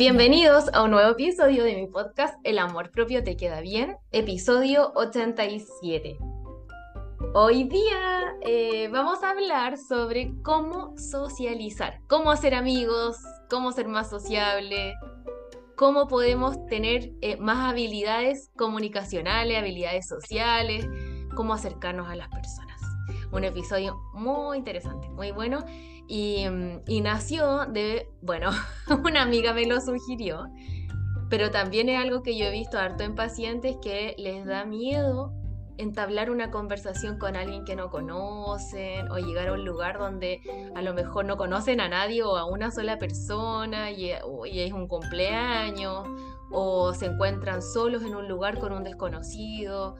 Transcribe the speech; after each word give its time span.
Bienvenidos 0.00 0.64
a 0.72 0.82
un 0.82 0.92
nuevo 0.92 1.10
episodio 1.10 1.62
de 1.62 1.76
mi 1.76 1.86
podcast 1.86 2.34
El 2.42 2.58
amor 2.58 2.90
propio 2.90 3.22
te 3.22 3.36
queda 3.36 3.60
bien, 3.60 3.98
episodio 4.12 4.92
87. 4.94 6.16
Hoy 7.34 7.64
día 7.64 8.34
eh, 8.40 8.88
vamos 8.90 9.22
a 9.22 9.32
hablar 9.32 9.76
sobre 9.76 10.32
cómo 10.42 10.96
socializar, 10.96 12.00
cómo 12.08 12.30
hacer 12.30 12.54
amigos, 12.54 13.18
cómo 13.50 13.72
ser 13.72 13.88
más 13.88 14.08
sociable, 14.08 14.94
cómo 15.76 16.08
podemos 16.08 16.64
tener 16.64 17.12
eh, 17.20 17.36
más 17.36 17.70
habilidades 17.70 18.50
comunicacionales, 18.56 19.58
habilidades 19.58 20.08
sociales, 20.08 20.88
cómo 21.36 21.52
acercarnos 21.52 22.08
a 22.08 22.16
las 22.16 22.30
personas. 22.30 22.80
Un 23.32 23.44
episodio 23.44 24.00
muy 24.14 24.56
interesante, 24.56 25.10
muy 25.10 25.30
bueno. 25.30 25.62
Y, 26.12 26.44
mm, 26.48 26.80
y 26.88 27.02
nació 27.02 27.66
de, 27.66 28.08
bueno, 28.20 28.50
una 29.04 29.22
amiga 29.22 29.54
me 29.54 29.64
lo 29.64 29.80
sugirió, 29.80 30.48
pero 31.28 31.52
también 31.52 31.88
es 31.88 32.00
algo 32.00 32.24
que 32.24 32.36
yo 32.36 32.46
he 32.46 32.50
visto 32.50 32.78
harto 32.78 33.04
en 33.04 33.14
pacientes 33.14 33.76
que 33.80 34.16
les 34.18 34.44
da 34.44 34.64
miedo 34.64 35.32
entablar 35.80 36.30
una 36.30 36.50
conversación 36.50 37.18
con 37.18 37.36
alguien 37.36 37.64
que 37.64 37.74
no 37.74 37.90
conocen 37.90 39.10
o 39.10 39.18
llegar 39.18 39.48
a 39.48 39.52
un 39.52 39.64
lugar 39.64 39.98
donde 39.98 40.40
a 40.74 40.82
lo 40.82 40.92
mejor 40.94 41.24
no 41.24 41.36
conocen 41.36 41.80
a 41.80 41.88
nadie 41.88 42.22
o 42.22 42.36
a 42.36 42.44
una 42.44 42.70
sola 42.70 42.98
persona 42.98 43.90
y, 43.90 44.10
es 44.10 44.72
un 44.72 44.88
cumpleaños 44.88 46.06
o 46.50 46.92
se 46.92 47.06
encuentran 47.06 47.62
solos 47.62 48.02
en 48.02 48.14
un 48.14 48.28
lugar 48.28 48.58
con 48.58 48.72
un 48.72 48.84
desconocido 48.84 49.96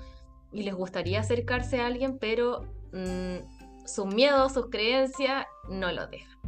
y 0.52 0.64
les 0.64 0.74
gustaría 0.74 1.20
acercarse 1.20 1.80
a 1.80 1.86
alguien, 1.86 2.18
pero 2.18 2.66
mm, 2.92 3.86
sus 3.86 4.06
miedos, 4.06 4.52
sus 4.52 4.66
creencias 4.68 5.46
no 5.70 5.92
lo 5.92 6.06
dejan. 6.08 6.38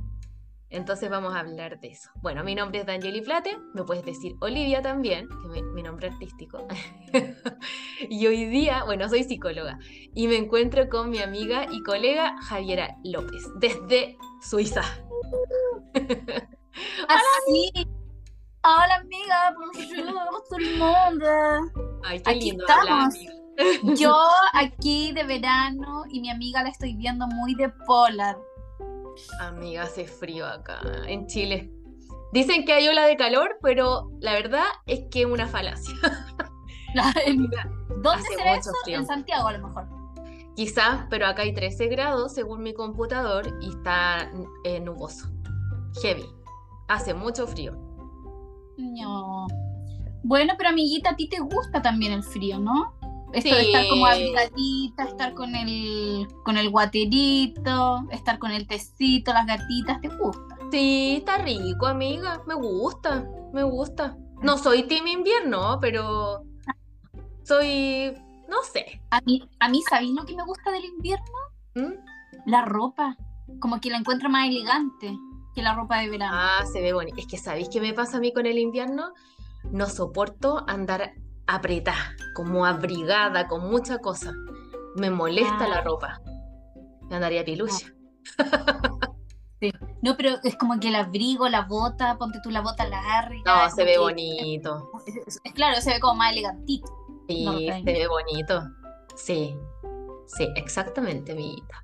Entonces 0.73 1.11
vamos 1.11 1.35
a 1.35 1.41
hablar 1.41 1.81
de 1.81 1.89
eso. 1.89 2.11
Bueno, 2.23 2.43
mi 2.45 2.55
nombre 2.55 2.81
es 2.81 2.87
Danieli 2.87 3.23
Flate, 3.23 3.59
me 3.75 3.85
puedes 3.85 4.07
decir 4.07 4.37
Olivia 4.41 4.81
también, 4.81 5.29
que 5.29 5.59
es 5.59 5.65
mi 5.75 5.83
nombre 5.83 6.09
artístico. 6.09 6.67
y 8.09 8.27
hoy 8.27 8.47
día, 8.47 8.83
bueno, 8.85 9.07
soy 9.11 9.25
psicóloga 9.25 9.79
y 10.15 10.29
me 10.29 10.37
encuentro 10.37 10.89
con 10.89 11.11
mi 11.11 11.19
amiga 11.19 11.67
y 11.71 11.83
colega 11.83 12.37
Javiera 12.43 12.97
López, 13.05 13.45
desde 13.57 14.17
Suiza. 14.41 14.83
Así. 17.07 17.71
Hola 18.65 18.95
amiga, 18.95 19.55
bonjour 19.55 20.43
todo 20.49 20.59
el 20.59 20.79
mundo. 20.79 22.01
Ay, 22.05 22.23
qué 22.23 22.31
aquí 22.31 22.51
lindo 22.51 22.65
estamos. 22.67 23.15
Yo 23.99 24.17
aquí 24.55 25.13
de 25.13 25.25
verano 25.25 26.05
y 26.09 26.21
mi 26.21 26.31
amiga 26.31 26.63
la 26.63 26.71
estoy 26.71 26.95
viendo 26.95 27.27
muy 27.27 27.55
de 27.55 27.69
polar. 27.87 28.39
Amiga, 29.41 29.83
hace 29.83 30.07
frío 30.07 30.47
acá 30.47 30.81
en 31.07 31.27
Chile. 31.27 31.73
Dicen 32.33 32.65
que 32.65 32.73
hay 32.73 32.89
ola 32.89 33.07
de 33.07 33.17
calor, 33.17 33.59
pero 33.63 34.11
la 34.21 34.33
verdad 34.33 34.65
es 34.87 35.01
que 35.11 35.21
es 35.23 35.27
una 35.27 35.47
falacia. 35.47 35.95
¿Dónde 38.03 38.23
será 38.37 38.57
eso? 38.57 38.71
En 38.87 39.07
Santiago 39.07 39.49
a 39.49 39.53
lo 39.53 39.69
mejor. 39.69 39.87
Quizás, 40.57 41.07
pero 41.09 41.27
acá 41.27 41.43
hay 41.43 41.55
13 41.55 41.89
grados 41.89 42.35
según 42.35 42.63
mi 42.63 42.75
computador 42.75 43.59
y 43.61 43.71
está 43.71 44.31
eh, 44.65 44.81
nuboso. 44.81 45.29
Heavy. 46.03 46.27
Hace 46.89 47.15
mucho 47.15 47.47
frío. 47.47 47.73
No. 48.77 49.47
Bueno, 50.23 50.55
pero 50.57 50.71
amiguita, 50.71 51.11
a 51.11 51.17
ti 51.17 51.29
te 51.29 51.41
gusta 51.41 51.83
también 51.83 52.13
el 52.13 52.23
frío, 52.23 52.59
¿no? 52.59 52.95
Esto 53.33 53.55
de 53.55 53.63
estar 53.63 53.89
como 53.89 54.07
abrigadita, 54.07 55.05
estar 55.05 55.35
con 55.35 55.55
el, 55.55 56.29
con 56.45 56.57
el 56.57 56.71
guaterito, 56.71 58.07
estar 58.11 58.39
con 58.39 58.51
el 58.51 58.67
tecito, 58.67 59.33
las 59.33 59.47
gatitas, 59.47 60.01
¿te 60.01 60.09
gusta? 60.09 60.59
Sí, 60.71 61.17
está 61.19 61.39
rico, 61.39 61.87
amiga. 61.87 62.43
Me 62.47 62.55
gusta, 62.55 63.27
me 63.53 63.63
gusta. 63.63 64.17
No 64.43 64.59
soy 64.59 64.85
team 64.85 65.07
invierno, 65.07 65.79
pero 65.81 66.43
soy, 67.43 68.13
no 68.49 68.63
sé. 68.63 69.03
A 69.11 69.21
mí, 69.23 69.49
a 69.61 69.69
mí 69.69 69.83
¿sabéis 69.89 70.13
lo 70.13 70.25
que 70.25 70.37
me 70.37 70.45
gusta 70.45 70.71
del 70.71 70.85
invierno? 70.85 71.39
¿Mm? 71.75 72.51
La 72.51 72.65
ropa. 72.65 73.17
Como 73.61 73.81
que 73.81 73.91
la 73.91 73.99
encuentro 73.99 74.29
más 74.29 74.49
elegante 74.49 75.17
que 75.55 75.63
la 75.63 75.75
ropa 75.75 76.01
de 76.01 76.09
verano. 76.09 76.37
Ah, 76.37 76.65
se 76.71 76.81
ve 76.81 76.93
bonito. 76.93 77.17
Es 77.19 77.27
que 77.27 77.37
¿sabéis 77.37 77.69
qué 77.69 77.81
me 77.81 77.93
pasa 77.93 78.17
a 78.17 78.21
mí 78.21 78.33
con 78.33 78.47
el 78.47 78.59
invierno? 78.59 79.13
No 79.71 79.87
soporto 79.87 80.65
andar 80.67 81.15
apretada, 81.47 82.17
como 82.35 82.65
abrigada, 82.65 83.49
con 83.49 83.71
mucha 83.71 83.99
cosa. 83.99 84.33
Me 84.97 85.11
molesta 85.11 85.69
la 85.69 85.81
ropa. 85.81 86.21
Me 87.09 87.17
andaría 87.17 87.45
pilucha. 87.45 87.93
Sí. 89.63 89.73
No, 90.03 90.17
pero 90.17 90.41
es 90.43 90.57
como 90.57 90.81
que 90.81 90.89
el 90.89 90.97
abrigo, 90.97 91.49
la 91.49 91.63
bota, 91.63 92.19
ponte 92.19 92.41
tú 92.43 92.51
la 92.51 92.63
bota 92.63 92.85
larga. 92.85 93.43
No, 93.47 93.71
se 93.71 93.85
ve 93.85 93.97
bonito. 93.97 94.91
Es, 95.07 95.41
claro, 95.55 95.81
se 95.81 95.91
ve 95.91 96.01
como 96.01 96.17
más 96.17 96.33
elegantito. 96.33 96.93
Sí, 97.29 97.47
se 97.69 97.93
ve 97.93 98.09
bonito. 98.09 98.61
Sí, 99.15 99.55
sí, 100.27 100.49
exactamente, 100.57 101.31
amiguita. 101.31 101.81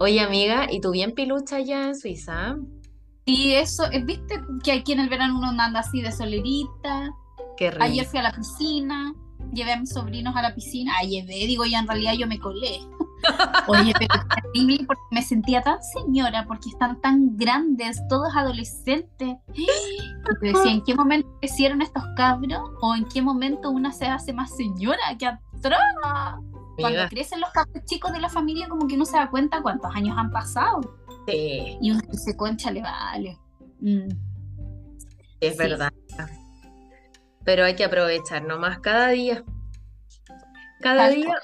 Oye, 0.00 0.18
amiga, 0.18 0.66
¿y 0.68 0.80
tú 0.80 0.90
bien 0.90 1.12
pilucha 1.12 1.58
allá 1.58 1.86
en 1.86 1.96
Suiza? 1.96 2.56
Y 3.24 3.52
eso, 3.52 3.84
eh, 3.92 4.02
¿viste 4.04 4.40
que 4.64 4.72
aquí 4.72 4.90
en 4.90 4.98
el 4.98 5.08
verano 5.08 5.38
uno 5.38 5.48
anda 5.48 5.78
así 5.78 6.02
de 6.02 6.10
solerita? 6.10 7.12
Ayer 7.80 8.04
fui 8.04 8.18
a 8.18 8.22
la 8.22 8.32
piscina, 8.32 9.14
llevé 9.52 9.72
a 9.72 9.80
mis 9.80 9.90
sobrinos 9.90 10.36
a 10.36 10.42
la 10.42 10.54
piscina. 10.54 10.92
Ah, 10.98 11.04
llevé, 11.04 11.46
digo, 11.46 11.64
ya 11.64 11.78
en 11.78 11.88
realidad 11.88 12.14
yo 12.18 12.26
me 12.26 12.38
colé. 12.38 12.80
Oye, 13.68 13.92
pero 13.98 14.14
terrible 14.52 14.84
porque 14.86 15.02
me 15.10 15.22
sentía 15.22 15.62
tan 15.62 15.78
señora, 15.82 16.44
porque 16.46 16.68
están 16.68 17.00
tan 17.00 17.36
grandes, 17.36 18.00
todos 18.08 18.34
adolescentes. 18.36 19.36
Y 19.54 19.66
te 20.40 20.46
decía, 20.52 20.72
¿en 20.72 20.82
qué 20.82 20.94
momento 20.94 21.28
crecieron 21.40 21.82
estos 21.82 22.04
cabros? 22.16 22.60
¿O 22.80 22.94
en 22.94 23.04
qué 23.06 23.22
momento 23.22 23.70
una 23.70 23.92
se 23.92 24.06
hace 24.06 24.32
más 24.32 24.54
señora? 24.54 25.00
¡Qué 25.18 25.26
atroz! 25.26 25.78
Cuando 26.78 27.08
crecen 27.08 27.40
los 27.40 27.50
cabros 27.50 27.84
chicos 27.86 28.12
de 28.12 28.20
la 28.20 28.28
familia, 28.28 28.68
como 28.68 28.86
que 28.86 28.96
uno 28.96 29.06
se 29.06 29.16
da 29.16 29.30
cuenta 29.30 29.62
cuántos 29.62 29.94
años 29.94 30.16
han 30.18 30.30
pasado. 30.30 30.80
Sí. 31.26 31.78
Y 31.80 31.90
uno 31.90 32.00
se 32.12 32.36
concha, 32.36 32.70
le 32.70 32.82
vale. 32.82 33.38
Mm. 33.80 34.08
Es 35.40 35.56
verdad 35.56 35.92
pero 37.46 37.64
hay 37.64 37.76
que 37.76 37.84
aprovechar 37.84 38.44
nomás 38.44 38.80
cada 38.80 39.08
día. 39.08 39.44
Cada 40.80 41.08
día 41.08 41.34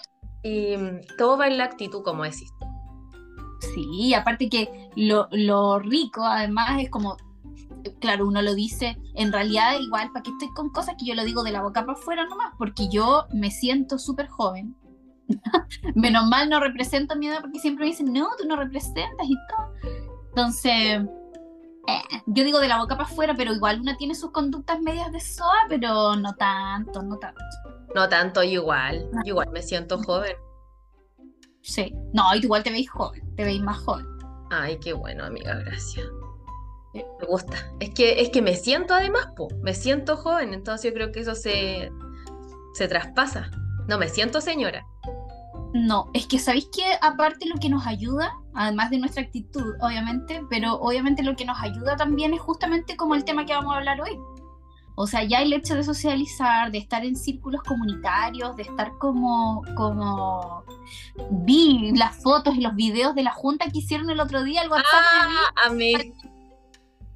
y 0.42 0.76
mm, 0.76 1.16
todo 1.16 1.38
va 1.38 1.46
en 1.46 1.56
la 1.56 1.64
actitud, 1.64 2.02
como 2.02 2.24
decís. 2.24 2.52
Sí, 3.74 4.12
aparte 4.12 4.48
que 4.48 4.91
lo, 4.96 5.28
lo 5.30 5.78
rico 5.78 6.24
además 6.24 6.82
es 6.82 6.91
como, 6.91 7.16
claro, 8.00 8.26
uno 8.26 8.42
lo 8.42 8.54
dice, 8.54 8.98
en 9.14 9.32
realidad 9.32 9.78
igual, 9.80 10.10
¿para 10.12 10.24
qué 10.24 10.30
estoy 10.30 10.52
con 10.52 10.70
cosas 10.70 10.96
que 10.98 11.06
yo 11.06 11.14
lo 11.14 11.24
digo 11.24 11.44
de 11.44 11.52
la 11.52 11.62
boca 11.62 11.86
para 11.86 11.96
afuera 11.96 12.26
nomás? 12.26 12.52
Porque 12.58 12.88
yo 12.91 13.26
me 13.32 13.52
siento 13.52 13.98
súper 13.98 14.26
joven. 14.26 14.74
Menos 15.94 16.26
mal 16.26 16.50
no 16.50 16.58
represento 16.58 17.14
mi 17.14 17.28
edad 17.28 17.41
porque 17.41 17.60
siempre 17.60 17.84
me 17.84 17.92
dicen, 17.92 18.12
no, 18.12 18.28
tú 18.36 18.46
no 18.48 18.56
representas 18.56 19.26
y 19.26 19.36
todo. 19.48 19.92
Entonces, 20.30 21.02
eh, 21.88 22.22
yo 22.26 22.44
digo 22.44 22.60
de 22.60 22.69
la 22.69 22.78
boca 22.78 22.97
para 22.97 23.09
afuera, 23.09 23.34
pero 23.37 23.53
igual 23.53 23.81
una 23.81 23.97
tiene 23.97 24.15
sus 24.15 24.31
conductas 24.31 24.81
medias 24.81 25.10
de 25.12 25.20
soa, 25.20 25.66
pero 25.69 26.16
no 26.16 26.34
tanto, 26.34 27.03
no 27.03 27.19
tanto. 27.19 27.41
No 27.94 28.09
tanto, 28.09 28.43
igual. 28.43 29.10
igual 29.25 29.50
me 29.50 29.62
siento 29.62 29.98
joven. 29.98 30.37
Sí. 31.62 31.94
No, 32.12 32.34
igual 32.34 32.62
te 32.62 32.71
veis 32.71 32.91
joven, 32.91 33.22
te 33.37 33.44
veis 33.44 33.60
más 33.60 33.78
joven. 33.78 34.06
Ay, 34.50 34.78
qué 34.78 34.92
bueno, 34.92 35.25
amiga, 35.25 35.54
gracias. 35.56 36.06
Me 36.94 37.26
gusta. 37.26 37.56
Es 37.81 37.91
que, 37.94 38.21
es 38.21 38.31
que 38.31 38.42
me 38.42 38.54
siento 38.54 38.94
además, 38.94 39.28
po, 39.37 39.48
me 39.62 39.75
siento 39.75 40.16
joven, 40.16 40.53
entonces 40.53 40.91
yo 40.91 40.94
creo 40.94 41.10
que 41.10 41.21
eso 41.21 41.34
se, 41.34 41.91
se 42.75 42.88
traspasa. 42.88 43.50
No 43.88 43.98
me 43.98 44.09
siento 44.09 44.41
señora. 44.41 44.86
No, 45.74 46.10
es 46.13 46.27
que 46.27 46.39
sabéis 46.39 46.66
que 46.66 46.84
aparte 47.01 47.47
lo 47.47 47.57
que 47.57 47.71
nos 47.71 47.86
ayuda, 47.86 48.36
además 48.54 48.91
de 48.91 48.98
nuestra 48.98 49.22
actitud, 49.22 49.74
obviamente, 49.80 50.42
pero 50.51 50.74
obviamente 50.74 51.22
lo 51.22 51.34
que 51.34 51.47
nos 51.47 51.59
ayuda 51.60 51.97
también 51.97 52.34
es 52.34 52.41
justamente 52.41 52.97
como 52.97 53.15
el 53.15 53.24
tema 53.24 53.47
que 53.47 53.54
vamos 53.54 53.74
a 53.74 53.78
hablar 53.78 54.01
hoy. 54.01 54.19
O 54.95 55.07
sea, 55.07 55.24
ya 55.24 55.41
el 55.41 55.53
hecho 55.54 55.74
de 55.74 55.84
socializar, 55.84 56.71
de 56.71 56.78
estar 56.78 57.04
en 57.04 57.16
círculos 57.16 57.63
comunitarios, 57.63 58.54
de 58.57 58.65
estar 58.65 58.92
como, 58.98 59.63
como 59.74 60.65
vi 61.30 61.92
las 61.97 62.16
fotos 62.22 62.54
y 62.54 62.60
los 62.60 62.75
videos 62.75 63.15
de 63.15 63.22
la 63.22 63.33
junta 63.33 63.71
que 63.71 63.78
hicieron 63.78 64.10
el 64.10 64.21
otro 64.21 64.42
día, 64.45 64.63
el 64.63 64.71
WhatsApp. 64.71 64.86
Ah, 65.65 65.71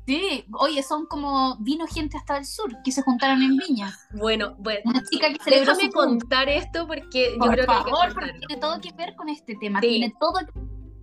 Sí, 0.06 0.44
oye, 0.52 0.82
son 0.84 1.06
como 1.06 1.56
vino 1.58 1.86
gente 1.86 2.16
hasta 2.16 2.38
el 2.38 2.46
sur 2.46 2.70
que 2.84 2.92
se 2.92 3.02
juntaron 3.02 3.42
en 3.42 3.56
Viña. 3.56 3.92
Bueno, 4.12 4.54
bueno. 4.58 4.80
Una 4.84 5.02
chica 5.02 5.26
que 5.32 5.50
déjame 5.50 5.90
contar 5.90 6.48
esto 6.48 6.86
porque 6.86 7.32
yo 7.32 7.50
creo 7.50 7.66
que, 7.66 8.12
porque 8.14 8.32
tiene 8.46 8.60
todo 8.60 8.80
que 8.80 8.92
ver 8.92 9.16
con 9.16 9.28
este 9.28 9.56
tema. 9.56 9.80
Tiene 9.80 10.14
todo 10.20 10.38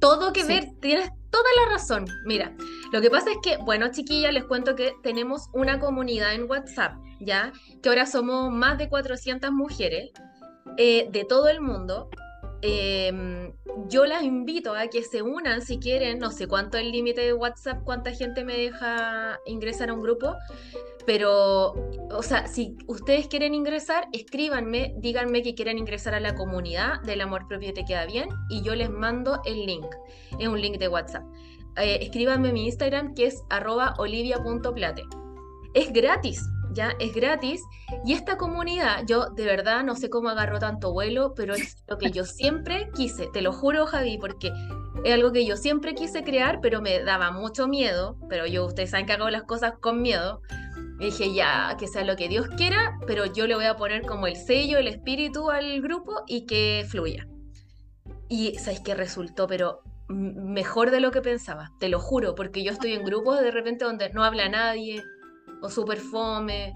todo 0.04 0.34
que 0.34 0.44
ver, 0.44 0.70
tienes 0.82 1.10
toda 1.30 1.50
la 1.64 1.72
razón. 1.72 2.06
Mira, 2.26 2.54
lo 2.92 3.00
que 3.00 3.10
pasa 3.10 3.32
es 3.32 3.38
que, 3.42 3.56
bueno, 3.56 3.90
chiquillas, 3.90 4.34
les 4.34 4.44
cuento 4.44 4.76
que 4.76 4.94
tenemos 5.02 5.48
una 5.54 5.80
comunidad 5.80 6.34
en 6.34 6.50
WhatsApp, 6.50 6.98
¿ya? 7.22 7.54
Que 7.82 7.88
ahora 7.88 8.06
somos 8.06 8.52
más 8.52 8.78
de 8.78 8.90
400 8.90 9.52
mujeres 9.52 10.12
eh, 10.78 11.08
de 11.10 11.24
todo 11.24 11.48
el 11.48 11.62
mundo. 11.62 12.10
Em, 12.66 13.52
yo 13.90 14.06
las 14.06 14.24
invito 14.24 14.74
a 14.74 14.88
que 14.88 15.04
se 15.04 15.22
unan 15.22 15.62
si 15.62 15.80
quieren, 15.80 16.20
no 16.20 16.32
sé 16.32 16.48
cuánto 16.48 16.78
es 16.78 16.86
el 16.86 16.94
límite 16.94 17.20
de 17.20 17.34
WhatsApp, 17.34 17.84
cuánta 17.84 18.12
gente 18.14 18.46
me 18.46 18.58
deja 18.58 19.38
ingresar 19.46 19.90
a 19.90 19.94
un 19.94 20.02
grupo, 20.02 20.34
pero, 21.06 21.74
o 22.10 22.24
sea, 22.24 22.48
si 22.48 22.78
ustedes 22.88 23.28
quieren 23.28 23.54
ingresar, 23.54 24.08
escríbanme, 24.14 24.94
díganme 24.98 25.44
que 25.44 25.56
quieren 25.56 25.78
ingresar 25.78 26.16
a 26.16 26.22
la 26.22 26.36
comunidad 26.36 27.02
del 27.02 27.20
amor 27.20 27.50
propio 27.50 27.74
te 27.74 27.84
queda 27.84 28.06
bien 28.06 28.30
y 28.50 28.62
yo 28.62 28.76
les 28.76 28.90
mando 28.90 29.42
el 29.44 29.66
link, 29.66 29.88
es 30.40 30.48
un 30.48 30.62
link 30.62 30.78
de 30.78 30.88
WhatsApp. 30.88 31.24
Eh, 31.76 32.00
escríbanme 32.02 32.54
mi 32.54 32.68
Instagram 32.68 33.14
que 33.14 33.26
es 33.26 33.44
arroba 33.50 33.94
olivia.plate. 33.98 35.04
Es 35.74 35.92
gratis, 35.92 36.48
ya 36.74 36.96
es 37.00 37.14
gratis. 37.14 37.62
Y 38.06 38.14
esta 38.14 38.38
comunidad, 38.38 39.04
yo 39.06 39.30
de 39.30 39.46
verdad 39.46 39.84
no 39.84 39.96
sé 39.96 40.10
cómo 40.10 40.30
agarró 40.30 40.60
tanto 40.60 40.92
vuelo, 40.92 41.34
pero 41.36 41.54
es 41.54 41.78
lo 41.88 41.98
que 41.98 42.12
yo 42.12 42.26
siempre 42.26 42.90
quise, 42.96 43.28
te 43.32 43.42
lo 43.42 43.54
juro 43.54 43.86
Javi, 43.86 44.18
porque 44.18 44.52
es 45.04 45.14
algo 45.14 45.32
que 45.32 45.46
yo 45.46 45.58
siempre 45.58 45.96
quise 45.96 46.24
crear, 46.24 46.60
pero 46.62 46.82
me 46.82 47.04
daba 47.04 47.32
mucho 47.32 47.68
miedo, 47.68 48.18
pero 48.30 48.46
yo, 48.46 48.66
ustedes 48.66 48.92
saben 48.92 49.06
que 49.06 49.14
hago 49.14 49.30
las 49.30 49.44
cosas 49.44 49.74
con 49.80 50.02
miedo. 50.02 50.42
Y 51.00 51.06
dije, 51.06 51.34
ya, 51.34 51.76
que 51.78 51.88
sea 51.88 52.04
lo 52.04 52.16
que 52.16 52.30
Dios 52.30 52.48
quiera, 52.56 52.98
pero 53.06 53.26
yo 53.26 53.48
le 53.48 53.56
voy 53.56 53.66
a 53.66 53.76
poner 53.76 54.04
como 54.04 54.28
el 54.28 54.36
sello, 54.36 54.78
el 54.78 54.88
espíritu 54.88 55.50
al 55.50 55.82
grupo 55.82 56.22
y 56.28 56.46
que 56.46 56.86
fluya. 56.88 57.28
Y 58.30 58.56
sabes 58.56 58.80
que 58.80 58.96
resultó, 58.96 59.48
pero 59.48 59.82
mejor 60.08 60.92
de 60.92 61.00
lo 61.00 61.12
que 61.12 61.22
pensaba, 61.22 61.72
te 61.80 61.90
lo 61.90 62.00
juro, 62.00 62.36
porque 62.36 62.64
yo 62.64 62.72
estoy 62.72 62.94
en 62.94 63.04
grupos 63.04 63.42
de 63.42 63.52
repente 63.52 63.86
donde 63.86 64.10
no 64.12 64.24
habla 64.24 64.48
nadie, 64.50 65.04
o 65.64 65.70
súper 65.70 66.00
fome, 66.00 66.76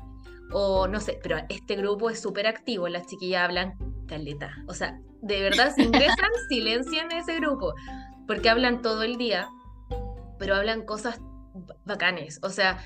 o 0.51 0.87
no 0.87 0.99
sé, 1.01 1.19
pero 1.21 1.37
este 1.49 1.75
grupo 1.75 2.09
es 2.09 2.21
súper 2.21 2.47
activo, 2.47 2.87
las 2.87 3.05
chiquillas 3.05 3.43
hablan 3.43 3.77
caleta. 4.07 4.51
O 4.67 4.73
sea, 4.73 4.97
de 5.21 5.41
verdad, 5.41 5.73
si 5.75 5.83
ingresan, 5.83 6.31
silencian 6.49 7.11
ese 7.11 7.35
grupo, 7.35 7.73
porque 8.25 8.49
hablan 8.49 8.81
todo 8.81 9.03
el 9.03 9.17
día, 9.17 9.49
pero 10.39 10.55
hablan 10.55 10.85
cosas 10.85 11.19
bacanes. 11.85 12.39
O 12.43 12.49
sea, 12.49 12.79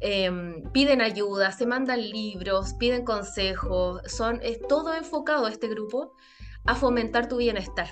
em, 0.00 0.62
piden 0.72 1.00
ayuda, 1.00 1.52
se 1.52 1.66
mandan 1.66 2.00
libros, 2.00 2.74
piden 2.74 3.04
consejos, 3.04 4.02
son, 4.06 4.40
es 4.42 4.60
todo 4.68 4.92
enfocado 4.94 5.46
este 5.46 5.68
grupo 5.68 6.16
a 6.66 6.74
fomentar 6.74 7.28
tu 7.28 7.36
bienestar, 7.36 7.90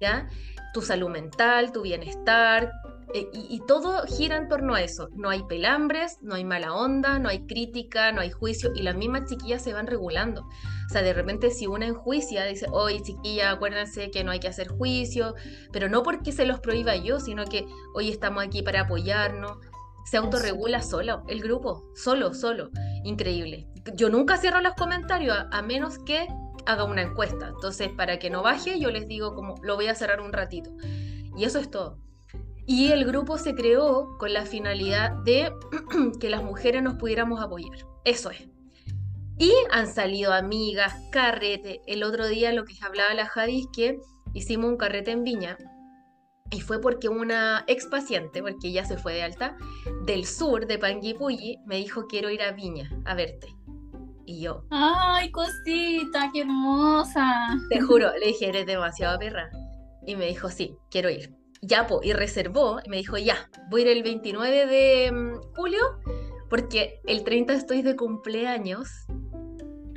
¿ya? 0.00 0.28
Tu 0.72 0.80
salud 0.80 1.08
mental, 1.08 1.72
tu 1.72 1.82
bienestar, 1.82 2.70
eh, 3.14 3.30
y, 3.32 3.60
todo 3.60 4.04
gira 4.08 4.36
en 4.36 4.48
torno 4.48 4.74
a 4.74 4.82
eso. 4.82 5.08
No 5.12 5.30
hay 5.30 5.44
pelambres, 5.44 6.18
no 6.20 6.34
hay 6.34 6.44
mala 6.44 6.74
onda, 6.74 7.20
no 7.20 7.28
hay 7.28 7.46
crítica, 7.46 8.10
no 8.10 8.20
hay 8.20 8.32
juicio 8.32 8.72
y 8.74 8.82
las 8.82 8.96
mismas 8.96 9.30
chiquillas 9.30 9.62
se 9.62 9.72
van 9.72 9.86
regulando. 9.86 10.42
O 10.42 10.88
sea, 10.88 11.02
de 11.02 11.12
repente 11.12 11.50
si 11.50 11.68
una 11.68 11.86
enjuicia 11.86 12.44
dice, 12.44 12.66
oye 12.72 13.00
chiquilla, 13.02 13.52
acuérdense 13.52 14.10
que 14.10 14.24
no 14.24 14.32
hay 14.32 14.40
que 14.40 14.48
hacer 14.48 14.66
juicio, 14.66 15.36
pero 15.72 15.88
no 15.88 16.02
porque 16.02 16.32
se 16.32 16.44
los 16.44 16.58
prohíba 16.58 16.96
yo, 16.96 17.20
sino 17.20 17.44
que 17.44 17.68
hoy 17.94 18.10
estamos 18.10 18.44
aquí 18.44 18.62
para 18.62 18.80
apoyarnos. 18.80 19.58
Se 20.06 20.16
autorregula 20.16 20.82
solo, 20.82 21.22
el 21.28 21.40
grupo, 21.40 21.84
solo, 21.94 22.34
solo. 22.34 22.70
Increíble. 23.04 23.68
Yo 23.94 24.08
nunca 24.08 24.38
cierro 24.38 24.60
los 24.60 24.74
comentarios 24.74 25.38
a 25.52 25.62
menos 25.62 25.98
que 26.00 26.26
haga 26.66 26.82
una 26.82 27.02
encuesta. 27.02 27.46
Entonces, 27.46 27.90
para 27.90 28.18
que 28.18 28.28
no 28.28 28.42
baje, 28.42 28.80
yo 28.80 28.90
les 28.90 29.06
digo 29.06 29.36
como 29.36 29.54
lo 29.62 29.76
voy 29.76 29.86
a 29.86 29.94
cerrar 29.94 30.20
un 30.20 30.32
ratito. 30.32 30.72
Y 31.36 31.44
eso 31.44 31.60
es 31.60 31.70
todo. 31.70 32.03
Y 32.66 32.92
el 32.92 33.04
grupo 33.04 33.36
se 33.36 33.54
creó 33.54 34.16
con 34.18 34.32
la 34.32 34.46
finalidad 34.46 35.12
de 35.24 35.52
que 36.20 36.30
las 36.30 36.42
mujeres 36.42 36.82
nos 36.82 36.94
pudiéramos 36.94 37.42
apoyar. 37.42 37.86
Eso 38.04 38.30
es. 38.30 38.48
Y 39.38 39.52
han 39.70 39.86
salido 39.86 40.32
amigas, 40.32 40.94
carrete. 41.10 41.82
El 41.86 42.04
otro 42.04 42.26
día 42.26 42.52
lo 42.52 42.64
que 42.64 42.74
hablaba 42.82 43.12
la 43.14 43.26
Jadis 43.26 43.66
que 43.74 43.98
hicimos 44.32 44.70
un 44.70 44.76
carrete 44.76 45.10
en 45.10 45.24
Viña. 45.24 45.58
Y 46.50 46.60
fue 46.60 46.80
porque 46.80 47.08
una 47.08 47.64
ex 47.66 47.86
paciente, 47.86 48.40
porque 48.40 48.68
ella 48.68 48.84
se 48.84 48.96
fue 48.96 49.14
de 49.14 49.24
alta, 49.24 49.56
del 50.06 50.24
sur 50.24 50.66
de 50.66 50.78
Panguipulli, 50.78 51.58
me 51.66 51.76
dijo 51.76 52.06
quiero 52.06 52.30
ir 52.30 52.42
a 52.42 52.52
Viña 52.52 52.90
a 53.04 53.14
verte. 53.14 53.48
Y 54.24 54.40
yo. 54.40 54.64
¡Ay, 54.70 55.30
cosita, 55.32 56.30
qué 56.32 56.42
hermosa! 56.42 57.58
Te 57.68 57.80
juro, 57.80 58.10
le 58.18 58.28
dije, 58.28 58.48
eres 58.48 58.66
demasiado 58.66 59.18
perra. 59.18 59.50
Y 60.06 60.16
me 60.16 60.26
dijo, 60.26 60.48
sí, 60.48 60.76
quiero 60.90 61.10
ir 61.10 61.43
ya, 61.66 61.86
y 62.02 62.12
reservó, 62.12 62.80
y 62.84 62.88
me 62.88 62.96
dijo, 62.98 63.16
ya, 63.16 63.48
voy 63.70 63.82
a 63.82 63.84
ir 63.84 63.96
el 63.96 64.02
29 64.02 64.66
de 64.66 65.12
mm, 65.12 65.54
julio, 65.54 65.80
porque 66.50 67.00
el 67.06 67.24
30 67.24 67.54
estoy 67.54 67.82
de 67.82 67.96
cumpleaños. 67.96 68.88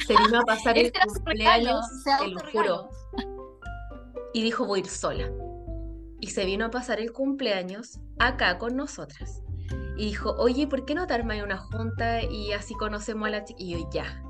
Se 0.05 0.15
vino 0.15 0.39
a 0.39 0.43
pasar 0.43 0.77
el 0.77 0.91
cumpleaños, 0.91 1.85
te 2.03 2.27
lo 2.27 2.39
juro. 2.51 2.89
Y 4.33 4.43
dijo, 4.43 4.65
voy 4.65 4.79
a 4.79 4.83
ir 4.83 4.89
sola. 4.89 5.29
Y 6.19 6.27
se 6.27 6.45
vino 6.45 6.65
a 6.65 6.71
pasar 6.71 6.99
el 6.99 7.11
cumpleaños 7.11 7.99
acá 8.19 8.57
con 8.57 8.75
nosotras. 8.75 9.43
Y 9.97 10.05
dijo, 10.05 10.35
oye, 10.37 10.67
¿por 10.67 10.85
qué 10.85 10.95
no 10.95 11.07
te 11.07 11.13
armas 11.13 11.41
una 11.43 11.57
junta 11.57 12.23
y 12.23 12.53
así 12.53 12.73
conocemos 12.75 13.27
a 13.27 13.31
la 13.31 13.43
chica? 13.43 13.59
Y 13.59 13.71
yo, 13.71 13.89
ya. 13.91 14.23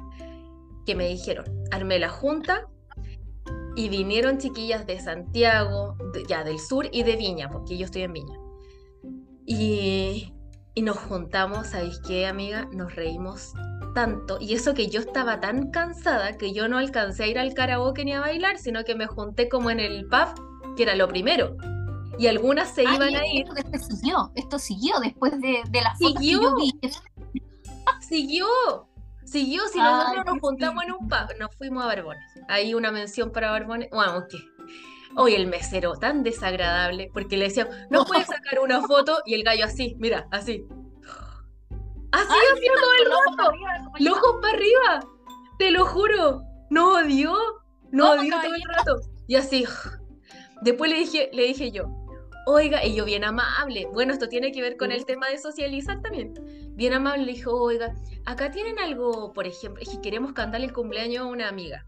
Que 0.86 0.96
me 0.96 1.08
dijeron, 1.08 1.46
armé 1.72 2.00
la 2.00 2.10
junta, 2.10 2.68
y 3.78 3.90
vinieron 3.90 4.40
chiquillas 4.40 4.88
de 4.88 5.00
Santiago, 5.00 5.96
ya 6.28 6.44
del 6.44 6.60
sur 6.60 6.90
y 6.92 7.04
de 7.04 7.16
Viña, 7.16 7.48
porque 7.48 7.78
yo 7.78 7.86
estoy 7.86 8.02
en 8.02 8.14
Viña. 8.14 8.40
Y, 9.46 10.34
y 10.74 10.82
nos 10.82 10.98
juntamos, 10.98 11.68
¿sabéis 11.68 12.02
qué, 12.06 12.26
amiga? 12.26 12.68
Nos 12.74 12.96
reímos 12.96 13.54
tanto. 13.94 14.40
Y 14.42 14.56
eso 14.56 14.74
que 14.74 14.88
yo 14.88 15.00
estaba 15.00 15.40
tan 15.40 15.70
cansada 15.70 16.38
que 16.38 16.54
yo 16.54 16.68
no 16.68 16.80
alcancé 16.80 17.26
a 17.26 17.28
ir 17.28 17.38
al 17.38 17.54
karaoke 17.54 18.04
ni 18.04 18.14
a 18.14 18.20
bailar, 18.20 18.58
sino 18.58 18.84
que 18.84 18.96
me 18.96 19.06
junté 19.06 19.48
como 19.48 19.70
en 19.70 19.80
el 19.80 20.08
pub, 20.08 20.76
que 20.76 20.82
era 20.82 20.96
lo 20.96 21.08
primero. 21.08 21.56
Y 22.18 22.26
algunas 22.26 22.74
se 22.74 22.82
iban 22.82 23.16
a 23.16 23.28
ir. 23.28 23.46
Esto 23.72 23.96
siguió, 23.96 24.32
esto 24.34 24.58
siguió 24.58 25.00
después 25.04 25.40
de, 25.40 25.62
de 25.70 25.82
las 25.82 26.00
fotos 26.00 26.20
que 26.20 26.32
yo 26.32 26.56
vi. 26.56 26.72
Siguió. 28.02 28.48
Siguió, 29.28 29.68
si 29.68 29.78
nosotros 29.78 30.26
nos 30.26 30.40
juntamos 30.40 30.84
en 30.86 30.94
un 30.94 31.10
pub, 31.10 31.38
nos 31.38 31.54
fuimos 31.58 31.84
a 31.84 31.88
Barbones. 31.88 32.24
Hay 32.48 32.74
una 32.74 32.92
mención 32.92 33.30
para 33.34 33.52
Barbones. 33.52 33.90
Bueno, 33.92 34.26
¿qué? 34.30 34.38
Hoy 35.18 35.36
el 35.36 35.48
mesero 35.48 35.96
tan 35.98 36.24
desagradable, 36.24 37.10
porque 37.12 37.36
le 37.36 37.46
decía, 37.46 37.68
no 37.90 38.06
puedes 38.06 38.28
sacar 38.28 38.60
una 38.60 38.82
foto 38.82 39.18
y 39.26 39.34
el 39.34 39.44
gallo 39.44 39.66
así, 39.66 39.98
mira, 40.00 40.28
así. 40.32 40.66
Así 42.14 42.30
todo 42.30 42.94
el 42.94 43.12
rato. 43.12 43.52
Los 44.00 44.18
ojos 44.18 44.38
para 44.42 44.54
arriba. 44.54 45.00
Te 45.60 45.72
lo 45.72 45.86
juro. 45.86 46.44
No 46.70 46.94
odió. 46.94 47.36
No 47.92 48.12
odió 48.12 48.34
todo 48.42 48.56
el 48.56 48.64
rato. 48.64 48.96
Y 49.28 49.36
así. 49.36 49.66
Después 50.62 50.90
le 50.90 51.00
dije, 51.00 51.30
le 51.34 51.44
dije 51.44 51.72
yo, 51.72 51.90
oiga, 52.48 52.86
y 52.86 52.96
yo 52.96 53.04
bien 53.04 53.26
amable, 53.26 53.88
bueno, 53.92 54.14
esto 54.14 54.30
tiene 54.30 54.54
que 54.54 54.62
ver 54.62 54.78
con 54.78 54.92
el 54.94 55.06
tema 55.06 55.28
de 55.28 55.38
socializar 55.38 56.02
también. 56.02 56.34
Bien 56.78 56.94
amable 56.94 57.26
le 57.26 57.34
dijo, 57.34 57.60
oiga, 57.60 57.96
acá 58.28 58.52
tienen 58.52 58.78
algo, 58.78 59.34
por 59.34 59.48
ejemplo, 59.48 59.82
es 59.82 59.90
que 59.90 60.00
queremos 60.00 60.34
cantarle 60.34 60.68
el 60.68 60.74
cumpleaños 60.74 61.24
a 61.24 61.26
una 61.26 61.50
amiga. 61.50 61.84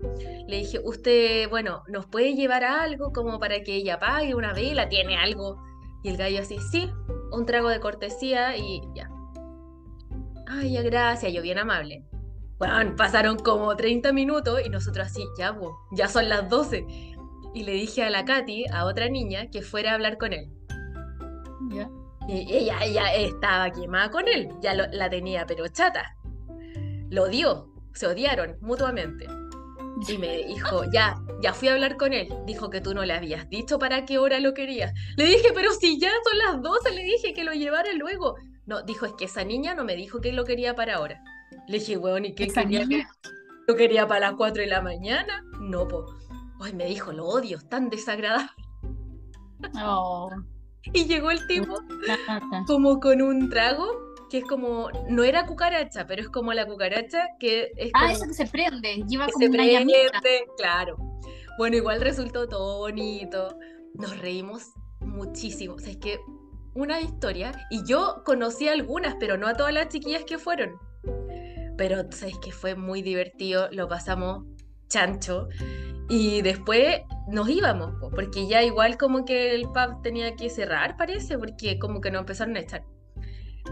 Le 0.47 0.57
dije, 0.57 0.79
usted, 0.83 1.47
bueno, 1.47 1.83
¿nos 1.87 2.07
puede 2.07 2.33
llevar 2.33 2.63
algo 2.63 3.13
como 3.13 3.39
para 3.39 3.61
que 3.61 3.75
ella 3.75 3.99
pague 3.99 4.33
una 4.33 4.51
vela? 4.51 4.89
¿Tiene 4.89 5.15
algo? 5.15 5.61
Y 6.01 6.09
el 6.09 6.17
gallo 6.17 6.41
así, 6.41 6.57
sí, 6.71 6.89
un 7.31 7.45
trago 7.45 7.69
de 7.69 7.79
cortesía 7.79 8.57
y 8.57 8.81
ya. 8.95 9.11
Ay, 10.47 10.71
ya, 10.71 10.81
gracias, 10.81 11.31
yo 11.31 11.43
bien 11.43 11.59
amable. 11.59 12.03
Bueno, 12.57 12.95
pasaron 12.95 13.37
como 13.37 13.75
30 13.75 14.11
minutos 14.11 14.59
y 14.65 14.69
nosotros 14.69 15.05
así, 15.05 15.23
ya, 15.37 15.55
ya 15.91 16.07
son 16.07 16.29
las 16.29 16.49
12 16.49 16.87
y 17.53 17.63
le 17.63 17.73
dije 17.73 18.01
a 18.01 18.09
la 18.09 18.25
Katy, 18.25 18.65
a 18.73 18.85
otra 18.85 19.07
niña, 19.07 19.51
que 19.51 19.61
fuera 19.61 19.91
a 19.91 19.93
hablar 19.93 20.17
con 20.17 20.33
él. 20.33 20.49
Y 22.29 22.45
ella, 22.55 22.77
ella 22.83 23.15
estaba 23.15 23.71
quemada 23.71 24.11
con 24.11 24.27
él, 24.27 24.49
ya 24.61 24.75
la 24.75 25.09
tenía, 25.09 25.47
pero 25.47 25.67
chata. 25.67 26.15
Lo 27.09 27.23
odió, 27.23 27.73
se 27.93 28.05
odiaron 28.05 28.55
mutuamente. 28.61 29.25
Y 30.07 30.17
me 30.19 30.45
dijo, 30.45 30.83
ya, 30.93 31.19
ya 31.41 31.53
fui 31.53 31.69
a 31.69 31.73
hablar 31.73 31.97
con 31.97 32.13
él. 32.13 32.29
Dijo 32.45 32.69
que 32.69 32.81
tú 32.81 32.93
no 32.93 33.03
le 33.03 33.13
habías 33.13 33.49
dicho 33.49 33.79
para 33.79 34.05
qué 34.05 34.19
hora 34.19 34.39
lo 34.39 34.53
querías. 34.53 34.93
Le 35.17 35.25
dije, 35.25 35.51
pero 35.55 35.71
si 35.71 35.99
ya 35.99 36.11
son 36.23 36.37
las 36.37 36.61
12, 36.61 36.91
le 36.91 37.03
dije 37.03 37.33
que 37.33 37.43
lo 37.43 37.53
llevara 37.53 37.91
luego. 37.93 38.35
No, 38.67 38.83
dijo, 38.83 39.07
es 39.07 39.13
que 39.13 39.25
esa 39.25 39.43
niña 39.43 39.73
no 39.73 39.83
me 39.83 39.95
dijo 39.95 40.21
que 40.21 40.31
lo 40.31 40.45
quería 40.45 40.75
para 40.75 40.97
ahora. 40.97 41.23
Le 41.67 41.79
dije, 41.79 41.97
weón, 41.97 42.25
¿y 42.25 42.35
qué 42.35 42.47
quería? 42.47 43.09
¿Lo 43.67 43.75
quería 43.75 44.07
para 44.07 44.19
las 44.19 44.33
4 44.33 44.61
de 44.61 44.69
la 44.69 44.81
mañana? 44.81 45.43
No, 45.59 45.87
pues 45.87 46.03
Ay, 46.61 46.73
me 46.73 46.85
dijo, 46.85 47.11
lo 47.11 47.25
odio, 47.25 47.57
es 47.57 47.67
tan 47.69 47.89
desagradable. 47.89 48.51
Oh. 49.83 50.29
Y 50.93 51.05
llegó 51.05 51.31
el 51.31 51.45
tipo 51.47 51.75
como 52.65 52.99
con 52.99 53.21
un 53.21 53.49
trago 53.49 54.09
que 54.29 54.39
es 54.39 54.45
como, 54.45 54.89
no 55.09 55.23
era 55.23 55.45
cucaracha, 55.45 56.05
pero 56.05 56.21
es 56.21 56.29
como 56.29 56.53
la 56.53 56.65
cucaracha 56.67 57.29
que 57.39 57.71
es... 57.75 57.91
Ah, 57.95 58.11
eso 58.11 58.25
que 58.27 58.33
se 58.33 58.45
prende, 58.45 59.03
lleva 59.07 59.27
como 59.27 59.45
se 59.45 59.51
prende, 59.51 60.09
claro. 60.57 60.97
Bueno, 61.57 61.75
igual 61.75 61.99
resultó 61.99 62.47
todo 62.47 62.77
bonito, 62.77 63.57
nos 63.95 64.17
reímos 64.19 64.71
muchísimo, 64.99 65.75
o 65.75 65.79
sea, 65.79 65.91
es 65.91 65.97
que 65.97 66.19
una 66.75 67.01
historia, 67.01 67.51
y 67.71 67.83
yo 67.85 68.21
conocí 68.23 68.67
algunas, 68.67 69.15
pero 69.19 69.35
no 69.37 69.47
a 69.47 69.55
todas 69.55 69.73
las 69.73 69.89
chiquillas 69.89 70.23
que 70.23 70.37
fueron. 70.37 70.77
Pero, 71.75 72.09
sabes 72.11 72.37
que 72.37 72.51
fue 72.51 72.75
muy 72.75 73.01
divertido, 73.01 73.67
lo 73.71 73.87
pasamos 73.87 74.45
chancho. 74.89 75.47
Y 76.09 76.41
después 76.41 77.01
nos 77.27 77.47
íbamos, 77.49 77.93
porque 78.13 78.47
ya 78.47 78.63
igual 78.63 78.97
como 78.97 79.25
que 79.25 79.53
el 79.53 79.63
pub 79.63 80.01
tenía 80.01 80.35
que 80.35 80.49
cerrar, 80.49 80.97
parece, 80.97 81.37
porque 81.37 81.77
como 81.77 82.01
que 82.01 82.11
nos 82.11 82.21
empezaron 82.21 82.55
a 82.55 82.59
echar. 82.59 82.83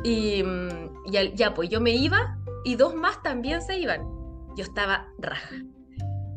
Y, 0.04 0.44
mm, 0.44 1.12
ya, 1.12 1.24
ya, 1.34 1.54
pues 1.54 1.70
yo 1.70 1.82
me 1.82 1.92
iba 1.92 2.38
y 2.64 2.76
dos 2.76 2.94
más 2.96 3.22
también 3.24 3.62
se 3.62 3.80
iban. 3.80 4.02
Yo 4.56 4.64
estaba 4.64 5.08
raja. 5.18 5.56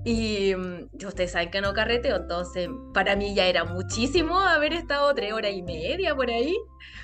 Y 0.05 0.55
mm, 0.55 1.07
ustedes 1.07 1.33
saben 1.33 1.51
que 1.51 1.61
no 1.61 1.75
carreteo, 1.75 2.17
entonces 2.17 2.71
para 2.95 3.17
mí 3.17 3.35
ya 3.35 3.45
era 3.45 3.65
muchísimo 3.65 4.39
haber 4.41 4.73
estado 4.73 5.15
tres 5.15 5.33
horas 5.33 5.53
y 5.53 5.63
media 5.63 6.15
por 6.15 6.31
ahí, 6.31 6.57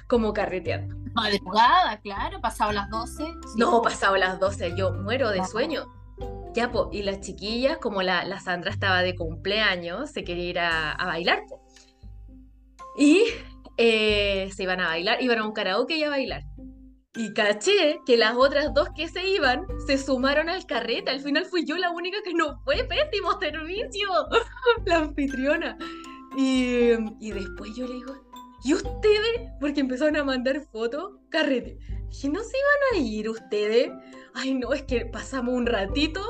como 0.08 0.32
carreteando. 0.32 0.96
Madrugada, 1.12 2.00
claro, 2.00 2.40
pasado 2.40 2.72
las 2.72 2.88
12. 2.88 3.34
No, 3.56 3.82
pasado 3.82 4.16
las 4.16 4.40
12, 4.40 4.74
yo 4.76 4.92
muero 4.92 5.30
de 5.30 5.44
sueño. 5.44 5.86
Y 6.90 7.02
las 7.02 7.20
chiquillas, 7.20 7.76
como 7.78 8.02
la, 8.02 8.24
la, 8.24 8.40
Sandra 8.40 8.70
estaba 8.70 9.02
de 9.02 9.14
cumpleaños, 9.14 10.10
se 10.10 10.24
quería 10.24 10.44
ir 10.44 10.58
a, 10.58 10.96
bailar. 11.04 11.42
Y 12.96 13.24
eh, 13.76 14.48
se 14.54 14.62
iban 14.62 14.80
a 14.80 14.88
bailar, 14.88 15.22
iban 15.22 15.38
a 15.38 15.46
un 15.46 15.52
karaoke 15.52 15.98
y 15.98 16.04
a 16.04 16.08
bailar. 16.08 16.44
Y 17.14 17.34
caché 17.34 18.00
que 18.06 18.16
las 18.16 18.36
otras 18.36 18.72
dos 18.72 18.88
que 18.96 19.08
se 19.08 19.26
iban 19.28 19.66
se 19.86 19.98
sumaron 19.98 20.48
al 20.48 20.64
carrete. 20.64 21.10
Al 21.10 21.20
final 21.20 21.44
fui 21.44 21.66
yo 21.66 21.76
la 21.76 21.90
única 21.90 22.18
que 22.24 22.32
no 22.32 22.58
fue. 22.64 22.84
Pésimo 22.84 23.38
servicio. 23.38 24.08
la 24.86 24.96
anfitriona. 24.96 25.76
Y, 26.38 26.92
y 27.20 27.32
después 27.32 27.74
yo 27.76 27.86
le 27.86 27.94
digo, 27.94 28.14
¿y 28.64 28.72
ustedes? 28.72 29.50
Porque 29.60 29.80
empezaron 29.80 30.16
a 30.16 30.24
mandar 30.24 30.60
fotos, 30.72 31.18
carrete. 31.28 31.78
Dije, 32.08 32.28
¿no 32.30 32.40
se 32.40 32.56
iban 32.56 32.94
a 32.94 33.06
ir 33.06 33.28
ustedes? 33.28 33.90
Ay, 34.36 34.54
no, 34.54 34.72
es 34.72 34.82
que 34.82 35.06
pasamos 35.06 35.54
un 35.54 35.66
ratito. 35.66 36.20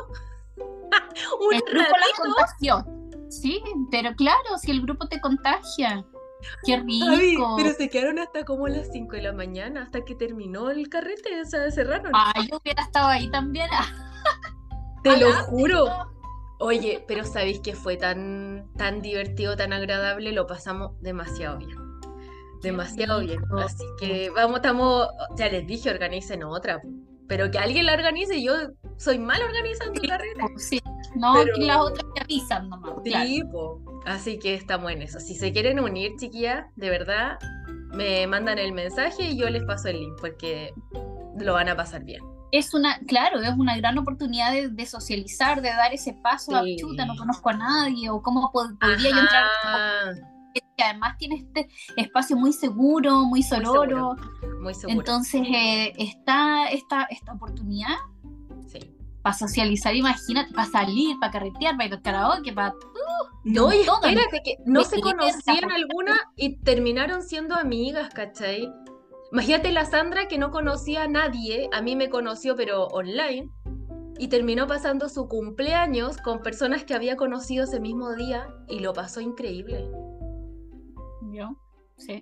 un 0.56 1.54
el 1.54 1.60
grupo 1.60 1.86
ratito. 2.24 2.96
Sí, 3.28 3.60
pero 3.90 4.14
claro, 4.14 4.58
si 4.60 4.70
el 4.70 4.80
grupo 4.80 5.08
te 5.08 5.20
contagia. 5.20 6.04
Qué 6.64 6.76
rico. 6.76 7.54
pero 7.56 7.72
se 7.74 7.88
quedaron 7.88 8.18
hasta 8.18 8.44
como 8.44 8.68
las 8.68 8.92
5 8.92 9.16
de 9.16 9.22
la 9.22 9.32
mañana, 9.32 9.82
hasta 9.82 10.04
que 10.04 10.14
terminó 10.14 10.70
el 10.70 10.88
carrete, 10.88 11.40
o 11.40 11.44
sea, 11.44 11.70
cerraron. 11.70 12.12
Ay, 12.14 12.48
yo 12.50 12.58
hubiera 12.58 12.82
estado 12.82 13.08
ahí 13.08 13.28
también. 13.30 13.68
Te 15.02 15.16
lo 15.16 15.32
juro. 15.32 15.86
Oye, 16.58 17.04
pero 17.06 17.24
¿sabéis 17.24 17.60
que 17.60 17.74
fue 17.74 17.96
tan, 17.96 18.70
tan 18.76 19.02
divertido, 19.02 19.56
tan 19.56 19.72
agradable? 19.72 20.32
Lo 20.32 20.46
pasamos 20.46 21.00
demasiado 21.02 21.58
bien. 21.58 21.76
Demasiado 22.62 23.20
bien. 23.20 23.40
Así 23.58 23.84
que 23.98 24.30
vamos, 24.30 24.56
estamos, 24.56 25.08
ya 25.36 25.48
les 25.48 25.66
dije, 25.66 25.90
organicen 25.90 26.44
otra. 26.44 26.80
Pero 27.28 27.50
que 27.50 27.58
alguien 27.58 27.86
la 27.86 27.94
organice, 27.94 28.42
yo 28.42 28.52
soy 28.96 29.18
mal 29.18 29.40
organizando 29.42 30.00
sí, 30.00 30.08
carrete. 30.08 30.40
Sí, 30.58 30.82
no, 31.16 31.34
que 31.44 31.64
las 31.64 31.78
otras 31.78 32.06
te 32.14 32.22
avisan 32.22 32.68
nomás. 32.68 32.92
Sí, 33.04 33.42
así 34.06 34.38
que 34.38 34.54
estamos 34.54 34.92
en 34.92 35.02
eso. 35.02 35.18
Si 35.20 35.34
se 35.34 35.52
quieren 35.52 35.80
unir, 35.80 36.12
chiquillas, 36.18 36.66
de 36.76 36.90
verdad, 36.90 37.38
me 37.92 38.26
mandan 38.26 38.58
el 38.58 38.72
mensaje 38.72 39.30
y 39.30 39.38
yo 39.38 39.48
les 39.50 39.64
paso 39.64 39.88
el 39.88 40.00
link 40.00 40.14
porque 40.20 40.72
lo 41.38 41.54
van 41.54 41.68
a 41.68 41.76
pasar 41.76 42.04
bien. 42.04 42.22
Es 42.52 42.74
una, 42.74 42.98
claro, 43.00 43.40
es 43.40 43.54
una 43.58 43.76
gran 43.76 43.98
oportunidad 43.98 44.52
de, 44.52 44.86
socializar, 44.86 45.60
de 45.60 45.70
dar 45.70 45.92
ese 45.92 46.14
paso 46.22 46.56
a 46.56 46.62
chuta, 46.78 47.04
no 47.04 47.16
conozco 47.16 47.50
a 47.50 47.54
nadie, 47.54 48.08
o 48.08 48.22
cómo 48.22 48.50
podría 48.52 48.96
yo 48.96 49.18
entrar 49.18 50.35
que 50.76 50.82
además 50.82 51.16
tiene 51.18 51.36
este 51.36 51.68
espacio 51.96 52.36
muy 52.36 52.52
seguro, 52.52 53.24
muy 53.24 53.42
sonoro. 53.42 54.16
Muy 54.60 54.74
seguro. 54.74 54.98
Entonces 54.98 55.42
eh, 55.46 55.92
está 55.96 56.68
esta, 56.68 57.04
esta 57.04 57.32
oportunidad 57.32 57.96
para 59.26 59.36
socializar, 59.36 59.92
imagínate, 59.96 60.54
para 60.54 60.68
salir, 60.70 61.16
para 61.18 61.32
carretear, 61.32 61.76
para 61.76 61.88
ir 61.88 61.94
al 61.94 62.02
karaoke, 62.02 62.52
para... 62.52 62.74
Uh, 62.74 63.28
no, 63.42 63.74
y 63.74 63.78
espérate, 63.80 64.40
que 64.44 64.56
no 64.64 64.84
se 64.84 65.00
conocían 65.00 65.68
alguna 65.68 66.14
y 66.36 66.58
terminaron 66.58 67.22
siendo 67.24 67.56
amigas, 67.56 68.14
¿cachai? 68.14 68.72
Imagínate 69.32 69.72
la 69.72 69.84
Sandra 69.84 70.28
que 70.28 70.38
no 70.38 70.52
conocía 70.52 71.02
a 71.02 71.08
nadie, 71.08 71.68
a 71.72 71.82
mí 71.82 71.96
me 71.96 72.08
conoció 72.08 72.54
pero 72.54 72.86
online, 72.86 73.50
y 74.16 74.28
terminó 74.28 74.68
pasando 74.68 75.08
su 75.08 75.26
cumpleaños 75.26 76.18
con 76.18 76.40
personas 76.40 76.84
que 76.84 76.94
había 76.94 77.16
conocido 77.16 77.64
ese 77.64 77.80
mismo 77.80 78.14
día 78.14 78.46
y 78.68 78.78
lo 78.78 78.92
pasó 78.92 79.20
increíble. 79.20 79.90
¿Yo? 81.36 81.54
Sí. 81.98 82.20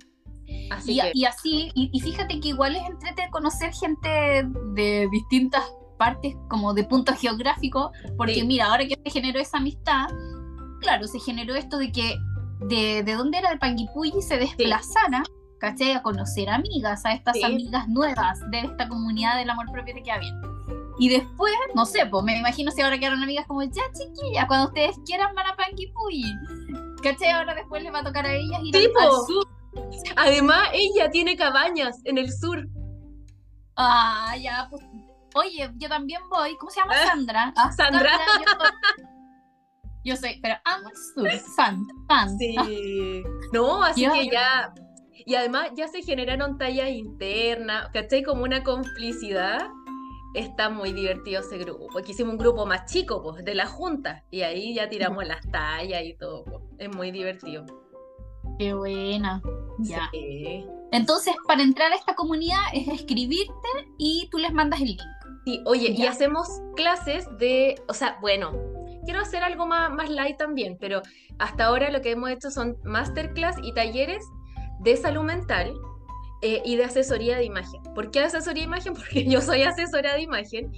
Así 0.71 1.01
y, 1.15 1.25
así, 1.25 1.71
y, 1.75 2.01
fíjate 2.01 2.41
que 2.41 2.49
igual 2.49 2.75
es 2.75 2.83
entrete 2.83 3.29
conocer 3.31 3.73
gente 3.73 4.45
de 4.75 5.09
distintas 5.11 5.63
partes 5.97 6.35
como 6.49 6.75
de 6.75 6.85
punto 6.85 7.15
geográfico, 7.15 7.93
porque 8.17 8.45
mira, 8.45 8.67
ahora 8.67 8.87
que 8.87 8.99
se 9.05 9.11
generó 9.11 9.41
esa 9.41 9.59
amistad, 9.59 10.09
claro, 10.81 11.07
se 11.07 11.19
generó 11.21 11.55
esto 11.55 11.79
de 11.79 11.93
que 11.93 12.17
de, 12.61 13.03
de 13.05 13.15
dónde 13.15 13.39
era 13.39 13.53
el 13.53 13.59
Panguipulli 13.59 14.21
se 14.21 14.37
desplazara, 14.37 15.23
¿cachai? 15.61 15.93
A 15.93 16.03
conocer 16.03 16.51
amigas, 16.51 17.07
a 17.07 17.13
estas 17.13 17.43
amigas 17.43 17.89
nuevas 17.89 18.41
de 18.51 18.61
esta 18.61 18.89
comunidad 18.89 19.39
del 19.39 19.49
amor 19.49 19.71
propio 19.73 19.95
de 19.95 20.03
que 20.03 20.11
había. 20.11 20.33
Y 20.99 21.09
después, 21.09 21.53
no 21.75 21.85
sé, 21.87 22.07
pues 22.07 22.25
me 22.25 22.39
imagino 22.39 22.71
si 22.71 22.83
ahora 22.83 22.99
quedaron 22.99 23.23
amigas 23.23 23.47
como, 23.47 23.63
ya 23.63 23.83
chiquillas, 23.93 24.47
cuando 24.47 24.69
ustedes 24.69 24.97
quieran 25.05 25.35
van 25.35 25.47
a 25.47 25.57
Panguipulli. 25.57 26.33
¿Cachai? 27.03 27.31
Ahora 27.31 27.55
después 27.55 27.83
les 27.83 27.93
va 27.93 28.01
a 28.01 28.05
tocar 28.05 28.27
a 28.27 28.33
ellas 28.33 28.61
ir 28.63 28.77
al 28.77 29.11
sur. 29.27 29.47
Además, 30.17 30.69
ella 30.73 31.11
tiene 31.11 31.37
cabañas 31.37 32.01
en 32.05 32.19
el 32.19 32.33
sur. 32.33 32.69
Ah, 33.77 34.37
ya, 34.41 34.69
pues 34.71 34.85
Oye, 35.35 35.69
yo 35.77 35.89
también 35.89 36.23
voy. 36.31 36.57
¿Cómo 36.57 36.71
se 36.71 36.81
llama 36.81 36.95
ah, 36.97 37.07
Sandra? 37.07 37.53
Ah, 37.57 37.73
Sandra. 37.73 38.11
yo, 40.05 40.17
soy, 40.17 40.39
pero 40.41 40.55
amo 40.65 40.89
sur, 41.15 41.29
fan, 41.57 41.85
fan. 42.09 42.39
Sí. 42.39 42.55
No, 43.53 43.83
así 43.83 44.09
que 44.09 44.31
ya. 44.31 44.73
Y 45.27 45.35
además 45.35 45.71
ya 45.77 45.89
se 45.89 46.03
generaron 46.03 46.59
tallas 46.59 46.91
internas, 46.91 47.89
¿cachai? 47.93 48.23
Como 48.23 48.45
una 48.45 48.63
complicidad. 48.63 49.69
Está 50.35 50.69
muy 50.69 50.93
divertido 50.93 51.41
ese 51.41 51.59
grupo. 51.59 51.97
Aquí 51.99 52.13
hicimos 52.13 52.33
un 52.33 52.39
grupo 52.39 52.67
más 52.67 52.91
chico, 52.91 53.23
pues, 53.23 53.45
de 53.45 53.55
la 53.55 53.67
junta. 53.67 54.25
Y 54.31 54.43
ahí 54.43 54.75
ya 54.75 54.89
tiramos 54.89 55.25
las 55.27 55.49
tallas 55.51 56.03
y 56.05 56.15
todo. 56.15 56.45
Pues. 56.45 56.63
Es 56.79 56.95
muy 56.95 57.11
divertido. 57.11 57.65
Qué 58.59 58.75
buena. 58.75 59.41
Ya. 59.79 60.11
Entonces, 60.93 61.35
para 61.47 61.63
entrar 61.63 61.93
a 61.93 61.97
esta 61.97 62.15
comunidad 62.15 62.61
es 62.73 62.89
escribirte 62.89 63.69
y 63.99 64.29
tú 64.31 64.39
les 64.39 64.53
mandas 64.53 64.81
el 64.81 64.89
link. 64.89 65.03
Sí, 65.45 65.61
oye, 65.67 65.91
y 65.91 66.07
hacemos 66.07 66.49
clases 66.75 67.27
de, 67.39 67.75
o 67.89 67.95
sea, 67.95 68.17
bueno, 68.21 68.53
quiero 69.05 69.21
hacer 69.21 69.43
algo 69.43 69.67
más, 69.67 69.93
más 69.93 70.09
light 70.09 70.39
también, 70.39 70.79
pero 70.81 71.03
hasta 71.39 71.67
ahora 71.67 71.91
lo 71.91 72.01
que 72.01 72.13
hemos 72.13 72.31
hecho 72.31 72.51
son 72.51 72.79
masterclass 72.85 73.57
y 73.63 73.75
talleres 73.75 74.25
de 74.81 74.97
salud 74.97 75.23
mental 75.23 75.75
eh, 76.47 76.61
y 76.63 76.77
de 76.77 76.85
asesoría 76.85 77.39
de 77.39 77.45
imagen. 77.45 77.83
¿Por 77.95 78.11
qué 78.11 78.21
asesoría 78.21 78.65
de 78.65 78.67
imagen? 78.67 78.93
Porque 78.95 79.25
yo 79.25 79.41
soy 79.41 79.63
asesora 79.63 80.13
de 80.13 80.21
imagen 80.21 80.71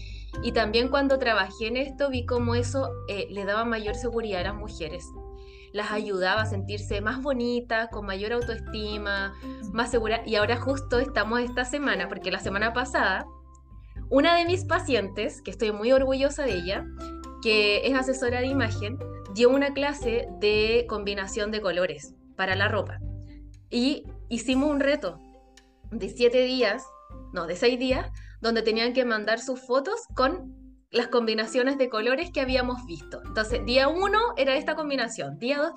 y 0.45 0.53
también 0.53 0.89
cuando 0.89 1.19
trabajé 1.19 1.67
en 1.67 1.77
esto 1.77 2.09
vi 2.09 2.25
cómo 2.25 2.55
eso 2.55 2.89
eh, 3.09 3.27
le 3.31 3.45
daba 3.45 3.65
mayor 3.65 3.97
seguridad 3.97 4.43
a 4.43 4.45
las 4.45 4.55
mujeres. 4.55 5.05
Las 5.73 5.91
ayudaba 5.91 6.43
a 6.43 6.47
sentirse 6.47 7.01
más 7.01 7.21
bonitas, 7.21 7.89
con 7.91 8.07
mayor 8.07 8.33
autoestima, 8.33 9.35
más 9.73 9.91
segura. 9.91 10.23
Y 10.25 10.37
ahora 10.37 10.57
justo 10.57 11.01
estamos 11.01 11.41
esta 11.41 11.65
semana, 11.65 12.09
porque 12.09 12.31
la 12.31 12.39
semana 12.39 12.73
pasada 12.73 13.27
una 14.09 14.37
de 14.37 14.45
mis 14.45 14.65
pacientes, 14.65 15.43
que 15.43 15.51
estoy 15.51 15.73
muy 15.73 15.91
orgullosa 15.91 16.45
de 16.45 16.55
ella, 16.55 16.87
que 17.43 17.89
es 17.89 17.95
asesora 17.95 18.39
de 18.39 18.47
imagen, 18.47 18.99
dio 19.35 19.51
una 19.51 19.75
clase 19.75 20.29
de 20.39 20.87
combinación 20.89 21.51
de 21.51 21.61
colores 21.61 22.15
para 22.37 22.55
la 22.55 22.69
ropa. 22.69 23.01
Y 23.69 24.05
hicimos 24.29 24.71
un 24.71 24.79
reto 24.79 25.26
de 25.91 26.09
siete 26.09 26.43
días, 26.43 26.85
no, 27.33 27.47
de 27.47 27.57
seis 27.57 27.79
días, 27.79 28.11
donde 28.41 28.63
tenían 28.63 28.93
que 28.93 29.05
mandar 29.05 29.41
sus 29.41 29.61
fotos 29.61 30.01
con 30.15 30.55
las 30.91 31.09
combinaciones 31.09 31.79
de 31.79 31.89
colores 31.89 32.31
que 32.33 32.41
habíamos 32.41 32.85
visto. 32.87 33.21
Entonces, 33.25 33.65
día 33.65 33.89
uno 33.89 34.19
era 34.37 34.57
esta 34.57 34.75
combinación, 34.75 35.39
día 35.39 35.59
dos, 35.59 35.73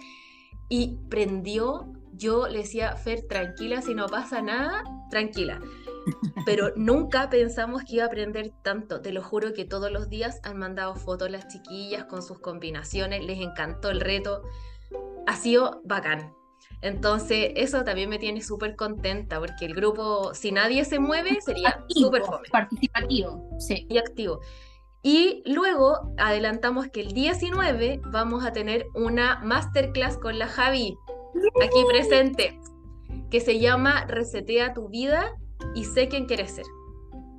y 0.69 0.97
prendió, 1.09 1.91
yo 2.13 2.47
le 2.47 2.59
decía, 2.59 2.95
Fer, 2.95 3.27
tranquila, 3.27 3.81
si 3.81 3.95
no 3.95 4.07
pasa 4.07 4.41
nada, 4.41 4.83
tranquila. 5.09 5.59
Pero 6.45 6.71
nunca 6.75 7.29
pensamos 7.29 7.83
que 7.83 7.95
iba 7.95 8.03
a 8.03 8.07
aprender 8.07 8.51
tanto. 8.63 9.01
Te 9.01 9.11
lo 9.11 9.23
juro 9.23 9.53
que 9.53 9.65
todos 9.65 9.91
los 9.91 10.09
días 10.09 10.39
han 10.43 10.57
mandado 10.57 10.95
fotos 10.95 11.31
las 11.31 11.47
chiquillas 11.47 12.05
con 12.05 12.21
sus 12.21 12.39
combinaciones, 12.39 13.25
les 13.25 13.39
encantó 13.39 13.89
el 13.89 13.99
reto. 13.99 14.43
Ha 15.25 15.35
sido 15.35 15.81
bacán. 15.83 16.33
Entonces, 16.81 17.51
eso 17.55 17.83
también 17.83 18.09
me 18.09 18.19
tiene 18.19 18.41
súper 18.41 18.75
contenta 18.75 19.39
porque 19.39 19.65
el 19.65 19.73
grupo, 19.73 20.33
si 20.33 20.51
nadie 20.51 20.85
se 20.85 20.99
mueve, 20.99 21.41
sería 21.41 21.83
súper 21.89 22.23
Participativo, 22.51 23.49
sí. 23.59 23.85
Y 23.89 23.97
activo. 23.97 24.39
Y 25.01 25.43
luego 25.45 26.13
adelantamos 26.17 26.87
que 26.87 27.01
el 27.01 27.13
19 27.13 28.01
vamos 28.05 28.45
a 28.45 28.51
tener 28.51 28.87
una 28.95 29.39
masterclass 29.43 30.17
con 30.17 30.37
la 30.37 30.47
Javi, 30.47 30.97
aquí 31.63 31.83
presente, 31.89 32.59
que 33.29 33.39
se 33.39 33.59
llama 33.59 34.05
Resetea 34.05 34.73
tu 34.73 34.89
vida 34.89 35.37
y 35.75 35.85
sé 35.85 36.07
quién 36.07 36.25
quieres 36.25 36.51
ser. 36.51 36.65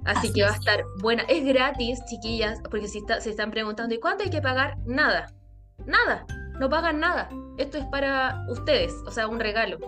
Así, 0.04 0.32
que 0.32 0.42
va 0.42 0.50
a 0.50 0.54
estar 0.54 0.84
buena. 1.02 1.24
Es 1.24 1.44
gratis, 1.44 2.02
chiquillas, 2.06 2.60
porque 2.70 2.88
si 2.88 3.02
se 3.20 3.30
están 3.30 3.50
preguntando, 3.50 3.94
¿y 3.94 4.00
cuánto 4.00 4.24
hay 4.24 4.30
que 4.30 4.40
pagar? 4.40 4.78
Nada, 4.86 5.34
nada. 5.84 6.24
No 6.60 6.68
pagan 6.68 7.00
nada. 7.00 7.30
Esto 7.56 7.78
es 7.78 7.86
para 7.86 8.44
ustedes, 8.48 8.92
o 9.06 9.10
sea, 9.10 9.26
un 9.26 9.40
regalo. 9.40 9.78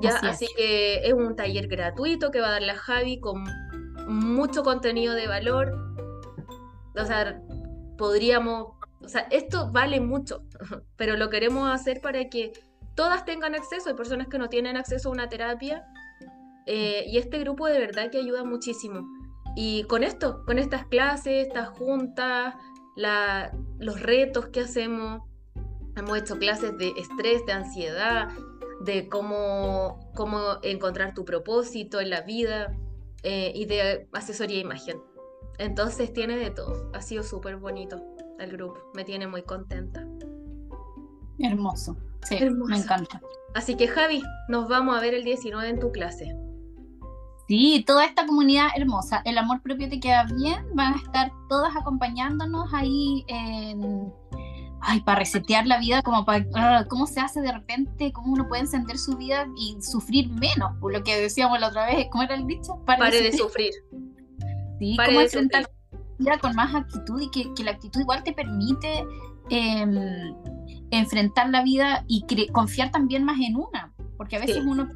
Ya, 0.00 0.16
así, 0.16 0.46
que 0.56 1.06
es 1.06 1.12
un 1.12 1.36
taller 1.36 1.68
gratuito 1.68 2.30
que 2.30 2.40
va 2.40 2.48
a 2.48 2.52
dar 2.52 2.62
la 2.62 2.74
Javi 2.74 3.20
con 3.20 3.44
mucho 4.08 4.64
contenido 4.64 5.14
de 5.14 5.28
valor. 5.28 5.72
O 6.96 7.04
sea, 7.04 7.40
podríamos, 7.96 8.72
o 9.00 9.08
sea, 9.08 9.28
esto 9.30 9.70
vale 9.70 10.00
mucho, 10.00 10.42
pero 10.96 11.16
lo 11.16 11.30
queremos 11.30 11.70
hacer 11.70 12.00
para 12.00 12.28
que 12.28 12.52
todas 12.96 13.24
tengan 13.24 13.54
acceso. 13.54 13.90
Hay 13.90 13.94
personas 13.94 14.26
que 14.26 14.38
no 14.38 14.48
tienen 14.48 14.76
acceso 14.76 15.08
a 15.08 15.12
una 15.12 15.28
terapia 15.28 15.84
eh, 16.66 17.04
y 17.06 17.18
este 17.18 17.38
grupo 17.38 17.68
de 17.68 17.78
verdad 17.78 18.10
que 18.10 18.18
ayuda 18.18 18.42
muchísimo. 18.42 19.06
Y 19.54 19.84
con 19.84 20.02
esto, 20.02 20.44
con 20.46 20.58
estas 20.58 20.84
clases, 20.86 21.46
estas 21.46 21.68
juntas, 21.68 22.54
los 23.78 24.00
retos 24.00 24.48
que 24.48 24.60
hacemos, 24.60 25.29
hemos 26.00 26.18
hecho 26.18 26.38
clases 26.38 26.76
de 26.76 26.92
estrés, 26.96 27.46
de 27.46 27.52
ansiedad, 27.52 28.28
de 28.80 29.08
cómo, 29.08 30.10
cómo 30.14 30.58
encontrar 30.62 31.14
tu 31.14 31.24
propósito 31.24 32.00
en 32.00 32.10
la 32.10 32.22
vida 32.22 32.76
eh, 33.22 33.52
y 33.54 33.66
de 33.66 34.08
asesoría 34.12 34.56
de 34.56 34.62
imagen. 34.62 35.00
Entonces 35.58 36.12
tiene 36.12 36.36
de 36.36 36.50
todo. 36.50 36.90
Ha 36.94 37.02
sido 37.02 37.22
súper 37.22 37.56
bonito 37.56 38.02
el 38.38 38.52
grupo. 38.52 38.80
Me 38.94 39.04
tiene 39.04 39.26
muy 39.26 39.42
contenta. 39.42 40.06
Hermoso. 41.38 41.96
Sí, 42.22 42.38
me 42.40 42.78
encanta. 42.78 43.20
Así 43.54 43.76
que 43.76 43.88
Javi, 43.88 44.22
nos 44.48 44.68
vamos 44.68 44.96
a 44.96 45.00
ver 45.00 45.14
el 45.14 45.24
19 45.24 45.68
en 45.68 45.78
tu 45.78 45.92
clase. 45.92 46.34
Sí, 47.48 47.84
toda 47.86 48.04
esta 48.04 48.26
comunidad 48.26 48.68
hermosa. 48.76 49.22
El 49.24 49.36
amor 49.36 49.60
propio 49.60 49.88
te 49.88 50.00
queda 50.00 50.24
bien. 50.24 50.64
Van 50.74 50.94
a 50.94 50.96
estar 50.96 51.32
todas 51.48 51.74
acompañándonos 51.76 52.72
ahí 52.72 53.24
en 53.26 54.12
ay, 54.82 55.00
para 55.00 55.20
resetear 55.20 55.66
la 55.66 55.78
vida, 55.78 56.02
como 56.02 56.24
para, 56.24 56.46
ah, 56.54 56.84
cómo 56.88 57.06
se 57.06 57.20
hace 57.20 57.40
de 57.40 57.52
repente, 57.52 58.12
cómo 58.12 58.32
uno 58.32 58.48
puede 58.48 58.62
encender 58.62 58.98
su 58.98 59.16
vida 59.16 59.46
y 59.56 59.76
sufrir 59.80 60.30
menos, 60.30 60.76
por 60.80 60.92
lo 60.92 61.02
que 61.02 61.20
decíamos 61.20 61.60
la 61.60 61.68
otra 61.68 61.86
vez, 61.86 62.06
¿cómo 62.10 62.24
era 62.24 62.34
el 62.34 62.46
dicho? 62.46 62.82
Pare, 62.86 63.22
de 63.22 63.32
sufrir. 63.32 63.72
Sí, 64.78 64.96
cómo 65.04 65.20
enfrentar 65.20 65.62
la 65.62 65.98
vida 66.18 66.38
con 66.38 66.54
más 66.54 66.74
actitud 66.74 67.20
y 67.20 67.30
que, 67.30 67.64
la 67.64 67.72
actitud 67.72 68.00
igual 68.00 68.22
te 68.22 68.32
permite 68.32 69.04
em, 69.50 70.34
enfrentar 70.90 71.50
la 71.50 71.62
vida 71.62 72.04
y 72.08 72.24
confiar 72.52 72.90
también 72.90 73.24
más 73.24 73.38
en 73.40 73.56
una, 73.56 73.92
porque 74.16 74.36
a 74.36 74.40
veces 74.40 74.62
uno 74.66 74.88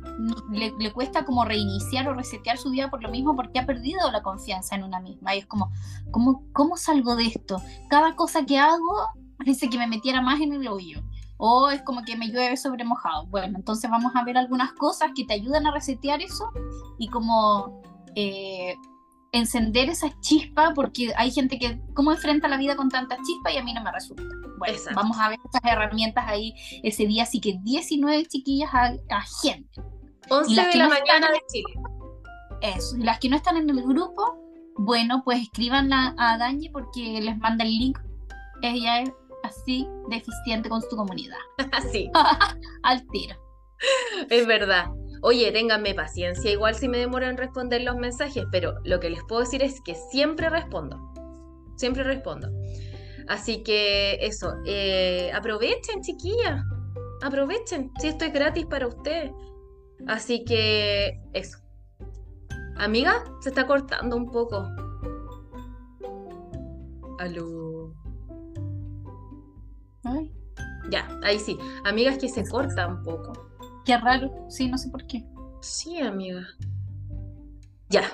le, 0.51 0.73
le, 0.79 0.93
cuesta 0.93 1.25
como 1.25 1.45
reiniciar 1.45 2.09
o 2.09 2.15
resetear 2.15 2.59
su 2.59 2.71
vida 2.71 2.91
por 2.91 3.03
lo 3.03 3.11
mismo 3.11 3.35
porque 3.37 3.59
ha 3.59 3.67
perdido 3.67 4.11
la 4.11 4.23
confianza 4.23 4.75
en 4.75 4.85
una 4.85 5.01
misma 5.01 5.35
y 5.35 5.39
es 5.39 5.47
como, 5.47 5.73
¿cómo, 6.11 6.45
cómo 6.53 6.77
salgo 6.77 7.17
de 7.17 7.27
esto? 7.27 7.61
Cada 7.89 8.17
cosa 8.17 8.45
que 8.45 8.59
hago 8.59 9.09
parece 9.45 9.69
que 9.69 9.79
me 9.79 9.87
metiera 9.87 10.23
más 10.23 10.41
en 10.41 10.53
el 10.55 10.67
hoyo. 10.67 11.03
O 11.37 11.69
es 11.71 11.83
como 11.83 12.03
que 12.05 12.17
me 12.17 12.29
llueve 12.29 12.57
sobre 12.57 12.85
mojado. 12.85 13.27
Bueno, 13.27 13.59
entonces 13.59 13.91
vamos 13.91 14.13
a 14.15 14.25
ver 14.25 14.39
algunas 14.39 14.73
cosas 14.73 15.11
que 15.15 15.25
te 15.25 15.35
ayudan 15.35 15.67
a 15.67 15.73
resetear 15.73 16.23
eso 16.23 16.51
y 16.99 17.09
como 17.09 17.83
eh, 18.15 18.75
encender 19.33 19.91
esa 19.91 20.09
chispa, 20.21 20.73
porque 20.75 21.13
hay 21.17 21.31
gente 21.31 21.59
que, 21.59 21.81
¿cómo 21.93 22.13
enfrenta 22.13 22.49
la 22.49 22.57
vida 22.57 22.77
con 22.77 22.89
tanta 22.89 23.17
chispa? 23.17 23.53
Y 23.53 23.59
a 23.59 23.65
mí 23.65 23.75
no 23.75 23.83
me 23.83 23.93
resulta. 23.93 24.23
Bueno, 24.59 24.79
vamos 24.95 25.19
a 25.19 25.29
ver 25.29 25.39
estas 25.45 25.61
herramientas 25.65 26.25
ahí 26.27 26.55
ese 26.83 27.07
día, 27.07 27.25
así 27.25 27.41
que 27.41 27.59
19 27.63 28.25
chiquillas 28.27 28.71
a, 28.73 28.95
gente. 29.43 29.83
11 30.31 30.55
de 30.55 30.79
la 30.79 30.89
mañana 30.89 31.29
de 31.31 31.43
Chile. 31.49 31.75
Eso, 32.63 32.97
y 32.97 33.03
las 33.03 33.19
que 33.19 33.29
no 33.29 33.37
están 33.37 33.59
en 33.59 33.69
el 33.69 33.83
grupo, 33.83 34.39
bueno, 34.79 35.23
pues 35.25 35.43
escriban 35.43 35.93
a, 35.93 36.15
a 36.17 36.39
Dani 36.39 36.71
porque 36.71 37.21
les 37.21 37.37
manda 37.37 37.65
el 37.65 37.71
link. 37.71 37.99
Ella 38.63 39.01
es 39.01 39.13
así 39.45 39.87
deficiente 40.09 40.69
con 40.69 40.81
su 40.83 40.97
comunidad. 40.97 41.39
Así. 41.73 42.11
Al 42.83 43.07
tiro. 43.09 43.37
Es 44.31 44.47
verdad. 44.47 44.87
Oye, 45.23 45.51
ténganme 45.53 45.95
paciencia, 45.95 46.51
igual 46.51 46.75
si 46.75 46.89
me 46.89 46.99
demoro 46.99 47.27
en 47.27 47.37
responder 47.37 47.83
los 47.83 47.97
mensajes, 47.97 48.45
pero 48.53 48.75
lo 48.85 49.01
que 49.01 49.09
les 49.09 49.23
puedo 49.25 49.41
decir 49.41 49.63
es 49.63 49.81
que 49.81 49.95
siempre 49.95 50.51
respondo. 50.51 50.99
Siempre 51.77 52.03
respondo. 52.03 52.49
Así 53.27 53.63
que 53.63 54.19
eso, 54.21 54.55
eh, 54.67 55.31
aprovechen, 55.33 56.03
chiquillas. 56.03 56.63
Aprovechen, 57.23 57.91
si 57.99 58.09
esto 58.09 58.27
es 58.27 58.33
gratis 58.35 58.67
para 58.67 58.87
ustedes. 58.87 59.33
Así 60.07 60.45
que 60.45 61.19
eso. 61.33 61.59
Amiga, 62.77 63.25
se 63.41 63.49
está 63.49 63.67
cortando 63.67 64.17
un 64.17 64.31
poco. 64.31 64.69
Aló. 67.19 67.95
Ya, 70.91 71.09
ahí 71.23 71.39
sí. 71.39 71.57
Amigas 71.85 72.19
que 72.19 72.29
se 72.29 72.47
corta 72.49 72.87
un 72.87 73.03
poco. 73.03 73.33
Qué 73.85 73.97
raro, 73.97 74.47
sí, 74.49 74.69
no 74.69 74.79
sé 74.79 74.91
por 74.91 75.07
qué. 75.07 75.25
Sí, 75.61 75.99
amiga. 75.99 76.47
Ya. 77.89 78.11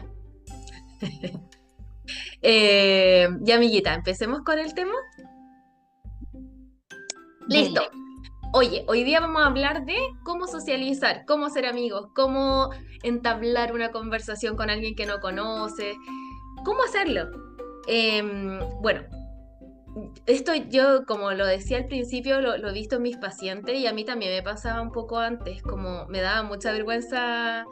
eh, 2.43 3.29
ya, 3.41 3.57
amiguita, 3.57 3.95
empecemos 3.95 4.43
con 4.43 4.59
el 4.59 4.75
tema. 4.75 4.95
Listo. 7.49 7.83
Oye, 8.53 8.85
hoy 8.89 9.05
día 9.05 9.21
vamos 9.21 9.43
a 9.43 9.47
hablar 9.47 9.85
de 9.85 9.97
cómo 10.25 10.49
socializar, 10.49 11.25
cómo 11.25 11.51
ser 11.51 11.67
amigos, 11.67 12.09
cómo 12.17 12.71
entablar 13.05 13.73
una 13.73 13.93
conversación 13.93 14.57
con 14.57 14.71
alguien 14.71 14.97
que 14.97 15.07
no 15.07 15.21
conoce, 15.21 15.95
cómo 16.65 16.83
hacerlo. 16.83 17.31
Em, 17.87 18.59
bueno, 18.83 19.03
esto 20.27 20.53
yo, 20.55 21.05
como 21.07 21.33
lo 21.33 21.47
decía 21.47 21.79
al 21.79 21.87
principio, 21.87 22.41
lo, 22.41 22.55
he 22.55 22.73
visto 22.73 22.97
en 22.97 23.03
mis 23.03 23.17
pacientes 23.17 23.79
y 23.79 23.87
a 23.87 23.93
mí 23.93 24.05
también 24.05 24.33
me 24.33 24.43
pasaba 24.43 24.81
un 24.81 24.93
poco 24.93 25.19
antes, 25.19 25.63
como 25.63 26.07
me 26.07 26.21
daba 26.21 26.43
mucha 26.43 26.73
vergüenza 26.73 27.65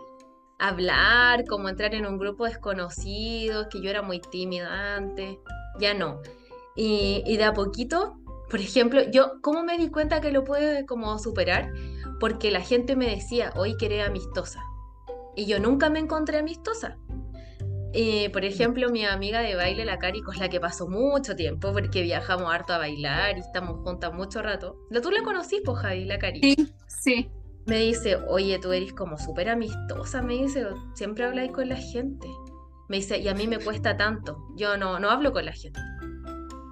hablar, 0.59 1.45
como 1.45 1.69
entrar 1.69 1.95
en 1.95 2.07
un 2.07 2.19
grupo 2.19 2.45
desconocido, 2.45 3.69
que 3.69 3.81
yo 3.81 3.91
era 3.91 4.03
muy 4.03 4.21
tímida 4.21 4.97
antes, 4.97 5.39
ya 5.79 5.95
no. 5.95 6.21
Y, 6.75 7.23
y 7.27 7.37
de 7.37 7.45
a 7.45 7.53
poquito, 7.53 8.19
por 8.51 8.61
ejemplo, 8.61 9.03
yo, 9.11 9.41
¿cómo 9.43 9.63
me 9.63 9.79
di 9.79 9.91
cuenta 9.91 10.21
que 10.21 10.33
lo 10.33 10.45
puedo 10.45 10.85
como 10.87 11.19
superar? 11.19 11.73
Porque 12.19 12.51
la 12.51 12.61
gente 12.61 12.97
me 12.97 13.09
decía, 13.09 13.53
hoy 13.57 13.77
que 13.77 14.03
amistosa. 14.03 14.61
Y 15.37 15.47
yo 15.47 15.61
nunca 15.61 15.91
me 15.91 16.01
encontré 16.01 16.39
amistosa. 16.39 16.99
Eh, 18.01 18.31
por 18.31 18.45
ejemplo, 18.45 18.91
mi 18.91 19.05
amiga 19.05 19.41
de 19.41 19.57
baile, 19.57 19.85
la 19.85 19.99
Cari, 19.99 20.23
con 20.23 20.39
la 20.39 20.49
que 20.49 20.61
pasó 20.61 20.87
mucho 20.87 21.35
tiempo, 21.35 21.73
porque 21.73 22.03
viajamos 22.03 22.49
harto 22.55 22.73
a 22.73 22.79
bailar 22.79 23.37
y 23.37 23.41
estamos 23.41 23.81
juntas 23.83 24.15
mucho 24.15 24.41
rato. 24.41 24.77
¿Tú 25.03 25.11
la 25.11 25.25
conocís, 25.25 25.63
pues, 25.65 25.79
Javi, 25.81 26.05
la 26.05 26.17
Cari? 26.17 26.41
Sí, 26.41 26.73
sí. 26.87 27.29
Me 27.67 27.81
dice, 27.81 28.15
oye, 28.29 28.61
tú 28.61 28.71
eres 28.71 28.93
como 28.93 29.19
súper 29.19 29.49
amistosa, 29.49 30.23
me 30.23 30.35
dice, 30.35 30.65
siempre 30.95 31.25
habláis 31.25 31.51
con 31.51 31.69
la 31.69 31.75
gente. 31.75 32.29
Me 32.89 32.99
dice, 32.99 33.19
y 33.19 33.27
a 33.27 33.35
mí 33.35 33.49
me 33.49 33.59
cuesta 33.59 33.97
tanto, 33.97 34.47
yo 34.55 34.77
no, 34.77 35.01
no 35.01 35.11
hablo 35.11 35.33
con 35.33 35.45
la 35.45 35.53
gente. 35.53 35.81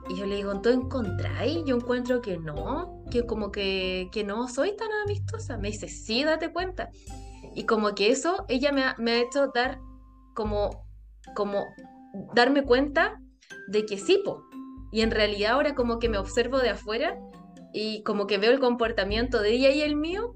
Y 0.08 0.14
yo 0.14 0.26
le 0.26 0.36
digo, 0.36 0.60
¿tú 0.60 0.68
encontráis? 0.68 1.58
Yo 1.66 1.74
encuentro 1.74 2.20
que 2.20 2.38
no, 2.38 3.02
que 3.10 3.26
como 3.26 3.50
que, 3.50 4.10
que 4.12 4.22
no 4.22 4.46
soy 4.46 4.76
tan 4.76 4.92
amistosa. 5.04 5.58
Me 5.58 5.72
dice, 5.72 5.88
sí, 5.88 6.22
date 6.22 6.52
cuenta. 6.52 6.88
Y 7.56 7.64
como 7.64 7.96
que 7.96 8.12
eso, 8.12 8.44
ella 8.46 8.70
me 8.70 8.84
me 8.98 9.10
ha 9.10 9.22
hecho 9.22 9.48
dar 9.48 9.80
como 10.32 10.85
como 11.36 11.66
darme 12.34 12.64
cuenta 12.64 13.20
de 13.68 13.86
que 13.86 13.98
sí, 13.98 14.20
po. 14.24 14.42
Y 14.90 15.02
en 15.02 15.12
realidad 15.12 15.52
ahora 15.52 15.76
como 15.76 16.00
que 16.00 16.08
me 16.08 16.18
observo 16.18 16.58
de 16.58 16.70
afuera 16.70 17.16
y 17.72 18.02
como 18.02 18.26
que 18.26 18.38
veo 18.38 18.50
el 18.50 18.58
comportamiento 18.58 19.40
de 19.40 19.52
ella 19.52 19.70
y 19.70 19.82
el 19.82 19.94
mío 19.94 20.34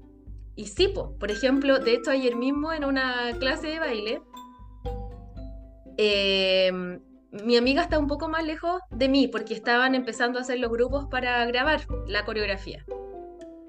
y 0.55 0.67
sí, 0.67 0.87
po. 0.87 1.17
Por 1.17 1.31
ejemplo, 1.31 1.79
de 1.79 1.95
hecho 1.95 2.11
ayer 2.11 2.35
mismo 2.35 2.71
en 2.71 2.85
una 2.85 3.31
clase 3.39 3.67
de 3.67 3.79
baile, 3.79 4.21
em, 5.97 7.01
mi 7.31 7.57
amiga 7.57 7.81
está 7.81 7.97
un 7.97 8.07
poco 8.07 8.27
más 8.29 8.45
lejos 8.45 8.81
de 8.91 9.09
mí 9.09 9.27
porque 9.27 9.53
estaban 9.53 9.95
empezando 9.95 10.37
a 10.37 10.41
hacer 10.41 10.59
los 10.59 10.71
grupos 10.71 11.05
para 11.09 11.45
grabar 11.45 11.81
la 12.07 12.25
coreografía. 12.25 12.85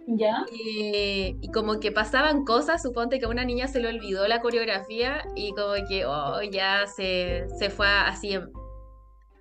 ¿Ya? 0.06 0.44
Y, 0.52 1.48
como 1.52 1.78
que 1.78 1.92
pasaban 1.92 2.44
cosas, 2.44 2.82
suponte 2.82 3.18
que 3.18 3.26
a 3.26 3.28
una 3.28 3.44
niña 3.44 3.68
se 3.68 3.80
le 3.80 3.88
olvidó 3.88 4.26
la 4.26 4.40
coreografía 4.40 5.22
y 5.36 5.50
como 5.50 5.74
que, 5.88 6.04
oh, 6.06 6.42
ya 6.42 6.86
se, 6.86 7.46
se 7.58 7.70
fue 7.70 7.86
así 7.86 8.38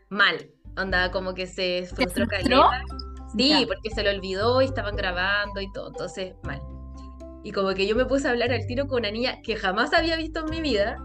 mal. 0.10 0.52
Onda, 0.78 1.12
como 1.12 1.34
que 1.34 1.48
se 1.48 1.86
frustró 1.86 2.26
Sí, 3.38 3.66
porque 3.66 3.90
se 3.90 4.04
le 4.04 4.10
olvidó 4.10 4.62
y 4.62 4.66
estaban 4.66 4.96
grabando 4.96 5.62
y 5.62 5.72
todo, 5.72 5.88
entonces 5.88 6.36
mal. 6.44 6.62
Y 7.44 7.52
como 7.52 7.74
que 7.74 7.88
yo 7.88 7.96
me 7.96 8.06
puse 8.06 8.28
a 8.28 8.32
hablar 8.32 8.52
al 8.52 8.66
tiro 8.68 8.88
con 8.88 9.00
una 9.00 9.12
niña 9.12 9.42
que 9.42 9.56
jamás 9.56 9.94
había 9.94 10.16
visto 10.16 10.42
en 10.42 10.50
mi 10.50 10.62
vida. 10.62 10.98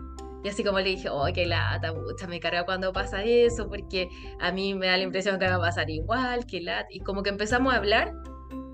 Y 0.45 0.49
así 0.49 0.63
como 0.63 0.79
le 0.79 0.91
dije, 0.91 1.09
oh, 1.09 1.27
qué 1.33 1.47
lata, 1.47 1.95
pucha, 1.95 2.27
me 2.27 2.39
carga 2.41 2.65
cuando 2.65 2.93
pasa 2.93 3.23
eso, 3.25 3.69
porque 3.69 4.09
a 4.41 4.53
mí 4.53 4.75
me 4.75 4.87
da 4.87 4.97
la 4.97 5.03
impresión 5.03 5.39
que 5.39 5.49
va 5.49 5.57
a 5.57 5.61
pasar 5.61 5.89
igual, 5.89 6.47
que 6.47 6.61
lata. 6.61 6.89
Y 6.91 7.01
como 7.01 7.23
que 7.23 7.31
empezamos 7.31 7.73
a 7.73 7.79
hablar 7.79 8.13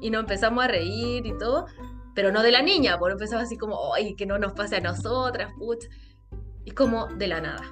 y 0.00 0.10
nos 0.10 0.20
empezamos 0.20 0.64
a 0.64 0.68
reír 0.68 1.26
y 1.26 1.36
todo, 1.38 1.66
pero 2.14 2.32
no 2.32 2.42
de 2.42 2.52
la 2.52 2.62
niña, 2.62 2.98
porque 2.98 3.12
empezaba 3.12 3.42
así 3.42 3.56
como, 3.56 3.94
ay, 3.94 4.14
que 4.14 4.26
no 4.26 4.38
nos 4.38 4.52
pase 4.52 4.76
a 4.76 4.80
nosotras, 4.80 5.52
pucha. 5.58 5.88
Y 6.64 6.72
como 6.72 7.06
de 7.06 7.26
la 7.26 7.40
nada. 7.40 7.64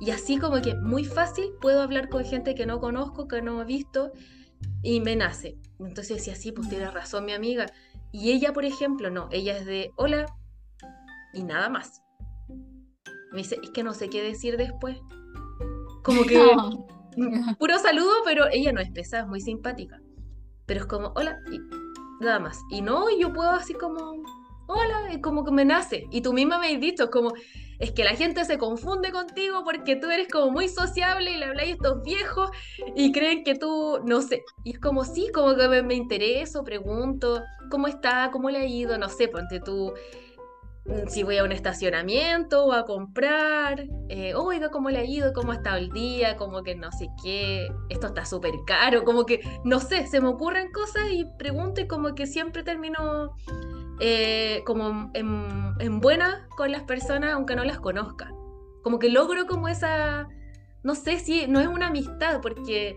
Y 0.00 0.10
así 0.10 0.38
como 0.38 0.60
que 0.60 0.74
muy 0.74 1.04
fácil 1.04 1.52
puedo 1.60 1.82
hablar 1.82 2.08
con 2.08 2.24
gente 2.24 2.54
que 2.54 2.66
no 2.66 2.78
conozco, 2.78 3.26
que 3.26 3.42
no 3.42 3.62
he 3.62 3.64
visto, 3.64 4.12
y 4.82 5.00
me 5.00 5.16
nace. 5.16 5.56
Entonces 5.80 6.18
decía, 6.18 6.34
sí, 6.34 6.52
pues 6.52 6.68
tiene 6.68 6.90
razón 6.90 7.24
mi 7.24 7.32
amiga. 7.32 7.66
Y 8.12 8.32
ella, 8.32 8.52
por 8.52 8.64
ejemplo, 8.64 9.10
no, 9.10 9.28
ella 9.30 9.56
es 9.56 9.66
de 9.66 9.92
hola 9.96 10.26
y 11.32 11.42
nada 11.42 11.68
más. 11.68 12.02
Me 13.32 13.38
dice, 13.38 13.58
es 13.62 13.70
que 13.70 13.82
no 13.82 13.92
sé 13.92 14.08
qué 14.08 14.22
decir 14.22 14.56
después. 14.56 14.98
Como 16.02 16.22
que 16.22 16.40
puro 17.58 17.78
saludo, 17.78 18.12
pero 18.24 18.46
ella 18.50 18.72
no 18.72 18.80
es 18.80 18.90
pesada, 18.90 19.24
es 19.24 19.28
muy 19.28 19.40
simpática. 19.40 20.00
Pero 20.68 20.80
es 20.80 20.86
como, 20.86 21.12
hola, 21.16 21.40
y 21.50 21.58
nada 22.20 22.38
más. 22.38 22.62
Y 22.70 22.82
no, 22.82 23.06
yo 23.18 23.32
puedo 23.32 23.50
así 23.50 23.74
como, 23.74 24.22
hola, 24.66 25.12
y 25.12 25.20
como 25.20 25.44
que 25.44 25.50
me 25.50 25.64
nace. 25.64 26.06
Y 26.12 26.20
tú 26.20 26.32
misma 26.32 26.58
me 26.58 26.74
has 26.74 26.80
dicho, 26.80 27.10
como, 27.10 27.32
es 27.78 27.92
que 27.92 28.04
la 28.04 28.14
gente 28.14 28.44
se 28.44 28.58
confunde 28.58 29.10
contigo 29.10 29.64
porque 29.64 29.96
tú 29.96 30.10
eres 30.10 30.28
como 30.28 30.50
muy 30.50 30.68
sociable 30.68 31.32
y 31.32 31.38
le 31.38 31.46
habláis 31.46 31.70
a 31.70 31.74
estos 31.74 32.02
viejos 32.02 32.50
y 32.94 33.12
creen 33.12 33.44
que 33.44 33.54
tú, 33.54 34.00
no 34.04 34.20
sé. 34.20 34.44
Y 34.62 34.72
es 34.72 34.78
como, 34.78 35.04
sí, 35.04 35.28
como 35.32 35.56
que 35.56 35.68
me, 35.68 35.82
me 35.82 35.94
intereso, 35.94 36.62
pregunto, 36.62 37.42
¿cómo 37.70 37.88
está? 37.88 38.30
¿Cómo 38.30 38.50
le 38.50 38.58
ha 38.58 38.66
ido? 38.66 38.98
No 38.98 39.08
sé, 39.08 39.28
ponte 39.28 39.60
tú 39.60 39.94
si 41.08 41.22
voy 41.22 41.36
a 41.38 41.44
un 41.44 41.52
estacionamiento 41.52 42.64
o 42.64 42.72
a 42.72 42.84
comprar, 42.84 43.86
eh, 44.08 44.34
oiga, 44.34 44.70
¿cómo 44.70 44.90
le 44.90 44.98
ha 44.98 45.04
ido? 45.04 45.32
¿Cómo 45.32 45.52
ha 45.52 45.56
estado 45.56 45.76
el 45.76 45.90
día? 45.90 46.36
Como 46.36 46.62
que 46.62 46.74
no 46.74 46.90
sé 46.92 47.08
qué, 47.22 47.68
esto 47.88 48.08
está 48.08 48.24
súper 48.24 48.54
caro, 48.66 49.04
como 49.04 49.26
que, 49.26 49.40
no 49.64 49.80
sé, 49.80 50.06
se 50.06 50.20
me 50.20 50.28
ocurren 50.28 50.72
cosas 50.72 51.10
y 51.10 51.26
pregunto 51.38 51.80
y 51.80 51.86
como 51.86 52.14
que 52.14 52.26
siempre 52.26 52.62
termino 52.62 53.36
eh, 54.00 54.62
como 54.64 55.10
en, 55.14 55.74
en 55.78 56.00
buena 56.00 56.46
con 56.56 56.72
las 56.72 56.84
personas 56.84 57.34
aunque 57.34 57.56
no 57.56 57.64
las 57.64 57.80
conozca. 57.80 58.30
Como 58.82 58.98
que 58.98 59.10
logro 59.10 59.46
como 59.46 59.68
esa, 59.68 60.28
no 60.82 60.94
sé 60.94 61.18
si 61.18 61.46
no 61.46 61.60
es 61.60 61.66
una 61.66 61.88
amistad 61.88 62.40
porque 62.40 62.96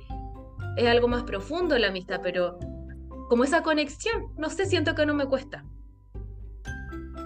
es 0.77 0.87
algo 0.87 1.07
más 1.07 1.23
profundo 1.23 1.77
la 1.77 1.87
amistad, 1.87 2.21
pero 2.23 2.57
como 3.27 3.43
esa 3.43 3.63
conexión, 3.63 4.33
no 4.37 4.49
sé, 4.49 4.65
siento 4.65 4.95
que 4.95 5.05
no 5.05 5.13
me 5.13 5.25
cuesta. 5.25 5.65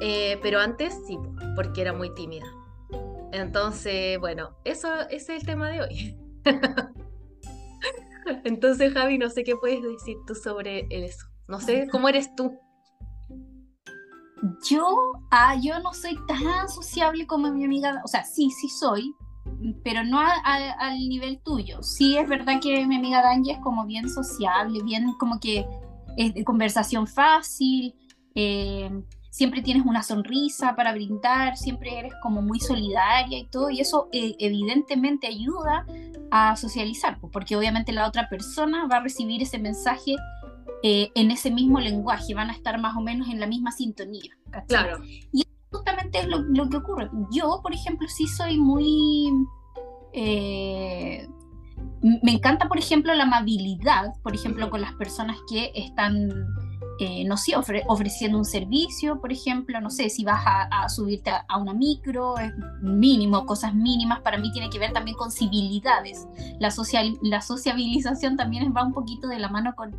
Eh, 0.02 0.40
pero 0.42 0.60
antes 0.60 1.00
sí, 1.08 1.18
porque 1.56 1.82
era 1.82 1.94
muy 1.94 2.14
tímida. 2.14 2.46
Entonces, 3.32 4.20
bueno, 4.20 4.56
eso 4.64 4.88
ese 5.10 5.36
es 5.36 5.42
el 5.42 5.46
tema 5.46 5.70
de 5.70 5.82
hoy. 5.82 6.18
Entonces, 8.44 8.94
Javi, 8.94 9.18
no 9.18 9.30
sé 9.30 9.44
qué 9.44 9.56
puedes 9.56 9.82
decir 9.82 10.18
tú 10.26 10.36
sobre 10.36 10.88
eso. 10.90 11.26
No 11.48 11.60
sé, 11.60 11.88
¿cómo 11.92 12.10
eres 12.10 12.36
tú? 12.36 12.58
Yo, 14.70 15.14
ah, 15.32 15.56
yo 15.62 15.80
no 15.80 15.94
soy 15.94 16.18
tan 16.28 16.68
sociable 16.70 17.26
como 17.28 17.52
mi 17.52 17.64
amiga, 17.64 18.02
o 18.04 18.08
sea, 18.08 18.24
sí, 18.24 18.50
sí 18.52 18.70
soy, 18.70 19.14
pero 19.84 20.04
no 20.04 20.20
al 20.20 20.98
nivel 21.08 21.42
tuyo. 21.44 21.82
Sí 21.84 22.18
es 22.18 22.28
verdad 22.28 22.60
que 22.62 22.86
mi 22.86 22.98
amiga 22.98 23.22
Danji 23.22 23.52
es 23.52 23.60
como 23.60 23.86
bien 23.86 24.10
sociable, 24.10 24.82
bien 24.84 25.14
como 25.20 25.40
que 25.40 25.66
es 26.18 26.34
de 26.34 26.44
conversación 26.44 27.08
fácil, 27.08 27.96
eh, 28.36 28.90
siempre 29.36 29.62
tienes 29.62 29.86
una 29.86 30.02
sonrisa 30.02 30.78
para 30.78 30.94
brindar, 30.94 31.58
siempre 31.58 32.00
eres 32.00 32.14
como 32.24 32.42
muy 32.42 32.62
solidaria 32.62 33.38
y 33.38 33.44
todo, 33.48 33.70
y 33.70 33.82
eso 33.82 34.08
eh, 34.14 34.34
evidentemente 34.40 35.28
ayuda 35.28 35.86
a 36.32 36.56
socializar, 36.56 37.20
porque 37.34 37.58
obviamente 37.58 37.92
la 37.92 38.08
otra 38.08 38.30
persona 38.30 38.88
va 38.88 38.96
a 38.96 39.00
recibir 39.02 39.42
ese 39.42 39.60
mensaje 39.60 40.16
eh, 40.84 41.12
en 41.16 41.32
ese 41.32 41.52
mismo 41.52 41.82
lenguaje, 41.82 42.34
van 42.34 42.50
a 42.50 42.54
estar 42.54 42.80
más 42.80 42.96
o 42.96 43.02
menos 43.02 43.28
en 43.28 43.42
la 43.42 43.46
misma 43.46 43.74
sintonía. 43.74 44.38
Claro. 44.70 45.00
Y 45.34 45.44
justamente 45.70 46.20
es 46.20 46.28
lo, 46.28 46.70
que 46.70 46.78
ocurre. 46.78 47.10
Yo, 47.30 47.60
por 47.62 47.74
ejemplo, 47.74 48.08
sí 48.08 48.28
soy 48.28 48.58
muy... 48.58 49.34
Eh, 50.14 51.28
me 52.24 52.32
encanta, 52.32 52.70
por 52.70 52.78
ejemplo, 52.78 53.14
la 53.14 53.24
amabilidad, 53.24 54.14
por 54.24 54.34
ejemplo, 54.34 54.70
con 54.70 54.80
las 54.80 54.94
personas 54.94 55.36
que 55.50 55.74
están 55.76 56.30
eh, 56.98 57.26
no 57.26 57.36
sé, 57.36 57.54
ofreciendo 57.88 58.38
un 58.38 58.46
servicio, 58.46 59.20
por 59.20 59.32
ejemplo, 59.32 59.82
no 59.82 59.90
sé, 59.90 60.10
si 60.10 60.24
vas 60.24 60.42
a, 60.46 60.88
subirte 60.88 61.30
a, 61.30 61.58
una 61.58 61.74
micro, 61.74 62.38
es 62.38 62.54
mínimo, 62.82 63.46
cosas 63.46 63.76
mínimas, 63.76 64.22
para 64.22 64.38
mí 64.38 64.50
tiene 64.54 64.70
que 64.70 64.80
ver 64.80 64.94
también 64.94 65.18
con 65.18 65.30
civilidades. 65.30 66.26
La, 66.60 66.72
social, 66.72 67.18
la 67.22 67.42
sociabilización 67.42 68.38
también 68.38 68.74
va 68.76 68.84
un 68.84 68.94
poquito 68.94 69.28
de 69.28 69.40
la 69.40 69.50
mano 69.50 69.76
con, 69.76 69.94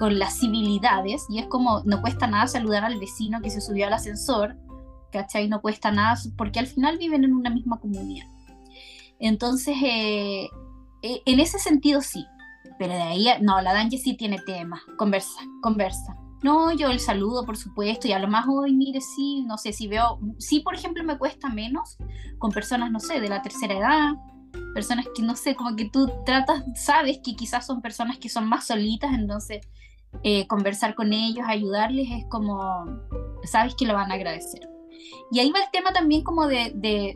con 0.00 0.18
las 0.18 0.40
civilidades, 0.40 1.26
y 1.28 1.38
es 1.38 1.46
como, 1.46 1.82
no 1.84 2.00
cuesta 2.00 2.26
nada 2.26 2.48
saludar 2.48 2.84
al 2.84 2.98
vecino 2.98 3.40
que 3.40 3.50
se 3.50 3.60
subió 3.60 3.86
al 3.86 3.92
ascensor, 3.92 4.56
¿cachai? 5.12 5.48
No 5.48 5.60
cuesta 5.60 5.92
nada, 5.92 6.18
porque 6.36 6.58
al 6.58 6.66
final 6.66 6.98
viven 6.98 7.22
en 7.22 7.34
una 7.34 7.50
misma 7.50 7.78
comunidad. 7.78 8.26
Entonces, 9.20 9.76
eh, 9.80 10.48
eh, 11.02 11.22
en 11.24 11.38
ese 11.38 11.60
sentido 11.60 12.00
sí, 12.00 12.26
pero 12.80 12.94
de 12.94 13.02
ahí, 13.02 13.28
no, 13.40 13.60
la 13.60 13.74
Danje 13.74 13.98
sí 13.98 14.16
tiene 14.16 14.38
tema, 14.44 14.82
conversa, 14.96 15.40
conversa. 15.60 16.16
No, 16.42 16.72
yo 16.72 16.88
el 16.88 16.98
saludo, 16.98 17.44
por 17.44 17.56
supuesto, 17.56 18.08
y 18.08 18.12
a 18.12 18.18
lo 18.18 18.26
más 18.26 18.46
hoy, 18.48 18.72
mire, 18.74 19.00
sí, 19.00 19.44
no 19.46 19.58
sé, 19.58 19.72
si 19.72 19.86
veo, 19.86 20.18
sí, 20.38 20.60
por 20.60 20.74
ejemplo, 20.74 21.04
me 21.04 21.16
cuesta 21.16 21.48
menos 21.48 21.96
con 22.38 22.50
personas, 22.50 22.90
no 22.90 22.98
sé, 22.98 23.20
de 23.20 23.28
la 23.28 23.42
tercera 23.42 23.74
edad, 23.74 24.14
personas 24.74 25.06
que, 25.14 25.22
no 25.22 25.36
sé, 25.36 25.54
como 25.54 25.76
que 25.76 25.88
tú 25.88 26.10
tratas, 26.26 26.64
sabes 26.74 27.20
que 27.22 27.36
quizás 27.36 27.64
son 27.64 27.80
personas 27.80 28.18
que 28.18 28.28
son 28.28 28.48
más 28.48 28.66
solitas, 28.66 29.12
entonces 29.14 29.60
eh, 30.24 30.46
conversar 30.46 30.94
con 30.94 31.12
ellos, 31.12 31.44
ayudarles, 31.46 32.08
es 32.10 32.24
como, 32.28 32.86
sabes 33.44 33.74
que 33.76 33.86
lo 33.86 33.94
van 33.94 34.10
a 34.10 34.14
agradecer. 34.14 34.68
Y 35.30 35.40
ahí 35.40 35.50
va 35.50 35.60
el 35.60 35.70
tema 35.72 35.92
también 35.92 36.22
como 36.22 36.46
de, 36.46 36.72
de, 36.74 37.14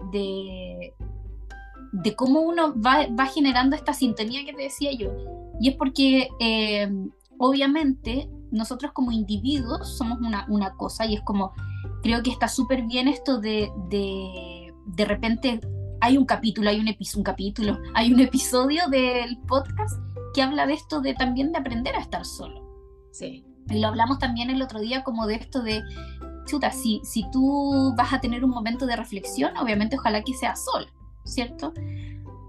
de, 1.92 2.16
cómo 2.16 2.40
uno 2.40 2.74
va, 2.80 3.06
va, 3.08 3.26
generando 3.26 3.76
esta 3.76 3.92
sintonía 3.92 4.44
que 4.44 4.54
te 4.54 4.62
decía 4.62 4.92
yo. 4.92 5.12
Y 5.60 5.68
es 5.70 5.76
porque, 5.76 6.28
eh, 6.40 6.90
obviamente, 7.38 8.30
nosotros 8.56 8.92
como 8.92 9.12
individuos 9.12 9.96
somos 9.96 10.18
una, 10.20 10.46
una 10.48 10.74
cosa 10.74 11.06
y 11.06 11.14
es 11.14 11.22
como, 11.22 11.52
creo 12.02 12.22
que 12.22 12.30
está 12.30 12.48
súper 12.48 12.82
bien 12.82 13.08
esto 13.08 13.38
de, 13.38 13.70
de, 13.88 14.74
de 14.86 15.04
repente 15.04 15.60
hay 16.00 16.16
un 16.16 16.24
capítulo, 16.24 16.70
hay 16.70 16.80
un, 16.80 16.88
un 16.88 17.22
capítulo, 17.22 17.78
hay 17.94 18.12
un 18.12 18.20
episodio 18.20 18.88
del 18.88 19.38
podcast 19.46 20.00
que 20.34 20.42
habla 20.42 20.66
de 20.66 20.74
esto 20.74 21.00
de 21.00 21.14
también 21.14 21.52
de 21.52 21.58
aprender 21.58 21.94
a 21.94 22.00
estar 22.00 22.24
solo. 22.24 22.62
Sí. 23.12 23.44
Y 23.68 23.80
lo 23.80 23.88
hablamos 23.88 24.18
también 24.18 24.50
el 24.50 24.62
otro 24.62 24.80
día 24.80 25.02
como 25.02 25.26
de 25.26 25.36
esto 25.36 25.62
de, 25.62 25.82
chuta, 26.46 26.70
si, 26.70 27.00
si 27.04 27.28
tú 27.30 27.94
vas 27.96 28.12
a 28.12 28.20
tener 28.20 28.44
un 28.44 28.50
momento 28.50 28.86
de 28.86 28.96
reflexión, 28.96 29.56
obviamente 29.56 29.96
ojalá 29.98 30.22
que 30.22 30.34
sea 30.34 30.54
solo, 30.56 30.86
¿cierto? 31.24 31.72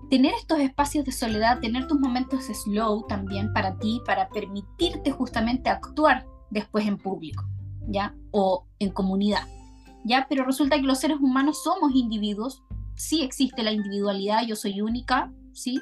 Tener 0.09 0.33
estos 0.33 0.59
espacios 0.59 1.05
de 1.05 1.11
soledad, 1.11 1.59
tener 1.59 1.87
tus 1.87 1.99
momentos 1.99 2.45
slow 2.45 3.05
también 3.07 3.51
para 3.53 3.77
ti, 3.77 4.01
para 4.05 4.29
permitirte 4.29 5.11
justamente 5.11 5.69
actuar 5.69 6.25
después 6.49 6.87
en 6.87 6.97
público, 6.97 7.43
¿ya? 7.87 8.15
O 8.31 8.65
en 8.79 8.91
comunidad, 8.91 9.47
¿ya? 10.05 10.27
Pero 10.29 10.45
resulta 10.45 10.77
que 10.77 10.83
los 10.83 10.99
seres 10.99 11.17
humanos 11.19 11.61
somos 11.63 11.93
individuos, 11.93 12.63
sí 12.95 13.23
existe 13.23 13.63
la 13.63 13.71
individualidad, 13.71 14.45
yo 14.45 14.55
soy 14.55 14.81
única, 14.81 15.31
¿sí? 15.53 15.81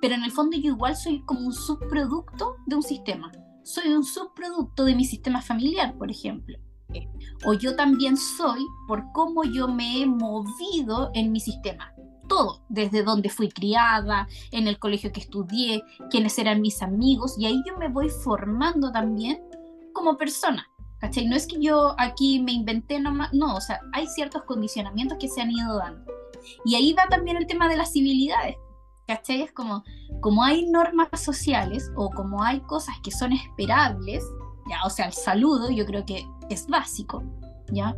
Pero 0.00 0.14
en 0.14 0.22
el 0.22 0.30
fondo 0.30 0.56
yo 0.56 0.72
igual 0.72 0.94
soy 0.94 1.22
como 1.24 1.40
un 1.40 1.52
subproducto 1.52 2.56
de 2.66 2.76
un 2.76 2.82
sistema. 2.82 3.32
Soy 3.64 3.92
un 3.92 4.04
subproducto 4.04 4.84
de 4.84 4.94
mi 4.94 5.04
sistema 5.04 5.42
familiar, 5.42 5.96
por 5.98 6.10
ejemplo. 6.10 6.56
O 7.44 7.52
yo 7.52 7.76
también 7.76 8.16
soy 8.16 8.64
por 8.86 9.04
cómo 9.12 9.44
yo 9.44 9.68
me 9.68 10.00
he 10.00 10.06
movido 10.06 11.10
en 11.12 11.32
mi 11.32 11.40
sistema 11.40 11.92
todo, 12.28 12.60
desde 12.68 13.02
donde 13.02 13.28
fui 13.28 13.48
criada, 13.48 14.28
en 14.50 14.68
el 14.68 14.78
colegio 14.78 15.12
que 15.12 15.20
estudié, 15.20 15.82
quiénes 16.10 16.38
eran 16.38 16.60
mis 16.60 16.82
amigos, 16.82 17.36
y 17.38 17.46
ahí 17.46 17.62
yo 17.66 17.76
me 17.78 17.88
voy 17.88 18.08
formando 18.08 18.92
también 18.92 19.42
como 19.92 20.16
persona. 20.16 20.68
¿Cachai? 20.98 21.26
No 21.26 21.36
es 21.36 21.46
que 21.46 21.60
yo 21.60 21.94
aquí 21.96 22.40
me 22.40 22.52
inventé 22.52 22.98
nomás, 22.98 23.32
no, 23.32 23.54
o 23.54 23.60
sea, 23.60 23.80
hay 23.92 24.08
ciertos 24.08 24.42
condicionamientos 24.42 25.18
que 25.18 25.28
se 25.28 25.40
han 25.40 25.50
ido 25.50 25.78
dando. 25.78 26.04
Y 26.64 26.74
ahí 26.74 26.92
va 26.92 27.06
también 27.08 27.36
el 27.36 27.46
tema 27.46 27.68
de 27.68 27.76
las 27.76 27.92
civilidades. 27.92 28.56
¿Cachai? 29.06 29.42
Es 29.42 29.52
como, 29.52 29.84
como 30.20 30.42
hay 30.42 30.68
normas 30.68 31.08
sociales 31.14 31.90
o 31.96 32.10
como 32.10 32.42
hay 32.42 32.60
cosas 32.60 32.96
que 33.02 33.10
son 33.10 33.32
esperables, 33.32 34.24
ya, 34.68 34.84
o 34.84 34.90
sea, 34.90 35.06
el 35.06 35.12
saludo 35.12 35.70
yo 35.70 35.86
creo 35.86 36.04
que 36.04 36.26
es 36.50 36.66
básico, 36.66 37.22
¿ya? 37.72 37.96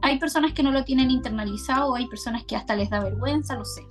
Hay 0.00 0.18
personas 0.18 0.52
que 0.52 0.62
no 0.62 0.70
lo 0.70 0.84
tienen 0.84 1.10
internalizado, 1.10 1.94
hay 1.94 2.06
personas 2.06 2.44
que 2.44 2.56
hasta 2.56 2.76
les 2.76 2.90
da 2.90 3.00
vergüenza, 3.00 3.56
lo 3.56 3.64
sé, 3.64 3.86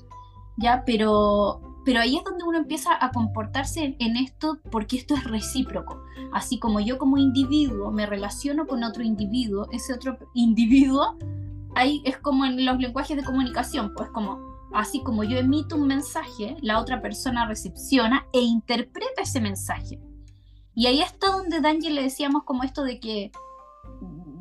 ¿ya? 0.57 0.83
Pero, 0.85 1.81
pero 1.83 1.99
ahí 1.99 2.17
es 2.17 2.23
donde 2.23 2.43
uno 2.43 2.57
empieza 2.57 2.97
a 2.99 3.11
comportarse 3.11 3.95
en 3.99 4.17
esto 4.17 4.59
porque 4.71 4.97
esto 4.97 5.15
es 5.15 5.23
recíproco. 5.25 6.01
Así 6.31 6.59
como 6.59 6.79
yo 6.79 6.97
como 6.97 7.17
individuo 7.17 7.91
me 7.91 8.05
relaciono 8.05 8.67
con 8.67 8.83
otro 8.83 9.03
individuo, 9.03 9.67
ese 9.71 9.93
otro 9.93 10.17
individuo, 10.33 11.17
ahí 11.75 12.01
es 12.05 12.17
como 12.17 12.45
en 12.45 12.65
los 12.65 12.77
lenguajes 12.77 13.17
de 13.17 13.23
comunicación, 13.23 13.93
pues 13.95 14.09
como 14.09 14.39
así 14.73 15.01
como 15.03 15.23
yo 15.23 15.37
emito 15.37 15.75
un 15.75 15.87
mensaje, 15.87 16.57
la 16.61 16.79
otra 16.79 17.01
persona 17.01 17.47
recepciona 17.47 18.27
e 18.33 18.41
interpreta 18.41 19.21
ese 19.21 19.41
mensaje. 19.41 19.99
Y 20.75 20.85
ahí 20.85 21.01
está 21.01 21.31
donde 21.31 21.59
Daniel 21.59 21.95
le 21.95 22.03
decíamos 22.03 22.43
como 22.43 22.63
esto 22.63 22.83
de 22.83 22.99
que 22.99 23.31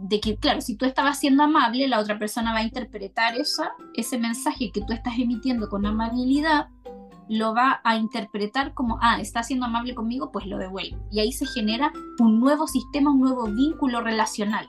de 0.09 0.21
que, 0.21 0.37
claro, 0.37 0.61
si 0.61 0.77
tú 0.77 0.85
estabas 0.85 1.19
siendo 1.19 1.43
amable, 1.43 1.89
la 1.89 2.01
otra 2.01 2.19
persona 2.19 2.53
va 2.53 2.61
a 2.61 2.65
interpretar 2.65 3.37
esa, 3.37 3.73
ese 3.95 4.19
mensaje 4.19 4.71
que 4.73 4.81
tú 4.81 4.93
estás 4.93 5.15
emitiendo 5.19 5.69
con 5.69 5.87
amabilidad 5.87 6.69
lo 7.29 7.55
va 7.55 7.81
a 7.83 7.97
interpretar 7.97 8.73
como, 8.75 8.99
ah, 9.03 9.21
está 9.21 9.43
siendo 9.43 9.67
amable 9.67 9.95
conmigo, 9.95 10.31
pues 10.31 10.47
lo 10.47 10.59
devuelve. 10.59 10.97
Y 11.11 11.21
ahí 11.21 11.33
se 11.33 11.47
genera 11.47 11.93
un 12.19 12.39
nuevo 12.39 12.67
sistema, 12.67 13.11
un 13.11 13.21
nuevo 13.21 13.47
vínculo 13.47 14.01
relacional. 14.01 14.69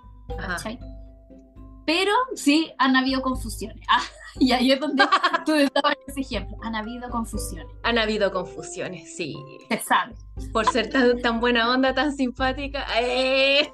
Pero 1.86 2.12
sí 2.36 2.72
han 2.78 2.96
habido 2.96 3.22
confusiones. 3.22 3.86
Ah, 3.90 4.04
y 4.40 4.52
ahí 4.52 4.72
es 4.72 4.80
donde 4.80 5.04
tú 5.46 5.54
estabas 5.54 5.96
ese 6.06 6.22
ejemplo. 6.22 6.58
Han 6.62 6.76
habido 6.76 7.10
confusiones. 7.10 7.74
Han 7.84 7.98
habido 7.98 8.32
confusiones, 8.32 9.16
sí. 9.16 9.36
Se 9.70 9.80
sabe. 9.80 10.14
Por 10.54 10.68
ser 10.68 10.92
tan, 10.92 11.20
tan 11.22 11.40
buena 11.40 11.72
onda, 11.72 11.96
tan 11.96 12.16
simpática. 12.16 12.86
¡eh! 13.00 13.74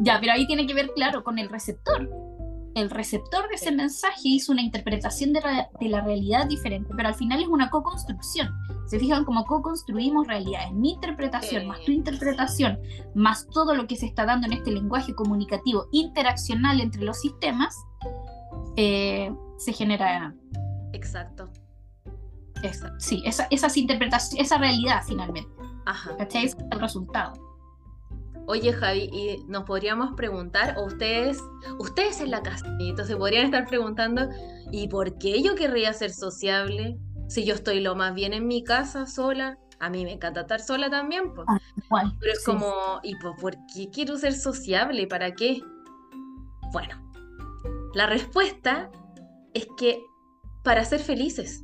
Ya, 0.00 0.18
pero 0.20 0.32
ahí 0.32 0.46
tiene 0.46 0.66
que 0.66 0.74
ver, 0.74 0.90
claro, 0.94 1.22
con 1.22 1.38
el 1.38 1.48
receptor 1.48 2.08
el 2.74 2.90
receptor 2.90 3.48
de 3.48 3.54
ese 3.54 3.72
mensaje 3.72 4.22
hizo 4.24 4.52
una 4.52 4.62
interpretación 4.62 5.32
de, 5.32 5.40
la 5.88 6.00
realidad 6.00 6.46
diferente, 6.46 6.92
pero 6.96 7.08
al 7.08 7.14
final 7.14 7.40
es 7.40 7.48
una 7.48 7.70
co-construcción. 7.70 8.50
Se 8.86 8.98
fijan 8.98 9.24
cómo 9.24 9.44
co-construimos 9.44 10.26
realidades. 10.26 10.72
Mi 10.72 10.92
interpretación 10.92 11.66
más 11.66 11.80
tu 11.84 11.92
interpretación, 11.92 12.78
más 13.14 13.46
todo 13.48 13.74
lo 13.74 13.86
que 13.86 13.96
se 13.96 14.06
está 14.06 14.26
dando 14.26 14.46
en 14.48 14.54
este 14.54 14.72
lenguaje 14.72 15.14
comunicativo 15.14 15.86
interaccional 15.92 16.80
entre 16.80 17.02
los 17.02 17.20
sistemas, 17.20 17.76
eh, 18.76 19.32
se 19.56 19.72
genera. 19.72 20.34
Exacto. 20.92 21.50
sí, 22.98 23.22
esa, 23.24 23.46
esas 23.50 23.76
interpretaciones, 23.76 24.46
esa 24.46 24.58
realidad 24.58 25.02
finalmente. 25.06 25.50
Ajá. 25.86 26.16
¿Cachai? 26.16 26.46
es 26.46 26.56
el 26.70 26.80
resultado. 26.80 27.43
Oye 28.46 28.72
Javi, 28.72 29.10
y 29.12 29.44
nos 29.48 29.64
podríamos 29.64 30.14
preguntar, 30.16 30.76
o 30.78 30.84
ustedes, 30.84 31.38
ustedes 31.78 32.20
en 32.20 32.30
la 32.30 32.42
casa, 32.42 32.66
y 32.78 32.90
entonces 32.90 33.16
podrían 33.16 33.46
estar 33.46 33.66
preguntando, 33.66 34.28
¿y 34.70 34.88
por 34.88 35.16
qué 35.18 35.42
yo 35.42 35.54
querría 35.54 35.92
ser 35.92 36.12
sociable? 36.12 36.98
Si 37.28 37.44
yo 37.44 37.54
estoy 37.54 37.80
lo 37.80 37.94
más 37.94 38.14
bien 38.14 38.34
en 38.34 38.46
mi 38.46 38.62
casa 38.62 39.06
sola, 39.06 39.58
a 39.80 39.88
mí 39.88 40.04
me 40.04 40.12
encanta 40.12 40.42
estar 40.42 40.60
sola 40.60 40.90
también, 40.90 41.32
pues. 41.34 41.46
Pero 42.20 42.32
es 42.32 42.44
como, 42.44 42.72
¿y 43.02 43.16
por 43.16 43.56
qué 43.74 43.88
quiero 43.90 44.16
ser 44.18 44.34
sociable? 44.34 45.06
¿Para 45.06 45.34
qué? 45.34 45.62
Bueno, 46.72 47.10
la 47.94 48.06
respuesta 48.06 48.90
es 49.54 49.66
que 49.78 50.04
para 50.62 50.84
ser 50.84 51.00
felices. 51.00 51.63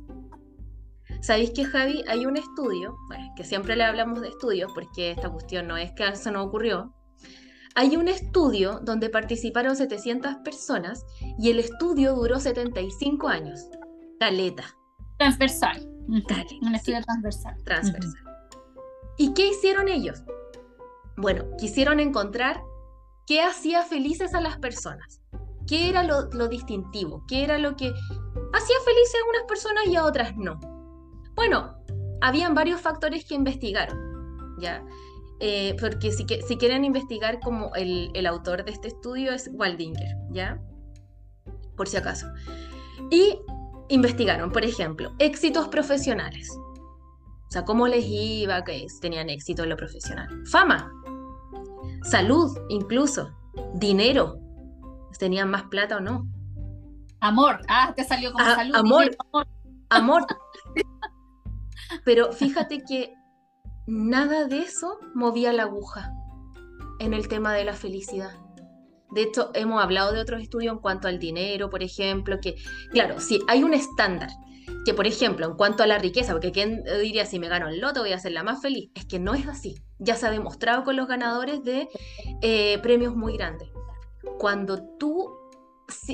¿Sabéis 1.21 1.51
que, 1.51 1.65
Javi, 1.65 2.03
hay 2.07 2.25
un 2.25 2.35
estudio, 2.35 2.97
que 3.35 3.43
siempre 3.43 3.75
le 3.75 3.83
hablamos 3.83 4.21
de 4.21 4.29
estudios 4.29 4.71
porque 4.73 5.11
esta 5.11 5.29
cuestión 5.29 5.67
no 5.67 5.77
es 5.77 5.91
que 5.91 6.15
se 6.15 6.31
nos 6.31 6.47
ocurrió, 6.47 6.95
hay 7.75 7.95
un 7.95 8.07
estudio 8.07 8.79
donde 8.81 9.09
participaron 9.09 9.75
700 9.75 10.37
personas 10.43 11.05
y 11.37 11.51
el 11.51 11.59
estudio 11.59 12.15
duró 12.15 12.39
75 12.39 13.27
años. 13.27 13.61
Caleta. 14.19 14.65
Transversal. 15.17 15.87
Un 16.07 16.75
estudio 16.75 17.01
transversal. 17.03 17.63
Transversal. 17.63 18.23
¿Y 19.17 19.33
qué 19.33 19.47
hicieron 19.47 19.87
ellos? 19.87 20.23
Bueno, 21.17 21.45
quisieron 21.57 21.99
encontrar 21.99 22.61
qué 23.27 23.41
hacía 23.41 23.83
felices 23.83 24.33
a 24.33 24.41
las 24.41 24.57
personas. 24.57 25.21
¿Qué 25.67 25.87
era 25.87 26.03
lo, 26.03 26.23
lo 26.31 26.47
distintivo? 26.47 27.23
¿Qué 27.27 27.43
era 27.43 27.59
lo 27.59 27.75
que 27.75 27.85
hacía 27.85 28.75
felices 28.83 29.15
a 29.21 29.29
unas 29.29 29.43
personas 29.47 29.85
y 29.87 29.95
a 29.95 30.03
otras 30.03 30.35
no? 30.35 30.59
Bueno, 31.35 31.75
habían 32.21 32.53
varios 32.53 32.81
factores 32.81 33.25
que 33.25 33.35
investigaron, 33.35 33.97
¿ya? 34.59 34.83
Eh, 35.39 35.75
porque 35.79 36.11
si, 36.11 36.25
si, 36.47 36.57
quieren 36.57 36.85
investigar 36.85 37.39
como 37.39 37.73
el, 37.75 38.11
el, 38.13 38.27
autor 38.27 38.63
de 38.63 38.71
este 38.71 38.89
estudio 38.89 39.33
es 39.33 39.49
Waldinger, 39.51 40.15
¿ya? 40.29 40.61
Por 41.75 41.87
si 41.87 41.97
acaso. 41.97 42.27
Y 43.09 43.39
investigaron, 43.89 44.51
por 44.51 44.63
ejemplo, 44.63 45.13
éxitos 45.17 45.67
profesionales. 45.67 46.49
O 46.55 47.51
sea, 47.51 47.65
cómo 47.65 47.87
les 47.87 48.05
iba, 48.05 48.63
que 48.63 48.85
tenían 49.01 49.29
éxito 49.29 49.63
en 49.63 49.69
lo 49.69 49.77
profesional. 49.77 50.29
Fama, 50.45 50.91
salud 52.03 52.55
incluso, 52.69 53.31
dinero, 53.73 54.39
tenían 55.21 55.51
más 55.51 55.63
plata 55.63 55.97
o 55.97 55.99
no. 55.99 56.27
Amor, 57.19 57.61
ah, 57.67 57.93
te 57.95 58.03
salió 58.03 58.31
como 58.31 58.43
salud. 58.43 58.75
Amor, 58.75 59.15
amor, 59.19 59.47
amor. 59.89 60.25
Pero 62.03 62.31
fíjate 62.33 62.83
que 62.83 63.13
nada 63.87 64.45
de 64.45 64.59
eso 64.59 64.99
movía 65.13 65.53
la 65.53 65.63
aguja 65.63 66.13
en 66.99 67.13
el 67.13 67.27
tema 67.27 67.53
de 67.53 67.65
la 67.65 67.73
felicidad. 67.73 68.31
De 69.11 69.23
hecho, 69.23 69.51
hemos 69.53 69.83
hablado 69.83 70.13
de 70.13 70.21
otros 70.21 70.41
estudios 70.41 70.73
en 70.73 70.79
cuanto 70.79 71.07
al 71.07 71.19
dinero, 71.19 71.69
por 71.69 71.83
ejemplo, 71.83 72.39
que, 72.41 72.55
claro, 72.91 73.19
si 73.19 73.41
hay 73.47 73.63
un 73.63 73.73
estándar, 73.73 74.29
que 74.85 74.93
por 74.93 75.05
ejemplo, 75.05 75.45
en 75.45 75.55
cuanto 75.55 75.83
a 75.83 75.87
la 75.87 75.97
riqueza, 75.97 76.31
porque 76.31 76.51
¿quién 76.51 76.83
diría 77.01 77.25
si 77.25 77.37
me 77.37 77.49
gano 77.49 77.67
el 77.67 77.81
loto 77.81 78.01
voy 78.01 78.13
a 78.13 78.19
ser 78.19 78.31
la 78.31 78.43
más 78.43 78.61
feliz? 78.61 78.89
Es 78.95 79.05
que 79.05 79.19
no 79.19 79.33
es 79.33 79.47
así. 79.47 79.75
Ya 79.99 80.15
se 80.15 80.27
ha 80.27 80.31
demostrado 80.31 80.85
con 80.85 80.95
los 80.95 81.07
ganadores 81.07 81.63
de 81.63 81.89
eh, 82.41 82.79
premios 82.81 83.15
muy 83.15 83.35
grandes. 83.35 83.69
Cuando 84.39 84.81
tú, 84.97 85.29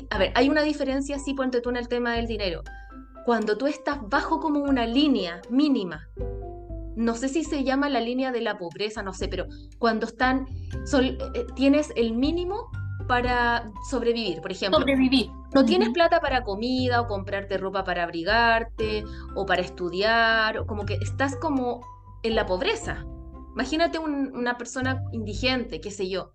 a 0.09 0.17
ver, 0.17 0.31
hay 0.33 0.49
una 0.49 0.63
diferencia, 0.63 1.19
sí, 1.19 1.35
ponte 1.35 1.61
tú 1.61 1.69
en 1.69 1.77
el 1.77 1.87
tema 1.87 2.13
del 2.13 2.25
dinero 2.25 2.63
cuando 3.27 3.57
tú 3.57 3.67
estás 3.67 3.99
bajo 4.07 4.39
como 4.39 4.61
una 4.61 4.85
línea 4.85 5.41
mínima. 5.49 6.07
No 6.95 7.13
sé 7.13 7.27
si 7.27 7.43
se 7.43 7.65
llama 7.65 7.89
la 7.89 7.99
línea 7.99 8.31
de 8.31 8.39
la 8.39 8.57
pobreza, 8.57 9.03
no 9.03 9.11
sé, 9.11 9.27
pero 9.27 9.47
cuando 9.79 10.05
están, 10.05 10.47
eh, 10.47 11.17
eh, 11.35 11.45
tienes 11.53 11.91
el 11.97 12.13
mínimo 12.13 12.71
para 13.05 13.69
sobrevivir, 13.89 14.39
por 14.39 14.53
ejemplo. 14.53 14.79
Sobrevivir. 14.79 15.29
No 15.53 15.65
tienes 15.65 15.89
plata 15.89 16.21
para 16.21 16.45
comida 16.45 17.01
o 17.01 17.07
comprarte 17.09 17.57
ropa 17.57 17.83
para 17.83 18.03
abrigarte 18.03 19.03
o 19.35 19.45
para 19.45 19.61
estudiar, 19.61 20.59
o 20.59 20.65
como 20.65 20.85
que 20.85 20.93
estás 20.93 21.35
como 21.35 21.81
en 22.23 22.33
la 22.33 22.45
pobreza. 22.45 23.05
Imagínate 23.55 23.99
una 23.99 24.57
persona 24.57 25.03
indigente, 25.11 25.81
qué 25.81 25.91
sé 25.91 26.07
yo. 26.07 26.31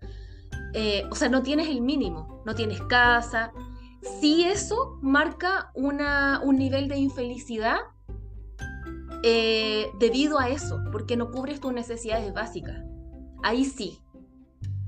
Eh, 0.75 1.05
o 1.09 1.15
sea, 1.15 1.27
no 1.27 1.41
tienes 1.41 1.69
el 1.69 1.81
mínimo, 1.81 2.43
no 2.45 2.53
tienes 2.53 2.81
casa, 2.83 3.51
si 4.19 4.43
eso 4.43 4.99
marca 5.01 5.71
una, 5.73 6.41
un 6.43 6.57
nivel 6.57 6.87
de 6.87 6.97
infelicidad 6.97 7.77
eh, 9.23 9.89
debido 9.99 10.39
a 10.39 10.49
eso, 10.49 10.79
porque 10.91 11.15
no 11.15 11.31
cubres 11.31 11.59
tus 11.59 11.73
necesidades 11.73 12.33
básicas. 12.33 12.83
Ahí 13.41 13.65
sí. 13.65 13.99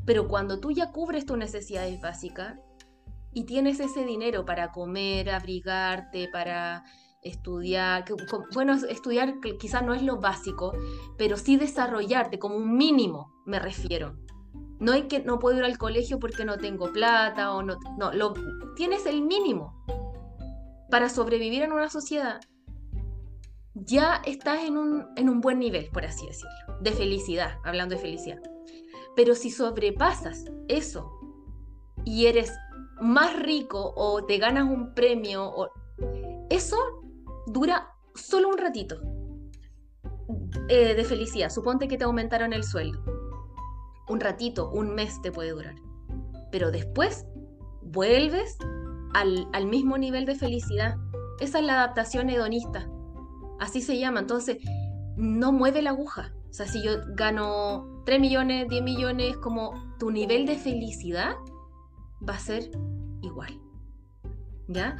Pero 0.05 0.27
cuando 0.27 0.59
tú 0.59 0.71
ya 0.71 0.91
cubres 0.91 1.25
tus 1.25 1.37
necesidades 1.37 1.99
básicas 2.01 2.59
y 3.33 3.45
tienes 3.45 3.79
ese 3.79 4.05
dinero 4.05 4.45
para 4.45 4.71
comer, 4.71 5.29
abrigarte, 5.29 6.27
para 6.31 6.83
estudiar, 7.21 8.05
bueno, 8.53 8.73
estudiar 8.73 9.39
quizás 9.59 9.83
no 9.83 9.93
es 9.93 10.03
lo 10.03 10.19
básico, 10.19 10.73
pero 11.17 11.37
sí 11.37 11.57
desarrollarte 11.57 12.37
como 12.37 12.55
un 12.55 12.77
mínimo, 12.77 13.33
me 13.45 13.59
refiero. 13.59 14.15
No 14.79 14.91
hay 14.91 15.03
que 15.03 15.19
no 15.19 15.39
puedo 15.39 15.57
ir 15.57 15.63
al 15.63 15.77
colegio 15.77 16.19
porque 16.19 16.45
no 16.45 16.57
tengo 16.57 16.91
plata 16.91 17.53
o 17.53 17.63
no, 17.63 17.77
no, 17.97 18.11
lo, 18.11 18.33
tienes 18.75 19.05
el 19.05 19.21
mínimo 19.21 19.83
para 20.89 21.09
sobrevivir 21.09 21.63
en 21.63 21.71
una 21.71 21.89
sociedad. 21.89 22.41
Ya 23.73 24.21
estás 24.25 24.63
en 24.63 24.77
un, 24.77 25.07
en 25.15 25.29
un 25.29 25.41
buen 25.41 25.59
nivel, 25.59 25.89
por 25.91 26.05
así 26.05 26.25
decirlo, 26.25 26.79
de 26.81 26.91
felicidad, 26.91 27.59
hablando 27.63 27.95
de 27.95 28.01
felicidad. 28.01 28.41
Pero 29.15 29.35
si 29.35 29.49
sobrepasas 29.49 30.45
eso 30.67 31.11
y 32.03 32.25
eres 32.25 32.53
más 33.01 33.37
rico 33.39 33.93
o 33.95 34.25
te 34.25 34.37
ganas 34.37 34.65
un 34.69 34.93
premio, 34.93 35.45
o, 35.45 35.69
eso 36.49 36.77
dura 37.47 37.93
solo 38.13 38.49
un 38.49 38.57
ratito 38.57 38.97
eh, 40.69 40.95
de 40.95 41.03
felicidad. 41.03 41.49
Suponte 41.49 41.87
que 41.87 41.97
te 41.97 42.03
aumentaron 42.03 42.53
el 42.53 42.63
sueldo 42.63 43.14
un 44.07 44.19
ratito, 44.19 44.69
un 44.71 44.93
mes 44.93 45.21
te 45.21 45.31
puede 45.31 45.51
durar. 45.51 45.75
Pero 46.51 46.71
después 46.71 47.25
vuelves 47.81 48.57
al, 49.13 49.65
mismo 49.67 49.97
nivel 49.97 50.25
de 50.25 50.35
felicidad. 50.35 50.97
Esa 51.39 51.59
es 51.59 51.65
la 51.65 51.73
adaptación 51.73 52.29
hedonista. 52.29 52.87
Así 53.59 53.81
se 53.81 53.97
llama. 53.97 54.19
Entonces, 54.19 54.57
no 55.15 55.51
mueve 55.51 55.81
la 55.81 55.91
aguja. 55.91 56.33
O 56.49 56.53
sea, 56.53 56.67
si 56.67 56.83
yo 56.83 56.91
gano 57.15 58.01
3 58.05 58.19
millones, 58.19 58.69
10 58.69 58.83
millones, 58.83 59.37
como 59.37 59.73
tu 59.99 60.11
nivel 60.11 60.45
de 60.45 60.55
felicidad 60.55 61.35
va 62.27 62.35
a 62.35 62.39
ser 62.39 62.69
igual. 63.21 63.59
¿Ya? 64.67 64.97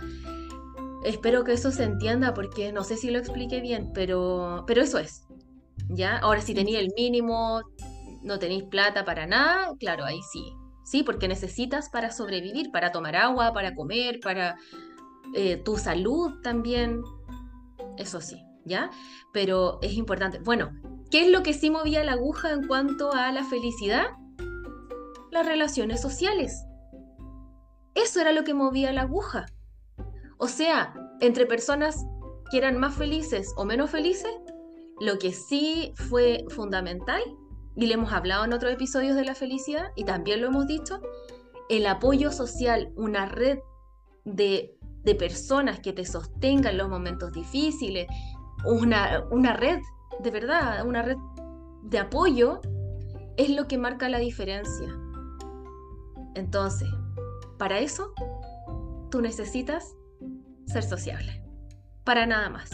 Espero 1.03 1.43
que 1.43 1.53
eso 1.53 1.71
se 1.71 1.83
entienda 1.83 2.33
porque 2.33 2.71
no 2.71 2.83
sé 2.83 2.97
si 2.97 3.11
lo 3.11 3.19
expliqué 3.19 3.61
bien, 3.61 3.91
pero, 3.93 4.63
pero 4.65 4.81
eso 4.81 4.97
es. 4.97 5.27
¿Ya? 5.89 6.17
Ahora, 6.17 6.41
si 6.41 6.53
tenía 6.53 6.79
el 6.79 6.91
mínimo, 6.97 7.61
no 8.25 8.39
tenéis 8.39 8.63
plata 8.63 9.05
para 9.05 9.27
nada, 9.27 9.71
claro, 9.79 10.03
ahí 10.03 10.19
sí. 10.31 10.53
Sí, 10.83 11.03
porque 11.03 11.27
necesitas 11.27 11.89
para 11.89 12.11
sobrevivir, 12.11 12.71
para 12.71 12.91
tomar 12.91 13.15
agua, 13.15 13.53
para 13.53 13.73
comer, 13.73 14.19
para 14.19 14.57
eh, 15.33 15.57
tu 15.57 15.77
salud 15.77 16.41
también. 16.41 17.01
Eso 17.97 18.21
sí, 18.21 18.43
¿ya? 18.65 18.89
Pero 19.31 19.79
es 19.81 19.93
importante. 19.93 20.39
Bueno, 20.39 20.71
¿qué 21.09 21.21
es 21.21 21.31
lo 21.31 21.43
que 21.43 21.53
sí 21.53 21.69
movía 21.69 22.03
la 22.03 22.13
aguja 22.13 22.51
en 22.51 22.67
cuanto 22.67 23.13
a 23.13 23.31
la 23.31 23.43
felicidad? 23.43 24.07
Las 25.31 25.45
relaciones 25.45 26.01
sociales. 26.01 26.65
Eso 27.95 28.19
era 28.21 28.31
lo 28.31 28.43
que 28.43 28.53
movía 28.53 28.91
la 28.91 29.03
aguja. 29.03 29.45
O 30.37 30.47
sea, 30.47 30.93
entre 31.21 31.45
personas 31.45 32.05
que 32.51 32.57
eran 32.57 32.77
más 32.77 32.95
felices 32.95 33.53
o 33.55 33.65
menos 33.65 33.89
felices, 33.89 34.31
lo 34.99 35.17
que 35.17 35.31
sí 35.31 35.93
fue 36.09 36.45
fundamental, 36.49 37.21
y 37.75 37.87
le 37.87 37.95
hemos 37.95 38.13
hablado 38.13 38.45
en 38.45 38.53
otros 38.53 38.71
episodios 38.71 39.15
de 39.15 39.25
la 39.25 39.35
felicidad, 39.35 39.91
y 39.95 40.05
también 40.05 40.41
lo 40.41 40.47
hemos 40.47 40.67
dicho, 40.67 41.01
el 41.69 41.85
apoyo 41.87 42.31
social, 42.31 42.91
una 42.95 43.25
red 43.25 43.59
de, 44.23 44.77
de 45.03 45.15
personas 45.15 45.79
que 45.79 45.93
te 45.93 46.05
sostengan 46.05 46.73
en 46.73 46.77
los 46.77 46.89
momentos 46.89 47.31
difíciles, 47.31 48.07
una, 48.65 49.23
una 49.29 49.53
red, 49.53 49.79
de 50.19 50.31
verdad, 50.31 50.85
una 50.85 51.01
red 51.01 51.17
de 51.83 51.99
apoyo, 51.99 52.61
es 53.37 53.49
lo 53.49 53.67
que 53.67 53.77
marca 53.77 54.09
la 54.09 54.19
diferencia. 54.19 54.87
Entonces, 56.35 56.89
para 57.57 57.79
eso, 57.79 58.13
tú 59.09 59.21
necesitas 59.21 59.95
ser 60.65 60.83
sociable. 60.83 61.43
Para 62.03 62.25
nada 62.25 62.49
más. 62.49 62.69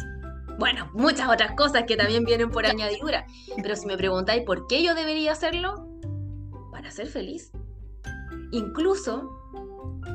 Bueno, 0.61 0.91
muchas 0.93 1.27
otras 1.27 1.55
cosas 1.55 1.85
que 1.87 1.97
también 1.97 2.23
vienen 2.23 2.51
por 2.51 2.67
añadidura. 2.67 3.25
Pero 3.63 3.75
si 3.75 3.87
me 3.87 3.97
preguntáis 3.97 4.43
por 4.43 4.67
qué 4.67 4.83
yo 4.83 4.93
debería 4.93 5.31
hacerlo, 5.31 5.87
para 6.71 6.91
ser 6.91 7.07
feliz. 7.07 7.51
Incluso, 8.51 9.27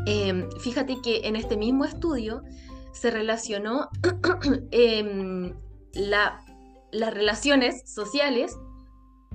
em, 0.06 0.48
fíjate 0.60 1.02
que 1.02 1.22
en 1.26 1.34
este 1.34 1.56
mismo 1.56 1.84
estudio 1.84 2.44
se 2.92 3.10
relacionó 3.10 3.88
em, 4.70 5.52
las 5.94 6.44
relaciones 6.92 7.82
sociales 7.92 8.56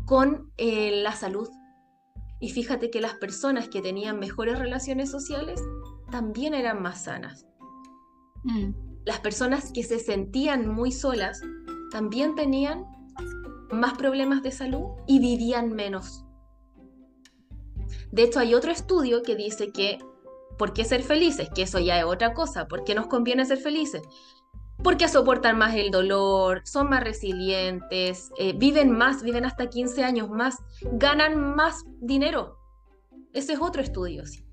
con 0.05 0.49
eh, 0.55 1.01
la 1.03 1.11
salud. 1.11 1.49
Y 2.39 2.51
fíjate 2.51 2.89
que 2.89 3.01
las 3.01 3.15
personas 3.15 3.67
que 3.67 3.81
tenían 3.81 4.17
mejores 4.17 4.57
relaciones 4.57 5.11
sociales 5.11 5.61
también 6.09 6.53
eran 6.53 6.81
más 6.81 7.03
sanas. 7.03 7.45
Mm. 8.45 8.90
Las 9.05 9.19
personas 9.19 9.71
que 9.71 9.83
se 9.83 9.99
sentían 9.99 10.67
muy 10.67 10.91
solas 10.91 11.41
también 11.91 12.35
tenían 12.35 12.85
más 13.71 13.93
problemas 13.93 14.43
de 14.43 14.51
salud 14.51 14.89
y 15.07 15.19
vivían 15.19 15.73
menos. 15.73 16.25
De 18.11 18.23
hecho, 18.23 18.39
hay 18.39 18.53
otro 18.53 18.71
estudio 18.71 19.23
que 19.23 19.35
dice 19.35 19.71
que, 19.71 19.99
¿por 20.57 20.73
qué 20.73 20.83
ser 20.83 21.03
felices? 21.03 21.49
Que 21.53 21.63
eso 21.63 21.79
ya 21.79 21.97
es 21.97 22.05
otra 22.05 22.33
cosa. 22.33 22.67
¿Por 22.67 22.83
qué 22.83 22.93
nos 22.93 23.07
conviene 23.07 23.45
ser 23.45 23.57
felices? 23.57 24.01
porque 24.83 25.07
soportan 25.07 25.57
más 25.57 25.75
el 25.75 25.91
dolor, 25.91 26.61
son 26.65 26.89
más 26.89 27.03
resilientes, 27.03 28.31
eh, 28.37 28.53
viven 28.53 28.91
más, 28.91 29.23
viven 29.23 29.45
hasta 29.45 29.69
15 29.69 30.03
años 30.03 30.29
más, 30.29 30.57
ganan 30.93 31.55
más 31.55 31.83
dinero. 31.99 32.57
Ese 33.33 33.53
es 33.53 33.59
otro 33.61 33.81
estudio. 33.81 34.25
¿sí? 34.25 34.43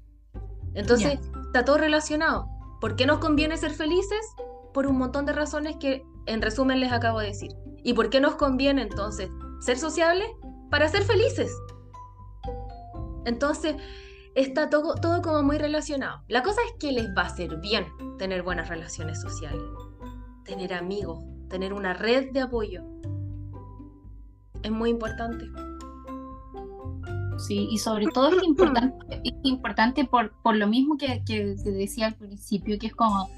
Entonces, 0.74 1.18
está 1.46 1.64
todo 1.64 1.78
relacionado. 1.78 2.46
¿Por 2.80 2.96
qué 2.96 3.06
nos 3.06 3.18
conviene 3.18 3.56
ser 3.56 3.72
felices? 3.72 4.34
Por 4.72 4.86
un 4.86 4.98
montón 4.98 5.26
de 5.26 5.32
razones 5.32 5.76
que 5.76 6.04
en 6.26 6.42
resumen 6.42 6.80
les 6.80 6.92
acabo 6.92 7.20
de 7.20 7.28
decir. 7.28 7.50
¿Y 7.82 7.94
por 7.94 8.10
qué 8.10 8.20
nos 8.20 8.36
conviene 8.36 8.82
entonces 8.82 9.30
ser 9.60 9.78
sociables? 9.78 10.28
Para 10.70 10.88
ser 10.88 11.02
felices. 11.02 11.50
Entonces, 13.24 13.76
está 14.34 14.70
todo, 14.70 14.94
todo 14.94 15.22
como 15.22 15.42
muy 15.42 15.58
relacionado. 15.58 16.22
La 16.28 16.42
cosa 16.42 16.60
es 16.66 16.74
que 16.78 16.92
les 16.92 17.06
va 17.16 17.22
a 17.22 17.26
hacer 17.26 17.56
bien 17.56 17.86
tener 18.18 18.42
buenas 18.42 18.68
relaciones 18.68 19.20
sociales 19.20 19.62
tener 20.48 20.72
amigos, 20.72 21.22
tener 21.50 21.74
una 21.74 21.92
red 21.92 22.32
de 22.32 22.40
apoyo. 22.40 22.82
Es 24.62 24.70
muy 24.70 24.88
importante. 24.88 25.44
Sí, 27.38 27.68
y 27.70 27.78
sobre 27.78 28.06
todo 28.06 28.28
es 28.28 28.42
importante, 28.42 29.20
es 29.24 29.32
importante 29.44 30.04
por, 30.04 30.32
por 30.42 30.56
lo 30.56 30.66
mismo 30.66 30.96
que, 30.96 31.22
que 31.24 31.56
te 31.62 31.70
decía 31.70 32.06
al 32.06 32.14
principio, 32.14 32.78
que 32.78 32.88
es 32.88 32.94
como, 32.94 33.28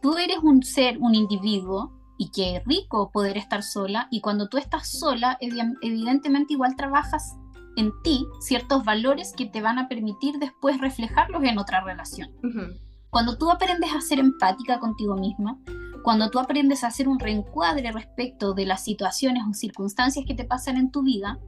tú 0.00 0.16
eres 0.16 0.38
un 0.42 0.62
ser, 0.62 0.98
un 0.98 1.14
individuo, 1.14 1.92
y 2.18 2.30
que 2.30 2.56
es 2.56 2.64
rico 2.64 3.10
poder 3.12 3.36
estar 3.36 3.62
sola, 3.62 4.08
y 4.10 4.20
cuando 4.20 4.48
tú 4.48 4.58
estás 4.58 4.88
sola, 4.88 5.36
evidentemente 5.40 6.54
igual 6.54 6.76
trabajas 6.76 7.36
en 7.76 7.92
ti 8.02 8.26
ciertos 8.40 8.84
valores 8.84 9.34
que 9.36 9.46
te 9.46 9.60
van 9.60 9.78
a 9.78 9.88
permitir 9.88 10.38
después 10.38 10.80
reflejarlos 10.80 11.44
en 11.44 11.58
otra 11.58 11.82
relación. 11.82 12.30
Cuando 13.10 13.36
tú 13.36 13.50
aprendes 13.50 13.92
a 13.92 14.00
ser 14.00 14.18
empática 14.18 14.78
contigo 14.78 15.16
misma, 15.16 15.58
cuando 16.02 16.30
tú 16.30 16.38
aprendes 16.38 16.84
a 16.84 16.88
hacer 16.88 17.08
un 17.08 17.18
reencuadre 17.18 17.92
respecto 17.92 18.54
de 18.54 18.64
las 18.64 18.84
situaciones 18.84 19.42
o 19.48 19.52
circunstancias 19.52 20.24
que 20.26 20.34
te 20.34 20.44
pasan 20.44 20.76
en 20.76 20.90
tu 20.90 21.02
vida, 21.02 21.38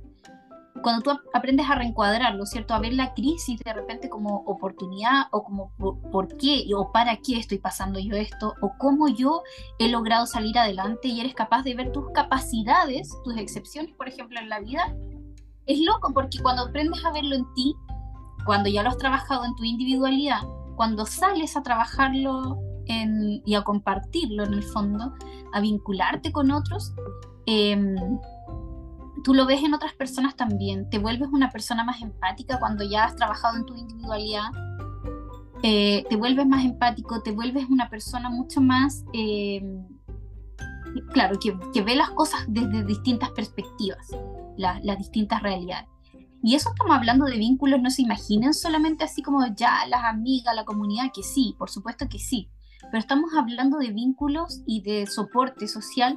cuando 0.83 1.03
tú 1.03 1.21
aprendes 1.33 1.69
a 1.69 1.75
reencuadrarlo, 1.75 2.47
¿cierto? 2.47 2.75
A 2.75 2.79
ver 2.79 2.93
la 2.93 3.15
crisis 3.15 3.61
de 3.61 3.73
repente 3.73 4.09
como 4.09 4.43
oportunidad 4.47 5.27
o 5.31 5.45
como 5.45 5.71
por, 5.77 6.37
qué 6.37 6.65
o 6.77 6.93
para 6.93 7.17
qué 7.17 7.39
estoy 7.39 7.59
pasando 7.59 7.99
yo 7.99 8.17
esto 8.17 8.55
o 8.61 8.73
cómo 8.79 9.09
yo 9.09 9.43
he 9.79 9.89
logrado 9.89 10.27
salir 10.27 10.59
adelante 10.59 11.09
y 11.09 11.21
eres 11.21 11.35
capaz 11.35 11.63
de 11.63 11.75
ver 11.75 11.93
tus 11.93 12.11
capacidades, 12.13 13.11
tus 13.25 13.37
excepciones, 13.37 13.95
por 13.95 14.09
ejemplo, 14.09 14.39
en 14.41 14.49
la 14.49 14.61
vida, 14.61 14.95
es 15.67 15.81
loco 15.81 16.13
porque 16.13 16.39
cuando 16.41 16.63
aprendes 16.63 17.05
a 17.05 17.13
verlo 17.13 17.37
en 17.37 17.53
ti, 17.55 17.75
cuando 18.45 18.69
ya 18.69 18.83
lo 18.83 18.89
has 18.89 18.99
trabajado 18.99 19.45
en 19.45 19.55
tu 19.57 19.65
individualidad, 19.65 20.41
cuando 20.77 21.05
sales 21.05 21.57
a 21.57 21.63
trabajarlo 21.63 22.59
y 23.45 23.55
a 23.55 23.63
compartirlo 23.63 24.45
en 24.45 24.55
el 24.55 24.63
fondo, 24.63 25.13
a 25.53 25.61
vincularte 25.61 26.33
con 26.33 26.51
otros, 26.51 26.95
em, 27.45 27.97
tú 29.25 29.35
lo 29.35 29.47
ves 29.47 29.63
en 29.63 29.75
otras 29.75 29.95
personas 29.95 30.37
también, 30.37 30.89
te 30.91 30.99
vuelves 30.99 31.29
una 31.33 31.51
persona 31.51 31.85
más 31.85 32.01
empática 32.03 32.59
cuando 32.59 32.85
ya 32.85 33.05
has 33.05 33.17
trabajado 33.17 33.57
en 33.57 33.67
tu 33.67 33.75
individualidad, 33.75 34.51
eh, 35.63 36.05
te 36.09 36.17
vuelves 36.17 36.47
más 36.47 36.65
empático, 36.65 37.21
te 37.23 37.33
vuelves 37.33 37.69
una 37.69 37.89
persona 37.89 38.31
mucho 38.31 38.61
más, 38.61 39.05
em, 39.13 39.85
claro, 41.13 41.39
que, 41.39 41.83
ve 41.83 41.97
las 41.97 42.11
cosas 42.11 42.45
desde 42.49 42.85
distintas 42.85 43.31
perspectivas, 43.31 44.09
las 44.57 44.99
distintas 44.99 45.43
realidades. 45.43 45.89
Y 46.43 46.55
eso 46.55 46.71
estamos 46.71 46.97
hablando 46.97 47.27
de 47.27 47.37
vínculos, 47.37 47.81
no 47.83 47.91
se 47.91 48.03
imaginen 48.03 48.55
solamente 48.55 49.05
así 49.05 49.23
como 49.23 49.45
ya 49.57 49.85
las 49.89 50.05
amigas, 50.05 50.55
la 50.55 50.65
comunidad, 50.65 51.11
que 51.13 51.25
sí, 51.25 51.57
por 51.59 51.71
supuesto 51.71 52.09
que 52.09 52.21
sí, 52.21 52.49
pero 52.91 52.99
estamos 52.99 53.33
hablando 53.37 53.79
de 53.79 53.93
vínculos 53.93 54.63
y 54.67 54.83
de 54.83 55.07
soporte 55.07 55.67
social 55.67 56.17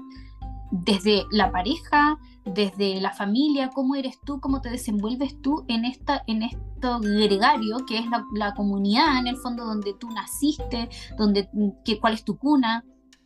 desde 0.72 1.26
la 1.32 1.52
pareja, 1.52 2.18
desde 2.46 3.00
la 3.00 3.12
familia, 3.12 3.70
cómo 3.74 3.96
eres 3.96 4.20
tú, 4.26 4.40
cómo 4.40 4.62
te 4.62 4.70
desenvuelves 4.70 5.42
tú 5.42 5.64
en, 5.68 5.86
esta, 5.86 6.24
en 6.28 6.44
esto 6.44 7.00
gregario 7.00 7.86
que 7.88 8.00
es 8.00 8.06
la, 8.34 8.54
comunidad, 8.54 9.20
en 9.20 9.28
el 9.28 9.38
fondo 9.38 9.66
donde 9.66 9.94
tú 9.94 10.10
naciste, 10.10 10.90
donde, 11.18 11.50
que, 11.86 12.00
cuál 12.00 12.14
es 12.14 12.24
tu 12.24 12.38
cuna. 12.38 12.84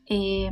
Eh, 0.07 0.51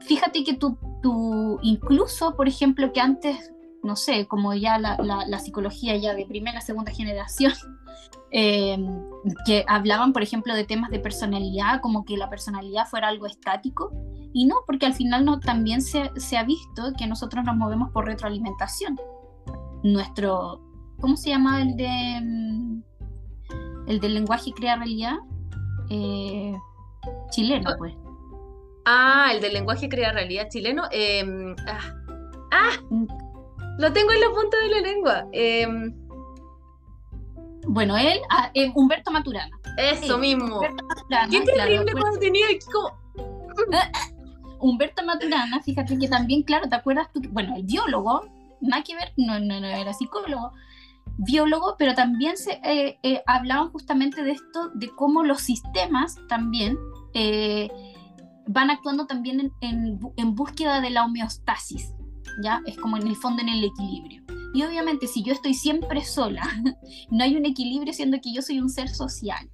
fíjate 0.00 0.44
que 0.44 0.54
tú, 0.54 0.78
tú, 1.02 1.58
incluso, 1.62 2.36
por 2.36 2.48
ejemplo, 2.48 2.92
que 2.92 3.00
antes, 3.00 3.52
no 3.82 3.96
sé, 3.96 4.26
como 4.26 4.54
ya 4.54 4.78
la, 4.78 4.96
la 4.98 5.38
psicología 5.38 5.96
ya 5.96 6.14
de 6.14 6.26
primera, 6.26 6.60
segunda 6.60 6.92
generación, 6.92 7.52
Em, 8.32 8.86
que 9.44 9.64
hablaban, 9.66 10.12
por 10.12 10.22
ejemplo, 10.22 10.54
de 10.54 10.64
temas 10.64 10.90
de 10.90 11.00
personalidad, 11.00 11.80
como 11.80 12.04
que 12.04 12.16
la 12.16 12.30
personalidad 12.30 12.86
fuera 12.86 13.08
algo 13.08 13.26
estático, 13.26 13.92
y 14.32 14.46
no, 14.46 14.56
porque 14.66 14.86
al 14.86 14.94
final 14.94 15.24
no, 15.24 15.40
también 15.40 15.82
se, 15.82 16.10
se 16.16 16.36
ha 16.36 16.44
visto 16.44 16.92
que 16.96 17.06
nosotros 17.06 17.44
nos 17.44 17.56
movemos 17.56 17.90
por 17.90 18.06
retroalimentación. 18.06 18.98
Nuestro, 19.82 20.60
¿cómo 21.00 21.16
se 21.16 21.30
llama 21.30 21.62
el 21.62 21.76
de 21.76 22.20
mm, 22.22 22.82
el 23.88 24.00
del 24.00 24.14
lenguaje 24.14 24.52
crea 24.52 24.76
realidad? 24.76 25.16
Eh, 25.88 26.54
chileno, 27.30 27.70
pues. 27.76 27.94
Ah, 28.84 29.30
el 29.34 29.40
del 29.40 29.54
lenguaje 29.54 29.88
crea 29.88 30.12
realidad 30.12 30.48
chileno. 30.48 30.84
Em, 30.92 31.54
ah, 31.66 31.94
ah, 32.52 32.70
mm. 32.88 33.06
lo 33.78 33.92
tengo 33.92 34.12
en 34.12 34.20
la 34.20 34.30
punta 34.30 34.58
de 34.58 34.68
la 34.68 34.80
lengua. 34.80 35.26
Eh, 35.32 35.66
bueno, 37.66 37.96
él, 37.96 38.20
ah, 38.30 38.50
eh, 38.54 38.70
Humberto 38.74 39.10
Maturana. 39.10 39.58
Eso 39.76 40.18
mismo. 40.18 40.60
Maturana, 40.60 41.28
Qué 41.30 41.40
terrible 41.42 41.92
cuando 41.92 42.18
tenía 42.18 42.46
como... 42.72 43.00
Humberto 44.60 45.04
Maturana, 45.04 45.60
fíjate 45.62 45.98
que 45.98 46.08
también, 46.08 46.42
claro, 46.42 46.68
¿te 46.68 46.76
acuerdas 46.76 47.08
tú? 47.12 47.20
Bueno, 47.30 47.56
el 47.56 47.64
biólogo, 47.64 48.22
nada 48.60 48.82
que 48.82 48.94
ver, 48.94 49.12
no, 49.16 49.40
no, 49.40 49.60
no 49.60 49.66
era 49.66 49.92
psicólogo, 49.92 50.52
biólogo, 51.18 51.76
pero 51.78 51.94
también 51.94 52.36
se 52.36 52.60
eh, 52.64 52.98
eh, 53.02 53.22
hablaban 53.26 53.70
justamente 53.70 54.22
de 54.22 54.32
esto, 54.32 54.70
de 54.74 54.90
cómo 54.90 55.22
los 55.22 55.40
sistemas 55.40 56.16
también 56.28 56.76
van 58.46 58.70
actuando 58.70 59.06
también 59.06 59.52
en, 59.60 60.00
en, 60.16 60.34
búsqueda 60.34 60.80
de 60.80 60.90
la 60.90 61.04
homeostasis, 61.04 61.94
¿ya? 62.42 62.60
Es 62.66 62.76
como 62.76 62.96
en 62.96 63.06
el 63.06 63.16
fondo 63.16 63.42
en 63.42 63.48
el 63.48 63.64
equilibrio. 63.64 64.24
Y 64.54 64.64
obviamente 64.64 65.06
si 65.06 65.22
yo 65.22 65.32
estoy 65.32 65.54
siempre 65.54 66.04
sola, 66.04 66.42
no 67.10 67.24
hay 67.24 67.36
un 67.36 67.46
equilibrio 67.46 67.92
siendo 67.92 68.20
que 68.20 68.32
yo 68.34 68.42
soy 68.42 68.60
un 68.60 68.68
ser 68.68 68.88
social, 68.88 69.48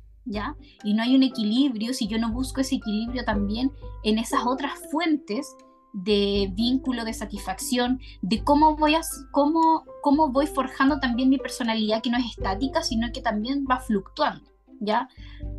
Y 0.85 0.95
no 0.95 1.03
hay 1.03 1.14
un 1.14 1.22
equilibrio 1.22 1.95
si 1.95 2.07
yo 2.09 2.18
no 2.18 2.33
busco 2.33 2.61
ese 2.61 2.77
equilibrio 2.77 3.24
también 3.24 3.72
en 4.03 4.18
esas 4.18 4.47
otras 4.47 4.72
fuentes 4.91 5.57
de 5.93 6.53
vínculo, 6.55 7.05
de 7.05 7.14
satisfacción, 7.14 8.01
de 8.20 8.45
cómo 8.45 8.77
voy, 8.77 8.97
cómo, 9.33 9.85
cómo 10.03 10.31
voy 10.31 10.47
forjando 10.47 10.99
también 10.99 11.31
mi 11.31 11.39
personalidad 11.39 12.03
que 12.03 12.11
no 12.11 12.18
es 12.18 12.27
estática, 12.27 12.83
sino 12.83 13.11
que 13.12 13.22
también 13.22 13.64
va 13.70 13.81
fluctuando. 13.81 14.57
¿ya? 14.81 15.09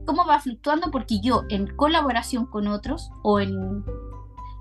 ¿Cómo 0.05 0.25
va 0.25 0.39
fluctuando? 0.39 0.91
Porque 0.91 1.19
yo 1.21 1.43
en 1.49 1.67
colaboración 1.75 2.45
con 2.45 2.67
otros 2.67 3.09
o 3.23 3.39
en 3.39 3.83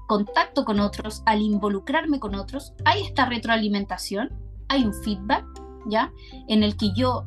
contacto 0.07 0.65
con 0.65 0.81
otros, 0.81 1.23
al 1.27 1.41
involucrarme 1.41 2.21
con 2.21 2.35
otros, 2.35 2.73
hay 2.85 3.03
esta 3.03 3.27
retroalimentación, 3.27 4.31
hay 4.69 4.85
un 4.85 4.95
feedback, 4.95 5.45
¿ya? 5.87 6.13
En 6.49 6.63
el 6.63 6.77
que 6.77 6.93
yo 6.95 7.27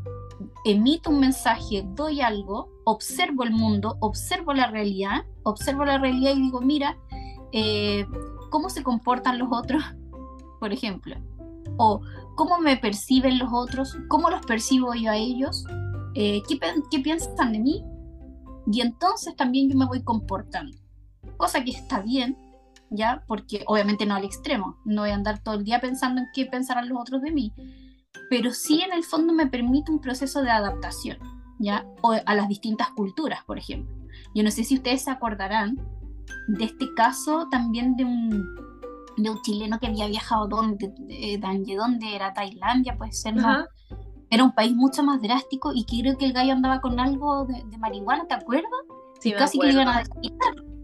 emito 0.65 1.09
un 1.09 1.19
mensaje, 1.19 1.83
doy 1.95 2.21
algo, 2.21 2.69
observo 2.85 3.43
el 3.43 3.51
mundo, 3.51 3.97
observo 3.99 4.53
la 4.53 4.67
realidad, 4.67 5.25
observo 5.43 5.85
la 5.85 5.97
realidad 5.97 6.33
y 6.35 6.41
digo, 6.41 6.61
mira, 6.61 6.97
eh, 7.51 8.05
¿cómo 8.49 8.69
se 8.69 8.83
comportan 8.83 9.39
los 9.39 9.49
otros? 9.51 9.83
Por 10.59 10.73
ejemplo. 10.73 11.15
O 11.77 12.01
cómo 12.35 12.59
me 12.59 12.77
perciben 12.77 13.39
los 13.39 13.49
otros, 13.51 13.97
cómo 14.07 14.29
los 14.29 14.45
percibo 14.45 14.93
yo 14.93 15.11
a 15.11 15.17
ellos, 15.17 15.65
eh, 16.15 16.41
¿qué, 16.47 16.59
¿qué 16.91 16.99
piensan 16.99 17.53
de 17.53 17.59
mí? 17.59 17.83
Y 18.71 18.81
entonces 18.81 19.35
también 19.35 19.69
yo 19.69 19.77
me 19.77 19.85
voy 19.85 20.03
comportando. 20.03 20.77
Cosa 21.37 21.63
que 21.63 21.71
está 21.71 22.01
bien, 22.01 22.37
¿ya? 22.89 23.23
Porque 23.27 23.63
obviamente 23.67 24.05
no 24.05 24.15
al 24.15 24.25
extremo, 24.25 24.77
no 24.85 25.01
voy 25.01 25.11
a 25.11 25.15
andar 25.15 25.41
todo 25.41 25.55
el 25.55 25.63
día 25.63 25.79
pensando 25.79 26.21
en 26.21 26.27
qué 26.33 26.45
pensarán 26.45 26.89
los 26.89 26.99
otros 26.99 27.21
de 27.21 27.31
mí, 27.31 27.53
pero 28.29 28.51
sí 28.53 28.81
en 28.81 28.93
el 28.93 29.03
fondo 29.03 29.33
me 29.33 29.47
permite 29.47 29.91
un 29.91 29.99
proceso 29.99 30.41
de 30.41 30.51
adaptación, 30.51 31.17
¿ya? 31.59 31.85
O 32.01 32.13
a 32.13 32.35
las 32.35 32.47
distintas 32.47 32.89
culturas, 32.91 33.43
por 33.45 33.57
ejemplo. 33.57 33.95
Yo 34.35 34.43
no 34.43 34.51
sé 34.51 34.63
si 34.63 34.75
ustedes 34.75 35.03
se 35.03 35.11
acordarán 35.11 35.77
de 36.47 36.65
este 36.65 36.93
caso 36.93 37.47
también 37.49 37.95
de 37.95 38.05
un, 38.05 38.55
de 39.17 39.29
un 39.29 39.41
chileno 39.41 39.79
que 39.79 39.87
había 39.87 40.07
viajado 40.07 40.47
donde, 40.47 40.93
de, 40.97 41.75
donde 41.75 42.15
era 42.15 42.33
Tailandia, 42.33 42.97
puede 42.97 43.11
ser, 43.11 43.35
¿no? 43.35 43.65
Era 44.29 44.43
un 44.43 44.53
país 44.53 44.75
mucho 44.75 45.03
más 45.03 45.21
drástico 45.21 45.71
y 45.73 45.85
creo 45.85 46.17
que 46.17 46.25
el 46.25 46.33
gallo 46.33 46.53
andaba 46.53 46.81
con 46.81 46.99
algo 46.99 47.45
de, 47.45 47.77
marihuana, 47.79 48.27
¿te 48.27 48.35
acuerdas? 48.35 48.69
Sí, 49.19 49.31
casi 49.33 49.59
que 49.59 49.67
le 49.67 49.73
iban 49.73 49.87
a 49.87 50.03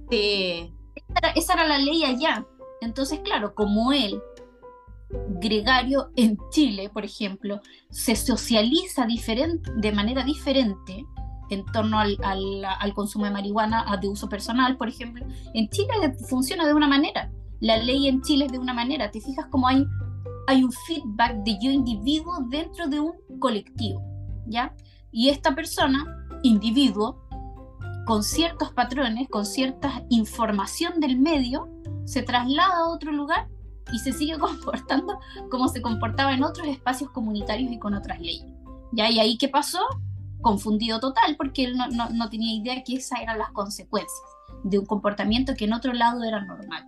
Sí. 0.09 0.73
esa 1.36 1.53
era 1.53 1.67
la 1.67 1.78
ley 1.78 2.03
allá. 2.03 2.45
Entonces, 2.82 3.19
claro, 3.19 3.55
como 3.55 3.91
él 3.93 4.21
gregario 5.39 6.10
en 6.16 6.38
Chile, 6.51 6.89
por 6.89 7.06
ejemplo, 7.06 7.62
se 7.89 8.16
socializa 8.16 9.08
de 9.78 9.91
manera 9.91 10.24
diferente 10.24 11.06
en 11.49 11.66
torno 11.66 11.99
al, 11.99 12.93
consumo 12.95 13.26
de 13.26 13.32
marihuana 13.32 13.86
de 14.01 14.08
uso 14.08 14.28
personal, 14.28 14.78
por 14.78 14.89
ejemplo, 14.89 15.26
en 15.53 15.70
Chile 15.70 16.16
funciona 16.28 16.66
de 16.66 16.74
una 16.74 16.88
manera, 16.88 17.32
la 17.60 17.78
ley 17.78 18.08
en 18.08 18.22
Chile 18.22 18.45
es 18.45 18.51
de 18.51 18.60
una 18.60 18.74
manera, 18.74 19.12
te 19.12 19.22
fijas 19.22 19.45
como 19.47 19.68
hay, 19.68 19.86
hay 20.47 20.64
un 20.64 20.72
feedback 20.72 21.43
de 21.43 21.58
yo 21.62 21.72
individuo 21.72 22.39
dentro 22.49 22.88
de 22.88 22.99
un 22.99 23.14
colectivo, 23.39 24.01
¿ya? 24.47 24.74
Y 25.12 25.30
esta 25.30 25.56
persona, 25.56 26.03
individuo, 26.43 27.22
con 28.06 28.24
ciertos 28.24 28.72
patrones, 28.74 29.28
con 29.30 29.45
cierta 29.45 30.03
información 30.10 30.99
del 30.99 31.20
medio, 31.20 31.70
se 32.06 32.22
traslada 32.22 32.80
a 32.80 32.89
otro 32.89 33.12
lugar 33.12 33.47
y 33.91 33.99
se 33.99 34.11
sigue 34.11 34.38
comportando 34.39 35.19
como 35.49 35.67
se 35.67 35.81
comportaba 35.81 36.33
en 36.33 36.43
otros 36.43 36.67
espacios 36.67 37.09
comunitarios 37.11 37.71
y 37.71 37.79
con 37.79 37.93
otras 37.93 38.19
leyes. 38.19 38.45
¿Ya? 38.91 39.09
¿Y 39.09 39.19
ahí 39.19 39.38
qué 39.38 39.49
pasó? 39.49 39.79
Confundido 40.41 40.99
total, 40.99 41.36
porque 41.38 41.65
él 41.65 41.77
no, 41.77 41.88
no, 41.88 42.29
tenía 42.29 42.53
idea 42.53 42.83
que 42.83 42.95
esas 42.95 43.21
eran 43.21 43.39
las 43.39 43.51
consecuencias 43.51 44.21
de 44.63 44.79
un 44.79 44.86
comportamiento 44.86 45.53
que 45.55 45.65
en 45.65 45.73
otro 45.73 45.93
lado 45.93 46.23
era 46.23 46.43
normal. 46.45 46.86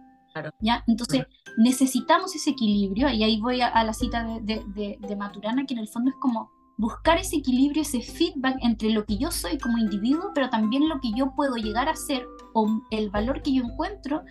¿Ya? 0.60 0.84
Entonces, 0.86 1.26
necesitamos 1.58 2.36
ese 2.36 2.52
equilibrio, 2.52 3.10
y 3.10 3.24
ahí 3.24 3.42
voy 3.42 3.62
a, 3.62 3.84
la 3.84 3.94
cita 3.94 4.24
de, 4.42 4.64
de, 4.68 4.98
de, 5.00 5.16
Maturana, 5.16 5.66
que 5.66 5.74
en 5.74 5.80
el 5.80 5.88
fondo 5.88 6.12
es 6.12 6.16
como 6.18 6.52
buscar 6.78 7.18
ese 7.18 7.38
equilibrio, 7.38 7.82
ese 7.82 8.02
feedback 8.02 8.58
entre 8.62 8.92
lo 8.92 9.04
que 9.06 9.18
yo 9.18 9.32
soy 9.32 9.58
como 9.58 9.80
individuo, 9.80 10.32
pero 10.36 10.50
también 10.50 10.88
lo 10.88 11.02
que 11.02 11.12
yo 11.16 11.34
puedo 11.36 11.56
llegar 11.56 11.90
a 11.90 11.96
ser 11.96 12.28
o 12.54 12.82
el 12.92 13.10
valor 13.10 13.42
que 13.42 13.54
yo 13.54 13.64
encuentro 13.64 14.22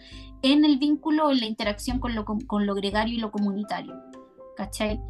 en 0.52 0.64
el 0.64 0.78
vínculo, 0.78 1.30
en 1.30 1.40
la 1.40 1.46
interacción 1.46 1.98
con 1.98 2.14
lo, 2.14 2.24
con 2.24 2.66
lo 2.66 2.74
gregario 2.74 3.14
y 3.14 3.20
lo 3.20 3.30
comunitario. 3.30 3.94
¿Cachai? 4.56 5.00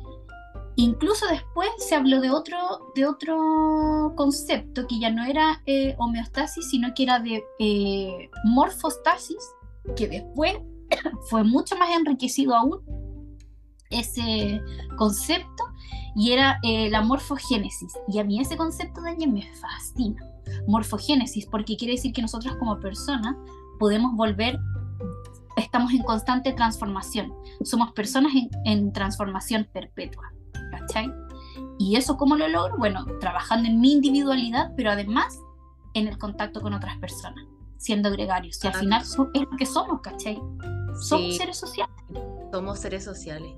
Incluso 0.77 1.27
después 1.29 1.69
se 1.79 1.95
habló 1.95 2.21
de 2.21 2.31
otro, 2.31 2.59
de 2.95 3.07
otro 3.07 4.13
concepto 4.15 4.87
que 4.87 4.99
ya 4.99 5.11
no 5.11 5.25
era 5.25 5.63
eh, 5.65 5.95
homeostasis, 5.99 6.69
sino 6.69 6.93
que 6.95 7.05
era 7.05 7.19
de 7.19 7.43
eh, 7.59 8.29
morfostasis, 8.45 9.43
que 9.97 10.07
después 10.07 10.55
fue 11.31 11.45
mucho 11.45 11.77
más 11.79 11.91
enriquecido 11.91 12.55
aún 12.55 12.81
ese 13.89 14.61
concepto 14.99 15.65
y 16.15 16.33
era 16.33 16.59
eh, 16.63 16.91
la 16.91 17.01
morfogénesis. 17.01 17.93
Y 18.09 18.19
a 18.19 18.25
mí 18.25 18.39
ese 18.41 18.59
concepto 18.59 19.01
de 19.01 19.13
ella 19.13 19.27
me 19.27 19.43
fascina. 19.55 20.23
Morfogénesis, 20.67 21.47
porque 21.47 21.77
quiere 21.77 21.95
decir 21.95 22.13
que 22.13 22.23
nosotros 22.23 22.55
como 22.57 22.79
personas 22.81 23.35
podemos 23.79 24.15
volver, 24.15 24.59
estamos 25.57 25.93
en 25.93 26.03
constante 26.03 26.53
transformación. 26.53 27.33
Somos 27.65 27.93
personas 27.93 28.33
en, 28.65 28.93
transformación 28.93 29.69
perpetua. 29.73 30.33
¿Cachai? 30.71 31.13
¿Y 31.79 31.97
eso 31.97 32.17
cómo 32.17 32.37
lo 32.37 32.49
logro? 32.49 32.77
Bueno, 32.79 33.05
trabajando 33.21 33.69
en 33.69 33.81
mi 33.81 33.93
individualidad, 33.93 34.73
pero 34.77 34.91
además 34.91 35.39
en 35.95 36.09
el 36.09 36.19
contacto 36.19 36.61
con 36.61 36.75
otras 36.75 36.99
personas, 36.99 37.45
siendo 37.79 38.11
gregarios. 38.11 38.63
Y 38.63 38.67
al 38.67 38.75
final 38.75 39.03
es 39.03 39.17
lo 39.17 39.57
que 39.57 39.67
somos, 39.67 40.01
¿cachai? 40.01 40.39
Somos 41.01 41.37
seres 41.37 41.57
sociales. 41.57 41.97
Somos 42.53 42.79
seres 42.79 43.05
sociales. 43.05 43.53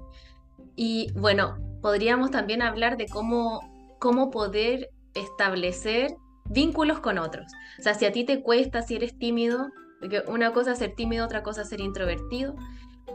Y 0.77 1.13
bueno, 1.13 1.57
podríamos 1.83 2.31
también 2.31 2.63
hablar 2.63 2.97
de 2.97 3.07
cómo, 3.07 3.61
cómo 3.99 4.31
poder 4.31 4.91
establecer 5.15 6.17
vínculos 6.45 7.01
con 7.01 7.19
otros. 7.19 7.53
O 7.79 7.83
sea, 7.83 7.95
si 7.95 8.07
a 8.07 8.13
ti 8.13 8.25
te 8.25 8.43
cuesta, 8.43 8.83
si 8.83 8.97
eres 8.97 9.19
tímido, 9.19 9.69
porque 10.01 10.23
una 10.29 10.53
cosa 10.53 10.73
es 10.73 10.79
ser 10.79 10.95
tímido, 10.95 11.25
otra 11.25 11.43
cosa 11.43 11.63
es 11.63 11.69
ser 11.69 11.81
introvertido. 11.81 12.55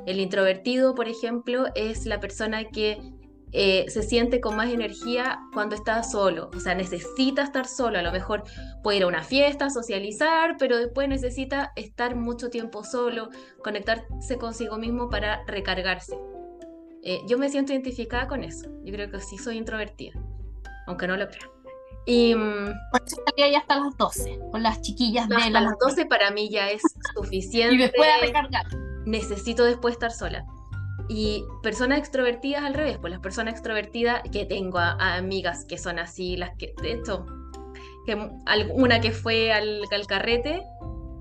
El 0.05 0.19
introvertido, 0.19 0.95
por 0.95 1.07
ejemplo, 1.07 1.65
es 1.75 2.05
la 2.05 2.19
persona 2.19 2.65
que 2.65 2.97
eh, 3.55 3.86
se 3.88 4.01
siente 4.01 4.41
con 4.41 4.55
más 4.55 4.71
energía 4.71 5.39
cuando 5.53 5.75
está 5.75 6.01
solo, 6.01 6.49
o 6.55 6.59
sea, 6.59 6.73
necesita 6.73 7.43
estar 7.43 7.67
solo, 7.67 7.99
a 7.99 8.01
lo 8.01 8.11
mejor 8.11 8.43
puede 8.81 8.97
ir 8.97 9.03
a 9.03 9.07
una 9.07 9.21
fiesta, 9.21 9.69
socializar, 9.69 10.55
pero 10.57 10.75
después 10.75 11.07
necesita 11.07 11.71
estar 11.75 12.15
mucho 12.15 12.49
tiempo 12.49 12.84
solo, 12.84 13.29
conectarse 13.63 14.39
consigo 14.39 14.79
mismo 14.79 15.07
para 15.07 15.45
recargarse. 15.45 16.17
Eh, 17.03 17.19
yo 17.27 17.38
me 17.38 17.49
siento 17.49 17.73
identificada 17.73 18.27
con 18.27 18.43
eso. 18.43 18.65
Yo 18.84 18.91
creo 18.91 19.11
que 19.11 19.19
sí 19.19 19.38
soy 19.38 19.57
introvertida, 19.57 20.19
aunque 20.88 21.05
no 21.05 21.15
lo 21.15 21.27
creo. 21.27 21.53
Y 22.06 22.36
mm, 22.36 22.74
por 22.91 23.01
eso 23.06 23.18
ya 23.38 23.58
hasta 23.58 23.78
las 23.78 23.97
12, 23.97 24.39
con 24.51 24.64
las 24.64 24.82
chiquillas 24.82 25.30
de 25.30 25.49
las 25.49 25.74
12 25.80 26.06
para 26.06 26.32
mí 26.32 26.49
ya 26.49 26.70
es 26.70 26.82
suficiente. 27.16 27.76
y 27.76 27.78
después 27.78 28.10
de 28.20 28.28
recargar. 28.28 28.66
Necesito 29.06 29.64
después 29.64 29.93
estar 29.93 30.12
sola. 30.12 30.45
Y 31.10 31.43
personas 31.62 31.99
extrovertidas 31.99 32.64
al 32.64 32.74
revés, 32.74 32.97
pues 32.99 33.12
las 33.12 33.20
personas 33.20 33.54
extrovertidas 33.54 34.22
que 34.32 34.45
tengo 34.45 34.80
amigas 34.80 35.66
que 35.66 35.78
son 35.78 35.99
así, 35.99 36.38
las 36.38 36.56
que, 36.58 36.74
de 36.82 36.93
hecho, 36.93 37.26
que, 38.06 38.16
una 38.74 39.01
que 39.01 39.12
fue 39.12 39.51
al, 39.51 39.82
al 39.91 40.08
carrete 40.08 40.64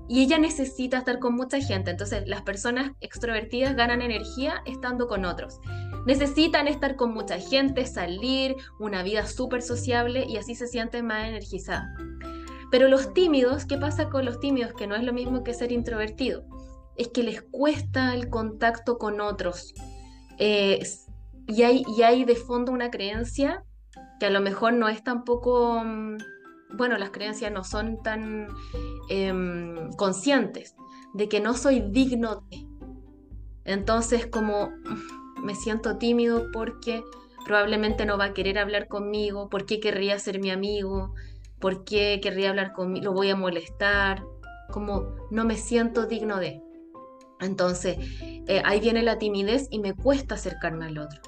y 0.07 0.21
ella 0.21 0.37
necesita 0.37 0.99
estar 0.99 1.19
con 1.19 1.35
mucha 1.35 1.59
gente. 1.59 1.91
Entonces, 1.91 2.23
las 2.27 2.41
personas 2.41 2.91
extrovertidas 2.99 3.75
ganan 3.75 4.01
energía 4.01 4.61
estando 4.65 5.07
con 5.07 5.25
otros. 5.25 5.59
Necesitan 6.05 6.67
estar 6.67 6.95
con 6.95 7.13
mucha 7.13 7.39
gente, 7.39 7.85
salir, 7.85 8.55
una 8.79 9.03
vida 9.03 9.25
súper 9.25 9.61
sociable 9.61 10.25
y 10.27 10.37
así 10.37 10.55
se 10.55 10.67
sienten 10.67 11.05
más 11.05 11.27
energizadas. 11.27 11.87
Pero 12.69 12.89
los 12.89 13.13
tímidos, 13.13 13.65
¿qué 13.65 13.77
pasa 13.77 14.09
con 14.09 14.25
los 14.25 14.39
tímidos? 14.39 14.73
Que 14.73 14.87
no 14.87 14.95
es 14.95 15.03
lo 15.03 15.13
mismo 15.13 15.43
que 15.43 15.53
ser 15.53 15.71
introvertido. 15.71 16.43
Es 16.97 17.07
que 17.09 17.23
les 17.23 17.41
cuesta 17.41 18.13
el 18.13 18.29
contacto 18.29 18.97
con 18.97 19.21
otros. 19.21 19.73
Eh, 20.39 20.83
y, 21.47 21.61
hay, 21.61 22.25
de 22.25 22.35
fondo 22.35 22.71
una 22.71 22.89
creencia 22.89 23.63
que 24.19 24.25
a 24.25 24.29
lo 24.29 24.41
mejor 24.41 24.73
no 24.73 24.89
es 24.89 25.03
tampoco... 25.03 25.83
Mm, 25.83 26.17
bueno, 26.73 26.97
las 26.97 27.11
creencias 27.11 27.51
no 27.51 27.63
son 27.63 28.01
tan 28.01 28.47
Em, 29.09 29.91
conscientes 29.93 30.75
de 31.13 31.27
que 31.27 31.41
no 31.41 31.55
soy 31.55 31.81
digno 31.81 32.45
de. 32.49 32.65
Entonces, 33.65 34.27
como 34.27 34.69
mm, 34.69 35.43
me 35.43 35.55
siento 35.55 35.97
tímido 35.97 36.49
porque 36.53 37.03
probablemente 37.45 38.05
no 38.05 38.17
va 38.17 38.25
a 38.25 38.33
querer 38.33 38.57
hablar 38.57 38.87
conmigo, 38.87 39.49
¿por 39.49 39.65
qué 39.65 39.79
querría 39.79 40.17
ser 40.19 40.39
mi 40.39 40.51
amigo? 40.51 41.13
¿Por 41.59 41.83
qué 41.83 42.19
querría 42.21 42.49
hablar 42.49 42.73
conmigo? 42.73 43.05
Lo 43.05 43.13
voy 43.13 43.29
a 43.29 43.35
molestar, 43.35 44.23
como 44.71 45.15
no 45.31 45.43
me 45.43 45.57
siento 45.57 46.05
digno 46.07 46.39
de. 46.39 46.61
Entonces, 47.41 47.97
eh, 48.21 48.61
ahí 48.63 48.79
viene 48.79 49.03
la 49.03 49.19
timidez 49.19 49.67
y 49.69 49.79
me 49.79 49.93
cuesta 49.93 50.35
acercarme 50.35 50.85
al 50.85 50.97
otro. 50.97 51.21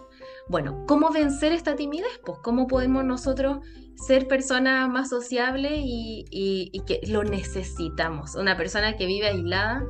Bueno, 0.48 0.86
¿cómo 0.88 1.12
vencer 1.12 1.52
esta 1.52 1.76
timidez? 1.76 2.22
Pues, 2.26 2.40
¿cómo 2.42 2.68
podemos 2.68 3.04
nosotros 3.04 3.60
ser 3.96 4.28
personas 4.28 4.90
más 4.90 5.10
sociables 5.10 5.74
y, 5.76 6.82
que 6.86 7.02
lo 7.08 7.24
necesitamos. 7.24 8.36
Una 8.36 8.58
persona 8.58 8.98
que 8.98 9.06
vive 9.06 9.28
aislada 9.28 9.84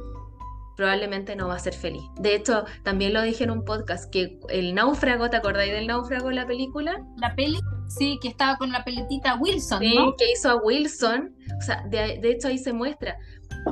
probablemente 0.76 1.36
no 1.36 1.48
va 1.48 1.56
a 1.56 1.60
ser 1.60 1.74
feliz. 1.74 2.04
De 2.20 2.36
hecho, 2.36 2.66
también 2.84 3.14
lo 3.14 3.22
dije 3.22 3.46
en 3.46 3.52
un 3.52 3.64
podcast, 3.64 4.12
que 4.12 4.40
el 4.50 4.76
náufrago, 4.76 5.30
¿te 5.30 5.38
acordáis 5.38 5.72
del 5.72 5.88
náufrago 5.88 6.32
la 6.32 6.46
película? 6.46 7.02
La 7.18 7.34
peli. 7.36 7.60
Sí, 7.88 8.20
que 8.22 8.28
estaba 8.28 8.58
con 8.58 8.72
la 8.72 8.84
pelotita 8.84 9.36
Wilson, 9.36 9.80
sí, 9.80 9.96
que 10.18 10.32
hizo 10.32 10.50
a 10.50 10.56
Wilson. 10.56 11.36
O 11.58 11.62
sea, 11.62 11.84
de, 11.88 12.20
de 12.20 12.32
hecho 12.32 12.48
ahí 12.48 12.58
se 12.58 12.74
muestra. 12.74 13.18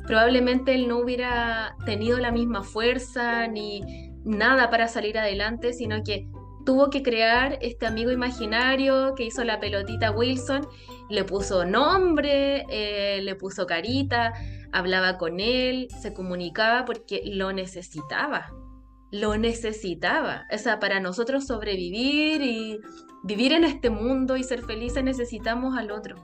Probablemente 0.08 0.76
él 0.76 0.88
no 0.88 1.00
hubiera 1.00 1.76
tenido 1.86 2.20
la 2.20 2.32
misma 2.32 2.64
fuerza 2.64 3.48
ni 3.48 3.82
nada 4.24 4.70
para 4.70 4.88
salir 4.88 5.18
adelante, 5.18 5.74
sino 5.74 6.04
que 6.04 6.28
tuvo 6.66 6.90
que 6.90 7.04
crear 7.04 7.58
este 7.62 7.86
amigo 7.86 8.12
imaginario 8.12 9.14
que 9.16 9.26
hizo 9.26 9.44
la 9.44 9.60
pelotita 9.60 10.12
Wilson, 10.12 10.68
le 11.10 11.24
puso 11.24 11.66
nombre, 11.66 12.66
eh, 12.70 13.22
le 13.22 13.36
puso 13.36 13.66
carita, 13.66 14.34
hablaba 14.72 15.18
con 15.18 15.40
él, 15.40 15.88
se 16.02 16.14
comunicaba 16.14 16.86
porque 16.86 17.22
lo 17.26 17.54
necesitaba, 17.54 18.52
lo 19.12 19.38
necesitaba. 19.38 20.46
O 20.54 20.58
sea, 20.58 20.80
para 20.80 21.00
nosotros 21.00 21.46
sobrevivir 21.46 22.42
y 22.42 22.80
vivir 23.24 23.54
en 23.54 23.64
este 23.64 23.90
mundo 23.90 24.38
y 24.38 24.44
ser 24.44 24.64
felices 24.64 25.04
necesitamos 25.04 25.78
al 25.78 25.92
otro. 25.92 26.16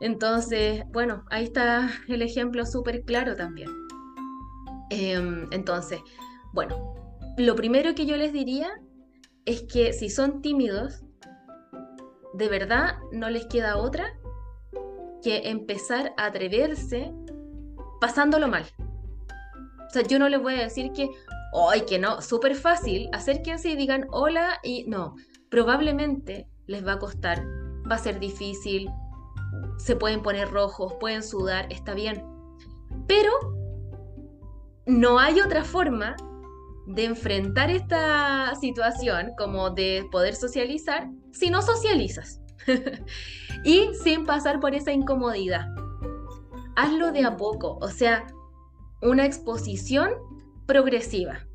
Entonces, 0.00 0.84
bueno, 0.92 1.24
ahí 1.30 1.44
está 1.44 1.90
el 2.08 2.22
ejemplo 2.22 2.64
súper 2.64 3.02
claro 3.02 3.36
también. 3.36 3.68
Em, 4.90 5.46
entonces, 5.52 6.00
bueno, 6.52 6.94
lo 7.36 7.54
primero 7.54 7.94
que 7.94 8.06
yo 8.06 8.16
les 8.16 8.32
diría 8.32 8.70
es 9.44 9.62
que 9.62 9.92
si 9.92 10.08
son 10.10 10.42
tímidos, 10.42 11.02
de 12.34 12.48
verdad 12.48 12.98
no 13.12 13.30
les 13.30 13.46
queda 13.46 13.76
otra 13.76 14.18
que 15.22 15.50
empezar 15.50 16.14
a 16.16 16.26
atreverse 16.26 17.12
pasándolo 18.00 18.48
mal. 18.48 18.64
O 19.86 19.90
sea, 19.92 20.02
yo 20.02 20.18
no 20.18 20.28
les 20.28 20.40
voy 20.40 20.54
a 20.54 20.62
decir 20.62 20.92
que, 20.92 21.10
¡ay, 21.70 21.82
que 21.82 21.98
no! 21.98 22.22
Súper 22.22 22.54
fácil, 22.54 23.08
acérquense 23.12 23.70
y 23.70 23.76
digan 23.76 24.06
hola 24.10 24.60
y 24.62 24.84
no. 24.84 25.16
Probablemente 25.50 26.48
les 26.66 26.86
va 26.86 26.92
a 26.92 26.98
costar, 26.98 27.44
va 27.90 27.96
a 27.96 27.98
ser 27.98 28.20
difícil, 28.20 28.88
se 29.78 29.96
pueden 29.96 30.22
poner 30.22 30.50
rojos, 30.50 30.94
pueden 31.00 31.22
sudar, 31.22 31.66
está 31.72 31.94
bien. 31.94 32.24
Pero 33.08 33.32
no 34.86 35.18
hay 35.18 35.40
otra 35.40 35.64
forma 35.64 36.16
de 36.94 37.04
enfrentar 37.04 37.70
esta 37.70 38.54
situación, 38.60 39.32
como 39.38 39.70
de 39.70 40.06
poder 40.10 40.34
socializar, 40.34 41.08
si 41.32 41.50
no 41.50 41.62
socializas. 41.62 42.40
y 43.64 43.90
sin 44.02 44.26
pasar 44.26 44.60
por 44.60 44.74
esa 44.74 44.92
incomodidad. 44.92 45.66
Hazlo 46.76 47.12
de 47.12 47.24
a 47.24 47.36
poco, 47.36 47.78
o 47.80 47.88
sea, 47.88 48.26
una 49.02 49.24
exposición 49.24 50.10
progresiva. 50.66 51.46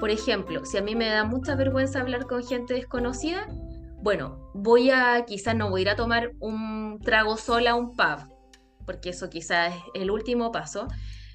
Por 0.00 0.10
ejemplo, 0.10 0.64
si 0.64 0.78
a 0.78 0.82
mí 0.82 0.94
me 0.94 1.08
da 1.08 1.24
mucha 1.24 1.54
vergüenza 1.54 2.00
hablar 2.00 2.26
con 2.26 2.44
gente 2.44 2.74
desconocida, 2.74 3.48
bueno, 4.00 4.50
voy 4.54 4.90
a, 4.90 5.24
quizás 5.26 5.56
no 5.56 5.70
voy 5.70 5.80
a 5.80 5.82
ir 5.82 5.88
a 5.90 5.96
tomar 5.96 6.32
un 6.38 7.00
trago 7.02 7.36
sola 7.36 7.70
a 7.70 7.74
un 7.74 7.96
pub, 7.96 8.32
porque 8.86 9.10
eso 9.10 9.28
quizás 9.28 9.74
es 9.94 10.02
el 10.02 10.10
último 10.10 10.52
paso, 10.52 10.86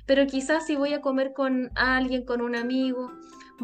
pero 0.06 0.26
quizás 0.28 0.66
si 0.66 0.76
voy 0.76 0.94
a 0.94 1.02
comer 1.02 1.34
con 1.34 1.72
alguien, 1.76 2.26
con 2.26 2.42
un 2.42 2.56
amigo, 2.56 3.12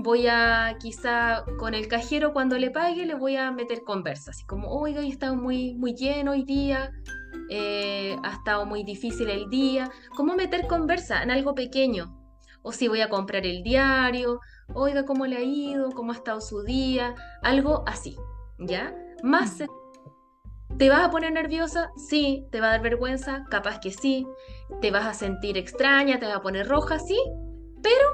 voy 0.02 0.28
a 0.28 0.78
quizá 0.80 1.43
con 1.58 1.74
el 1.74 1.88
cajero 1.88 2.34
cuando 2.34 2.58
le 2.58 2.72
pague 2.72 3.06
le 3.06 3.16
voy 3.16 3.36
a 3.36 3.52
meter 3.52 3.84
conversa, 3.84 4.32
así 4.32 4.45
como, 4.45 4.70
oiga, 4.70 5.02
he 5.02 5.08
estado 5.08 5.36
muy, 5.36 5.76
muy 5.76 5.93
lleno 5.93 6.32
hoy 6.32 6.43
día, 6.43 6.91
eh, 7.50 8.16
ha 8.24 8.34
estado 8.34 8.66
muy 8.66 8.84
difícil 8.84 9.30
el 9.30 9.50
día, 9.50 9.91
¿cómo 10.16 10.36
meter 10.36 10.68
conversa 10.68 11.24
en 11.24 11.32
algo 11.32 11.54
pequeño? 11.56 12.16
O 12.62 12.72
si 12.72 12.88
voy 12.88 13.02
a 13.02 13.10
comprar 13.10 13.45
el 13.45 13.64
diario, 13.64 14.39
oiga, 14.74 15.06
¿cómo 15.06 15.26
le 15.26 15.38
ha 15.38 15.41
ido? 15.41 15.91
¿Cómo 15.91 16.12
ha 16.12 16.16
estado 16.16 16.41
su 16.41 16.64
día? 16.64 17.16
Algo 17.41 17.84
así, 17.88 18.18
¿ya? 18.60 18.93
Más 19.24 19.60
¿Te 20.78 20.88
vas 20.88 21.02
a 21.02 21.10
poner 21.10 21.34
nerviosa? 21.34 21.91
Sí. 21.97 22.47
¿Te 22.52 22.62
va 22.62 22.68
a 22.68 22.72
dar 22.72 22.82
vergüenza? 22.82 23.43
Capaz 23.50 23.80
que 23.80 23.91
sí. 23.91 24.26
¿Te 24.82 24.91
vas 24.91 25.06
a 25.06 25.14
sentir 25.14 25.58
extraña? 25.58 26.20
¿Te 26.20 26.26
vas 26.26 26.38
a 26.38 26.41
poner 26.41 26.68
roja? 26.68 27.00
Sí. 27.00 27.18
Pero 27.82 28.06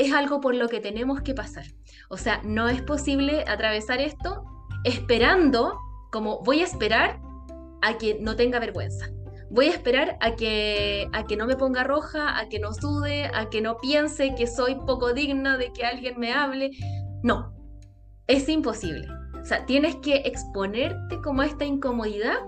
es 0.00 0.14
algo 0.14 0.40
por 0.40 0.54
lo 0.54 0.68
que 0.68 0.80
tenemos 0.80 1.20
que 1.20 1.34
pasar. 1.34 1.66
O 2.08 2.16
sea, 2.16 2.40
no 2.42 2.68
es 2.68 2.80
posible 2.80 3.44
atravesar 3.46 4.00
esto 4.00 4.44
esperando, 4.84 5.78
como 6.10 6.40
voy 6.40 6.60
a 6.60 6.64
esperar 6.64 7.20
a 7.82 7.98
que 7.98 8.18
no 8.18 8.34
tenga 8.34 8.58
vergüenza. 8.58 9.10
Voy 9.50 9.66
a 9.66 9.72
esperar 9.72 10.16
a 10.20 10.36
que, 10.36 11.06
a 11.12 11.26
que 11.26 11.36
no 11.36 11.46
me 11.46 11.56
ponga 11.56 11.84
roja, 11.84 12.38
a 12.38 12.48
que 12.48 12.58
no 12.58 12.72
sude, 12.72 13.26
a 13.34 13.50
que 13.50 13.60
no 13.60 13.76
piense 13.76 14.34
que 14.34 14.46
soy 14.46 14.76
poco 14.86 15.12
digna 15.12 15.58
de 15.58 15.70
que 15.70 15.84
alguien 15.84 16.18
me 16.18 16.32
hable. 16.32 16.70
No, 17.22 17.52
es 18.26 18.48
imposible. 18.48 19.06
O 19.38 19.44
sea, 19.44 19.66
tienes 19.66 19.96
que 19.96 20.16
exponerte 20.24 21.20
como 21.20 21.42
a 21.42 21.46
esta 21.46 21.66
incomodidad 21.66 22.38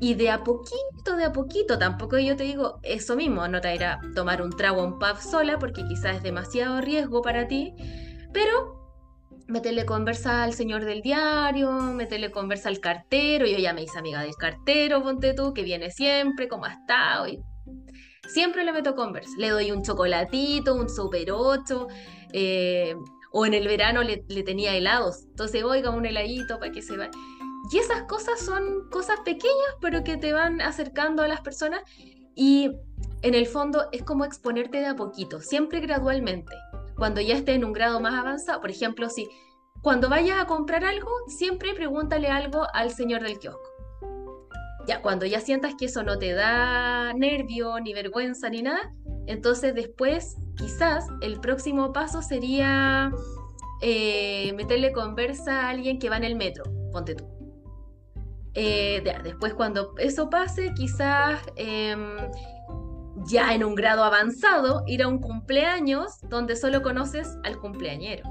y 0.00 0.14
de 0.14 0.30
a 0.30 0.44
poquito, 0.44 1.16
de 1.16 1.24
a 1.24 1.32
poquito, 1.32 1.78
tampoco 1.78 2.18
yo 2.18 2.36
te 2.36 2.44
digo 2.44 2.80
eso 2.82 3.16
mismo, 3.16 3.48
no 3.48 3.60
te 3.60 3.74
irá 3.74 3.94
a 3.94 4.14
tomar 4.14 4.42
un 4.42 4.50
trago 4.50 4.84
en 4.84 4.98
pub 4.98 5.16
sola 5.20 5.58
porque 5.58 5.84
quizás 5.86 6.16
es 6.16 6.22
demasiado 6.22 6.80
riesgo 6.80 7.22
para 7.22 7.48
ti, 7.48 7.72
pero 8.32 8.76
meterle 9.46 9.86
conversa 9.86 10.42
al 10.42 10.52
señor 10.52 10.84
del 10.84 11.00
diario, 11.02 11.70
meterle 11.70 12.30
conversa 12.30 12.68
al 12.68 12.80
cartero, 12.80 13.46
yo 13.46 13.58
ya 13.58 13.72
me 13.72 13.82
hice 13.82 13.98
amiga 13.98 14.20
del 14.22 14.34
cartero, 14.34 15.02
ponte 15.02 15.32
tú, 15.34 15.54
que 15.54 15.62
viene 15.62 15.90
siempre, 15.90 16.48
cómo 16.48 16.66
ha 16.66 16.72
estado, 16.72 17.26
siempre 18.28 18.64
le 18.64 18.72
meto 18.72 18.94
conversa, 18.94 19.30
le 19.38 19.50
doy 19.50 19.70
un 19.70 19.82
chocolatito, 19.82 20.74
un 20.74 20.90
super 20.90 21.30
8, 21.30 21.86
eh, 22.32 22.96
o 23.32 23.46
en 23.46 23.54
el 23.54 23.66
verano 23.66 24.02
le, 24.02 24.24
le, 24.28 24.42
tenía 24.42 24.76
helados, 24.76 25.24
entonces 25.30 25.62
oiga 25.62 25.90
un 25.90 26.04
heladito 26.04 26.58
para 26.58 26.72
que 26.72 26.82
se 26.82 26.96
vaya. 26.96 27.10
Y 27.70 27.78
esas 27.78 28.02
cosas 28.02 28.40
son 28.40 28.88
cosas 28.90 29.20
pequeñas, 29.24 29.74
pero 29.80 30.04
que 30.04 30.16
te 30.16 30.32
van 30.32 30.60
acercando 30.60 31.22
a 31.22 31.28
las 31.28 31.40
personas 31.40 31.82
y 32.34 32.70
en 33.22 33.34
el 33.34 33.46
fondo 33.46 33.88
es 33.92 34.02
como 34.02 34.24
exponerte 34.24 34.78
de 34.78 34.86
a 34.86 34.96
poquito, 34.96 35.40
siempre 35.40 35.80
gradualmente. 35.80 36.54
Cuando 36.96 37.20
ya 37.20 37.34
estés 37.34 37.56
en 37.56 37.64
un 37.64 37.72
grado 37.72 37.98
más 38.00 38.14
avanzado, 38.14 38.60
por 38.60 38.70
ejemplo, 38.70 39.08
si 39.08 39.28
cuando 39.82 40.08
vayas 40.08 40.40
a 40.40 40.46
comprar 40.46 40.84
algo, 40.84 41.10
siempre 41.28 41.74
pregúntale 41.74 42.28
algo 42.28 42.66
al 42.72 42.90
señor 42.90 43.22
del 43.22 43.38
kiosco. 43.38 43.70
Ya, 44.86 45.02
cuando 45.02 45.26
ya 45.26 45.40
sientas 45.40 45.74
que 45.74 45.86
eso 45.86 46.02
no 46.02 46.18
te 46.18 46.32
da 46.32 47.12
nervio, 47.14 47.80
ni 47.80 47.92
vergüenza, 47.92 48.48
ni 48.48 48.62
nada, 48.62 48.92
entonces 49.26 49.74
después 49.74 50.36
quizás 50.56 51.06
el 51.22 51.40
próximo 51.40 51.92
paso 51.92 52.22
sería 52.22 53.10
eh, 53.82 54.52
meterle 54.54 54.92
conversa 54.92 55.62
a 55.62 55.70
alguien 55.70 55.98
que 55.98 56.08
va 56.08 56.16
en 56.16 56.24
el 56.24 56.36
metro, 56.36 56.64
ponte 56.92 57.16
tú. 57.16 57.35
Eh, 58.58 59.02
después 59.22 59.52
cuando 59.52 59.94
eso 59.98 60.30
pase, 60.30 60.72
quizás 60.72 61.40
em, 61.56 62.16
ya 63.26 63.54
en 63.54 63.62
un 63.62 63.74
grado 63.74 64.02
avanzado, 64.02 64.82
ir 64.86 65.02
a 65.02 65.08
un 65.08 65.18
cumpleaños 65.18 66.18
donde 66.22 66.56
solo 66.56 66.80
conoces 66.80 67.36
al 67.44 67.58
cumpleañero 67.58 68.24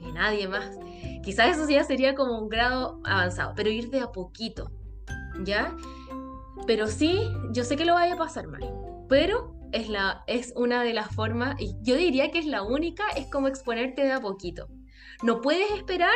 y 0.00 0.12
nadie 0.12 0.46
más. 0.48 0.78
Quizás 1.22 1.56
eso 1.56 1.68
ya 1.68 1.82
sería 1.82 2.14
como 2.14 2.38
un 2.38 2.50
grado 2.50 3.00
avanzado, 3.04 3.54
pero 3.56 3.70
ir 3.70 3.88
de 3.88 4.00
a 4.00 4.12
poquito, 4.12 4.70
¿ya? 5.44 5.74
Pero 6.66 6.86
sí, 6.86 7.18
yo 7.52 7.64
sé 7.64 7.76
que 7.76 7.86
lo 7.86 7.94
vaya 7.94 8.14
a 8.14 8.18
pasar 8.18 8.48
mal, 8.48 8.70
pero 9.08 9.56
es, 9.72 9.88
la, 9.88 10.24
es 10.26 10.52
una 10.56 10.82
de 10.84 10.92
las 10.92 11.08
formas, 11.14 11.58
y 11.58 11.74
yo 11.80 11.96
diría 11.96 12.30
que 12.30 12.38
es 12.38 12.46
la 12.46 12.62
única, 12.62 13.04
es 13.16 13.30
como 13.30 13.48
exponerte 13.48 14.04
de 14.04 14.12
a 14.12 14.20
poquito. 14.20 14.68
No 15.22 15.40
puedes 15.40 15.70
esperar 15.70 16.12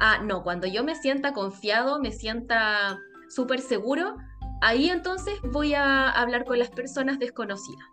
ah, 0.00 0.22
no, 0.22 0.42
cuando 0.42 0.66
yo 0.66 0.84
me 0.84 0.94
sienta 0.94 1.32
confiado, 1.32 2.00
me 2.00 2.12
sienta 2.12 2.98
súper 3.28 3.60
seguro, 3.60 4.16
ahí 4.60 4.88
entonces 4.88 5.34
voy 5.52 5.74
a 5.74 6.10
hablar 6.10 6.44
con 6.44 6.58
las 6.58 6.70
personas 6.70 7.18
desconocidas. 7.18 7.86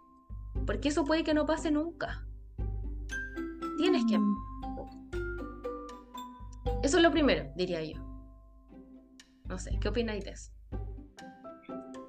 Porque 0.66 0.90
eso 0.90 1.04
puede 1.06 1.24
que 1.24 1.34
no 1.34 1.46
pase 1.46 1.72
nunca. 1.72 2.26
Tienes 3.78 4.06
que... 4.06 4.18
Mm. 4.18 4.36
Eso 6.84 6.98
es 6.98 7.04
lo 7.04 7.12
primero, 7.12 7.52
diría 7.56 7.84
yo. 7.84 8.00
No 9.48 9.58
sé, 9.58 9.78
¿qué 9.80 9.90
opináis 9.90 10.24
de 10.26 10.32
eso? 10.32 10.52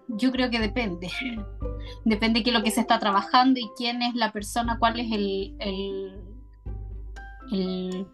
Yo 0.09 0.33
creo 0.33 0.51
que 0.51 0.61
depende. 0.61 1.11
Depende 2.05 2.41
de 2.41 2.45
qué 2.45 2.51
es 2.51 2.57
lo 2.57 2.63
que 2.63 2.71
se 2.71 2.81
está 2.81 2.99
trabajando 2.99 3.61
y 3.61 3.69
quién 3.77 4.03
es 4.03 4.15
la 4.15 4.33
persona, 4.33 4.79
cuál 4.79 4.99
es 4.99 5.13
el, 5.13 5.57
el, 5.61 6.21
el 7.53 8.07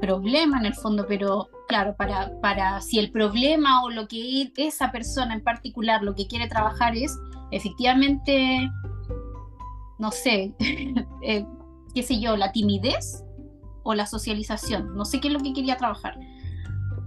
problema 0.00 0.58
en 0.58 0.66
el 0.66 0.74
fondo, 0.74 1.06
pero 1.06 1.48
claro, 1.68 1.94
para, 1.96 2.32
para 2.40 2.80
si 2.80 2.98
el 2.98 3.12
problema 3.12 3.82
o 3.84 3.90
lo 3.90 4.08
que 4.08 4.50
esa 4.56 4.90
persona 4.90 5.34
en 5.34 5.44
particular 5.44 6.02
lo 6.02 6.14
que 6.14 6.26
quiere 6.26 6.48
trabajar 6.48 6.96
es 6.96 7.16
efectivamente, 7.50 8.70
no 9.98 10.10
sé, 10.10 10.54
eh, 11.22 11.46
qué 11.94 12.02
sé 12.02 12.20
yo, 12.20 12.36
la 12.36 12.52
timidez 12.52 13.24
o 13.82 13.94
la 13.94 14.06
socialización, 14.06 14.94
no 14.96 15.04
sé 15.04 15.20
qué 15.20 15.28
es 15.28 15.34
lo 15.34 15.40
que 15.40 15.52
quería 15.52 15.76
trabajar. 15.76 16.18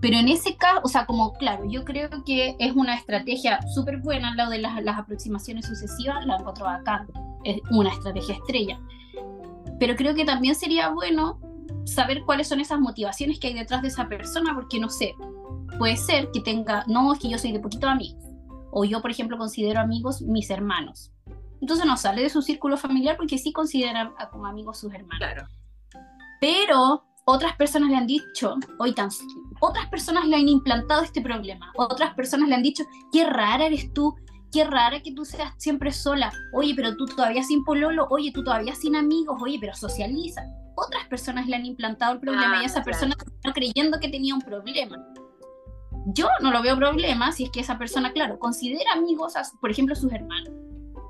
Pero 0.02 0.18
en 0.18 0.28
ese 0.28 0.58
caso, 0.58 0.82
o 0.84 0.90
sea, 0.90 1.06
como 1.06 1.32
claro, 1.34 1.64
yo 1.66 1.86
creo 1.86 2.10
que 2.26 2.58
es 2.60 2.74
una 2.74 2.96
estrategia 2.96 3.62
súper 3.74 4.02
buena 4.02 4.36
lado 4.36 4.52
de 4.52 4.60
las, 4.60 4.84
las 4.84 4.98
aproximaciones 4.98 5.66
sucesivas, 5.66 6.26
la 6.26 6.36
encuentro 6.36 6.68
acá, 6.68 7.08
es 7.46 7.62
una 7.72 7.90
estrategia 7.90 8.36
estrella. 8.36 8.80
Pero 9.80 9.96
creo 9.96 10.14
que 10.14 10.26
también 10.26 10.56
sería 10.56 10.90
bueno 10.90 11.40
saber 11.86 12.24
cuáles 12.26 12.48
son 12.48 12.60
esas 12.60 12.80
motivaciones 12.80 13.40
que 13.40 13.48
hay 13.48 13.54
detrás 13.54 13.82
de 13.82 13.90
esa 13.90 14.08
persona, 14.08 14.54
porque 14.56 14.80
no 14.80 14.90
sé, 14.90 15.14
puede 15.78 15.98
ser 15.98 16.30
que 16.32 16.42
tenga, 16.42 16.84
no, 16.88 17.14
es 17.14 17.20
que 17.20 17.30
yo 17.30 17.38
soy 17.38 17.52
de 17.52 17.60
poquito 17.60 17.88
amigos, 17.88 18.24
o 18.72 18.86
yo, 18.86 19.02
por 19.02 19.12
ejemplo, 19.12 19.38
considero 19.38 19.80
amigos 19.80 20.22
mis 20.22 20.50
hermanos. 20.50 21.12
Entonces 21.62 21.86
no 21.86 21.96
sale 21.96 22.22
de 22.22 22.30
su 22.30 22.42
círculo 22.42 22.76
familiar 22.76 23.16
porque 23.16 23.38
sí 23.38 23.54
considera 23.54 24.14
como 24.32 24.46
amigos 24.46 24.80
sus 24.80 24.94
hermanos. 24.94 25.18
Claro. 25.18 25.48
Pero 26.42 27.06
otras 27.26 27.56
personas 27.56 27.90
le 27.90 27.96
han 27.96 28.08
dicho, 28.08 28.56
oigan, 28.80 29.10
otras 29.62 29.88
personas 29.88 30.28
le 30.28 30.36
han 30.36 30.50
implantado 30.50 31.04
este 31.04 31.22
problema, 31.22 31.72
otras 31.78 32.14
personas 32.16 32.50
le 32.50 32.56
han 32.56 32.64
dicho, 32.64 32.84
qué 33.14 33.26
rara 33.26 33.66
eres 33.66 33.94
tú, 33.94 34.16
qué 34.54 34.64
rara 34.64 35.02
que 35.02 35.12
tú 35.12 35.26
seas 35.26 35.52
siempre 35.58 35.92
sola, 35.92 36.32
oye, 36.54 36.74
pero 36.76 36.96
tú 36.96 37.08
todavía 37.08 37.44
sin 37.44 37.64
pololo, 37.64 38.08
oye, 38.12 38.32
tú 38.32 38.44
todavía 38.44 38.76
sin 38.76 38.96
amigos, 38.96 39.42
oye, 39.42 39.58
pero 39.60 39.74
socializa. 39.74 40.44
Otras 40.76 41.06
personas 41.08 41.48
le 41.48 41.56
han 41.56 41.66
implantado 41.66 42.14
el 42.14 42.20
problema 42.20 42.58
y 42.58 42.64
ah, 42.64 42.66
esa 42.66 42.84
persona 42.84 43.16
está 43.20 43.52
creyendo 43.52 44.00
que 44.00 44.10
tenía 44.10 44.34
un 44.34 44.42
problema. 44.42 45.04
Yo 46.14 46.28
no 46.42 46.52
lo 46.52 46.62
veo 46.62 46.78
problema 46.78 47.32
si 47.32 47.46
es 47.46 47.50
que 47.50 47.62
esa 47.62 47.78
persona, 47.78 48.14
claro, 48.14 48.38
considera 48.38 48.94
amigos, 48.94 49.36
a, 49.36 49.44
por 49.60 49.72
ejemplo, 49.72 49.96
sus 49.96 50.12
hermanos. 50.12 50.54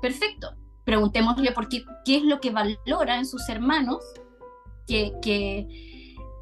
Perfecto. 0.00 0.54
Preguntémosle 0.84 1.52
por 1.52 1.68
qué, 1.68 1.84
qué 2.04 2.16
es 2.16 2.22
lo 2.22 2.40
que 2.40 2.50
valora 2.50 3.16
en 3.16 3.26
sus 3.26 3.48
hermanos 3.48 4.02
que, 4.86 5.12
que, 5.22 5.66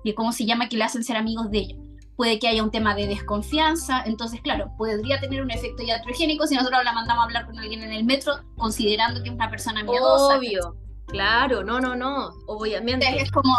que, 0.04 0.14
¿cómo 0.14 0.32
se 0.32 0.46
llama?, 0.46 0.68
que 0.68 0.76
le 0.76 0.84
hacen 0.84 1.04
ser 1.04 1.16
amigos 1.16 1.50
de 1.50 1.58
ellos 1.58 1.91
puede 2.16 2.38
que 2.38 2.48
haya 2.48 2.62
un 2.62 2.70
tema 2.70 2.94
de 2.94 3.06
desconfianza, 3.06 4.02
entonces 4.04 4.40
claro, 4.40 4.72
podría 4.76 5.20
tener 5.20 5.42
un 5.42 5.50
efecto 5.50 5.82
iatrogénico 5.82 6.46
si 6.46 6.54
nosotros 6.54 6.84
la 6.84 6.92
mandamos 6.92 7.22
a 7.22 7.24
hablar 7.24 7.46
con 7.46 7.58
alguien 7.58 7.82
en 7.82 7.92
el 7.92 8.04
metro 8.04 8.34
considerando 8.56 9.22
que 9.22 9.30
es 9.30 9.34
una 9.34 9.50
persona 9.50 9.82
miedosa. 9.82 10.38
Obvio, 10.38 10.76
claro, 11.06 11.64
no, 11.64 11.80
no, 11.80 11.96
no, 11.96 12.30
obviamente. 12.46 13.06
es 13.20 13.30
como, 13.30 13.54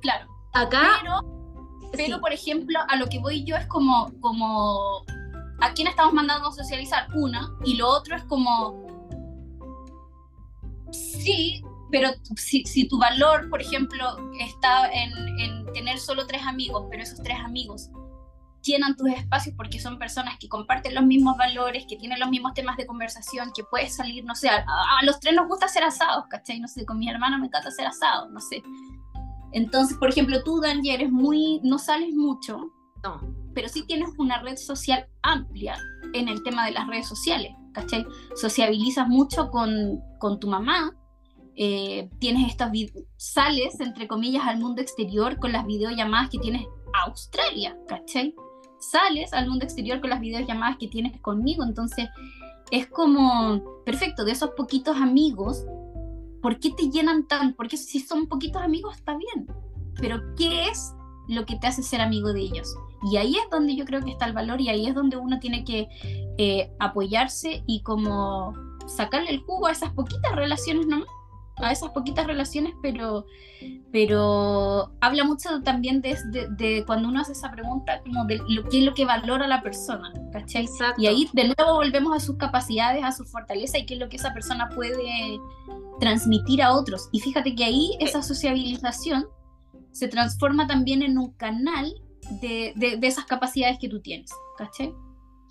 claro. 0.00 0.28
Acá... 0.52 1.02
Pero, 1.96 2.20
por 2.20 2.32
ejemplo, 2.32 2.80
a 2.88 2.96
lo 2.96 3.06
que 3.06 3.20
voy 3.20 3.44
yo 3.44 3.54
es 3.54 3.66
como, 3.66 4.12
como, 4.20 5.04
¿a 5.60 5.72
quién 5.74 5.86
estamos 5.86 6.12
mandando 6.12 6.48
a 6.48 6.52
socializar? 6.52 7.06
Una, 7.14 7.52
y 7.64 7.76
lo 7.76 7.88
otro 7.88 8.16
es 8.16 8.24
como, 8.24 8.84
sí, 10.90 11.62
pero 11.90 12.10
si, 12.36 12.64
si 12.64 12.88
tu 12.88 12.98
valor, 12.98 13.48
por 13.48 13.60
ejemplo, 13.60 14.16
está 14.40 14.90
en, 14.92 15.12
en 15.38 15.63
tener 15.84 15.98
solo 15.98 16.26
tres 16.26 16.42
amigos, 16.46 16.86
pero 16.90 17.02
esos 17.02 17.22
tres 17.22 17.38
amigos 17.44 17.90
llenan 18.62 18.96
tus 18.96 19.10
espacios 19.10 19.54
porque 19.54 19.78
son 19.78 19.98
personas 19.98 20.38
que 20.38 20.48
comparten 20.48 20.94
los 20.94 21.04
mismos 21.04 21.36
valores, 21.36 21.84
que 21.86 21.96
tienen 21.96 22.18
los 22.18 22.30
mismos 22.30 22.54
temas 22.54 22.78
de 22.78 22.86
conversación, 22.86 23.52
que 23.54 23.62
puedes 23.64 23.94
salir, 23.94 24.24
no 24.24 24.34
sé, 24.34 24.48
a, 24.48 24.64
los 25.02 25.20
tres 25.20 25.34
nos 25.34 25.46
gusta 25.46 25.66
hacer 25.66 25.84
asados, 25.84 26.24
¿cachai? 26.30 26.58
No 26.58 26.68
sé, 26.68 26.86
con 26.86 26.98
mi 26.98 27.10
hermana 27.10 27.36
me 27.36 27.48
encanta 27.48 27.68
hacer 27.68 27.86
asados, 27.86 28.30
no 28.30 28.40
sé. 28.40 28.62
Entonces, 29.52 29.98
por 29.98 30.08
ejemplo, 30.08 30.42
tú, 30.42 30.60
Dani, 30.60 30.88
eres 30.88 31.12
muy, 31.12 31.60
no 31.62 31.78
sales 31.78 32.14
mucho, 32.14 32.72
no. 33.02 33.20
pero 33.54 33.68
sí 33.68 33.84
tienes 33.86 34.08
una 34.16 34.40
red 34.40 34.56
social 34.56 35.06
amplia 35.22 35.76
en 36.14 36.28
el 36.28 36.42
tema 36.42 36.64
de 36.64 36.72
las 36.72 36.88
redes 36.88 37.06
sociales, 37.06 37.52
¿cachai? 37.74 38.06
Sociabilizas 38.34 39.06
mucho 39.06 39.50
con, 39.50 40.00
con 40.18 40.40
tu 40.40 40.48
mamá, 40.48 40.94
eh, 41.56 42.10
tienes 42.18 42.50
estas, 42.50 42.72
sales, 43.16 43.78
entre 43.80 44.08
comillas, 44.08 44.44
al 44.46 44.58
mundo 44.58 44.82
exterior 44.82 45.38
con 45.38 45.52
las 45.52 45.66
videollamadas 45.66 46.30
que 46.30 46.38
tienes 46.38 46.66
a 46.92 47.08
Australia, 47.08 47.76
¿cachai? 47.86 48.34
Sales 48.80 49.32
al 49.32 49.48
mundo 49.48 49.64
exterior 49.64 50.00
con 50.00 50.10
las 50.10 50.20
videollamadas 50.20 50.76
que 50.78 50.88
tienes 50.88 51.20
conmigo, 51.20 51.64
entonces 51.64 52.08
es 52.70 52.88
como, 52.88 53.62
perfecto, 53.84 54.24
de 54.24 54.32
esos 54.32 54.50
poquitos 54.50 54.96
amigos, 54.96 55.64
¿por 56.42 56.58
qué 56.58 56.70
te 56.70 56.90
llenan 56.90 57.26
tan? 57.26 57.54
Porque 57.54 57.76
si 57.76 58.00
son 58.00 58.26
poquitos 58.26 58.62
amigos 58.62 58.96
está 58.96 59.16
bien, 59.16 59.46
pero 59.96 60.20
¿qué 60.36 60.68
es 60.68 60.92
lo 61.28 61.46
que 61.46 61.56
te 61.56 61.66
hace 61.66 61.82
ser 61.82 62.00
amigo 62.00 62.32
de 62.32 62.40
ellos? 62.40 62.74
Y 63.10 63.16
ahí 63.16 63.36
es 63.36 63.48
donde 63.50 63.76
yo 63.76 63.84
creo 63.84 64.02
que 64.02 64.10
está 64.10 64.26
el 64.26 64.32
valor 64.32 64.60
y 64.60 64.70
ahí 64.70 64.86
es 64.86 64.94
donde 64.94 65.16
uno 65.16 65.38
tiene 65.38 65.64
que 65.64 65.88
eh, 66.38 66.72
apoyarse 66.80 67.62
y 67.66 67.82
como 67.82 68.54
sacarle 68.86 69.30
el 69.30 69.40
jugo 69.40 69.66
a 69.66 69.72
esas 69.72 69.92
poquitas 69.92 70.34
relaciones 70.34 70.86
nomás 70.86 71.08
a 71.56 71.72
esas 71.72 71.90
poquitas 71.90 72.26
relaciones, 72.26 72.74
pero, 72.82 73.26
pero 73.92 74.92
habla 75.00 75.24
mucho 75.24 75.60
también 75.62 76.00
de, 76.00 76.16
de, 76.56 76.84
cuando 76.84 77.08
uno 77.08 77.20
hace 77.20 77.32
esa 77.32 77.50
pregunta, 77.50 78.00
como 78.02 78.24
de 78.24 78.40
lo, 78.48 78.68
qué 78.68 78.78
es 78.78 78.84
lo 78.84 78.94
que 78.94 79.04
valora 79.04 79.46
la 79.46 79.62
persona, 79.62 80.12
¿cachai? 80.32 80.66
Y 80.98 81.06
ahí 81.06 81.28
de 81.32 81.54
nuevo 81.56 81.74
volvemos 81.76 82.16
a 82.16 82.20
sus 82.20 82.36
capacidades, 82.36 83.04
a 83.04 83.12
su 83.12 83.24
fortaleza 83.24 83.78
y 83.78 83.86
qué 83.86 83.94
es 83.94 84.00
lo 84.00 84.08
que 84.08 84.16
esa 84.16 84.34
persona 84.34 84.68
puede 84.74 85.38
transmitir 86.00 86.62
a 86.62 86.72
otros. 86.72 87.08
Y 87.12 87.20
fíjate 87.20 87.54
que 87.54 87.64
ahí 87.64 87.96
esa 88.00 88.22
sociabilización 88.22 89.26
se 89.92 90.08
transforma 90.08 90.66
también 90.66 91.02
en 91.02 91.18
un 91.18 91.32
canal 91.34 91.94
de, 92.40 92.72
de 92.76 93.06
esas 93.06 93.26
capacidades 93.26 93.78
que 93.78 93.88
tú 93.88 94.00
tienes, 94.00 94.30
¿cachai? 94.58 94.92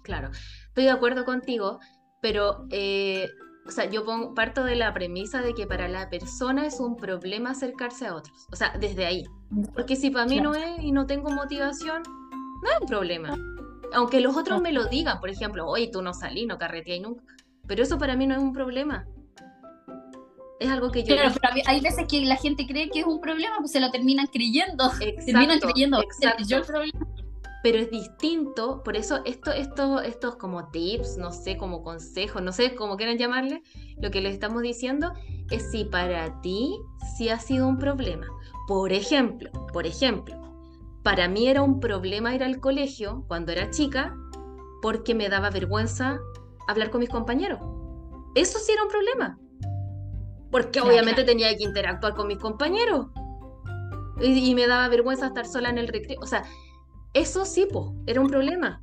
Claro, 0.04 0.32
estoy 0.68 0.84
de 0.84 0.92
acuerdo 0.92 1.24
contigo, 1.24 1.80
pero 2.22 2.66
eh, 2.72 3.30
o 3.66 3.72
sea, 3.72 3.90
yo 3.90 4.04
pongo, 4.04 4.34
parto 4.34 4.64
de 4.64 4.76
la 4.76 4.94
premisa 4.94 5.42
de 5.42 5.54
que 5.54 5.66
para 5.66 5.88
la 5.88 6.10
persona 6.10 6.66
es 6.66 6.80
un 6.80 6.98
problema 6.98 7.52
acercarse 7.52 8.06
a 8.08 8.16
otros. 8.16 8.48
O 8.52 8.56
sea, 8.56 8.76
desde 8.80 9.06
ahí. 9.06 9.26
Porque 9.74 9.96
si 9.96 10.10
para 10.10 10.26
mí 10.26 10.42
no 10.42 10.54
es 10.54 10.82
y 10.82 10.92
no 10.92 11.06
tengo 11.06 11.30
motivación, 11.30 12.04
no 12.04 12.70
es 12.70 12.82
un 12.82 12.88
problema. 12.88 13.38
Aunque 13.94 14.20
los 14.20 14.36
otros 14.36 14.62
me 14.62 14.74
lo 14.74 14.86
digan, 14.86 15.20
por 15.20 15.30
ejemplo, 15.30 15.68
oye, 15.68 15.90
tú 15.92 16.02
no 16.02 16.14
salí, 16.14 16.46
no 16.46 16.58
carreteé 16.58 17.00
nunca. 17.00 17.24
Pero 17.68 17.84
eso 17.84 17.98
para 17.98 18.18
mí 18.18 18.28
no 18.28 18.36
es 18.36 18.42
un 18.42 18.52
problema. 18.52 19.08
Es 20.60 20.70
algo 20.70 20.92
que 20.92 21.04
yo. 21.04 21.16
Claro, 21.16 21.34
pero 21.34 21.64
hay 21.66 21.80
veces 21.80 22.06
que 22.10 22.26
la 22.26 22.36
gente 22.36 22.66
cree 22.68 22.90
que 22.90 23.00
es 23.00 23.06
un 23.06 23.22
problema, 23.22 23.58
pues 23.60 23.72
se 23.72 23.80
lo 23.80 23.92
terminan 23.92 24.28
creyendo. 24.28 24.92
terminan 25.26 25.60
creyendo. 25.60 26.02
Exacto. 26.02 26.44
Yo 26.46 26.58
el 26.58 26.64
problema 26.66 27.13
pero 27.64 27.78
es 27.78 27.90
distinto, 27.90 28.84
por 28.84 28.98
eso 28.98 29.22
esto, 29.24 29.52
esto, 29.52 30.02
estos 30.02 30.36
como 30.36 30.70
tips, 30.70 31.18
no 31.18 31.32
sé, 31.32 31.56
como 31.56 31.82
consejos, 31.82 32.42
no 32.42 32.52
sé 32.52 32.76
cómo 32.76 32.98
quieran 32.98 33.18
llamarle, 33.18 33.64
lo 34.02 34.12
que 34.12 34.20
les 34.20 34.34
estamos 34.34 34.62
diciendo 34.62 35.14
es 35.50 35.72
si 35.72 35.86
para 35.86 36.42
ti 36.42 36.78
sí 37.18 37.30
ha 37.30 37.40
sido 37.40 37.70
un 37.70 37.80
problema. 37.80 38.28
Por 38.68 38.92
ejemplo, 38.92 39.50
por 39.72 39.88
ejemplo, 39.88 40.36
para 41.04 41.30
mí 41.30 41.48
era 41.48 41.62
un 41.62 41.80
problema 41.80 42.36
ir 42.36 42.44
al 42.44 42.60
colegio 42.60 43.24
cuando 43.30 43.54
era 43.54 43.70
chica 43.70 44.14
porque 44.82 45.16
me 45.16 45.30
daba 45.30 45.50
vergüenza 45.50 46.20
hablar 46.68 46.90
con 46.90 47.00
mis 47.00 47.10
compañeros. 47.10 47.62
Eso 48.36 48.60
sí 48.60 48.74
era 48.74 48.84
un 48.84 48.90
problema. 48.90 49.40
Porque 50.52 50.82
obviamente 50.82 51.24
tenía 51.24 51.56
que 51.56 51.64
interactuar 51.64 52.14
con 52.14 52.28
mis 52.28 52.40
compañeros. 52.40 53.08
Y, 54.20 54.50
y, 54.50 54.54
me 54.54 54.68
daba 54.68 54.88
vergüenza 54.90 55.28
estar 55.28 55.48
sola 55.48 55.70
en 55.70 55.78
el 55.78 55.88
recreo. 55.88 56.20
O 56.22 56.28
sea, 56.28 56.44
eso 57.14 57.46
sí, 57.46 57.68
po, 57.72 57.96
era 58.06 58.22
un 58.22 58.28
problema. 58.28 58.82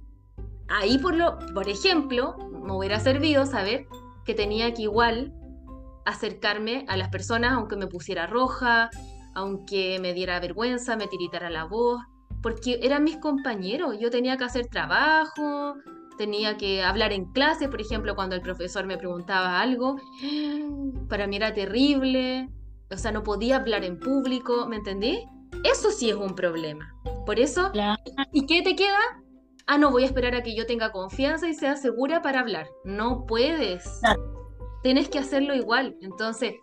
Ahí, 0.68 0.98
por, 0.98 1.14
lo, 1.14 1.38
por 1.52 1.68
ejemplo, 1.68 2.36
me 2.62 2.72
hubiera 2.72 3.00
servido 3.00 3.44
saber 3.46 3.86
que 4.24 4.34
tenía 4.34 4.72
que 4.72 4.82
igual 4.82 5.32
acercarme 6.04 6.84
a 6.88 6.96
las 6.96 7.08
personas 7.08 7.52
aunque 7.52 7.76
me 7.76 7.86
pusiera 7.86 8.26
roja, 8.26 8.90
aunque 9.34 9.98
me 10.00 10.14
diera 10.14 10.40
vergüenza, 10.40 10.96
me 10.96 11.06
tiritara 11.06 11.50
la 11.50 11.64
voz, 11.64 12.00
porque 12.42 12.78
eran 12.82 13.04
mis 13.04 13.16
compañeros, 13.18 13.96
yo 13.98 14.10
tenía 14.10 14.36
que 14.36 14.44
hacer 14.44 14.66
trabajo, 14.68 15.74
tenía 16.16 16.56
que 16.56 16.82
hablar 16.82 17.12
en 17.12 17.32
clase, 17.32 17.68
por 17.68 17.80
ejemplo, 17.80 18.14
cuando 18.14 18.34
el 18.34 18.42
profesor 18.42 18.86
me 18.86 18.98
preguntaba 18.98 19.60
algo, 19.60 19.96
para 21.08 21.26
mí 21.26 21.36
era 21.36 21.54
terrible, 21.54 22.48
o 22.90 22.96
sea, 22.96 23.12
no 23.12 23.22
podía 23.22 23.56
hablar 23.56 23.84
en 23.84 23.98
público, 23.98 24.66
¿me 24.66 24.76
entendí? 24.76 25.24
Eso 25.64 25.90
sí 25.90 26.10
es 26.10 26.16
un 26.16 26.34
problema. 26.34 26.94
Por 27.26 27.38
eso, 27.38 27.70
¿y 28.32 28.46
qué 28.46 28.62
te 28.62 28.74
queda? 28.74 28.98
Ah, 29.66 29.78
no, 29.78 29.90
voy 29.90 30.02
a 30.02 30.06
esperar 30.06 30.34
a 30.34 30.42
que 30.42 30.56
yo 30.56 30.66
tenga 30.66 30.90
confianza 30.90 31.48
y 31.48 31.54
sea 31.54 31.76
segura 31.76 32.22
para 32.22 32.40
hablar. 32.40 32.68
No 32.84 33.26
puedes. 33.26 34.00
Tienes 34.82 35.08
que 35.08 35.18
hacerlo 35.18 35.54
igual. 35.54 35.96
Entonces, 36.00 36.54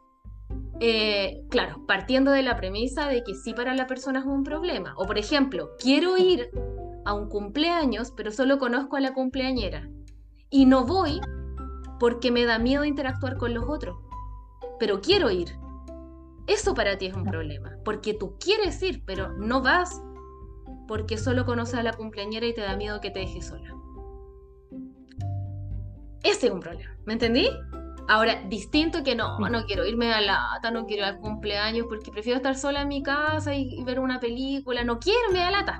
eh, 0.79 1.41
claro, 1.49 1.85
partiendo 1.87 2.31
de 2.31 2.43
la 2.43 2.57
premisa 2.57 3.07
de 3.07 3.23
que 3.23 3.33
sí 3.33 3.53
para 3.53 3.75
la 3.75 3.87
persona 3.87 4.19
es 4.19 4.25
un 4.25 4.43
problema. 4.43 4.93
O 4.97 5.05
por 5.05 5.17
ejemplo, 5.17 5.71
quiero 5.79 6.17
ir 6.17 6.49
a 7.05 7.13
un 7.13 7.29
cumpleaños, 7.29 8.11
pero 8.11 8.31
solo 8.31 8.57
conozco 8.59 8.97
a 8.97 8.99
la 8.99 9.13
cumpleañera. 9.13 9.89
Y 10.49 10.65
no 10.65 10.85
voy 10.85 11.21
porque 11.99 12.31
me 12.31 12.45
da 12.45 12.59
miedo 12.59 12.83
interactuar 12.83 13.37
con 13.37 13.53
los 13.53 13.69
otros. 13.69 13.97
Pero 14.79 15.01
quiero 15.01 15.31
ir. 15.31 15.57
Eso 16.47 16.73
para 16.73 16.97
ti 16.97 17.07
es 17.07 17.13
un 17.13 17.25
problema, 17.25 17.77
porque 17.83 18.13
tú 18.13 18.37
quieres 18.39 18.81
ir, 18.81 19.03
pero 19.05 19.33
no 19.33 19.61
vas 19.61 20.01
porque 20.87 21.17
solo 21.17 21.45
conoces 21.45 21.75
a 21.75 21.83
la 21.83 21.93
cumpleañera 21.93 22.45
y 22.45 22.53
te 22.53 22.61
da 22.61 22.75
miedo 22.75 23.01
que 23.01 23.11
te 23.11 23.19
deje 23.19 23.41
sola. 23.41 23.73
Ese 26.23 26.47
es 26.47 26.53
un 26.53 26.59
problema, 26.59 26.97
¿me 27.05 27.13
entendí? 27.13 27.49
Ahora, 28.09 28.41
distinto 28.47 29.03
que 29.03 29.15
no, 29.15 29.37
no 29.37 29.65
quiero 29.65 29.85
irme 29.85 30.13
a 30.13 30.21
la 30.21 30.51
lata, 30.53 30.71
no 30.71 30.85
quiero 30.85 31.03
ir 31.03 31.09
al 31.09 31.19
cumpleaños 31.19 31.87
porque 31.89 32.09
prefiero 32.09 32.37
estar 32.37 32.55
sola 32.57 32.81
en 32.81 32.87
mi 32.87 33.03
casa 33.03 33.53
y, 33.53 33.83
ver 33.83 33.99
una 33.99 34.19
película, 34.19 34.83
no 34.83 34.99
quiero 34.99 35.19
irme 35.27 35.41
a 35.41 35.51
la 35.51 35.59
lata. 35.59 35.79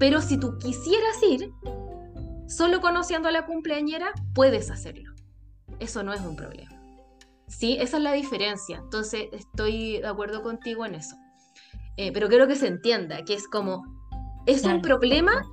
Pero 0.00 0.20
si 0.20 0.38
tú 0.38 0.58
quisieras 0.58 1.22
ir, 1.22 1.52
solo 2.48 2.80
conociendo 2.80 3.28
a 3.28 3.32
la 3.32 3.46
cumpleañera, 3.46 4.12
puedes 4.34 4.70
hacerlo. 4.70 5.12
Eso 5.78 6.02
no 6.02 6.12
es 6.12 6.20
un 6.20 6.34
problema. 6.34 6.80
¿sí? 7.50 7.76
Esa 7.80 7.98
es 7.98 8.02
la 8.02 8.12
diferencia. 8.12 8.78
Entonces, 8.78 9.28
estoy 9.32 9.98
de 9.98 10.06
acuerdo 10.06 10.42
contigo 10.42 10.86
en 10.86 10.94
eso. 10.94 11.16
Eh, 11.96 12.12
pero 12.12 12.28
quiero 12.28 12.46
que 12.46 12.56
se 12.56 12.66
entienda, 12.66 13.24
que 13.24 13.34
es 13.34 13.46
como, 13.48 13.84
es 14.46 14.64
un 14.64 14.80
problema 14.80 15.44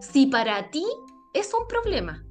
si 0.00 0.26
para 0.26 0.70
ti 0.70 0.84
es 1.32 1.52
un 1.54 1.66
problema. 1.66 2.24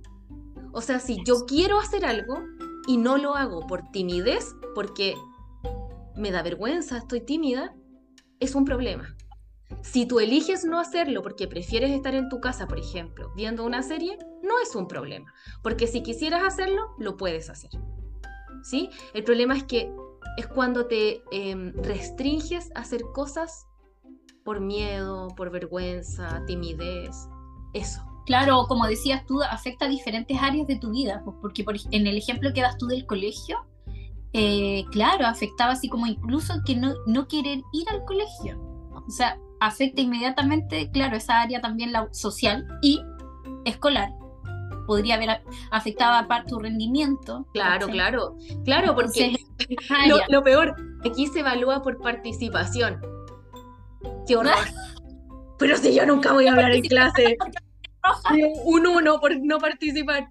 O 0.71 0.82
sea, 0.82 0.99
si 0.99 1.23
yo 1.26 1.45
quiero 1.45 1.80
hacer 1.80 2.05
algo 2.05 2.43
y 2.88 2.97
no 2.97 3.17
lo 3.17 3.36
hago 3.36 3.65
por 3.67 3.89
timidez, 3.91 4.55
porque 4.73 5.15
me 6.15 6.32
da 6.32 6.43
vergüenza, 6.43 6.97
estoy 6.97 7.21
tímida, 7.21 7.73
es 8.39 8.55
un 8.55 8.65
problema. 8.65 9.15
Si 9.82 10.05
tú 10.05 10.19
eliges 10.19 10.65
no 10.65 10.80
hacerlo 10.80 11.21
porque 11.21 11.47
prefieres 11.47 11.91
estar 11.91 12.13
en 12.15 12.30
tu 12.30 12.39
casa, 12.39 12.67
por 12.67 12.80
ejemplo, 12.80 13.32
viendo 13.36 13.65
una 13.65 13.84
serie, 13.84 14.17
no 14.43 14.59
es 14.59 14.76
un 14.76 14.88
problema, 14.88 15.34
porque 15.63 15.88
si 15.88 16.03
quisieras 16.03 16.43
hacerlo, 16.43 16.95
lo 16.99 17.17
puedes 17.17 17.49
hacer. 17.49 17.71
¿Sí? 18.63 18.89
El 19.13 19.23
problema 19.23 19.55
es 19.55 19.63
que 19.63 19.91
es 20.38 20.47
cuando 20.47 20.88
te 20.88 21.21
em, 21.32 21.73
restringes 21.84 22.71
a 22.76 22.82
hacer 22.82 23.01
cosas 23.13 23.67
por 24.43 24.59
miedo, 24.59 25.30
por 25.36 25.49
vergüenza, 25.49 26.43
timidez, 26.45 27.28
eso. 27.73 28.01
Claro, 28.26 28.65
como 28.67 28.88
decías 28.88 29.26
tú, 29.26 29.41
afecta 29.43 29.86
a 29.86 29.89
diferentes 29.89 30.38
áreas 30.41 30.67
de 30.67 30.78
tu 30.78 30.91
vida, 30.91 31.21
pues, 31.23 31.38
porque 31.41 31.63
en 31.91 32.07
el 32.07 32.17
ejemplo 32.17 32.53
que 32.53 32.61
das 32.61 32.78
tú 32.78 32.88
del 32.88 33.05
colegio, 33.05 33.65
eh, 34.34 34.84
claro, 34.91 35.28
afectaba 35.28 35.73
así 35.73 35.88
como 35.88 36.07
incluso 36.07 36.55
que 36.65 36.76
no, 36.76 36.93
no 37.05 37.28
querer 37.28 37.61
ir 37.71 37.89
al 37.89 38.03
colegio. 38.05 38.59
O 38.91 39.09
sea, 39.09 39.39
afecta 39.59 40.01
inmediatamente, 40.01 40.89
claro, 40.91 41.15
esa 41.17 41.41
área 41.41 41.61
también 41.61 41.91
la 41.91 42.07
social 42.13 42.67
y 42.82 43.01
escolar. 43.65 44.11
Podría 44.86 45.15
haber 45.15 45.41
afectado 45.71 46.25
a 46.29 46.43
tu 46.43 46.59
rendimiento. 46.59 47.47
Claro, 47.53 47.88
claro, 47.88 48.36
claro, 48.63 48.95
porque 48.95 49.36
lo, 50.29 50.43
peor, 50.43 50.75
aquí 51.03 51.27
se 51.27 51.39
evalúa 51.39 51.81
por 51.81 51.99
participación. 51.99 53.01
Qué 54.27 54.36
horror. 54.38 54.53
Pero 55.57 55.77
si 55.77 55.95
yo 55.95 56.05
nunca 56.05 56.33
voy 56.33 56.47
a 56.47 56.51
hablar 56.51 56.71
en 56.71 56.83
clase. 56.83 57.38
Un 58.65 58.86
uno 58.86 59.19
por 59.19 59.36
no 59.41 59.57
participar. 59.57 60.29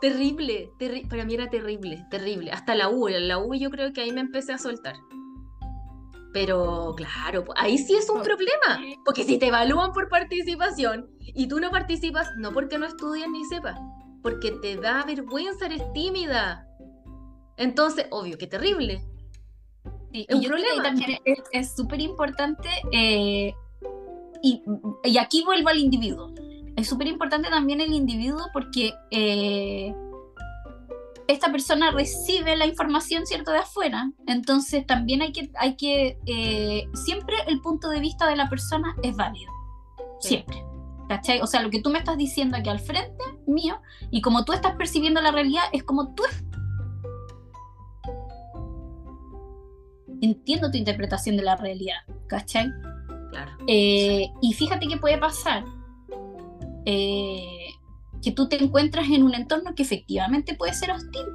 Terrible, 0.00 0.70
para 1.08 1.24
mí 1.24 1.34
era 1.34 1.48
terrible, 1.48 2.04
terrible. 2.10 2.50
Hasta 2.50 2.74
la 2.74 2.90
U, 2.90 3.08
en 3.08 3.28
la 3.28 3.38
U 3.38 3.54
yo 3.54 3.70
creo 3.70 3.94
que 3.94 4.02
ahí 4.02 4.12
me 4.12 4.20
empecé 4.20 4.52
a 4.52 4.58
soltar. 4.58 4.96
Pero 6.36 6.92
claro, 6.94 7.46
ahí 7.56 7.78
sí 7.78 7.94
es 7.94 8.10
un 8.10 8.20
problema, 8.22 8.78
porque 9.06 9.24
si 9.24 9.38
te 9.38 9.46
evalúan 9.46 9.94
por 9.94 10.10
participación 10.10 11.08
y 11.18 11.48
tú 11.48 11.60
no 11.60 11.70
participas, 11.70 12.28
no 12.36 12.52
porque 12.52 12.76
no 12.76 12.84
estudias 12.84 13.26
ni 13.30 13.42
sepas, 13.46 13.80
porque 14.22 14.50
te 14.50 14.76
da 14.76 15.02
vergüenza, 15.06 15.64
eres 15.64 15.90
tímida. 15.94 16.68
Entonces, 17.56 18.08
obvio, 18.10 18.36
qué 18.36 18.46
terrible. 18.46 19.02
y 20.12 20.26
un 20.30 20.44
problema. 20.44 20.82
también 20.82 21.18
es 21.52 21.74
súper 21.74 22.02
importante, 22.02 22.68
eh, 22.92 23.54
y, 24.42 24.62
y 25.04 25.16
aquí 25.16 25.42
vuelvo 25.42 25.70
al 25.70 25.78
individuo 25.78 26.34
es 26.76 26.86
súper 26.86 27.06
importante 27.06 27.48
también 27.48 27.80
el 27.80 27.92
individuo 27.92 28.42
porque 28.52 28.92
eh, 29.10 29.94
esta 31.28 31.50
persona 31.50 31.90
recibe 31.90 32.56
la 32.56 32.66
información, 32.66 33.26
¿cierto?, 33.26 33.52
de 33.52 33.58
afuera. 33.58 34.10
Entonces 34.26 34.86
también 34.86 35.22
hay 35.22 35.32
que, 35.32 35.50
hay 35.58 35.76
que 35.76 36.18
eh, 36.26 36.88
siempre 36.94 37.36
el 37.46 37.60
punto 37.60 37.88
de 37.88 38.00
vista 38.00 38.28
de 38.28 38.36
la 38.36 38.48
persona 38.48 38.94
es 39.02 39.16
válido. 39.16 39.52
Siempre. 40.20 40.62
¿Cachai? 41.08 41.40
O 41.40 41.46
sea, 41.46 41.62
lo 41.62 41.70
que 41.70 41.80
tú 41.80 41.90
me 41.90 41.98
estás 41.98 42.16
diciendo 42.16 42.56
aquí 42.56 42.68
al 42.68 42.80
frente 42.80 43.22
mío 43.46 43.80
y 44.10 44.20
como 44.20 44.44
tú 44.44 44.52
estás 44.52 44.74
percibiendo 44.74 45.20
la 45.20 45.30
realidad 45.30 45.62
es 45.72 45.84
como 45.84 46.14
tú 46.14 46.24
entiendo 50.20 50.70
tu 50.70 50.78
interpretación 50.78 51.36
de 51.36 51.42
la 51.42 51.56
realidad, 51.56 51.98
¿cachai? 52.26 52.68
Claro. 53.30 53.52
Eh, 53.68 54.28
y 54.40 54.52
fíjate 54.52 54.88
qué 54.88 54.96
puede 54.96 55.18
pasar. 55.18 55.64
Eh, 56.86 57.65
que 58.22 58.32
tú 58.32 58.48
te 58.48 58.62
encuentras 58.62 59.08
en 59.08 59.22
un 59.22 59.34
entorno 59.34 59.74
que 59.74 59.82
efectivamente 59.82 60.54
puede 60.54 60.74
ser 60.74 60.90
hostil. 60.90 61.26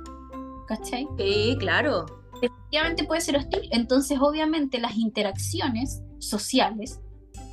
¿Cachai? 0.67 1.07
Sí, 1.17 1.55
claro. 1.59 2.05
Efectivamente 2.36 3.03
puede 3.03 3.21
ser 3.21 3.38
hostil. 3.38 3.69
Entonces, 3.71 4.19
obviamente, 4.19 4.79
las 4.79 4.95
interacciones 4.95 6.01
sociales 6.19 6.99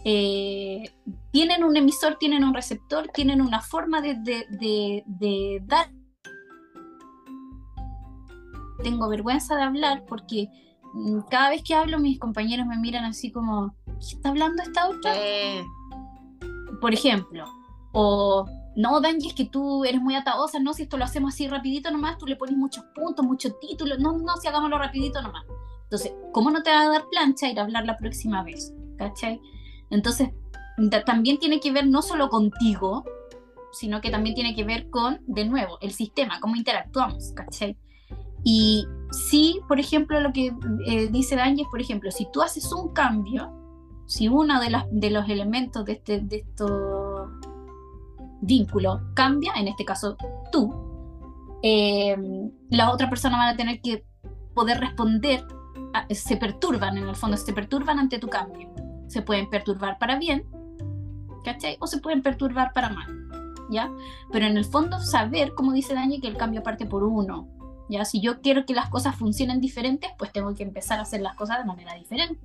eh, 0.05 0.91
tienen 1.33 1.65
un 1.65 1.77
emisor, 1.77 2.17
tienen 2.19 2.45
un 2.45 2.55
receptor, 2.55 3.09
tienen 3.13 3.43
una 3.43 3.61
forma 3.61 4.01
de, 4.01 4.15
de, 4.15 5.63
dar. 5.67 5.91
Tengo 8.83 9.09
vergüenza 9.09 9.57
de 9.57 9.63
hablar 9.63 10.05
porque 10.07 10.49
mm, 10.95 11.21
cada 11.31 11.51
vez 11.51 11.63
que 11.63 11.75
hablo 11.75 11.99
mis 11.99 12.19
compañeros 12.19 12.67
me 12.67 12.79
miran 12.79 13.05
así 13.05 13.33
como, 13.33 13.75
¿qué 13.85 14.17
está 14.17 14.29
hablando 14.29 14.63
esta 14.63 14.89
otra? 14.89 15.15
Por 16.81 16.95
ejemplo, 16.95 17.45
o 17.93 18.47
no, 18.79 19.01
Benji, 19.01 19.27
es 19.31 19.35
que 19.35 19.45
tú 19.45 19.85
eres 19.85 20.01
muy 20.01 20.15
ataosa, 20.15 20.61
no, 20.61 20.73
si 20.73 20.85
esto 20.85 20.97
lo 20.97 21.05
hacemos 21.05 21.35
así 21.35 21.49
rapidito 21.49 21.91
nomás, 21.91 22.17
tú 22.17 22.27
le 22.27 22.37
pones 22.37 22.57
muchos 22.57 22.85
puntos, 22.95 23.27
muchos 23.27 23.59
títulos, 23.59 23.99
no, 23.99 24.17
no, 24.19 24.37
si 24.37 24.47
hagámoslo 24.47 24.79
rapidito 24.79 25.21
nomás. 25.21 25.45
Entonces, 25.83 26.13
¿cómo 26.33 26.53
no 26.53 26.63
te 26.63 26.71
va 26.71 26.83
a 26.83 26.89
dar 26.89 27.05
plancha 27.11 27.51
ir 27.51 27.59
a 27.59 27.65
hablar 27.65 27.85
la 27.87 27.97
próxima 27.97 28.45
vez? 28.45 28.73
¿Cachai? 28.97 29.41
Entonces, 29.91 30.31
también 31.05 31.41
tiene 31.41 31.59
que 31.59 31.73
ver 31.73 31.89
no 31.89 32.03
solo 32.03 32.29
contigo, 32.29 33.03
sino 33.73 34.01
que 34.01 34.11
también 34.11 34.37
tiene 34.37 34.55
que 34.55 34.63
ver 34.63 34.89
con, 34.91 35.23
de 35.27 35.45
nuevo, 35.45 35.79
el 35.81 35.91
sistema, 35.91 36.39
cómo 36.39 36.55
interactuamos, 36.55 37.33
¿cachai? 37.35 37.77
Y 38.45 38.87
si, 39.11 39.59
por 39.67 39.81
ejemplo, 39.81 40.21
lo 40.21 40.33
que 40.33 40.55
eh, 40.87 41.09
dice 41.11 41.35
Daniel, 41.35 41.67
por 41.69 41.81
ejemplo, 41.81 42.13
si 42.13 42.31
tú 42.31 42.43
haces 42.43 42.73
un 42.73 42.93
cambio, 42.93 43.51
si 44.07 44.29
uno 44.29 44.61
de, 44.61 44.85
de 44.93 45.11
los 45.11 45.29
elementos 45.29 45.85
de, 45.85 45.95
este, 45.95 46.21
de 46.21 46.37
estos 46.37 47.29
vínculo 48.41 49.01
cambia, 49.15 49.53
en 49.57 49.69
este 49.69 49.85
caso 49.85 50.17
tú, 50.53 50.89
eh, 51.63 52.17
la 52.71 52.93
otra 52.93 53.09
persona 53.09 53.37
van 53.37 53.55
a 53.55 53.57
tener 53.57 53.81
que 53.81 54.05
poder 54.55 54.81
responder, 54.81 55.45
se 56.11 56.37
perturban 56.37 56.99
en 56.99 57.09
el 57.09 57.17
fondo, 57.17 57.37
se 57.37 57.53
perturban 57.53 57.99
ante 57.99 58.19
tu 58.19 58.29
cambio. 58.29 58.69
Se 59.09 59.23
pueden 59.23 59.49
perturbar 59.49 59.99
para 59.99 60.19
bien, 60.19 60.45
¿cachai? 61.45 61.77
O 61.81 61.87
se 61.87 61.99
pueden 61.99 62.23
perturbar 62.23 62.73
para 62.75 62.91
mal, 62.91 63.07
¿ya? 63.71 63.91
Pero 64.31 64.47
en 64.47 64.57
el 64.57 64.65
fondo 64.65 65.01
saber, 65.01 65.55
como 65.55 65.73
dice 65.73 65.95
Dani, 65.95 66.21
que 66.21 66.29
el 66.29 66.37
cambio 66.37 66.63
parte 66.63 66.85
por 66.85 67.05
uno, 67.05 67.49
¿ya? 67.89 68.05
Si 68.05 68.21
yo 68.21 68.41
quiero 68.43 68.67
que 68.67 68.75
las 68.75 68.91
cosas 68.91 69.17
funcionen 69.17 69.61
diferentes, 69.61 70.11
pues 70.19 70.31
tengo 70.33 70.55
que 70.55 70.63
empezar 70.63 70.99
a 70.99 71.03
hacer 71.03 71.23
las 71.23 71.37
cosas 71.37 71.59
de 71.59 71.65
manera 71.65 71.95
diferente. 71.95 72.39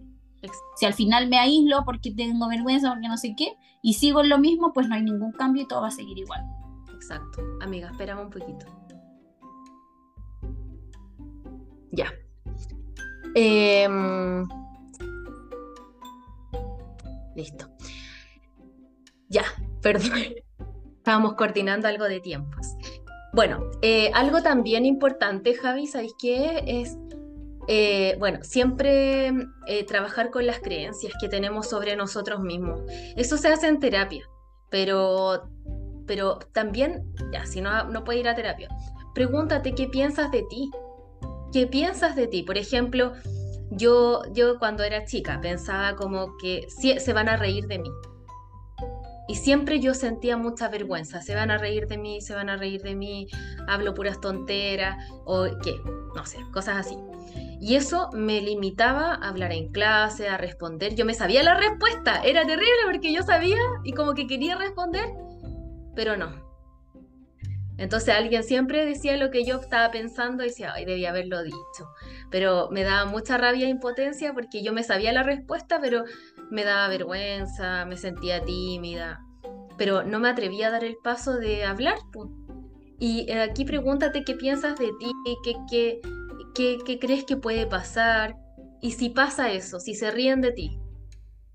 Si 0.76 0.86
al 0.86 0.94
final 0.94 1.30
me 1.30 1.38
aíslo 1.38 1.84
porque 1.86 2.12
tengo 2.12 2.48
vergüenza, 2.48 2.90
porque 2.90 3.08
no 3.08 3.18
sé 3.18 3.36
qué, 3.38 3.58
y 3.82 3.94
sigo 3.94 4.22
en 4.22 4.30
lo 4.30 4.38
mismo, 4.38 4.74
pues 4.74 4.88
no 4.88 4.96
hay 4.96 5.04
ningún 5.04 5.32
cambio 5.32 5.64
y 5.64 5.68
todo 5.68 5.82
va 5.82 5.88
a 5.88 5.92
seguir 5.92 6.18
igual. 6.18 6.42
Exacto. 6.94 7.42
Amiga, 7.62 7.90
espérame 7.90 8.22
un 8.22 8.30
poquito. 8.30 8.66
Ya. 11.92 12.12
Em, 13.36 14.46
listo. 17.36 17.70
Ya, 19.30 19.44
perdón. 19.82 20.12
Estábamos 20.98 21.34
coordinando 21.34 21.88
algo 21.88 22.06
de 22.06 22.22
tiempos. 22.22 22.76
Bueno, 23.34 23.60
eh, 23.82 24.12
algo 24.14 24.42
también 24.42 24.86
importante, 24.86 25.56
Javi, 25.56 25.88
¿sabéis 25.88 26.14
qué? 26.20 26.64
Es 26.66 26.98
eh, 27.68 28.16
bueno, 28.20 28.40
siempre 28.44 29.28
eh, 29.68 29.86
trabajar 29.88 30.30
con 30.30 30.46
las 30.46 30.60
creencias 30.60 31.14
que 31.20 31.30
tenemos 31.30 31.70
sobre 31.70 31.96
nosotros 31.96 32.42
mismos. 32.42 32.82
Eso 33.16 33.38
se 33.38 33.48
hace 33.48 33.68
en 33.68 33.80
terapia, 33.80 34.28
pero, 34.70 35.50
pero 36.06 36.40
también, 36.52 37.14
ya, 37.32 37.46
si 37.46 37.62
no, 37.62 37.86
no 37.86 38.04
puedes 38.04 38.22
ir 38.22 38.28
a 38.28 38.36
terapia, 38.36 38.70
pregúntate 39.14 39.74
qué 39.76 39.88
piensas 39.88 40.32
de 40.32 40.44
ti. 40.50 40.72
¿Qué 41.52 41.68
piensas 41.68 42.16
de 42.16 42.28
ti? 42.28 42.42
Por 42.44 42.58
ejemplo, 42.58 43.14
yo, 43.70 44.24
yo 44.34 44.58
cuando 44.60 44.84
era 44.84 45.06
chica 45.06 45.40
pensaba 45.40 45.96
como 45.96 46.36
que 46.38 46.68
se 46.70 47.14
van 47.14 47.30
a 47.30 47.38
reír 47.38 47.68
de 47.68 47.80
mí. 47.80 47.90
Y 49.28 49.36
siempre 49.36 49.80
yo 49.80 49.94
sentía 49.94 50.36
mucha 50.36 50.68
vergüenza, 50.68 51.22
se 51.22 51.34
van 51.34 51.50
a 51.50 51.58
reír 51.58 51.88
de 51.88 51.98
mí, 51.98 52.20
se 52.22 52.36
van 52.36 52.50
a 52.50 52.58
reír 52.58 52.82
de 52.82 52.94
mí, 52.94 53.28
hablo 53.68 53.94
puras 53.94 54.20
tonteras 54.20 54.98
o 55.26 55.46
qué, 55.64 55.80
no 56.14 56.26
sé, 56.26 56.40
cosas 56.52 56.86
así. 56.86 56.98
Y 57.64 57.78
eso 57.78 58.10
me 58.12 58.42
limitaba 58.42 59.14
a 59.14 59.30
hablar 59.30 59.54
en 59.54 59.72
clase, 59.72 60.28
a 60.28 60.38
responder. 60.38 60.96
Yo 60.96 61.06
me 61.06 61.14
sabía 61.14 61.44
la 61.44 61.56
respuesta, 61.56 62.22
era 62.22 62.46
terrible 62.46 62.68
porque 62.92 63.14
yo 63.14 63.24
sabía 63.24 63.56
y 63.86 63.94
como 63.94 64.14
que 64.16 64.28
quería 64.28 64.58
responder, 64.58 65.06
pero 65.96 66.18
no. 66.18 66.44
Entonces 67.78 68.14
alguien 68.14 68.44
siempre 68.44 68.86
decía 68.86 69.16
lo 69.16 69.32
que 69.32 69.46
yo 69.46 69.62
estaba 69.62 69.92
pensando 69.92 70.44
y 70.44 70.48
decía, 70.48 70.74
ay, 70.76 70.84
debía 70.84 71.12
haberlo 71.12 71.42
dicho. 71.42 71.88
Pero 72.30 72.68
me 72.70 72.84
daba 72.84 73.06
mucha 73.06 73.38
rabia 73.38 73.68
e 73.68 73.70
impotencia 73.70 74.34
porque 74.34 74.62
yo 74.62 74.74
me 74.74 74.84
sabía 74.84 75.14
la 75.14 75.24
respuesta, 75.24 75.80
pero 75.80 76.04
me 76.52 76.66
daba 76.66 76.90
vergüenza, 76.90 77.86
me 77.86 77.96
sentía 77.96 78.44
tímida. 78.44 79.22
Pero 79.78 80.04
no 80.04 80.20
me 80.20 80.28
atrevía 80.28 80.68
a 80.68 80.72
dar 80.72 80.84
el 80.84 80.98
paso 81.02 81.38
de 81.38 81.64
hablar. 81.64 81.96
Y 83.00 83.26
eh, 83.32 83.40
aquí 83.42 83.64
pregúntate 83.64 84.26
qué 84.26 84.36
piensas 84.36 84.78
de 84.78 84.92
ti, 85.00 85.12
qué, 85.46 85.54
qué, 85.72 86.02
¿Qué, 86.54 87.00
crees 87.00 87.24
que 87.26 87.36
puede 87.36 87.66
pasar? 87.66 88.38
Y 88.82 88.92
si 88.92 89.10
pasa 89.10 89.52
eso, 89.52 89.80
si 89.80 89.96
se 89.96 90.12
ríen 90.12 90.42
de 90.42 90.52
ti, 90.52 90.80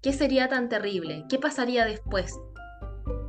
¿qué 0.03 0.13
sería 0.13 0.49
tan 0.49 0.69
terrible? 0.69 1.25
¿Qué 1.29 1.39
pasaría 1.39 1.85
después? 1.85 2.35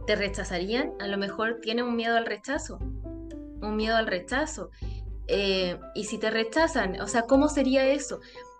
¿Te 0.07 0.15
rechazarían? 0.15 0.93
A 0.99 1.07
lo 1.07 1.17
mejor 1.17 1.59
tienen 1.61 1.85
un 1.85 1.95
miedo 1.95 2.17
al 2.17 2.25
rechazo, 2.25 2.79
un 2.79 3.75
miedo 3.75 3.95
al 3.95 4.07
rechazo. 4.07 4.71
Eh, 5.27 5.79
y 5.93 6.05
si 6.05 6.17
te 6.17 6.31
rechazan, 6.31 6.99
o 7.01 7.07
sea, 7.07 7.23
¿cómo 7.23 7.49
sería 7.49 7.85
eso? 7.87 8.19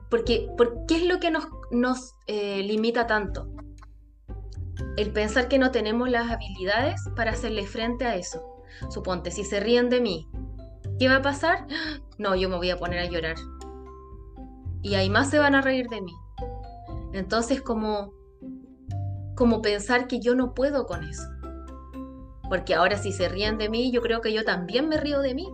Porque, 0.10 0.47
¿qué 0.88 0.97
es 0.97 1.05
lo 1.05 1.20
que 1.20 1.32
nos, 1.32 1.47
nos 1.72 2.14
eh, 2.28 2.62
limita 2.62 3.07
tanto? 3.07 3.49
El 4.97 5.12
pensar 5.12 5.47
que 5.47 5.57
no 5.57 5.72
tenemos 5.72 6.10
las 6.10 6.30
habilidades 6.30 7.01
para 7.16 7.32
hacerle 7.32 7.66
frente 7.66 8.05
a 8.05 8.16
eso. 8.16 8.43
Suponte, 8.89 9.32
si 9.32 9.43
se 9.43 9.60
ríen 9.60 9.89
de 9.89 9.99
mí, 9.99 10.28
¿qué 10.99 11.07
va 11.07 11.18
a 11.18 11.22
pasar? 11.22 11.66
No, 12.20 12.36
yo 12.36 12.49
me 12.49 12.57
voy 12.57 12.70
a 12.70 12.78
poner 12.78 12.99
a 12.99 13.05
llorar. 13.05 13.38
Y 14.82 14.95
ahí 14.95 15.09
más 15.09 15.30
se 15.30 15.39
van 15.39 15.55
a 15.55 15.61
reír 15.61 15.88
de 15.88 16.01
mí. 16.01 16.13
Entonces, 17.13 17.61
como, 17.61 18.13
como 19.36 19.61
pensar 19.61 20.07
que 20.07 20.20
yo 20.20 20.36
no 20.36 20.53
puedo 20.53 20.86
con 20.86 21.03
eso. 21.03 21.24
Porque 22.49 22.76
ahora 22.76 22.97
si 22.97 23.13
se 23.13 23.30
ríen 23.30 23.57
de 23.57 23.70
mí, 23.70 23.89
yo 23.91 24.01
creo 24.01 24.20
que 24.20 24.34
yo 24.34 24.43
también 24.43 24.89
me 24.89 24.97
río 24.97 25.22
de 25.22 25.34
mí. 25.34 25.47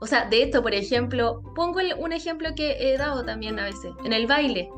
O 0.00 0.06
sea, 0.06 0.26
de 0.26 0.42
esto, 0.42 0.62
por 0.62 0.72
ejemplo, 0.72 1.42
pongo 1.54 1.80
un 1.98 2.12
ejemplo 2.12 2.48
que 2.56 2.76
he 2.80 2.96
dado 2.96 3.22
también 3.24 3.58
a 3.58 3.64
veces, 3.64 3.92
en 4.04 4.14
el 4.14 4.26
baile. 4.26 4.70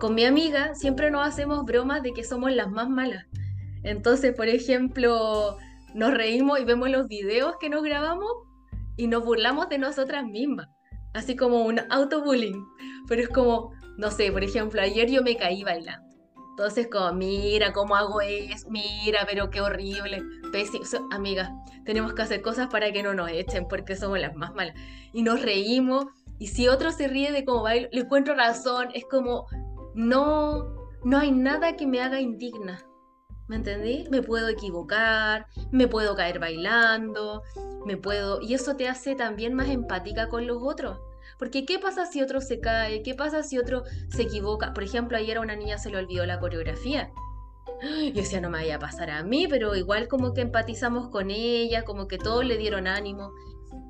Con 0.00 0.16
mi 0.16 0.24
amiga 0.24 0.74
siempre 0.74 1.12
nos 1.12 1.28
hacemos 1.28 1.64
bromas 1.64 2.02
de 2.02 2.12
que 2.12 2.24
somos 2.24 2.50
las 2.52 2.70
más 2.70 2.88
malas. 2.88 3.24
Entonces, 3.84 4.34
por 4.34 4.48
ejemplo, 4.48 5.56
nos 5.94 6.12
reímos 6.12 6.58
y 6.58 6.64
vemos 6.64 6.90
los 6.90 7.06
videos 7.06 7.54
que 7.60 7.70
nos 7.70 7.84
grabamos 7.84 8.30
y 9.00 9.06
nos 9.06 9.24
burlamos 9.24 9.70
de 9.70 9.78
nosotras 9.78 10.26
mismas. 10.26 10.68
Así 11.14 11.34
como 11.34 11.64
un 11.64 11.80
autobullying. 11.90 12.66
Pero 13.08 13.22
es 13.22 13.28
como, 13.30 13.72
no 13.96 14.10
sé, 14.10 14.30
por 14.30 14.44
ejemplo, 14.44 14.82
ayer 14.82 15.10
yo 15.10 15.22
me 15.22 15.36
caí 15.36 15.64
bailando. 15.64 16.06
Entonces, 16.50 16.88
como, 16.92 17.14
mira 17.14 17.72
cómo 17.72 17.96
hago 17.96 18.20
eso, 18.20 18.68
mira, 18.68 19.26
pero 19.26 19.48
qué 19.48 19.62
horrible. 19.62 20.22
Pésimo. 20.52 20.84
amiga, 21.12 21.50
tenemos 21.86 22.12
que 22.12 22.20
hacer 22.20 22.42
cosas 22.42 22.68
para 22.68 22.92
que 22.92 23.02
no 23.02 23.14
nos 23.14 23.30
echen, 23.30 23.66
porque 23.68 23.96
somos 23.96 24.20
las 24.20 24.34
más 24.34 24.52
malas. 24.54 24.74
Y 25.14 25.22
nos 25.22 25.40
reímos, 25.40 26.04
y 26.38 26.48
si 26.48 26.68
otro 26.68 26.92
se 26.92 27.08
ríe 27.08 27.32
de 27.32 27.46
cómo 27.46 27.62
bailo, 27.62 27.88
le 27.92 28.02
encuentro 28.02 28.34
razón. 28.34 28.90
Es 28.92 29.04
como, 29.10 29.46
no, 29.94 30.74
no 31.04 31.18
hay 31.18 31.32
nada 31.32 31.74
que 31.74 31.86
me 31.86 32.02
haga 32.02 32.20
indigna. 32.20 32.84
¿Me 33.50 33.56
entendí? 33.56 34.06
Me 34.12 34.22
puedo 34.22 34.48
equivocar, 34.48 35.48
me 35.72 35.88
puedo 35.88 36.14
caer 36.14 36.38
bailando, 36.38 37.42
me 37.84 37.96
puedo... 37.96 38.40
Y 38.40 38.54
eso 38.54 38.76
te 38.76 38.86
hace 38.86 39.16
también 39.16 39.54
más 39.54 39.70
empática 39.70 40.28
con 40.28 40.46
los 40.46 40.58
otros. 40.62 41.00
Porque 41.36 41.66
¿qué 41.66 41.80
pasa 41.80 42.06
si 42.06 42.22
otro 42.22 42.40
se 42.40 42.60
cae? 42.60 43.02
¿Qué 43.02 43.16
pasa 43.16 43.42
si 43.42 43.58
otro 43.58 43.82
se 44.08 44.22
equivoca? 44.22 44.72
Por 44.72 44.84
ejemplo, 44.84 45.16
ayer 45.16 45.36
a 45.36 45.40
una 45.40 45.56
niña 45.56 45.78
se 45.78 45.90
le 45.90 45.96
olvidó 45.96 46.24
la 46.26 46.38
coreografía. 46.38 47.10
Yo 47.82 48.12
decía, 48.12 48.40
no 48.40 48.50
me 48.50 48.58
vaya 48.58 48.76
a 48.76 48.78
pasar 48.78 49.10
a 49.10 49.24
mí, 49.24 49.48
pero 49.48 49.74
igual 49.74 50.06
como 50.06 50.32
que 50.32 50.42
empatizamos 50.42 51.08
con 51.08 51.32
ella, 51.32 51.82
como 51.82 52.06
que 52.06 52.18
todos 52.18 52.44
le 52.44 52.56
dieron 52.56 52.86
ánimo. 52.86 53.32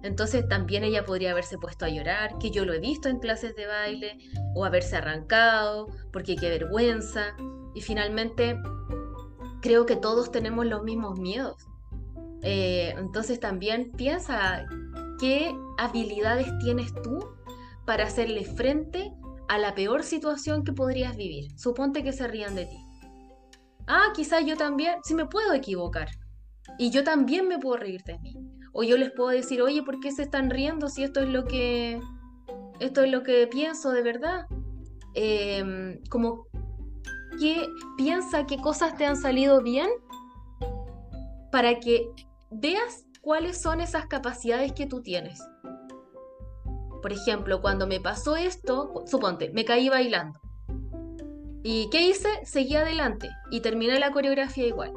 Entonces 0.03 0.49
también 0.49 0.85
ella 0.85 1.05
podría 1.05 1.33
haberse 1.33 1.59
puesto 1.59 1.85
a 1.85 1.91
llorar, 1.91 2.39
que 2.39 2.51
yo 2.51 2.65
lo 2.65 2.73
he 2.73 2.79
visto 2.79 3.11
en 3.11 3.19
clases 3.19 3.55
de 3.57 3.67
baile, 3.67 4.17
o 4.55 4.65
haberse 4.65 4.97
arrancado, 4.97 5.89
porque 6.15 6.37
qué 6.37 6.49
vergüenza. 6.49 7.37
Y 7.75 7.83
finalmente, 7.83 8.59
creo 9.61 9.87
que 9.87 9.97
todos 9.97 10.31
tenemos 10.31 10.67
los 10.67 10.83
mismos 10.83 11.19
miedos. 11.19 11.67
Eh, 12.43 12.95
entonces 12.97 13.39
también 13.41 13.93
piensa 13.93 14.65
qué 15.19 15.55
habilidades 15.79 16.47
tienes 16.59 16.93
tú 17.03 17.19
para 17.85 18.05
hacerle 18.05 18.45
frente 18.45 19.13
a 19.49 19.59
la 19.59 19.75
peor 19.75 20.03
situación 20.05 20.65
que 20.65 20.73
podrías 20.73 21.17
vivir. 21.17 21.51
Suponte 21.59 22.03
que 22.03 22.13
se 22.13 22.27
rían 22.29 22.55
de 22.55 22.67
ti. 22.67 22.79
Ah, 23.87 24.13
quizás 24.15 24.47
yo 24.47 24.57
también, 24.57 25.01
si 25.03 25.15
me 25.15 25.27
puedo 25.27 25.53
equivocar. 25.53 26.09
Y 26.79 26.91
yo 26.91 27.03
también 27.03 27.49
me 27.49 27.59
puedo 27.59 27.77
reír 27.77 28.03
de 28.05 28.19
mí. 28.21 28.37
O 28.73 28.85
yo 28.85 28.97
les 28.97 29.11
puedo 29.11 29.31
decir, 29.31 29.61
oye, 29.61 29.83
¿por 29.83 29.99
qué 29.99 30.13
se 30.13 30.23
están 30.23 30.51
riendo 30.51 30.89
si 30.89 31.03
esto 31.03 31.21
es 31.21 31.29
lo 31.29 31.45
que, 31.45 32.01
esto 32.79 33.03
es 33.03 33.11
lo 33.11 33.25
que 33.25 33.49
pienso 33.49 33.91
de 33.91 34.03
verdad? 34.03 34.47
Em, 35.15 36.01
como 36.09 36.47
que 37.41 37.67
piensa 37.97 38.47
qué 38.47 38.59
cosas 38.59 38.97
te 38.97 39.07
han 39.07 39.17
salido 39.17 39.63
bien 39.63 39.89
para 41.51 41.81
que 41.81 42.13
veas 42.51 43.07
cuáles 43.23 43.61
son 43.61 43.81
esas 43.81 44.07
capacidades 44.07 44.73
que 44.73 44.87
tú 44.87 45.03
tienes. 45.03 45.41
Por 47.01 47.13
ejemplo, 47.13 47.63
cuando 47.63 47.87
me 47.87 47.99
pasó 47.99 48.37
esto, 48.37 49.05
suponte, 49.07 49.51
me 49.51 49.65
caí 49.65 49.89
bailando. 49.89 50.39
¿Y 51.63 51.89
qué 51.91 52.09
hice? 52.09 52.29
Seguí 52.45 52.77
adelante 52.77 53.31
y 53.51 53.61
terminé 53.61 53.99
la 53.99 54.13
coreografía 54.13 54.67
igual. 54.67 54.93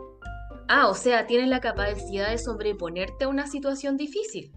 Ah, 0.67 0.87
o 0.87 0.95
sea, 0.95 1.27
tienes 1.27 1.47
la 1.47 1.61
capacidad 1.61 2.29
de 2.29 2.37
sobreponerte 2.37 3.25
a 3.25 3.29
una 3.29 3.47
situación 3.47 3.95
difícil. 3.95 4.51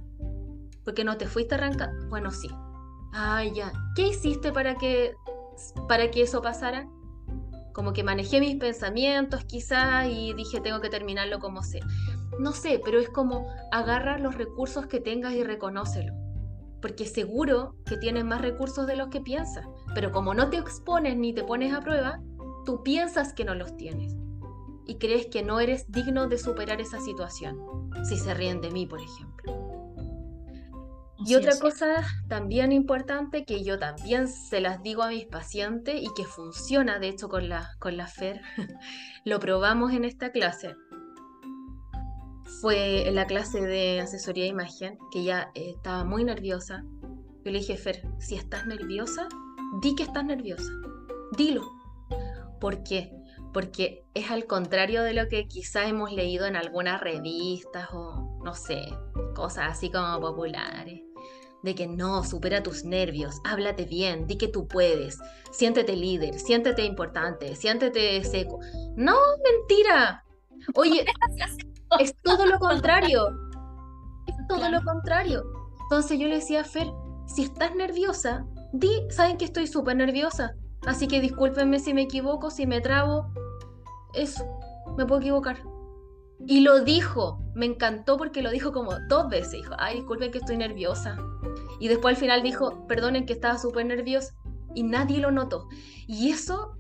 Porque 0.85 1.05
no 1.05 1.17
te 1.17 1.27
fuiste 1.27 1.55
arrancando. 1.55 2.09
Bueno, 2.09 2.31
sí. 2.31 2.49
Ah, 3.13 3.43
ya. 3.45 3.73
¿Qué 3.95 4.09
hiciste 4.09 4.53
para 4.53 4.77
que, 4.77 5.15
para 5.89 6.11
que 6.11 6.23
eso 6.23 6.43
pasara? 6.43 6.89
Como 7.77 7.93
que 7.93 8.03
manejé 8.03 8.41
mis 8.41 8.57
pensamientos 8.57 9.45
quizás 9.45 10.09
y 10.09 10.33
dije 10.33 10.63
tengo 10.63 10.81
que 10.81 10.89
terminarlo 10.89 11.41
como 11.41 11.63
sea. 11.63 11.87
No 12.39 12.53
sé, 12.53 12.81
pero 12.83 12.99
es 12.99 13.11
como 13.11 13.47
agarra 13.71 14.19
los 14.19 14.35
recursos 14.35 14.87
que 14.87 14.99
tengas 14.99 15.35
y 15.35 15.45
reconócelo 15.45 16.15
porque 16.81 17.05
seguro 17.05 17.75
que 17.85 17.97
tienes 17.97 18.25
más 18.25 18.41
recursos 18.41 18.87
de 18.87 18.97
los 18.97 19.09
que 19.09 19.21
piensas, 19.21 19.67
pero 19.95 20.13
como 20.13 20.35
no 20.35 20.51
te 20.51 20.57
expones 20.57 21.17
ni 21.17 21.35
te 21.35 21.43
pones 21.43 21.75
a 21.75 21.81
prueba, 21.81 22.23
tú 22.65 22.83
piensas 22.83 23.33
que 23.33 23.45
no 23.45 23.55
los 23.55 23.77
tienes 23.77 24.15
y 24.87 24.97
crees 24.97 25.27
que 25.27 25.43
no 25.43 25.59
eres 25.59 25.91
digno 25.91 26.29
de 26.29 26.39
superar 26.39 26.81
esa 26.81 27.01
situación, 27.01 27.91
si 28.05 28.17
se 28.17 28.33
ríen 28.35 28.61
de 28.61 28.71
mí, 28.71 28.87
por 28.87 29.01
ejemplo. 29.01 29.53
Y 31.25 31.35
otra 31.35 31.59
cosa 31.59 32.05
también 32.29 32.73
importante 32.73 33.45
que 33.45 33.65
yo 33.65 33.79
también 33.79 34.29
se 34.29 34.61
las 34.61 34.83
digo 34.83 35.03
a 35.03 35.09
mis 35.09 35.27
pacientes 35.27 35.95
y 36.01 36.09
que 36.15 36.25
funciona 36.25 36.99
de 36.99 37.09
hecho 37.09 37.29
con 37.29 37.49
la, 37.49 37.71
con 37.79 37.97
la 37.97 38.07
FER, 38.07 38.43
lo 39.25 39.41
probamos 39.41 39.93
en 39.93 40.05
esta 40.05 40.31
clase, 40.31 40.75
fue 42.61 43.09
en 43.09 43.15
la 43.15 43.27
clase 43.27 43.61
de 43.61 44.01
asesoría 44.01 44.45
de 44.45 44.51
imagen, 44.51 44.99
que 45.11 45.25
ya 45.25 45.51
eh, 45.55 45.73
estaba 45.77 46.05
muy 46.05 46.25
nerviosa. 46.25 46.85
Yo 47.45 47.53
le 47.53 47.59
dije, 47.59 47.77
Fer, 47.77 48.03
si 48.19 48.35
estás 48.35 48.67
nerviosa, 48.67 49.29
di 49.81 49.95
que 49.95 50.05
estás 50.05 50.25
nerviosa. 50.25 50.71
Dilo. 51.37 51.63
¿Por 52.61 52.83
qué? 52.83 53.13
Porque 53.53 54.05
es 54.15 54.31
al 54.31 54.47
contrario 54.47 55.03
de 55.03 55.15
lo 55.15 55.29
que 55.29 55.47
quizás 55.47 55.89
hemos 55.89 56.13
leído 56.13 56.47
en 56.47 56.57
algunas 56.57 57.01
revistas 57.01 57.89
o, 57.93 58.41
no 58.43 58.55
sé, 58.55 58.87
cosas 59.35 59.73
así 59.73 59.91
como 59.91 60.21
populares. 60.21 61.06
De 61.67 61.75
que 61.75 61.89
no, 61.89 62.23
supera 62.23 62.63
tus 62.63 62.85
nervios, 62.85 63.41
háblate 63.43 63.87
bien, 63.87 64.29
di 64.29 64.39
que 64.39 64.47
tú 64.47 64.69
puedes, 64.69 65.19
siéntete 65.51 65.97
líder, 65.97 66.39
siéntete 66.39 66.85
importante, 66.85 67.57
siéntete 67.57 68.23
seco. 68.23 68.61
No, 68.95 69.17
mentira. 69.43 70.25
Oye, 70.77 71.05
es 71.99 72.15
todo 72.23 72.47
lo 72.47 72.61
contrario. 72.61 73.27
Es 74.29 74.37
todo 74.49 74.71
lo 74.71 74.81
contrario. 74.85 75.43
Entonces 75.83 76.21
yo 76.21 76.29
le 76.29 76.37
decía 76.37 76.61
a 76.61 76.65
Fer, 76.65 76.87
si 77.27 77.43
estás 77.43 77.75
nerviosa, 77.75 78.47
di, 78.73 79.03
saben 79.11 79.37
que 79.37 79.47
estoy 79.47 79.67
súper 79.67 79.97
nerviosa. 79.97 80.55
Así 80.87 81.09
que 81.09 81.21
discúlpenme 81.21 81.81
si 81.81 81.95
me 81.95 82.03
equivoco, 82.03 82.53
si 82.53 82.69
me 82.69 82.81
trabo. 82.81 83.27
Eso, 84.15 84.45
me 84.97 85.05
puedo 85.05 85.21
equivocar. 85.21 85.59
Y 86.47 86.61
lo 86.61 86.85
dijo, 86.85 87.41
me 87.57 87.67
encantó 87.67 88.17
porque 88.17 88.41
lo 88.41 88.53
dijo 88.53 88.71
como 88.71 88.93
dos 89.09 89.29
veces. 89.29 89.51
Dijo, 89.51 89.75
ay, 89.79 89.97
disculpen 89.97 90.31
que 90.31 90.39
estoy 90.39 90.59
nerviosa. 90.59 91.19
Y 91.81 91.89
después 91.89 92.15
al 92.15 92.21
final 92.21 92.43
dijo, 92.43 92.87
perdonen 92.87 93.27
que 93.27 93.33
estaba 93.33 93.59
súper 93.59 93.87
nerviosa. 93.87 94.35
Y 94.75 94.83
nadie 94.83 95.19
lo 95.19 95.31
notó. 95.31 95.69
Y 96.07 96.31
eso 96.31 96.77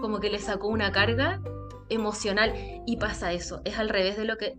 como 0.00 0.20
que 0.20 0.30
le 0.30 0.38
sacó 0.38 0.68
una 0.68 0.92
carga 0.92 1.40
emocional 1.88 2.54
y 2.86 2.96
pasa 2.96 3.32
eso, 3.32 3.62
es 3.64 3.78
al 3.78 3.88
revés 3.88 4.16
de 4.16 4.24
lo 4.24 4.36
que 4.36 4.58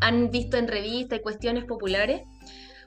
han 0.00 0.30
visto 0.30 0.56
en 0.56 0.68
revistas 0.68 1.18
y 1.18 1.22
cuestiones 1.22 1.64
populares, 1.64 2.22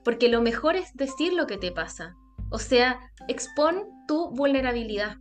porque 0.04 0.30
lo 0.30 0.42
mejor 0.42 0.76
es 0.76 0.94
decir 0.94 1.34
lo 1.34 1.48
que 1.48 1.58
te 1.58 1.72
pasa, 1.72 2.16
o 2.52 2.60
sea, 2.60 3.00
expon 3.28 3.86
tu 4.08 4.30
vulnerabilidad. 4.32 5.18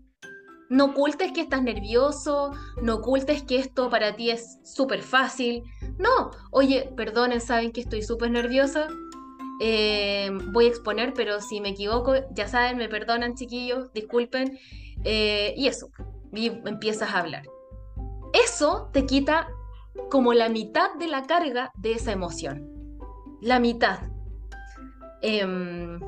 No 0.70 0.86
ocultes 0.86 1.32
que 1.32 1.42
estás 1.42 1.62
nervioso, 1.62 2.52
no 2.82 2.96
ocultes 2.96 3.42
que 3.42 3.58
esto 3.58 3.90
para 3.90 4.16
ti 4.16 4.30
es 4.30 4.58
súper 4.64 5.02
fácil. 5.02 5.62
No, 5.98 6.30
oye, 6.50 6.90
perdonen, 6.96 7.40
saben 7.40 7.70
que 7.70 7.82
estoy 7.82 8.02
súper 8.02 8.30
nerviosa. 8.30 8.88
Eh, 9.60 10.30
voy 10.52 10.66
a 10.66 10.68
exponer, 10.68 11.14
pero 11.14 11.40
si 11.40 11.60
me 11.60 11.70
equivoco, 11.70 12.14
ya 12.32 12.48
saben, 12.48 12.76
me 12.76 12.88
perdonan 12.88 13.34
chiquillos, 13.34 13.92
disculpen. 13.92 14.58
Eh, 15.04 15.54
y 15.56 15.68
eso, 15.68 15.88
y 16.32 16.46
empiezas 16.46 17.12
a 17.12 17.20
hablar 17.20 17.44
eso 18.34 18.90
te 18.92 19.06
quita 19.06 19.48
como 20.10 20.34
la 20.34 20.48
mitad 20.48 20.92
de 20.98 21.06
la 21.06 21.22
carga 21.22 21.70
de 21.76 21.92
esa 21.92 22.12
emoción. 22.12 22.68
La 23.40 23.60
mitad. 23.60 24.00
Em, 25.22 26.00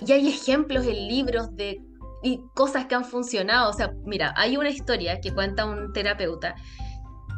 y 0.00 0.12
hay 0.12 0.28
ejemplos 0.28 0.86
en 0.86 1.06
libros 1.06 1.54
de 1.54 1.80
y 2.22 2.42
cosas 2.54 2.86
que 2.86 2.94
han 2.94 3.04
funcionado. 3.04 3.68
O 3.68 3.72
sea, 3.74 3.92
mira, 4.06 4.32
hay 4.36 4.56
una 4.56 4.70
historia 4.70 5.20
que 5.20 5.32
cuenta 5.32 5.66
un 5.66 5.92
terapeuta 5.92 6.54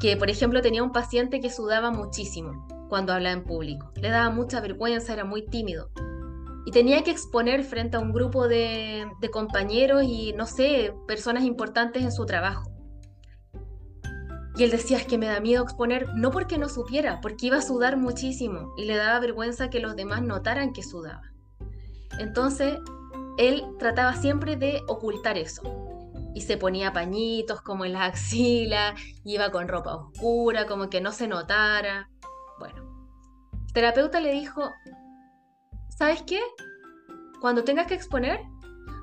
que, 0.00 0.16
por 0.16 0.30
ejemplo, 0.30 0.62
tenía 0.62 0.84
un 0.84 0.92
paciente 0.92 1.40
que 1.40 1.50
sudaba 1.50 1.90
muchísimo 1.90 2.68
cuando 2.88 3.12
hablaba 3.12 3.34
en 3.34 3.44
público. 3.44 3.92
Le 3.96 4.10
daba 4.10 4.30
mucha 4.30 4.60
vergüenza, 4.60 5.12
era 5.12 5.24
muy 5.24 5.46
tímido. 5.46 5.90
Y 6.64 6.70
tenía 6.72 7.02
que 7.04 7.12
exponer 7.12 7.62
frente 7.64 7.96
a 7.96 8.00
un 8.00 8.12
grupo 8.12 8.48
de, 8.48 9.06
de 9.20 9.30
compañeros 9.30 10.02
y, 10.04 10.32
no 10.32 10.46
sé, 10.46 10.92
personas 11.06 11.44
importantes 11.44 12.02
en 12.02 12.12
su 12.12 12.26
trabajo. 12.26 12.70
Y 14.56 14.64
él 14.64 14.70
decía, 14.70 14.96
es 14.96 15.06
que 15.06 15.18
me 15.18 15.26
da 15.26 15.38
miedo 15.38 15.62
exponer, 15.62 16.08
no 16.14 16.30
porque 16.30 16.56
no 16.56 16.68
supiera, 16.68 17.20
porque 17.20 17.46
iba 17.46 17.58
a 17.58 17.62
sudar 17.62 17.98
muchísimo 17.98 18.72
y 18.78 18.86
le 18.86 18.96
daba 18.96 19.20
vergüenza 19.20 19.68
que 19.68 19.80
los 19.80 19.96
demás 19.96 20.22
notaran 20.22 20.72
que 20.72 20.82
sudaba. 20.82 21.30
Entonces, 22.18 22.78
él 23.36 23.64
trataba 23.78 24.14
siempre 24.14 24.56
de 24.56 24.82
ocultar 24.88 25.36
eso. 25.36 25.62
Y 26.34 26.42
se 26.42 26.56
ponía 26.56 26.92
pañitos 26.92 27.60
como 27.60 27.84
en 27.84 27.92
las 27.92 28.08
axilas, 28.08 28.98
iba 29.24 29.50
con 29.50 29.68
ropa 29.68 29.94
oscura, 29.96 30.66
como 30.66 30.88
que 30.88 31.00
no 31.00 31.12
se 31.12 31.28
notara. 31.28 32.10
Terapeuta 33.76 34.20
le 34.20 34.32
dijo, 34.32 34.72
¿sabes 35.90 36.22
qué? 36.22 36.40
Cuando 37.42 37.62
tengas 37.62 37.86
que 37.86 37.92
exponer, 37.92 38.40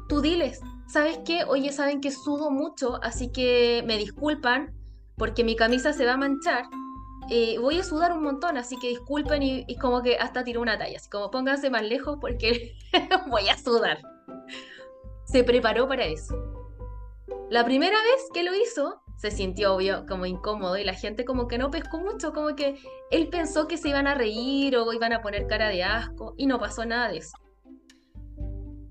tú 0.10 0.20
diles, 0.20 0.62
¿sabes 0.88 1.20
qué? 1.24 1.44
Oye, 1.44 1.72
saben 1.72 2.02
que 2.02 2.10
sudo 2.10 2.50
mucho, 2.50 2.98
así 3.04 3.32
que 3.32 3.84
me 3.86 4.00
disculpan 4.00 4.74
porque 5.16 5.44
mi 5.44 5.56
camisa 5.56 5.94
se 5.94 6.08
va 6.08 6.14
a 6.14 6.18
manchar. 6.18 6.66
Eh, 7.30 7.60
voy 7.60 7.78
a 7.78 7.84
sudar 7.84 8.14
un 8.14 8.24
montón, 8.24 8.58
así 8.58 8.76
que 8.80 8.88
disculpen 8.88 9.44
y, 9.44 9.64
y, 9.68 9.78
como 9.78 10.02
que 10.02 10.18
hasta 10.18 10.44
tiró 10.44 10.60
una 10.60 10.80
talla, 10.80 10.98
así 10.98 11.08
como 11.08 11.30
pónganse 11.30 11.70
más 11.70 11.84
lejos 11.84 12.18
porque 12.20 12.76
voy 13.30 13.50
a 13.50 13.58
sudar. 13.60 14.00
Se 15.26 15.44
preparó 15.44 15.88
para 15.88 16.06
eso. 16.06 16.34
La 17.52 17.64
primera 17.64 17.98
vez 18.02 18.28
que 18.34 18.42
lo 18.42 18.56
hizo, 18.56 19.03
se 19.18 19.32
sintió 19.32 19.76
obvio 19.76 20.06
como 20.08 20.26
incómodo 20.26 20.78
y 20.78 20.84
la 20.84 20.94
gente 20.94 21.26
como 21.26 21.48
que 21.48 21.58
no 21.58 21.72
pescó 21.72 22.00
mucho, 22.00 22.34
como 22.34 22.56
que 22.56 22.78
él 23.12 23.30
pensó 23.30 23.68
que 23.68 23.78
se 23.78 23.90
iban 23.90 24.08
a 24.08 24.16
reír 24.16 24.76
o 24.78 24.92
iban 24.92 25.14
a 25.14 25.22
poner 25.22 25.48
cara 25.48 25.70
de 25.70 25.84
asco 25.84 26.34
y 26.38 26.46
no 26.46 26.60
pasó 26.60 26.86
nada 26.86 27.10
de 27.10 27.18
eso. 27.18 27.38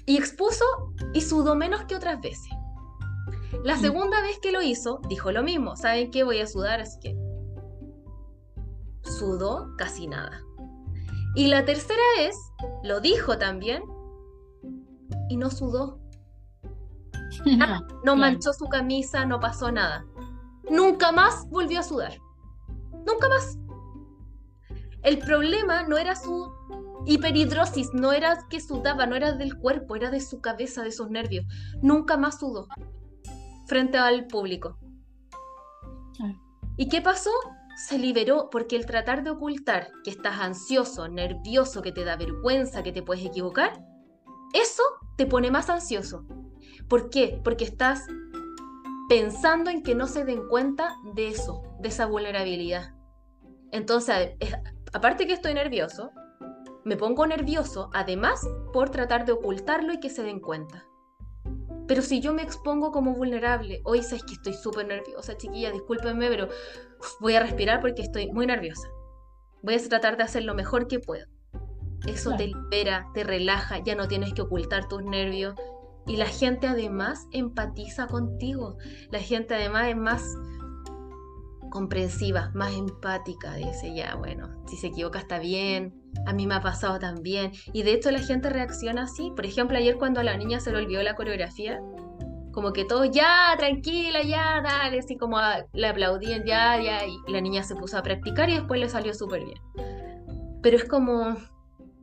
Y 0.06 0.16
expuso 0.16 0.64
y 1.12 1.20
sudó 1.20 1.54
menos 1.54 1.84
que 1.84 1.96
otras 1.96 2.20
veces. 2.20 2.48
La 3.62 3.76
mm. 3.76 3.80
segunda 3.80 4.22
vez 4.22 4.38
que 4.40 4.52
lo 4.52 4.62
hizo, 4.62 5.00
dijo 5.08 5.32
lo 5.32 5.42
mismo, 5.42 5.76
¿saben 5.76 6.10
qué? 6.10 6.24
Voy 6.24 6.40
a 6.40 6.46
sudar, 6.46 6.80
así 6.80 6.98
que 7.00 7.16
sudó 9.02 9.74
casi 9.76 10.06
nada. 10.06 10.42
Y 11.34 11.48
la 11.48 11.64
tercera 11.64 12.02
vez 12.16 12.36
lo 12.82 13.00
dijo 13.00 13.38
también 13.38 13.82
y 15.28 15.36
no 15.36 15.50
sudó. 15.50 15.98
no 18.04 18.16
manchó 18.16 18.52
su 18.52 18.66
camisa, 18.66 19.24
no 19.24 19.40
pasó 19.40 19.70
nada 19.72 20.06
nunca 20.70 21.12
más 21.12 21.48
volvió 21.48 21.80
a 21.80 21.82
sudar. 21.82 22.18
Nunca 23.06 23.28
más. 23.28 23.58
El 25.02 25.18
problema 25.18 25.82
no 25.82 25.98
era 25.98 26.14
su 26.14 26.52
hiperhidrosis, 27.06 27.92
no 27.92 28.12
era 28.12 28.46
que 28.48 28.60
sudaba, 28.60 29.06
no 29.06 29.16
era 29.16 29.32
del 29.32 29.56
cuerpo, 29.58 29.96
era 29.96 30.10
de 30.10 30.20
su 30.20 30.40
cabeza, 30.40 30.82
de 30.82 30.92
sus 30.92 31.10
nervios. 31.10 31.44
Nunca 31.82 32.16
más 32.16 32.38
sudó 32.38 32.68
frente 33.66 33.98
al 33.98 34.26
público. 34.26 34.78
¿Y 36.76 36.88
qué 36.88 37.00
pasó? 37.00 37.30
Se 37.88 37.98
liberó 37.98 38.48
porque 38.50 38.76
el 38.76 38.86
tratar 38.86 39.24
de 39.24 39.30
ocultar 39.30 39.88
que 40.04 40.10
estás 40.10 40.38
ansioso, 40.40 41.08
nervioso, 41.08 41.82
que 41.82 41.92
te 41.92 42.04
da 42.04 42.16
vergüenza, 42.16 42.82
que 42.82 42.92
te 42.92 43.02
puedes 43.02 43.24
equivocar, 43.24 43.84
eso 44.52 44.82
te 45.16 45.26
pone 45.26 45.50
más 45.50 45.70
ansioso. 45.70 46.26
¿Por 46.88 47.10
qué? 47.10 47.40
Porque 47.42 47.64
estás 47.64 48.06
pensando 49.12 49.68
en 49.68 49.82
que 49.82 49.94
no 49.94 50.06
se 50.06 50.24
den 50.24 50.48
cuenta 50.48 50.96
de 51.14 51.28
eso, 51.28 51.62
de 51.80 51.88
esa 51.88 52.06
vulnerabilidad. 52.06 52.94
Entonces, 53.70 54.30
aparte 54.94 55.26
que 55.26 55.34
estoy 55.34 55.52
nervioso, 55.52 56.12
me 56.86 56.96
pongo 56.96 57.26
nervioso, 57.26 57.90
además, 57.92 58.40
por 58.72 58.88
tratar 58.88 59.26
de 59.26 59.32
ocultarlo 59.32 59.92
y 59.92 60.00
que 60.00 60.08
se 60.08 60.22
den 60.22 60.40
cuenta. 60.40 60.86
Pero 61.86 62.00
si 62.00 62.22
yo 62.22 62.32
me 62.32 62.40
expongo 62.40 62.90
como 62.90 63.14
vulnerable, 63.14 63.82
hoy 63.84 64.02
sabes 64.02 64.24
que 64.24 64.32
estoy 64.32 64.54
súper 64.54 64.86
nerviosa, 64.86 65.36
chiquilla, 65.36 65.72
discúlpenme, 65.72 66.28
pero 66.30 66.48
voy 67.20 67.34
a 67.34 67.40
respirar 67.40 67.82
porque 67.82 68.00
estoy 68.00 68.32
muy 68.32 68.46
nerviosa. 68.46 68.88
Voy 69.62 69.74
a 69.74 69.88
tratar 69.90 70.16
de 70.16 70.22
hacer 70.22 70.44
lo 70.44 70.54
mejor 70.54 70.88
que 70.88 71.00
puedo. 71.00 71.26
Eso 72.06 72.34
te 72.34 72.46
libera, 72.46 73.10
te 73.12 73.24
relaja, 73.24 73.78
ya 73.80 73.94
no 73.94 74.08
tienes 74.08 74.32
que 74.32 74.40
ocultar 74.40 74.88
tus 74.88 75.04
nervios, 75.04 75.54
y 76.06 76.16
la 76.16 76.26
gente 76.26 76.66
además 76.66 77.26
empatiza 77.32 78.06
contigo. 78.06 78.76
La 79.10 79.20
gente 79.20 79.54
además 79.54 79.88
es 79.88 79.96
más 79.96 80.24
comprensiva, 81.70 82.50
más 82.54 82.72
empática. 82.74 83.54
Dice, 83.54 83.94
ya, 83.94 84.14
bueno, 84.16 84.62
si 84.66 84.76
se 84.76 84.88
equivoca 84.88 85.18
está 85.18 85.38
bien. 85.38 85.94
A 86.26 86.32
mí 86.32 86.46
me 86.46 86.54
ha 86.54 86.60
pasado 86.60 86.98
también. 86.98 87.52
Y 87.72 87.82
de 87.82 87.94
hecho 87.94 88.10
la 88.10 88.20
gente 88.20 88.50
reacciona 88.50 89.04
así. 89.04 89.32
Por 89.34 89.46
ejemplo, 89.46 89.78
ayer 89.78 89.96
cuando 89.96 90.20
a 90.20 90.24
la 90.24 90.36
niña 90.36 90.60
se 90.60 90.70
le 90.70 90.78
olvidó 90.78 91.02
la 91.02 91.14
coreografía, 91.14 91.80
como 92.52 92.72
que 92.72 92.84
todos, 92.84 93.10
ya, 93.10 93.54
tranquila, 93.56 94.22
ya, 94.22 94.60
dale, 94.62 94.98
así 94.98 95.16
como 95.16 95.38
le 95.72 95.88
aplaudían, 95.88 96.44
ya, 96.44 96.80
ya, 96.80 97.06
y 97.06 97.16
la 97.28 97.40
niña 97.40 97.62
se 97.62 97.74
puso 97.74 97.96
a 97.96 98.02
practicar 98.02 98.50
y 98.50 98.54
después 98.54 98.78
le 98.78 98.90
salió 98.90 99.14
súper 99.14 99.44
bien. 99.44 99.58
Pero 100.62 100.76
es 100.76 100.84
como, 100.84 101.36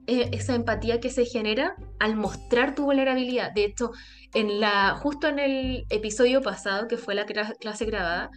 esa 0.10 0.56
empatía 0.56 1.00
que 1.00 1.10
se 1.10 1.26
genera 1.26 1.76
al 2.00 2.16
mostrar 2.16 2.76
tu 2.76 2.86
vulnerabilidad. 2.86 3.52
De 3.54 3.66
hecho, 3.66 3.92
en 4.34 4.60
la, 4.60 4.96
justo 4.96 5.28
en 5.28 5.40
el 5.40 5.86
episodio 5.90 6.42
pasado, 6.42 6.88
que 6.88 6.98
fue 6.98 7.16
la 7.16 7.26
clase 7.26 7.86
grabada 7.86 8.32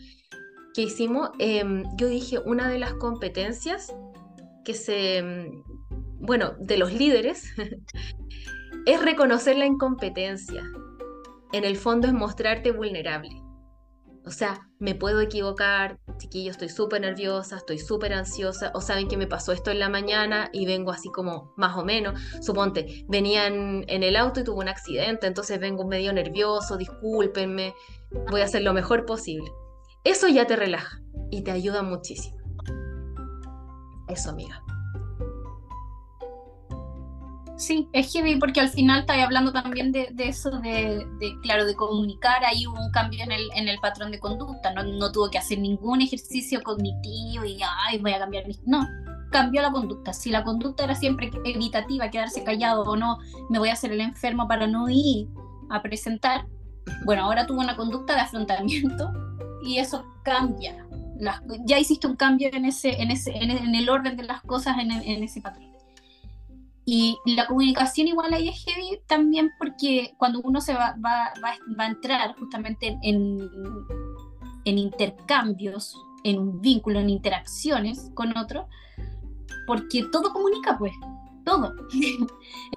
que 0.75 0.83
hicimos, 0.83 1.31
em, 1.39 1.85
yo 1.97 2.09
dije 2.09 2.39
una 2.45 2.69
de 2.69 2.79
las 2.79 2.95
competencias 2.95 3.95
que 4.65 4.75
se, 4.75 5.19
em, 5.19 5.63
bueno, 6.21 6.55
de 6.59 6.79
los 6.79 6.93
líderes, 6.93 7.53
es 8.87 9.03
reconocer 9.03 9.57
la 9.57 9.67
incompetencia. 9.67 10.63
En 11.53 11.65
el 11.65 11.77
fondo 11.77 12.09
es 12.09 12.15
mostrarte 12.15 12.73
vulnerable. 12.73 13.42
O 14.25 14.31
sea, 14.31 14.69
me 14.79 14.95
puedo 14.95 15.21
equivocar, 15.21 15.99
chiquillo, 16.19 16.53
estoy 16.53 16.69
súper 16.69 17.01
nerviosa, 17.01 17.57
estoy 17.57 17.79
súper 17.79 18.13
ansiosa, 18.13 18.71
o 18.75 18.81
saben 18.81 19.09
que 19.09 19.17
me 19.17 19.27
pasó 19.27 19.53
esto 19.53 19.73
en 19.73 19.81
la 19.81 19.89
mañana 19.89 20.49
y 20.53 20.65
vengo 20.65 20.93
así 20.93 21.11
como 21.11 21.53
más 21.57 21.77
o 21.77 21.85
menos. 21.85 22.21
Suponte, 22.41 23.05
venían 23.09 23.85
en 23.89 24.03
el 24.03 24.15
auto 24.15 24.41
y 24.41 24.45
tuve 24.45 24.61
un 24.61 24.69
accidente, 24.69 25.27
entonces 25.27 25.59
vengo 25.59 25.87
medio 25.87 26.13
nervioso, 26.13 26.77
discúlpenme, 26.77 27.75
voy 28.31 28.43
a 28.43 28.45
hacer 28.45 28.63
lo 28.63 28.73
mejor 28.73 29.07
posible. 29.07 29.51
Eso 30.05 30.29
ya 30.29 30.47
te 30.47 30.57
relaja 30.57 31.01
y 31.31 31.43
te 31.43 31.51
ayuda 31.51 31.83
muchísimo. 31.83 32.37
Eso, 34.09 34.31
amiga. 34.31 34.63
Sí, 37.63 37.89
es 37.93 38.13
heavy 38.13 38.41
porque 38.41 38.59
al 38.59 38.71
final 38.71 39.01
está 39.01 39.23
hablando 39.23 39.53
también 39.53 39.93
de, 39.93 40.13
eso, 40.19 40.51
de, 40.59 41.07
claro, 41.43 41.65
de 41.65 41.77
comunicar. 41.77 42.45
Ahí 42.45 42.67
hubo 42.67 42.77
un 42.85 42.91
cambio 42.91 43.23
en 43.23 43.31
el, 43.31 43.49
en 43.55 43.69
el 43.69 43.79
patrón 43.79 44.11
de 44.11 44.19
conducta. 44.19 44.75
No, 44.75 44.83
no 44.83 45.13
tuvo 45.13 45.31
que 45.31 45.39
hacer 45.39 45.61
ningún 45.61 46.01
ejercicio 46.01 46.61
cognitivo 46.65 47.45
y, 47.45 47.61
ay, 47.87 47.99
voy 47.99 48.15
a 48.15 48.19
cambiar 48.19 48.49
mi... 48.49 48.59
No, 48.67 48.85
cambió 49.31 49.63
la 49.63 49.71
conducta. 49.71 50.13
Si 50.13 50.31
la 50.31 50.43
conducta 50.43 50.83
era 50.83 50.97
siempre 50.97 51.31
evitativa, 51.45 52.11
quedarse 52.11 52.43
callado 52.43 52.83
o 52.83 52.97
no, 52.97 53.19
me 53.49 53.61
voy 53.61 53.69
a 53.69 53.75
hacer 53.75 53.93
el 53.93 54.01
enfermo 54.01 54.49
para 54.49 54.67
no 54.67 54.91
ir 54.91 55.29
a 55.71 55.83
presentar. 55.83 56.47
Bueno, 57.05 57.27
ahora 57.27 57.47
tuvo 57.47 57.61
una 57.61 57.77
conducta 57.77 58.17
de 58.17 58.23
afrontamiento 58.23 59.09
y 59.65 59.79
eso 59.79 60.05
cambia. 60.25 60.85
ya 61.65 61.79
hiciste 61.79 62.09
un 62.09 62.17
cambio 62.17 62.51
en, 62.53 62.65
ese, 62.65 63.01
en, 63.01 63.13
ese, 63.13 63.31
en, 63.37 63.73
el 63.77 63.89
orden 63.89 64.17
de 64.17 64.25
las 64.25 64.43
cosas 64.43 64.79
en, 64.81 64.91
en 64.91 65.23
ese 65.23 65.41
patrón. 65.41 65.73
Y 66.85 67.17
la 67.25 67.47
comunicación 67.47 68.09
igual 68.09 68.35
ahí 68.35 68.49
es 68.49 68.65
heavy 68.65 69.01
también 69.07 69.53
porque 69.59 70.15
cuando 70.19 70.41
uno 70.43 70.61
se 70.61 70.75
va, 70.75 70.97
va, 71.05 71.33
va, 71.43 71.55
va 71.79 71.85
a 71.85 71.89
entrar 71.89 72.37
justamente 72.37 72.99
en, 73.03 73.39
en, 74.65 74.79
intercambios, 74.79 75.97
en 76.25 76.41
un 76.41 76.61
vínculo, 76.61 76.99
en 76.99 77.11
interacciones 77.11 78.11
con 78.15 78.37
otro, 78.37 78.67
porque 79.67 80.05
todo 80.11 80.33
comunica 80.33 80.77
pues, 80.77 80.93
todo. 81.45 81.73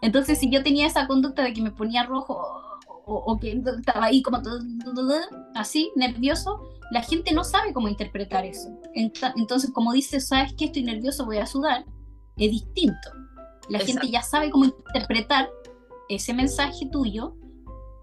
Entonces 0.01 0.37
si 0.37 0.51
yo 0.51 0.61
tenía 0.61 0.85
esa 0.85 1.07
conducta 1.07 1.41
de 1.41 1.53
que 1.53 1.63
me 1.63 1.71
ponía 1.71 2.03
rojo 2.03 2.37
o, 3.07 3.15
o 3.15 3.39
que 3.39 3.53
estaba 3.53 4.05
ahí 4.05 4.21
como 4.21 4.39
todo, 4.43 4.59
así, 5.55 5.91
nervioso, 5.95 6.61
la 6.91 7.01
gente 7.01 7.33
no 7.33 7.43
sabe 7.43 7.73
cómo 7.73 7.89
interpretar 7.89 8.45
eso. 8.45 8.69
Entonces 8.93 9.71
como 9.73 9.93
dices, 9.93 10.27
sabes 10.27 10.53
que 10.53 10.65
estoy 10.65 10.83
nervioso, 10.83 11.25
voy 11.25 11.37
a 11.37 11.47
sudar, 11.47 11.85
es 12.37 12.51
distinto 12.51 13.24
la 13.69 13.79
gente 13.79 14.09
ya 14.09 14.21
sabe 14.21 14.49
cómo 14.49 14.65
interpretar 14.65 15.49
ese 16.09 16.33
mensaje 16.33 16.87
tuyo 16.91 17.35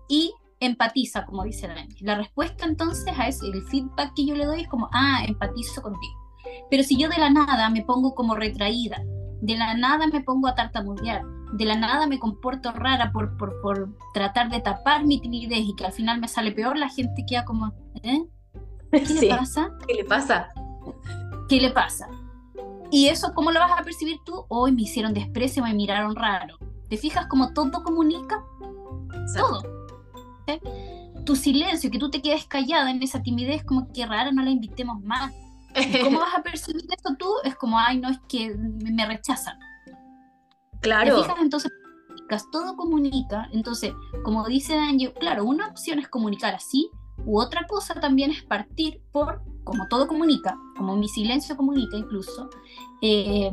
y 0.09 0.33
empatiza, 0.61 1.25
como 1.25 1.45
dice 1.45 1.69
Dani. 1.69 1.97
La 2.01 2.17
respuesta 2.17 2.67
entonces 2.67 3.13
a 3.19 3.29
ese, 3.29 3.47
el 3.47 3.63
feedback 3.63 4.13
que 4.15 4.27
yo 4.27 4.35
le 4.35 4.47
doy 4.47 4.63
es 4.63 4.69
como, 4.69 4.89
ah, 4.93 5.23
empatizo 5.27 5.83
contigo. 5.83 6.15
Pero 6.71 6.83
si 6.83 6.97
yo 6.97 7.09
de 7.09 7.19
la 7.19 7.31
nada 7.31 7.69
me 7.71 7.83
pongo 7.83 8.15
como 8.15 8.35
retraída, 8.35 9.03
de 9.41 9.57
la 9.57 9.75
nada 9.75 10.07
me 10.07 10.21
pongo 10.21 10.49
a 10.49 10.55
tartamudear, 10.55 11.23
de 11.53 11.65
la 11.65 11.77
nada 11.77 12.07
me 12.07 12.19
comporto 12.19 12.73
rara 12.73 13.13
por, 13.13 13.37
por, 13.37 13.61
por 13.61 13.97
tratar 14.15 14.51
de 14.51 14.61
tapar 14.61 15.05
mi 15.05 15.21
timidez 15.21 15.61
y 15.61 15.75
que 15.75 15.85
al 15.85 15.93
final 15.93 16.21
me 16.21 16.29
sale 16.29 16.53
peor, 16.53 16.79
la 16.79 16.89
gente 16.89 17.25
queda 17.27 17.45
como, 17.45 17.73
¿eh? 18.03 18.25
¿Qué 18.91 19.15
le 19.15 19.29
pasa? 19.37 19.71
¿Qué 19.87 19.95
le 19.95 20.05
pasa? 20.05 20.49
¿Qué 21.49 21.61
le 21.61 21.71
pasa? 21.71 22.09
Y 22.93 23.09
eso, 23.09 23.33
¿cómo 23.35 23.51
lo 23.51 23.59
vas 23.59 23.73
a 23.73 23.83
percibir 23.83 24.19
tú? 24.25 24.45
Hoy 24.49 24.71
me 24.71 24.83
hicieron 24.83 25.15
desprecio, 25.15 25.65
me 25.65 25.75
miraron 25.75 26.15
raro. 26.15 26.59
¿Te 26.89 26.97
fijas 26.97 27.27
cómo 27.27 27.53
todo 27.53 27.83
comunica? 27.83 28.45
Todo. 29.35 29.63
Tu 31.25 31.35
silencio, 31.35 31.91
que 31.91 31.99
tú 31.99 32.11
te 32.11 32.21
quedes 32.21 32.47
callada 32.47 32.91
en 32.91 33.03
esa 33.03 33.23
timidez, 33.23 33.65
como 33.65 33.91
que 33.93 34.07
rara, 34.07 34.31
no 34.31 34.43
la 34.43 34.51
invitemos 34.51 35.03
más. 35.03 35.33
¿Cómo 36.05 36.19
vas 36.21 36.37
a 36.37 36.43
percibir 36.43 36.85
eso 36.85 37.17
tú? 37.19 37.33
Es 37.45 37.57
como, 37.57 37.79
ay, 37.79 37.99
no, 37.99 38.11
es 38.11 38.21
que 38.29 38.55
me 38.55 39.07
rechazan. 39.07 39.59
Claro. 40.83 41.17
¿Te 41.17 41.23
fijas? 41.23 41.41
Entonces, 41.41 41.73
todo 42.51 42.77
comunica. 42.77 43.49
Entonces, 43.53 43.93
como 44.25 44.47
dice 44.47 44.75
Daniel, 44.75 45.13
claro, 45.19 45.45
una 45.45 45.69
opción 45.69 45.99
es 45.99 46.09
comunicar 46.09 46.55
así, 46.55 46.91
u 47.25 47.41
otra 47.41 47.67
cosa 47.67 47.95
también 47.95 48.31
es 48.31 48.43
partir 48.43 49.01
por, 49.13 49.43
como 49.65 49.89
todo 49.89 50.07
comunica, 50.09 50.57
como 50.77 50.97
mi 50.97 51.09
silencio 51.09 51.57
comunica 51.57 51.97
incluso, 51.97 52.51
eh, 53.01 53.51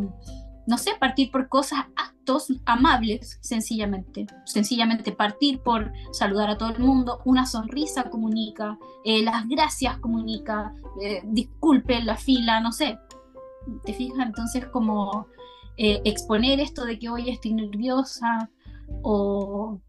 no 0.68 0.78
sé, 0.78 0.92
partir 1.00 1.32
por 1.32 1.50
cosas, 1.50 1.86
actos 1.96 2.54
amables, 2.66 3.40
sencillamente. 3.42 4.28
Sencillamente 4.46 5.12
partir 5.12 5.62
por 5.62 5.92
saludar 6.12 6.50
a 6.52 6.58
todo 6.58 6.70
el 6.70 6.80
mundo, 6.80 7.22
una 7.26 7.48
sonrisa 7.48 8.10
comunica, 8.10 8.78
eh, 9.04 9.24
las 9.24 9.48
gracias 9.48 9.98
comunica, 9.98 10.76
eh, 11.02 11.22
disculpen 11.26 12.06
la 12.06 12.18
fila, 12.18 12.60
no 12.62 12.72
sé. 12.72 13.00
¿Te 13.84 13.94
fijas? 13.94 14.28
Entonces, 14.28 14.68
como 14.68 15.28
eh, 15.78 16.02
exponer 16.06 16.60
esto 16.60 16.86
de 16.86 17.00
que 17.00 17.10
hoy 17.10 17.30
estoy 17.30 17.54
nerviosa 17.54 18.50
o 19.02 19.80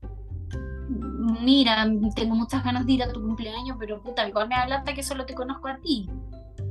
mira, 1.40 1.86
tengo 2.14 2.34
muchas 2.34 2.64
ganas 2.64 2.86
de 2.86 2.92
ir 2.92 3.02
a 3.02 3.12
tu 3.12 3.20
cumpleaños, 3.20 3.76
pero 3.78 4.02
puta, 4.02 4.26
igual 4.28 4.48
me 4.48 4.54
adelanta 4.54 4.94
que 4.94 5.02
solo 5.02 5.26
te 5.26 5.34
conozco 5.34 5.68
a 5.68 5.76
ti. 5.78 6.08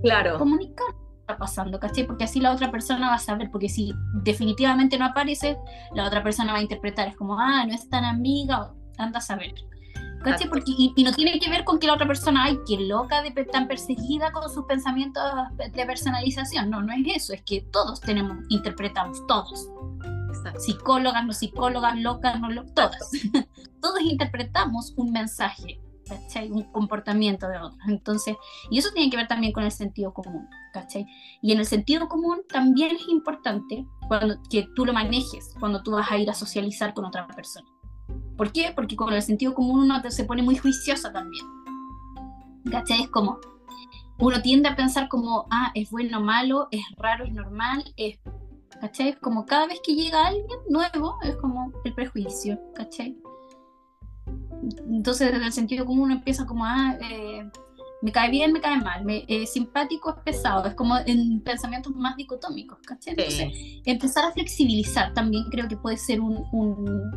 Claro. 0.04 0.38
Comunicar 0.38 0.88
está 1.20 1.38
pasando, 1.38 1.80
¿cachai? 1.80 2.06
Porque 2.06 2.24
así 2.24 2.40
la 2.40 2.52
otra 2.52 2.72
persona 2.72 3.10
va 3.10 3.16
a 3.16 3.20
saber, 3.20 3.52
porque 3.52 3.70
si 3.70 3.94
definitivamente 4.24 4.98
no 4.98 5.06
aparece, 5.06 5.58
la 5.94 6.06
otra 6.06 6.24
persona 6.24 6.54
va 6.54 6.60
a 6.60 6.62
interpretar, 6.62 7.08
es 7.08 7.16
como, 7.16 7.40
ah, 7.40 7.66
no 7.66 7.74
es 7.74 7.88
tan 7.90 8.04
amiga, 8.04 8.74
anda 8.98 9.20
a 9.20 9.22
saber. 9.22 9.54
¿Cachai? 10.24 10.50
Porque, 10.50 10.74
y, 10.78 11.04
no 11.04 11.14
tiene 11.14 11.40
que 11.40 11.50
ver 11.50 11.64
con 11.64 11.80
que 11.80 11.88
la 11.88 11.94
otra 11.94 12.06
persona, 12.06 12.44
ay, 12.44 12.60
qué 12.68 12.78
loca, 12.78 13.22
de, 13.22 13.32
tan 13.46 13.68
perseguida 13.68 14.32
con 14.34 14.50
sus 14.50 14.66
pensamientos 14.66 15.24
de 15.58 15.86
personalización. 15.86 16.70
No, 16.70 16.82
no 16.82 16.92
es 16.92 17.16
eso, 17.16 17.34
es 17.34 17.42
que 17.44 17.62
todos 17.72 18.02
tenemos, 18.02 18.38
interpretamos, 18.50 19.26
todos. 19.28 19.70
Psicólogas, 20.58 21.26
no 21.26 21.34
psicólogas, 21.34 21.98
locas, 21.98 22.40
no 22.40 22.50
locas, 22.50 22.74
todas. 22.74 23.12
todos 23.82 24.02
interpretamos 24.02 24.94
un 24.98 25.12
mensaje 25.12 25.80
¿cachai? 26.10 26.52
Un 26.52 26.64
comportamiento 26.64 27.48
de 27.48 27.58
otros. 27.58 27.80
Entonces, 27.88 28.36
y 28.70 28.80
eso 28.80 28.90
tiene 28.94 29.10
que 29.10 29.18
ver 29.18 29.28
también 29.28 29.54
con 29.54 29.64
el 29.64 29.72
sentido 29.72 30.14
común, 30.14 30.48
¿cachai? 30.74 31.06
Y 31.42 31.52
en 31.52 31.60
el 31.60 31.66
sentido 31.66 32.10
común 32.10 32.42
también 32.50 32.96
es 32.96 33.08
importante 33.08 33.86
cuando, 34.08 34.42
que 34.50 34.68
tú 34.76 34.86
lo 34.86 34.94
manejes 34.94 35.54
cuando 35.60 35.84
tú 35.84 35.92
vas 35.92 36.12
a 36.12 36.18
ir 36.18 36.30
a 36.30 36.34
socializar 36.34 36.94
con 36.94 37.06
otra 37.06 37.28
persona. 37.28 37.68
¿Por 38.36 38.52
qué? 38.52 38.74
Porque 38.76 38.96
con 38.96 39.14
el 39.14 39.22
sentido 39.22 39.54
común 39.54 39.82
uno 39.82 40.02
se 40.10 40.24
pone 40.24 40.42
muy 40.42 40.58
juiciosa 40.58 41.14
también. 41.14 41.46
¿Cachai? 42.72 43.04
Es 43.04 43.10
como, 43.10 43.40
uno 44.20 44.42
tiende 44.42 44.70
a 44.70 44.76
pensar 44.76 45.08
como, 45.08 45.46
ah, 45.52 45.72
es 45.76 45.92
bueno 45.92 46.18
o 46.18 46.22
malo, 46.22 46.68
es 46.72 46.84
raro, 46.98 47.26
es 47.26 47.34
normal, 47.34 47.84
es, 47.96 48.20
¿cachai? 48.82 49.10
Es 49.10 49.18
como 49.18 49.46
cada 49.46 49.68
vez 49.68 49.80
que 49.84 49.96
llega 49.96 50.28
alguien 50.28 50.60
nuevo, 50.70 51.18
es 51.24 51.36
como 51.38 51.72
el 51.84 51.94
prejuicio, 51.94 52.60
¿cachai? 52.76 53.18
Entonces, 54.90 55.32
desde 55.32 55.46
el 55.46 55.54
sentido 55.54 55.86
común 55.86 56.06
uno 56.06 56.14
empieza 56.14 56.46
como, 56.46 56.66
ah, 56.66 56.98
eh, 57.02 57.50
me 58.02 58.12
cae 58.12 58.30
bien, 58.30 58.54
me 58.54 58.62
cae 58.62 58.80
mal, 58.80 59.04
me, 59.04 59.26
eh, 59.28 59.46
simpático 59.46 60.10
es 60.10 60.16
pesado, 60.24 60.66
es 60.66 60.76
como 60.76 60.98
en 61.06 61.42
pensamientos 61.42 61.96
más 61.96 62.16
dicotómicos, 62.16 62.80
¿cachai? 62.86 63.14
Entonces, 63.18 63.82
empezar 63.86 64.26
a 64.26 64.32
flexibilizar 64.32 65.14
también 65.14 65.46
creo 65.50 65.68
que 65.68 65.78
puede 65.78 65.98
ser 65.98 66.22
un, 66.22 66.46
un 66.52 67.12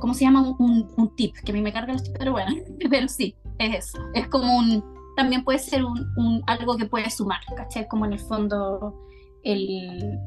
¿cómo 0.00 0.14
se 0.14 0.24
llama? 0.24 0.54
Un, 0.58 0.88
un, 0.96 1.16
tip, 1.16 1.34
que 1.44 1.52
a 1.52 1.54
mí 1.54 1.60
me 1.60 1.72
carga 1.72 1.92
los 1.92 2.02
tips, 2.02 2.18
pero 2.18 2.32
bueno, 2.32 2.52
pero 2.90 3.08
sí, 3.08 3.34
es 3.58 3.86
eso, 3.86 3.98
es 4.14 4.28
como 4.28 4.56
un, 4.56 4.84
también 5.16 5.44
puede 5.44 5.58
ser 5.58 5.84
un, 5.84 5.98
un 6.16 6.42
algo 6.46 6.76
que 6.76 6.86
puede 6.86 7.10
sumar, 7.10 7.40
¿cachai? 7.56 7.88
Como 7.88 8.06
en 8.06 8.12
el 8.14 8.20
fondo 8.20 9.08
el 9.44 10.18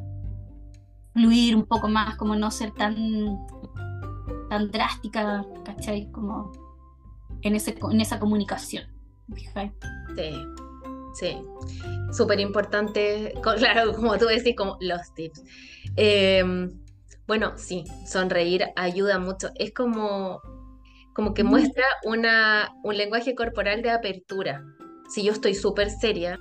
fluir 1.13 1.55
un 1.55 1.65
poco 1.65 1.87
más, 1.87 2.15
como 2.17 2.35
no 2.35 2.51
ser 2.51 2.71
tan 2.71 2.95
tan 4.49 4.71
drástica, 4.71 5.45
¿cachai? 5.63 6.11
Como 6.11 6.51
en, 7.41 7.55
ese, 7.55 7.75
en 7.91 8.01
esa 8.01 8.19
comunicación. 8.19 8.85
Sí, 9.35 10.31
sí. 11.13 11.37
Súper 12.11 12.39
importante, 12.39 13.33
claro, 13.57 13.93
como 13.93 14.17
tú 14.17 14.25
decís, 14.25 14.55
como 14.55 14.77
los 14.81 15.13
tips. 15.15 15.43
Em, 15.95 16.71
bueno, 17.27 17.53
sí, 17.57 17.85
sonreír 18.05 18.65
ayuda 18.75 19.19
mucho. 19.19 19.49
Es 19.55 19.73
como, 19.73 20.41
como 21.13 21.33
que 21.33 21.43
muestra 21.43 21.83
una, 22.03 22.73
un 22.83 22.97
lenguaje 22.97 23.35
corporal 23.35 23.81
de 23.81 23.91
apertura. 23.91 24.63
Si 25.09 25.23
yo 25.23 25.31
estoy 25.31 25.55
súper 25.55 25.89
seria, 25.89 26.39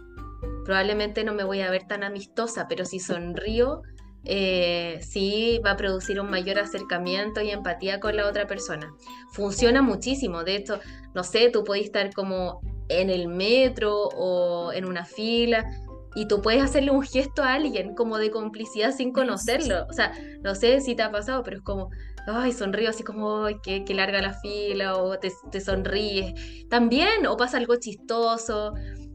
probablemente 0.65 1.25
no 1.25 1.35
me 1.35 1.45
voy 1.45 1.61
a 1.61 1.71
ver 1.71 1.87
tan 1.87 2.03
amistosa, 2.05 2.67
pero 2.69 2.85
si 2.85 2.99
sonrío, 2.99 3.83
eh, 4.25 5.01
sí 5.03 5.61
va 5.65 5.73
a 5.73 5.77
producir 5.77 6.19
un 6.19 6.31
mayor 6.31 6.59
acercamiento 6.59 7.43
y 7.43 7.51
empatía 7.51 8.01
con 8.01 8.17
la 8.17 8.27
otra 8.27 8.47
persona. 8.47 8.95
Funciona 9.33 9.83
muchísimo, 9.83 10.45
de 10.45 10.57
hecho, 10.57 10.81
no 11.15 11.25
sé, 11.25 11.51
tú 11.51 11.63
puedes 11.65 11.85
estar 11.85 12.13
como 12.15 12.61
en 12.89 13.11
el 13.11 13.29
metro 13.29 14.09
o 14.17 14.73
en 14.73 14.85
una 14.85 15.05
fila 15.05 15.71
y 16.15 16.27
tú 16.29 16.41
puedes 16.41 16.63
hacerle 16.63 16.91
un 16.91 17.03
gesto 17.03 17.43
a 17.43 17.55
alguien 17.55 17.95
como 17.95 18.19
de 18.19 18.31
complicidad 18.31 18.93
sin 18.93 19.13
conocerlo. 19.13 19.87
O 19.91 19.93
sea, 19.93 20.13
no 20.43 20.55
sé 20.55 20.81
si 20.81 20.95
te 20.95 21.03
ha 21.03 21.11
pasado, 21.11 21.43
pero 21.43 21.57
es 21.57 21.63
como, 21.63 21.91
ay, 22.27 22.53
sonrío 22.53 22.91
así 22.91 23.03
como, 23.03 23.45
ay, 23.45 23.57
que, 23.63 23.95
larga 23.95 24.23
la 24.23 24.33
fila 24.33 24.97
o 24.97 25.19
te, 25.19 25.33
te 25.51 25.61
sonríes. 25.61 26.33
También, 26.69 27.27
o 27.27 27.37
pasa 27.37 27.59
algo 27.59 27.77
chistoso 27.77 28.75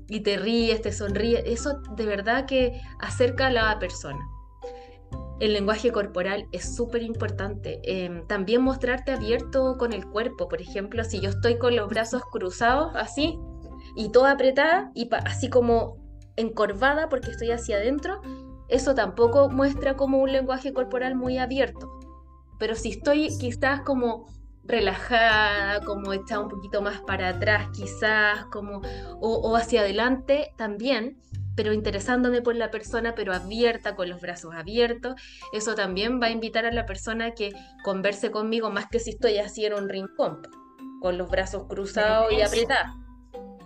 y 0.10 0.22
te 0.22 0.38
ríes, 0.38 0.82
te 0.82 0.92
sonríes. 0.92 1.44
Eso 1.46 1.82
de 1.96 2.06
verdad 2.06 2.46
que 2.46 2.82
acerca 3.00 3.48
a 3.48 3.52
la 3.52 3.80
persona 3.80 4.20
el 5.40 5.54
lenguaje 5.54 5.92
corporal 5.92 6.48
es 6.52 6.76
súper 6.76 7.02
importante. 7.02 7.80
Em, 7.84 8.28
también 8.28 8.62
mostrarte 8.62 9.12
abierto 9.12 9.78
con 9.78 9.94
el 9.94 10.06
cuerpo. 10.06 10.50
Por 10.50 10.62
ejemplo, 10.62 11.04
si 11.04 11.22
yo 11.22 11.30
estoy 11.30 11.58
con 11.58 11.76
los 11.76 11.88
brazos 11.88 12.24
cruzados 12.32 12.92
así 12.96 13.40
y 13.96 14.12
toda 14.12 14.32
apretada 14.32 14.92
y 14.94 15.10
así 15.26 15.50
como 15.50 15.98
encorvada 16.36 17.10
porque 17.10 17.32
estoy 17.32 17.52
hacia 17.52 17.78
adentro, 17.78 18.22
eso 18.68 18.94
tampoco 18.96 19.50
muestra 19.50 19.96
como 19.96 20.20
un 20.20 20.32
lenguaje 20.32 20.74
corporal 20.74 21.16
muy 21.16 21.38
abierto. 21.38 22.00
Pero 22.60 22.76
si 22.76 22.90
estoy 22.92 23.30
quizás 23.38 23.82
como 23.82 24.26
relajada, 24.70 25.84
como 25.84 26.14
echada 26.14 26.42
un 26.42 26.50
poquito 26.50 26.82
más 26.82 27.02
para 27.02 27.30
atrás 27.30 27.68
quizás, 27.74 28.46
como 28.46 28.82
o 29.20 29.56
hacia 29.56 29.82
adelante 29.82 30.54
también, 30.58 31.18
pero 31.60 31.74
interesándome 31.74 32.42
por 32.42 32.56
la 32.56 32.72
persona, 32.72 33.16
pero 33.16 33.34
abierta, 33.34 33.94
con 33.98 34.10
los 34.10 34.22
brazos 34.22 34.56
abiertos. 34.56 35.16
Eso 35.52 35.76
también 35.76 36.22
va 36.22 36.28
a 36.28 36.32
invitar 36.32 36.66
a 36.66 36.72
la 36.72 36.86
persona 36.86 37.32
que 37.32 37.52
converse 37.84 38.32
conmigo 38.32 38.70
más 38.70 38.88
que 38.88 39.00
si 39.00 39.10
estoy 39.10 39.40
así 39.40 39.66
en 39.66 39.74
un 39.74 39.90
rincón, 39.90 40.42
con 41.02 41.18
los 41.18 41.30
brazos 41.30 41.66
cruzados 41.68 42.32
y 42.32 42.42
apretados. 42.42 42.96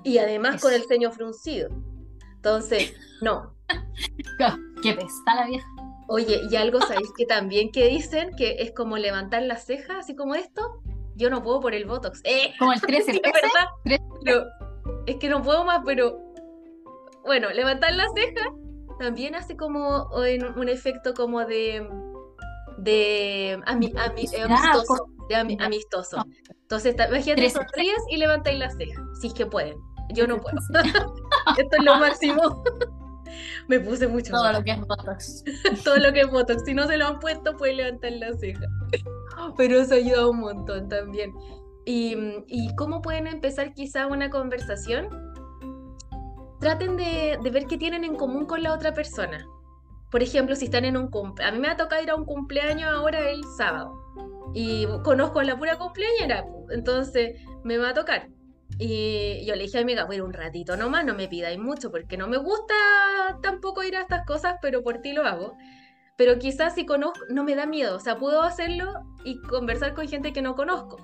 Y 0.03 0.17
además 0.17 0.59
con 0.59 0.73
el 0.73 0.85
ceño 0.85 1.11
fruncido. 1.11 1.69
Entonces, 2.37 2.95
no. 3.21 3.53
Qué 4.81 4.93
pesa 4.93 5.35
la 5.35 5.45
vieja. 5.45 5.67
Oye, 6.07 6.41
y 6.49 6.55
algo, 6.55 6.81
¿sabéis 6.81 7.11
que 7.15 7.27
también 7.27 7.71
que 7.71 7.87
dicen 7.89 8.31
que 8.35 8.55
es 8.59 8.71
como 8.71 8.97
levantar 8.97 9.43
las 9.43 9.65
cejas, 9.65 9.97
así 9.99 10.15
como 10.15 10.33
esto? 10.33 10.81
Yo 11.15 11.29
no 11.29 11.43
puedo 11.43 11.59
por 11.59 11.73
el 11.73 11.85
Botox. 11.85 12.21
Eh, 12.23 12.53
como 12.59 12.73
el 12.73 12.81
13, 12.87 13.11
es 13.11 13.21
verdad. 13.21 14.47
es 15.05 15.15
que 15.17 15.29
no 15.29 15.41
puedo 15.41 15.65
más, 15.65 15.81
pero 15.85 16.19
bueno, 17.23 17.49
levantar 17.51 17.93
la 17.93 18.05
ceja 18.15 18.51
también 18.99 19.35
hace 19.35 19.55
como 19.55 20.09
un, 20.11 20.69
efecto 20.69 21.13
como 21.13 21.45
de, 21.45 21.87
de 22.77 23.61
amistoso. 23.65 25.07
De 25.29 25.35
amistoso. 25.35 26.25
Entonces, 26.49 26.95
imagínate, 26.95 27.49
sonríes 27.49 28.01
y 28.09 28.17
levantáis 28.17 28.59
la 28.59 28.69
ceja, 28.69 29.03
si 29.19 29.27
es 29.27 29.33
que 29.33 29.45
pueden. 29.45 29.77
Yo 30.13 30.27
no 30.27 30.39
puedo. 30.39 30.57
Esto 31.57 31.77
es 31.77 31.83
lo 31.83 31.95
máximo. 31.97 32.63
Me 33.67 33.79
puse 33.79 34.07
mucho. 34.07 34.31
Todo 34.31 34.51
lo 34.51 34.63
que 34.63 34.71
es 34.71 34.79
Botox. 34.81 35.43
Todo 35.83 35.97
lo 35.97 36.13
que 36.13 36.21
es 36.21 36.29
Botox. 36.29 36.63
Si 36.65 36.73
no 36.73 36.87
se 36.87 36.97
lo 36.97 37.07
han 37.07 37.19
puesto, 37.19 37.55
pueden 37.57 37.77
levantar 37.77 38.11
la 38.13 38.33
ceja. 38.37 38.65
Pero 39.57 39.79
eso 39.79 39.95
ayuda 39.95 40.29
un 40.29 40.39
montón 40.39 40.89
también. 40.89 41.31
¿Y, 41.85 42.15
y 42.47 42.75
cómo 42.75 43.01
pueden 43.01 43.27
empezar 43.27 43.73
quizá 43.73 44.07
una 44.07 44.29
conversación? 44.29 45.09
traten 46.63 46.95
de, 46.95 47.37
ver 47.51 47.65
qué 47.67 47.77
tienen 47.77 48.05
en 48.05 48.15
común 48.15 48.45
con 48.45 48.63
la 48.63 48.73
otra 48.73 48.93
persona. 48.93 49.45
por 50.09 50.23
ejemplo, 50.23 50.55
si 50.55 50.65
están 50.65 50.85
en 50.85 50.95
un 50.95 51.09
cumpleaños, 51.09 51.53
a 51.53 51.55
mí 51.55 51.59
me 51.59 51.67
ha 51.67 51.75
tocado 51.75 52.01
ir 52.01 52.09
a 52.11 52.15
un 52.15 52.23
cumpleaños 52.25 52.89
ahora 52.89 53.29
el 53.29 53.43
sábado 53.57 53.91
y 54.53 54.87
conozco 55.03 55.39
a 55.39 55.43
la 55.43 55.57
pura 55.57 55.77
cumpleañera, 55.77 56.45
entonces 56.69 57.41
me 57.63 57.77
va 57.77 57.89
a 57.89 57.93
tocar. 57.93 58.29
Y 58.79 59.45
yo 59.45 59.55
le 59.55 59.63
dije 59.63 59.79
a 59.79 59.81
mi 59.81 59.91
amiga, 59.91 60.05
voy 60.05 60.17
ir 60.17 60.21
un 60.21 60.33
ratito 60.33 60.77
nomás, 60.77 61.03
no 61.03 61.15
me 61.15 61.27
pidáis 61.27 61.59
mucho, 61.59 61.91
porque 61.91 62.15
no 62.15 62.27
me 62.27 62.37
gusta 62.37 62.73
tampoco 63.41 63.83
ir 63.83 63.95
a 63.95 64.01
estas 64.01 64.25
cosas, 64.25 64.55
pero 64.61 64.83
por 64.83 64.99
ti 64.99 65.13
lo 65.13 65.25
hago. 65.25 65.57
Pero 66.15 66.37
quizás 66.39 66.75
si 66.75 66.85
conozco, 66.85 67.19
no 67.29 67.43
me 67.43 67.55
da 67.55 67.65
miedo, 67.65 67.95
o 67.95 67.99
sea, 67.99 68.17
puedo 68.17 68.41
hacerlo 68.41 68.93
y 69.23 69.39
conversar 69.41 69.93
con 69.93 70.07
gente 70.07 70.33
que 70.33 70.41
no 70.41 70.55
conozco. 70.55 70.97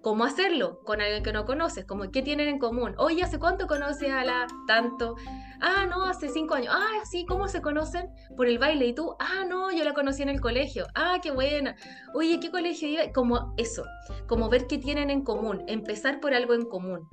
¿Cómo 0.00 0.24
hacerlo 0.24 0.80
con 0.84 1.00
alguien 1.00 1.22
que 1.22 1.32
no 1.32 1.44
conoces? 1.44 1.84
Como, 1.84 2.10
¿Qué 2.10 2.22
tienen 2.22 2.48
en 2.48 2.58
común? 2.58 2.94
Oye, 2.98 3.22
¿hace 3.22 3.38
cuánto 3.38 3.66
conoces 3.66 4.10
a 4.10 4.24
la 4.24 4.46
tanto? 4.66 5.16
Ah, 5.60 5.86
no, 5.86 6.04
hace 6.04 6.28
cinco 6.28 6.54
años. 6.54 6.72
Ah, 6.76 7.02
sí, 7.04 7.26
¿cómo 7.26 7.48
se 7.48 7.60
conocen? 7.60 8.08
Por 8.36 8.46
el 8.46 8.58
baile. 8.58 8.86
¿Y 8.86 8.94
tú? 8.94 9.16
Ah, 9.18 9.44
no, 9.48 9.72
yo 9.72 9.84
la 9.84 9.94
conocí 9.94 10.22
en 10.22 10.28
el 10.28 10.40
colegio. 10.40 10.86
Ah, 10.94 11.18
qué 11.20 11.32
buena. 11.32 11.74
Oye, 12.14 12.38
¿qué 12.38 12.50
colegio 12.50 12.88
iba? 12.88 13.12
Como 13.12 13.54
eso, 13.56 13.84
como 14.28 14.48
ver 14.48 14.68
qué 14.68 14.78
tienen 14.78 15.10
en 15.10 15.24
común, 15.24 15.64
empezar 15.66 16.20
por 16.20 16.32
algo 16.32 16.54
en 16.54 16.66
común. 16.66 17.08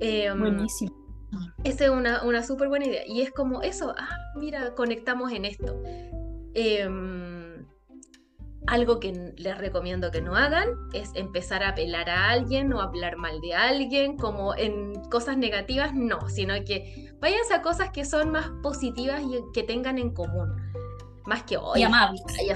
Em, 0.00 0.38
Buenísimo. 0.38 1.08
Esa 1.62 1.84
es 1.84 1.90
una, 1.90 2.24
una 2.24 2.42
súper 2.42 2.68
buena 2.68 2.86
idea. 2.86 3.02
Y 3.06 3.20
es 3.20 3.30
como 3.30 3.62
eso, 3.62 3.94
ah, 3.96 4.16
mira, 4.34 4.74
conectamos 4.74 5.32
en 5.32 5.44
esto. 5.44 5.80
Eh, 6.54 6.88
algo 8.68 9.00
que 9.00 9.32
les 9.36 9.58
recomiendo 9.58 10.10
que 10.10 10.20
no 10.20 10.36
hagan 10.36 10.68
es 10.92 11.10
empezar 11.14 11.62
a 11.62 11.70
apelar 11.70 12.10
a 12.10 12.28
alguien 12.30 12.72
o 12.72 12.80
hablar 12.80 13.16
mal 13.16 13.40
de 13.40 13.54
alguien, 13.54 14.16
como 14.16 14.54
en 14.54 14.94
cosas 15.10 15.38
negativas, 15.38 15.94
no, 15.94 16.28
sino 16.28 16.54
que 16.64 17.10
váyanse 17.20 17.54
a 17.54 17.62
cosas 17.62 17.90
que 17.90 18.04
son 18.04 18.30
más 18.30 18.50
positivas 18.62 19.22
y 19.22 19.40
que 19.54 19.62
tengan 19.62 19.98
en 19.98 20.12
común. 20.12 20.54
Más 21.24 21.42
que 21.44 21.56
hoy. 21.56 21.80
Y 21.80 21.84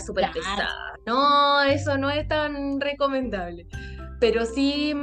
súper 0.01 0.31
pesada. 0.32 0.69
No, 1.06 1.62
eso 1.62 1.97
no 1.98 2.10
es 2.10 2.28
tan 2.28 2.81
recomendable. 2.81 3.66
Pero 4.20 4.47
sí. 4.47 4.94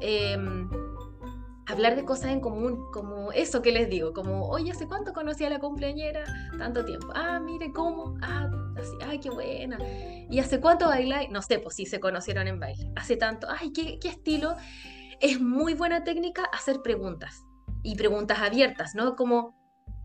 Eh, 0.00 0.36
hablar 1.68 1.96
de 1.96 2.04
cosas 2.04 2.30
en 2.30 2.40
común, 2.40 2.90
como 2.92 3.30
eso 3.32 3.60
que 3.60 3.72
les 3.72 3.88
digo, 3.90 4.14
como, 4.14 4.48
oye, 4.48 4.70
¿hace 4.70 4.88
cuánto 4.88 5.12
conocí 5.12 5.44
a 5.44 5.50
la 5.50 5.58
cumpleañera? 5.58 6.24
Tanto 6.56 6.84
tiempo. 6.84 7.08
Ah, 7.14 7.38
mire 7.38 7.70
cómo. 7.72 8.16
Ah, 8.22 8.50
así, 8.76 8.96
ay, 9.06 9.20
qué 9.20 9.30
buena. 9.30 9.78
¿Y 10.30 10.38
hace 10.38 10.60
cuánto 10.60 10.88
bailáis? 10.88 11.30
No 11.30 11.42
sé, 11.42 11.58
pues 11.58 11.76
sí 11.76 11.84
se 11.84 12.00
conocieron 12.00 12.48
en 12.48 12.58
baile. 12.58 12.90
Hace 12.96 13.16
tanto. 13.16 13.46
Ay, 13.50 13.72
qué, 13.72 13.98
qué 14.00 14.08
estilo. 14.08 14.56
Es 15.20 15.40
muy 15.40 15.74
buena 15.74 16.04
técnica 16.04 16.44
hacer 16.52 16.80
preguntas. 16.82 17.44
Y 17.82 17.96
preguntas 17.96 18.38
abiertas, 18.40 18.94
¿no? 18.94 19.14
Como 19.14 19.54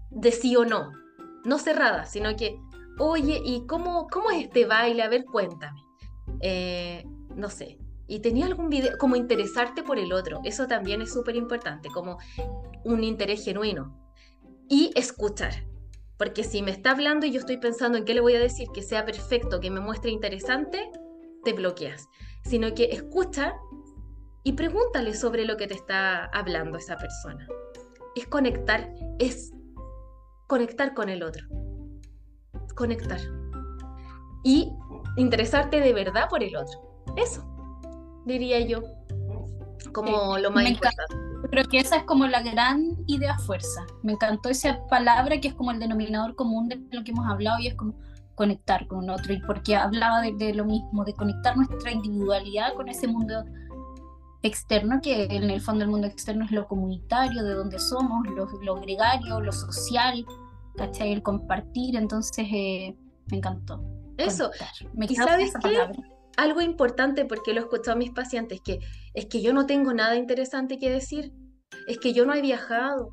de 0.10 0.32
sí 0.32 0.56
o 0.58 0.66
no. 0.66 0.92
No 1.46 1.60
cerradas, 1.60 2.12
sino 2.12 2.36
que, 2.36 2.60
oye, 3.00 3.42
¿y 3.44 3.66
cómo, 3.68 4.08
cómo 4.08 4.32
es 4.32 4.46
este 4.46 4.66
baile? 4.66 5.02
A 5.02 5.08
ver, 5.08 5.24
cuéntame. 5.24 5.82
Eh, 6.42 7.06
no 7.36 7.50
sé, 7.50 7.78
y 8.08 8.20
tenía 8.20 8.46
algún 8.46 8.70
video, 8.70 8.98
como 8.98 9.16
interesarte 9.16 9.84
por 9.84 9.98
el 9.98 10.12
otro, 10.14 10.42
eso 10.44 10.68
también 10.68 11.02
es 11.02 11.14
súper 11.14 11.36
importante, 11.36 11.90
como 11.90 12.18
un 12.84 13.04
interés 13.04 13.44
genuino. 13.44 13.98
Y 14.70 14.92
escuchar, 14.96 15.66
porque 16.18 16.44
si 16.44 16.62
me 16.62 16.72
está 16.72 16.92
hablando 16.92 17.26
y 17.26 17.32
yo 17.32 17.40
estoy 17.40 17.58
pensando 17.58 17.98
en 17.98 18.06
qué 18.06 18.14
le 18.14 18.22
voy 18.22 18.36
a 18.36 18.40
decir 18.40 18.68
que 18.74 18.82
sea 18.82 19.06
perfecto, 19.06 19.60
que 19.60 19.72
me 19.72 19.80
muestre 19.80 20.12
interesante, 20.12 20.90
te 21.44 21.54
bloqueas, 21.54 22.08
sino 22.44 22.74
que 22.74 22.86
escucha 22.86 23.54
y 24.44 24.54
pregúntale 24.54 25.14
sobre 25.14 25.46
lo 25.46 25.56
que 25.56 25.68
te 25.68 25.74
está 25.74 26.26
hablando 26.26 26.78
esa 26.78 26.98
persona. 26.98 27.48
Es 28.16 28.28
conectar, 28.28 28.94
es 29.20 29.52
conectar 30.48 30.94
con 30.94 31.10
el 31.10 31.24
otro. 31.24 31.46
Conectar. 32.76 33.20
Y 34.44 34.72
interesarte 35.16 35.80
de 35.80 35.94
verdad 35.94 36.28
por 36.30 36.44
el 36.44 36.56
otro. 36.56 37.06
Eso 37.16 37.53
diría 38.26 38.60
yo, 38.66 38.82
como 39.92 40.38
lo 40.38 40.52
más 40.52 40.70
importante. 40.70 41.16
Creo 41.50 41.66
que 41.66 41.80
esa 41.80 41.98
es 41.98 42.04
como 42.04 42.26
la 42.26 42.42
gran 42.42 42.98
idea 43.06 43.38
fuerza. 43.38 43.86
Me 44.02 44.14
encantó 44.14 44.50
esa 44.50 44.86
palabra 44.88 45.40
que 45.40 45.50
es 45.50 45.54
como 45.54 45.72
el 45.72 45.80
denominador 45.80 46.36
común 46.36 46.68
de 46.70 46.82
lo 46.92 47.04
que 47.04 47.12
hemos 47.12 47.28
hablado 47.28 47.60
y 47.60 47.68
es 47.68 47.76
como 47.76 47.96
conectar 48.36 48.88
con 48.88 49.10
otro. 49.10 49.34
Y 49.34 49.42
porque 49.42 49.76
hablaba 49.76 50.22
de, 50.22 50.54
lo 50.54 50.66
mismo, 50.66 51.04
de 51.04 51.14
conectar 51.14 51.56
nuestra 51.56 51.92
individualidad 51.92 52.74
con 52.74 52.88
ese 52.88 53.08
mundo 53.08 53.44
externo, 54.42 55.00
que 55.02 55.26
en 55.26 55.50
el 55.50 55.62
fondo 55.62 55.84
el 55.84 55.92
mundo 55.92 56.08
externo 56.08 56.46
es 56.46 56.52
lo 56.52 56.68
comunitario, 56.68 57.44
de 57.44 57.54
donde 57.54 57.80
somos, 57.80 58.26
lo, 58.62 58.76
gregario, 58.82 59.40
lo 59.40 59.52
social, 59.52 60.26
¿cachai? 60.76 61.12
El 61.12 61.22
compartir. 61.22 61.98
Entonces 61.98 62.48
eh, 62.52 62.96
me 63.30 63.38
encantó. 63.38 63.84
Eso. 64.18 64.50
Me 64.94 65.08
¿Y 65.10 65.16
sabes 65.16 65.54
qué? 65.62 65.78
Algo 66.38 66.62
importante 66.62 67.26
porque 67.26 67.54
lo 67.54 67.60
he 67.60 67.64
escuchado 67.64 67.94
a 67.94 68.00
mis 68.00 68.12
pacientes, 68.12 68.62
que 68.62 68.80
es 69.14 69.26
que 69.28 69.42
yo 69.42 69.54
no 69.54 69.66
tengo 69.66 69.94
nada 69.94 70.16
interesante 70.16 70.80
que 70.80 70.90
decir, 70.90 71.32
es 71.88 71.98
que 71.98 72.14
yo 72.14 72.26
no 72.26 72.34
he 72.34 72.42
viajado, 72.42 73.10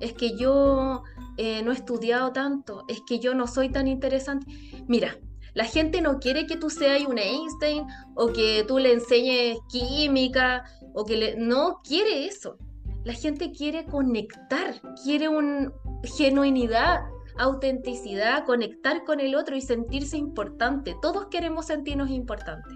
es 0.00 0.12
que 0.14 0.36
yo 0.36 1.02
eh, 1.36 1.62
no 1.62 1.70
he 1.70 1.74
estudiado 1.74 2.32
tanto, 2.32 2.84
es 2.88 3.00
que 3.06 3.18
yo 3.18 3.34
no 3.34 3.46
soy 3.46 3.70
tan 3.70 3.88
interesante. 3.88 4.46
Mira, 4.86 5.16
la 5.54 5.64
gente 5.64 6.00
no 6.00 6.18
quiere 6.18 6.46
que 6.46 6.56
tú 6.56 6.70
seas 6.70 7.06
un 7.06 7.18
Einstein 7.18 7.84
o 8.14 8.28
que 8.32 8.64
tú 8.66 8.78
le 8.78 8.92
enseñes 8.92 9.58
química 9.68 10.64
o 10.94 11.04
que 11.04 11.16
le... 11.16 11.36
No 11.36 11.80
quiere 11.84 12.26
eso. 12.26 12.56
La 13.04 13.12
gente 13.12 13.52
quiere 13.52 13.84
conectar, 13.84 14.80
quiere 15.04 15.28
una 15.28 15.72
genuinidad, 16.16 17.00
autenticidad, 17.38 18.44
conectar 18.44 19.04
con 19.04 19.20
el 19.20 19.34
otro 19.34 19.56
y 19.56 19.60
sentirse 19.60 20.16
importante. 20.16 20.96
Todos 21.00 21.26
queremos 21.26 21.66
sentirnos 21.66 22.10
importantes. 22.10 22.74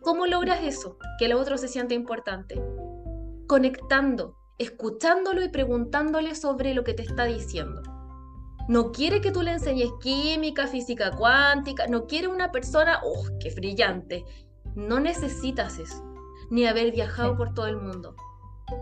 ¿Cómo 0.00 0.26
logras 0.26 0.62
eso? 0.62 0.98
Que 1.18 1.26
el 1.26 1.32
otro 1.32 1.56
se 1.56 1.68
sienta 1.68 1.94
importante. 1.94 2.60
Conectando, 3.46 4.36
escuchándolo 4.58 5.42
y 5.42 5.48
preguntándole 5.48 6.34
sobre 6.34 6.74
lo 6.74 6.84
que 6.84 6.94
te 6.94 7.02
está 7.02 7.24
diciendo. 7.24 7.82
No 8.68 8.92
quiere 8.92 9.20
que 9.20 9.30
tú 9.30 9.42
le 9.42 9.52
enseñes 9.52 9.90
química, 10.00 10.66
física 10.66 11.10
cuántica, 11.10 11.86
no 11.86 12.06
quiere 12.06 12.28
una 12.28 12.50
persona, 12.50 13.00
¡oh, 13.02 13.26
qué 13.38 13.50
brillante! 13.54 14.24
No 14.74 15.00
necesitas 15.00 15.78
eso, 15.78 16.02
ni 16.50 16.66
haber 16.66 16.90
viajado 16.90 17.36
por 17.36 17.52
todo 17.52 17.66
el 17.66 17.76
mundo. 17.76 18.16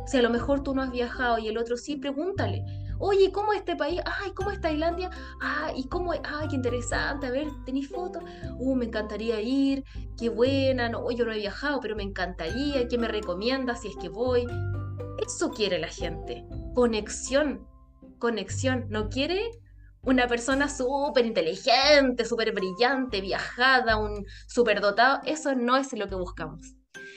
Si 0.06 0.16
a 0.16 0.22
lo 0.22 0.30
mejor 0.30 0.62
tú 0.62 0.74
no 0.74 0.82
has 0.82 0.92
viajado 0.92 1.38
y 1.38 1.48
el 1.48 1.58
otro 1.58 1.76
sí, 1.76 1.96
pregúntale, 1.96 2.64
Oye, 3.04 3.32
¿cómo 3.32 3.52
es 3.52 3.58
este 3.58 3.74
país? 3.74 4.00
Ay, 4.04 4.30
¿cómo 4.30 4.52
es 4.52 4.60
Tailandia? 4.60 5.10
Ay, 5.40 5.74
¿y 5.78 5.88
cómo? 5.88 6.12
Ay, 6.12 6.46
qué 6.48 6.54
interesante. 6.54 7.26
A 7.26 7.30
ver, 7.32 7.48
¿tenéis 7.66 7.88
fotos? 7.88 8.22
Uh, 8.60 8.76
me 8.76 8.84
encantaría 8.84 9.40
ir. 9.40 9.82
Qué 10.16 10.28
buena. 10.28 10.88
No, 10.88 11.10
yo 11.10 11.24
no 11.24 11.32
he 11.32 11.38
viajado, 11.38 11.80
pero 11.80 11.96
me 11.96 12.04
encantaría. 12.04 12.86
¿Qué 12.86 12.98
me 12.98 13.08
recomiendas 13.08 13.80
si 13.80 13.88
es 13.88 13.96
que 13.96 14.08
voy? 14.08 14.46
Eso 15.26 15.50
quiere 15.50 15.80
la 15.80 15.88
gente. 15.88 16.46
Conexión. 16.76 17.66
Conexión. 18.20 18.86
No 18.88 19.08
quiere 19.08 19.50
una 20.02 20.28
persona 20.28 20.68
súper 20.68 21.26
inteligente, 21.26 22.24
súper 22.24 22.52
brillante, 22.52 23.20
viajada, 23.20 23.96
un 23.96 24.24
súper 24.46 24.80
dotado. 24.80 25.22
Eso 25.26 25.56
no 25.56 25.76
es 25.76 25.92
lo 25.92 26.08
que 26.08 26.14
buscamos. 26.14 26.76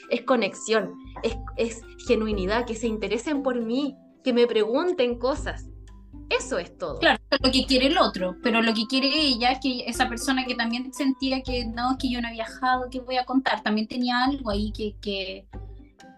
Es 0.10 0.24
conexión, 0.24 0.94
es, 1.22 1.38
es 1.58 1.82
genuinidad, 2.08 2.66
que 2.66 2.74
se 2.74 2.88
interesen 2.88 3.44
por 3.44 3.62
mí, 3.62 3.96
que 4.24 4.34
me 4.34 4.48
pregunten 4.48 5.20
cosas. 5.20 5.68
Eso 6.30 6.58
es 6.58 6.78
todo. 6.78 7.00
Claro, 7.00 7.20
lo 7.42 7.52
que 7.52 7.66
quiere 7.66 7.88
el 7.88 7.98
otro, 7.98 8.36
pero 8.42 8.62
lo 8.62 8.74
que 8.74 8.86
quiere 8.88 9.08
ella 9.08 9.52
es 9.52 9.60
que 9.62 9.86
esa 9.86 10.10
persona 10.10 10.46
que 10.46 10.56
también 10.56 10.92
sentía 10.94 11.42
que 11.42 11.66
no, 11.66 11.92
es 11.92 11.98
que 11.98 12.10
yo 12.10 12.22
no 12.22 12.30
he 12.30 12.34
viajado, 12.34 12.90
que 12.90 13.00
voy 13.00 13.18
a 13.18 13.26
contar, 13.26 13.62
también 13.62 13.88
tenía 13.88 14.24
algo 14.24 14.50
ahí 14.50 14.72
que, 14.72 14.96
que... 15.02 15.48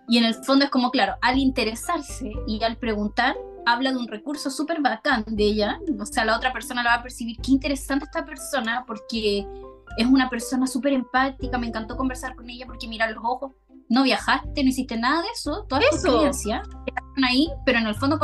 Y 0.08 0.18
en 0.18 0.24
el 0.24 0.36
fondo 0.36 0.66
es 0.66 0.72
como, 0.72 0.90
claro, 0.92 1.16
al 1.22 1.38
interesarse 1.38 2.32
y 2.48 2.64
al 2.64 2.78
preguntar, 2.78 3.36
habla 3.66 3.92
de 3.92 3.98
un 3.98 4.08
recurso 4.08 4.50
súper 4.50 4.82
bacán 4.82 5.26
de 5.28 5.44
ella, 5.44 5.80
o 6.00 6.06
sea, 6.06 6.24
la 6.24 6.38
otra 6.38 6.54
persona 6.54 6.84
la 6.84 6.92
va 6.92 6.96
a 6.96 7.04
percibir, 7.04 7.36
qué 7.44 7.52
interesante 7.52 8.06
esta 8.06 8.26
persona, 8.26 8.86
porque 8.88 9.46
es 9.98 10.08
una 10.08 10.30
persona 10.30 10.66
súper 10.68 10.94
empática, 10.94 11.58
me 11.58 11.68
encantó 11.68 11.98
conversar 11.98 12.36
con 12.36 12.50
ella 12.50 12.66
porque 12.66 12.88
mira 12.88 13.12
los 13.12 13.22
ojos, 13.24 13.52
no 13.90 14.04
viajaste, 14.04 14.64
no 14.64 14.70
hiciste 14.70 14.98
nada 14.98 15.22
de 15.22 15.28
eso, 15.34 15.66
todas 15.68 15.84
tus 15.90 16.00
experiencias 16.00 16.66
están 16.86 17.24
ahí, 17.26 17.50
pero 17.66 17.80
en 17.80 17.88
el 17.88 17.96
fondo, 17.96 18.18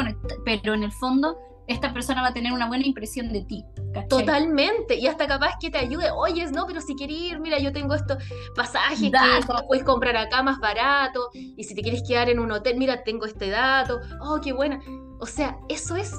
pero 0.45 0.73
en 0.73 0.83
el 0.83 0.91
fondo 0.93 1.37
esta 1.67 1.93
persona 1.93 2.21
va 2.21 2.29
a 2.29 2.33
tener 2.33 2.51
una 2.51 2.67
buena 2.67 2.85
impresión 2.85 3.31
de 3.31 3.43
ti. 3.43 3.63
Totalmente, 4.09 4.95
y 4.95 5.07
hasta 5.07 5.27
capaz 5.27 5.55
que 5.59 5.69
te 5.69 5.77
ayude, 5.77 6.09
oyes, 6.11 6.51
no, 6.51 6.65
pero 6.65 6.81
si 6.81 6.95
quieres 6.95 7.17
ir, 7.17 7.39
mira, 7.39 7.59
yo 7.59 7.71
tengo 7.71 7.93
estos 7.93 8.17
pasajes 8.55 8.99
que 8.99 9.63
puedes 9.67 9.83
comprar 9.83 10.17
acá 10.17 10.41
más 10.41 10.59
barato, 10.59 11.29
y 11.33 11.63
si 11.63 11.75
te 11.75 11.81
quieres 11.81 12.03
quedar 12.07 12.29
en 12.29 12.39
un 12.39 12.51
hotel, 12.51 12.77
mira, 12.77 13.03
tengo 13.03 13.25
este 13.25 13.49
dato, 13.49 13.99
oh, 14.21 14.39
qué 14.41 14.51
buena. 14.51 14.81
O 15.19 15.25
sea, 15.25 15.57
eso 15.69 15.95
es, 15.95 16.13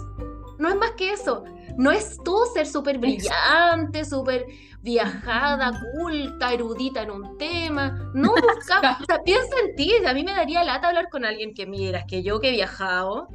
no 0.58 0.68
es 0.68 0.76
más 0.76 0.92
que 0.92 1.12
eso. 1.12 1.44
No 1.76 1.90
es 1.90 2.18
tú 2.24 2.36
ser 2.54 2.66
súper 2.66 2.98
brillante, 2.98 4.04
súper 4.04 4.46
viajada, 4.80 5.72
culta, 5.94 6.52
erudita 6.52 7.02
en 7.02 7.10
un 7.10 7.36
tema. 7.36 8.10
No 8.14 8.32
busca, 8.56 8.98
o 9.00 9.04
sea, 9.04 9.22
piensa 9.24 9.56
en 9.64 9.74
ti. 9.74 9.92
A 10.06 10.14
mí 10.14 10.22
me 10.22 10.32
daría 10.32 10.62
lata 10.62 10.88
hablar 10.88 11.08
con 11.10 11.24
alguien 11.24 11.52
que 11.52 11.66
miras, 11.66 12.04
que 12.06 12.22
yo 12.22 12.40
que 12.40 12.50
he 12.50 12.52
viajado 12.52 13.28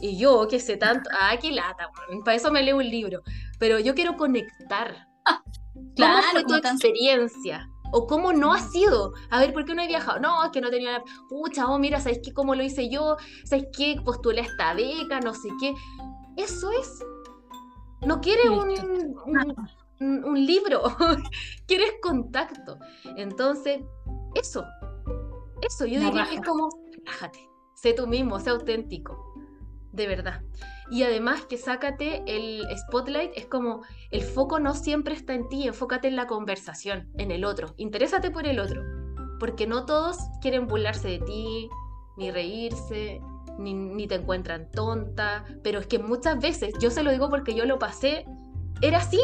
Y 0.00 0.18
yo, 0.18 0.46
que 0.48 0.60
sé 0.60 0.76
tanto, 0.76 1.08
ah, 1.20 1.36
qué 1.40 1.52
lata, 1.52 1.90
para 2.24 2.36
eso 2.36 2.50
me 2.50 2.62
leo 2.62 2.76
un 2.76 2.88
libro. 2.88 3.22
Pero 3.58 3.78
yo 3.78 3.94
quiero 3.94 4.16
conectar. 4.16 5.08
¿Cómo 5.96 6.22
fue 6.32 6.44
tu 6.44 6.54
experiencia? 6.54 7.68
¿O 7.92 8.06
cómo 8.06 8.32
no 8.32 8.52
ha 8.52 8.60
sido? 8.60 9.12
A 9.30 9.40
ver, 9.40 9.52
¿por 9.52 9.64
qué 9.64 9.74
no 9.74 9.82
he 9.82 9.86
viajado? 9.86 10.18
No, 10.18 10.44
es 10.44 10.50
que 10.50 10.60
no 10.60 10.70
tenía... 10.70 11.02
Pucha, 11.28 11.68
oh, 11.68 11.78
mira, 11.78 12.00
¿sabes 12.00 12.20
qué? 12.22 12.32
¿Cómo 12.32 12.54
lo 12.54 12.62
hice 12.62 12.88
yo? 12.90 13.16
¿Sabes 13.44 13.66
qué? 13.76 13.96
Postulé 14.04 14.42
esta 14.42 14.74
beca, 14.74 15.20
no 15.20 15.32
sé 15.32 15.48
qué. 15.60 15.72
Eso 16.36 16.70
es. 16.72 17.04
No 18.02 18.20
quiere 18.20 18.48
un, 18.50 18.74
un, 20.00 20.46
libro, 20.46 20.82
quieres 21.66 21.94
contacto. 22.02 22.78
Entonces, 23.16 23.80
eso. 24.34 24.64
Eso, 25.62 25.86
yo 25.86 26.00
diría 26.00 26.26
que 26.28 26.36
es 26.36 26.42
como, 26.42 26.68
relájate, 26.92 27.48
sé 27.74 27.94
tú 27.94 28.06
mismo, 28.06 28.38
sé 28.38 28.50
auténtico. 28.50 29.34
De 29.96 30.06
verdad. 30.06 30.42
Y 30.90 31.04
además 31.04 31.46
que 31.46 31.56
sácate 31.56 32.22
el 32.26 32.62
spotlight, 32.76 33.32
es 33.34 33.46
como 33.46 33.80
el 34.10 34.20
foco 34.20 34.60
no 34.60 34.74
siempre 34.74 35.14
está 35.14 35.32
en 35.32 35.48
ti, 35.48 35.66
enfócate 35.66 36.06
en 36.06 36.16
la 36.16 36.26
conversación, 36.26 37.08
en 37.16 37.30
el 37.30 37.46
otro, 37.46 37.74
interésate 37.78 38.30
por 38.30 38.46
el 38.46 38.60
otro, 38.60 38.82
porque 39.40 39.66
no 39.66 39.86
todos 39.86 40.18
quieren 40.42 40.66
burlarse 40.66 41.08
de 41.08 41.18
ti, 41.20 41.70
ni 42.18 42.30
reírse, 42.30 43.20
ni, 43.58 43.72
ni, 43.72 44.06
te 44.06 44.16
encuentran 44.16 44.70
tonta, 44.70 45.44
pero 45.64 45.80
es 45.80 45.86
que 45.86 45.98
muchas 45.98 46.38
veces, 46.38 46.74
yo 46.78 46.90
se 46.90 47.02
lo 47.02 47.10
digo 47.10 47.30
porque 47.30 47.54
yo 47.54 47.64
lo 47.64 47.78
pasé, 47.78 48.26
era 48.82 48.98
así, 48.98 49.20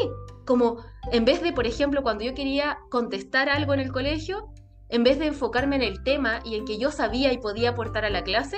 como 0.47 0.79
en 1.13 1.27
vez 1.27 1.43
de, 1.43 1.53
por 1.53 1.67
ejemplo, 1.67 2.03
cuando 2.03 2.25
yo 2.25 2.35
quería 2.35 2.79
contestar 2.91 3.51
algo 3.51 3.75
en 3.75 3.81
el 3.81 3.93
colegio, 3.93 4.49
en 4.89 5.05
vez 5.05 5.19
de 5.19 5.27
enfocarme 5.27 5.77
en 5.77 5.83
el 5.83 6.03
tema 6.03 6.41
y 6.45 6.57
en 6.57 6.65
que 6.65 6.79
yo 6.79 6.91
sabía 6.91 7.31
y 7.31 7.39
podía 7.39 7.71
aportar 7.71 8.07
a 8.07 8.11
la 8.11 8.25
clase, 8.25 8.57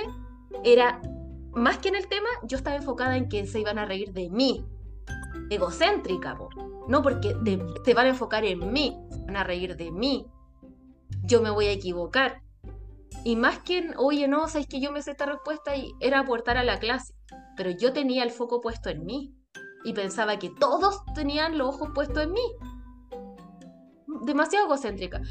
era 0.63 1.01
más 1.55 1.77
que 1.77 1.89
en 1.89 1.95
el 1.95 2.07
tema, 2.07 2.27
yo 2.43 2.57
estaba 2.57 2.75
enfocada 2.75 3.15
en 3.15 3.29
que 3.29 3.47
se 3.47 3.59
iban 3.59 3.79
a 3.79 3.85
reír 3.85 4.11
de 4.11 4.29
mí. 4.29 4.65
Egocéntrica, 5.49 6.37
no 6.87 7.01
porque 7.01 7.35
te, 7.83 7.93
van 7.93 8.07
a 8.07 8.09
enfocar 8.09 8.43
en 8.45 8.73
mí, 8.73 8.99
van 9.25 9.37
a 9.37 9.43
reír 9.43 9.75
de 9.75 9.91
mí. 9.91 10.27
Yo 11.23 11.41
me 11.41 11.49
voy 11.49 11.67
a 11.67 11.71
equivocar. 11.71 12.41
Y 13.23 13.35
más 13.35 13.59
que, 13.59 13.77
en, 13.77 13.93
oye, 13.97 14.27
no, 14.27 14.47
sabes 14.47 14.67
que 14.67 14.81
yo 14.81 14.91
me 14.91 15.01
sé 15.01 15.11
esta 15.11 15.25
respuesta 15.25 15.75
y 15.75 15.93
era 15.99 16.19
aportar 16.19 16.57
a 16.57 16.63
la 16.63 16.77
clase. 16.79 17.13
Pero 17.55 17.71
yo 17.71 17.93
tenía 17.93 18.23
el 18.23 18.31
foco 18.31 18.59
puesto 18.59 18.89
en 18.89 19.05
mí. 19.05 19.33
Y 19.83 19.93
pensaba 19.93 20.37
que 20.37 20.49
todos 20.49 21.03
tenían 21.13 21.57
los 21.57 21.69
ojos 21.69 21.89
puestos 21.95 22.23
en 22.23 22.33
mí. 22.33 22.53
Demasiado 24.23 24.65
egocéntrica. 24.65 25.21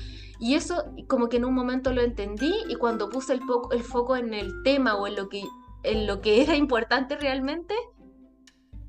Y 0.41 0.55
eso 0.55 0.85
como 1.09 1.29
que 1.29 1.37
en 1.37 1.45
un 1.45 1.55
momento 1.55 1.93
lo 1.93 2.01
entendí 2.01 2.55
y 2.69 2.77
cuando 2.77 3.11
puse 3.11 3.35
el, 3.35 3.41
el 3.73 3.83
foco 3.83 4.17
en 4.17 4.33
el 4.33 4.63
tema 4.63 4.97
o 4.97 5.07
en 5.07 5.17
lo 5.17 5.29
que 5.29 5.43
en 5.85 6.07
lo 6.07 6.21
que 6.21 6.43
era 6.43 6.57
importante 6.57 7.17
realmente, 7.17 7.75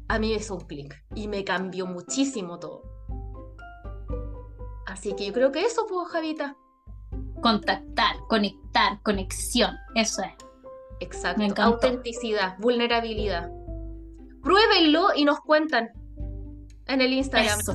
a 0.07 0.19
mí 0.19 0.29
me 0.29 0.35
hizo 0.35 0.55
un 0.55 0.61
clic 0.61 1.03
y 1.13 1.27
me 1.27 1.43
cambió 1.43 1.85
muchísimo 1.85 2.59
todo. 2.59 2.83
Así 4.85 5.13
que 5.15 5.27
yo 5.27 5.33
creo 5.33 5.51
que 5.51 5.61
eso, 5.61 5.85
pues, 5.87 6.07
Javita. 6.09 6.55
Contactar, 7.41 8.15
conectar, 8.27 9.01
conexión, 9.03 9.75
eso 9.93 10.21
es. 10.23 10.33
Exacto. 10.99 11.61
Autenticidad, 11.61 12.57
vulnerabilidad. 12.59 13.51
Pruébenlo 14.41 15.09
y 15.15 15.25
nos 15.25 15.39
cuentan 15.41 15.91
en 16.87 17.01
el 17.01 17.13
Instagram. 17.13 17.59
Eso. 17.59 17.73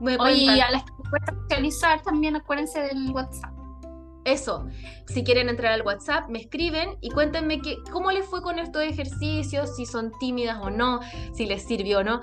Oye, 0.00 0.34
y 0.34 0.60
a 0.60 0.70
las 0.70 0.84
que 0.84 0.92
pueden 1.08 1.48
realizar 1.48 2.02
también 2.02 2.36
acuérdense 2.36 2.80
del 2.80 3.10
WhatsApp. 3.10 3.57
Eso, 4.28 4.66
si 5.06 5.24
quieren 5.24 5.48
entrar 5.48 5.72
al 5.72 5.80
WhatsApp, 5.86 6.28
me 6.28 6.40
escriben 6.40 6.98
y 7.00 7.08
cuéntenme 7.08 7.62
que, 7.62 7.78
cómo 7.90 8.10
les 8.10 8.26
fue 8.26 8.42
con 8.42 8.58
estos 8.58 8.82
ejercicios, 8.82 9.74
si 9.74 9.86
son 9.86 10.12
tímidas 10.20 10.58
o 10.60 10.68
no, 10.68 11.00
si 11.32 11.46
les 11.46 11.62
sirvió 11.62 12.00
o 12.00 12.04
no. 12.04 12.20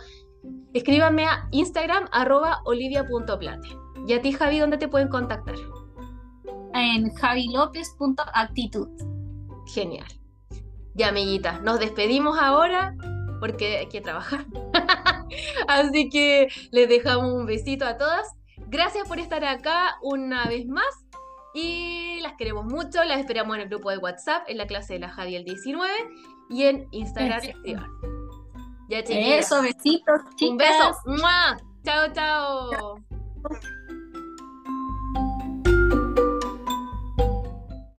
Escríbanme 0.76 1.26
a 1.26 1.48
Instagram 1.49 2.07
arroba 2.11 2.61
olivia.plate. 2.65 3.69
Y 4.07 4.14
a 4.14 4.22
ti, 4.22 4.34
Javi, 4.34 4.60
¿dónde 4.60 4.77
te 4.77 4.88
pueden 4.88 5.07
contactar? 5.07 5.56
En 6.76 7.11
javilopez.actitud. 7.11 8.88
Genial. 9.73 10.06
Ya, 10.94 11.07
amiguitas, 11.07 11.64
nos 11.64 11.80
despedimos 11.80 12.38
ahora 12.40 12.95
porque 13.40 13.77
hay 13.77 13.88
que 13.88 14.02
trabajar. 14.02 14.45
Así 15.68 16.10
que 16.10 16.49
les 16.72 16.88
dejamos 16.88 17.34
un 17.34 17.48
besito 17.48 17.84
a 17.84 17.98
todas. 17.98 18.27
Gracias 18.68 19.07
por 19.07 19.19
estar 19.19 19.44
acá 19.44 19.98
una 20.03 20.45
vez 20.45 20.68
más 20.68 20.86
y 21.56 22.19
las 22.22 22.34
queremos 22.34 22.65
mucho, 22.65 23.03
las 23.06 23.19
esperamos 23.19 23.56
en 23.56 23.64
el 23.64 23.69
grupo 23.69 23.90
de 23.90 23.98
WhatsApp, 23.98 24.44
en 24.48 24.57
la 24.57 24.68
clase 24.68 24.94
de 24.94 24.99
la 24.99 25.10
Javi 25.10 25.38
el 25.38 25.45
19 25.45 25.91
y 26.49 26.64
en 26.64 26.88
Instagram. 26.91 27.41
Ya, 28.90 28.99
Eso, 28.99 29.61
besitos, 29.61 30.22
chicas. 30.36 30.52
Un 30.52 30.57
beso. 30.57 31.23
Chao, 31.84 32.11
chao. 32.14 32.95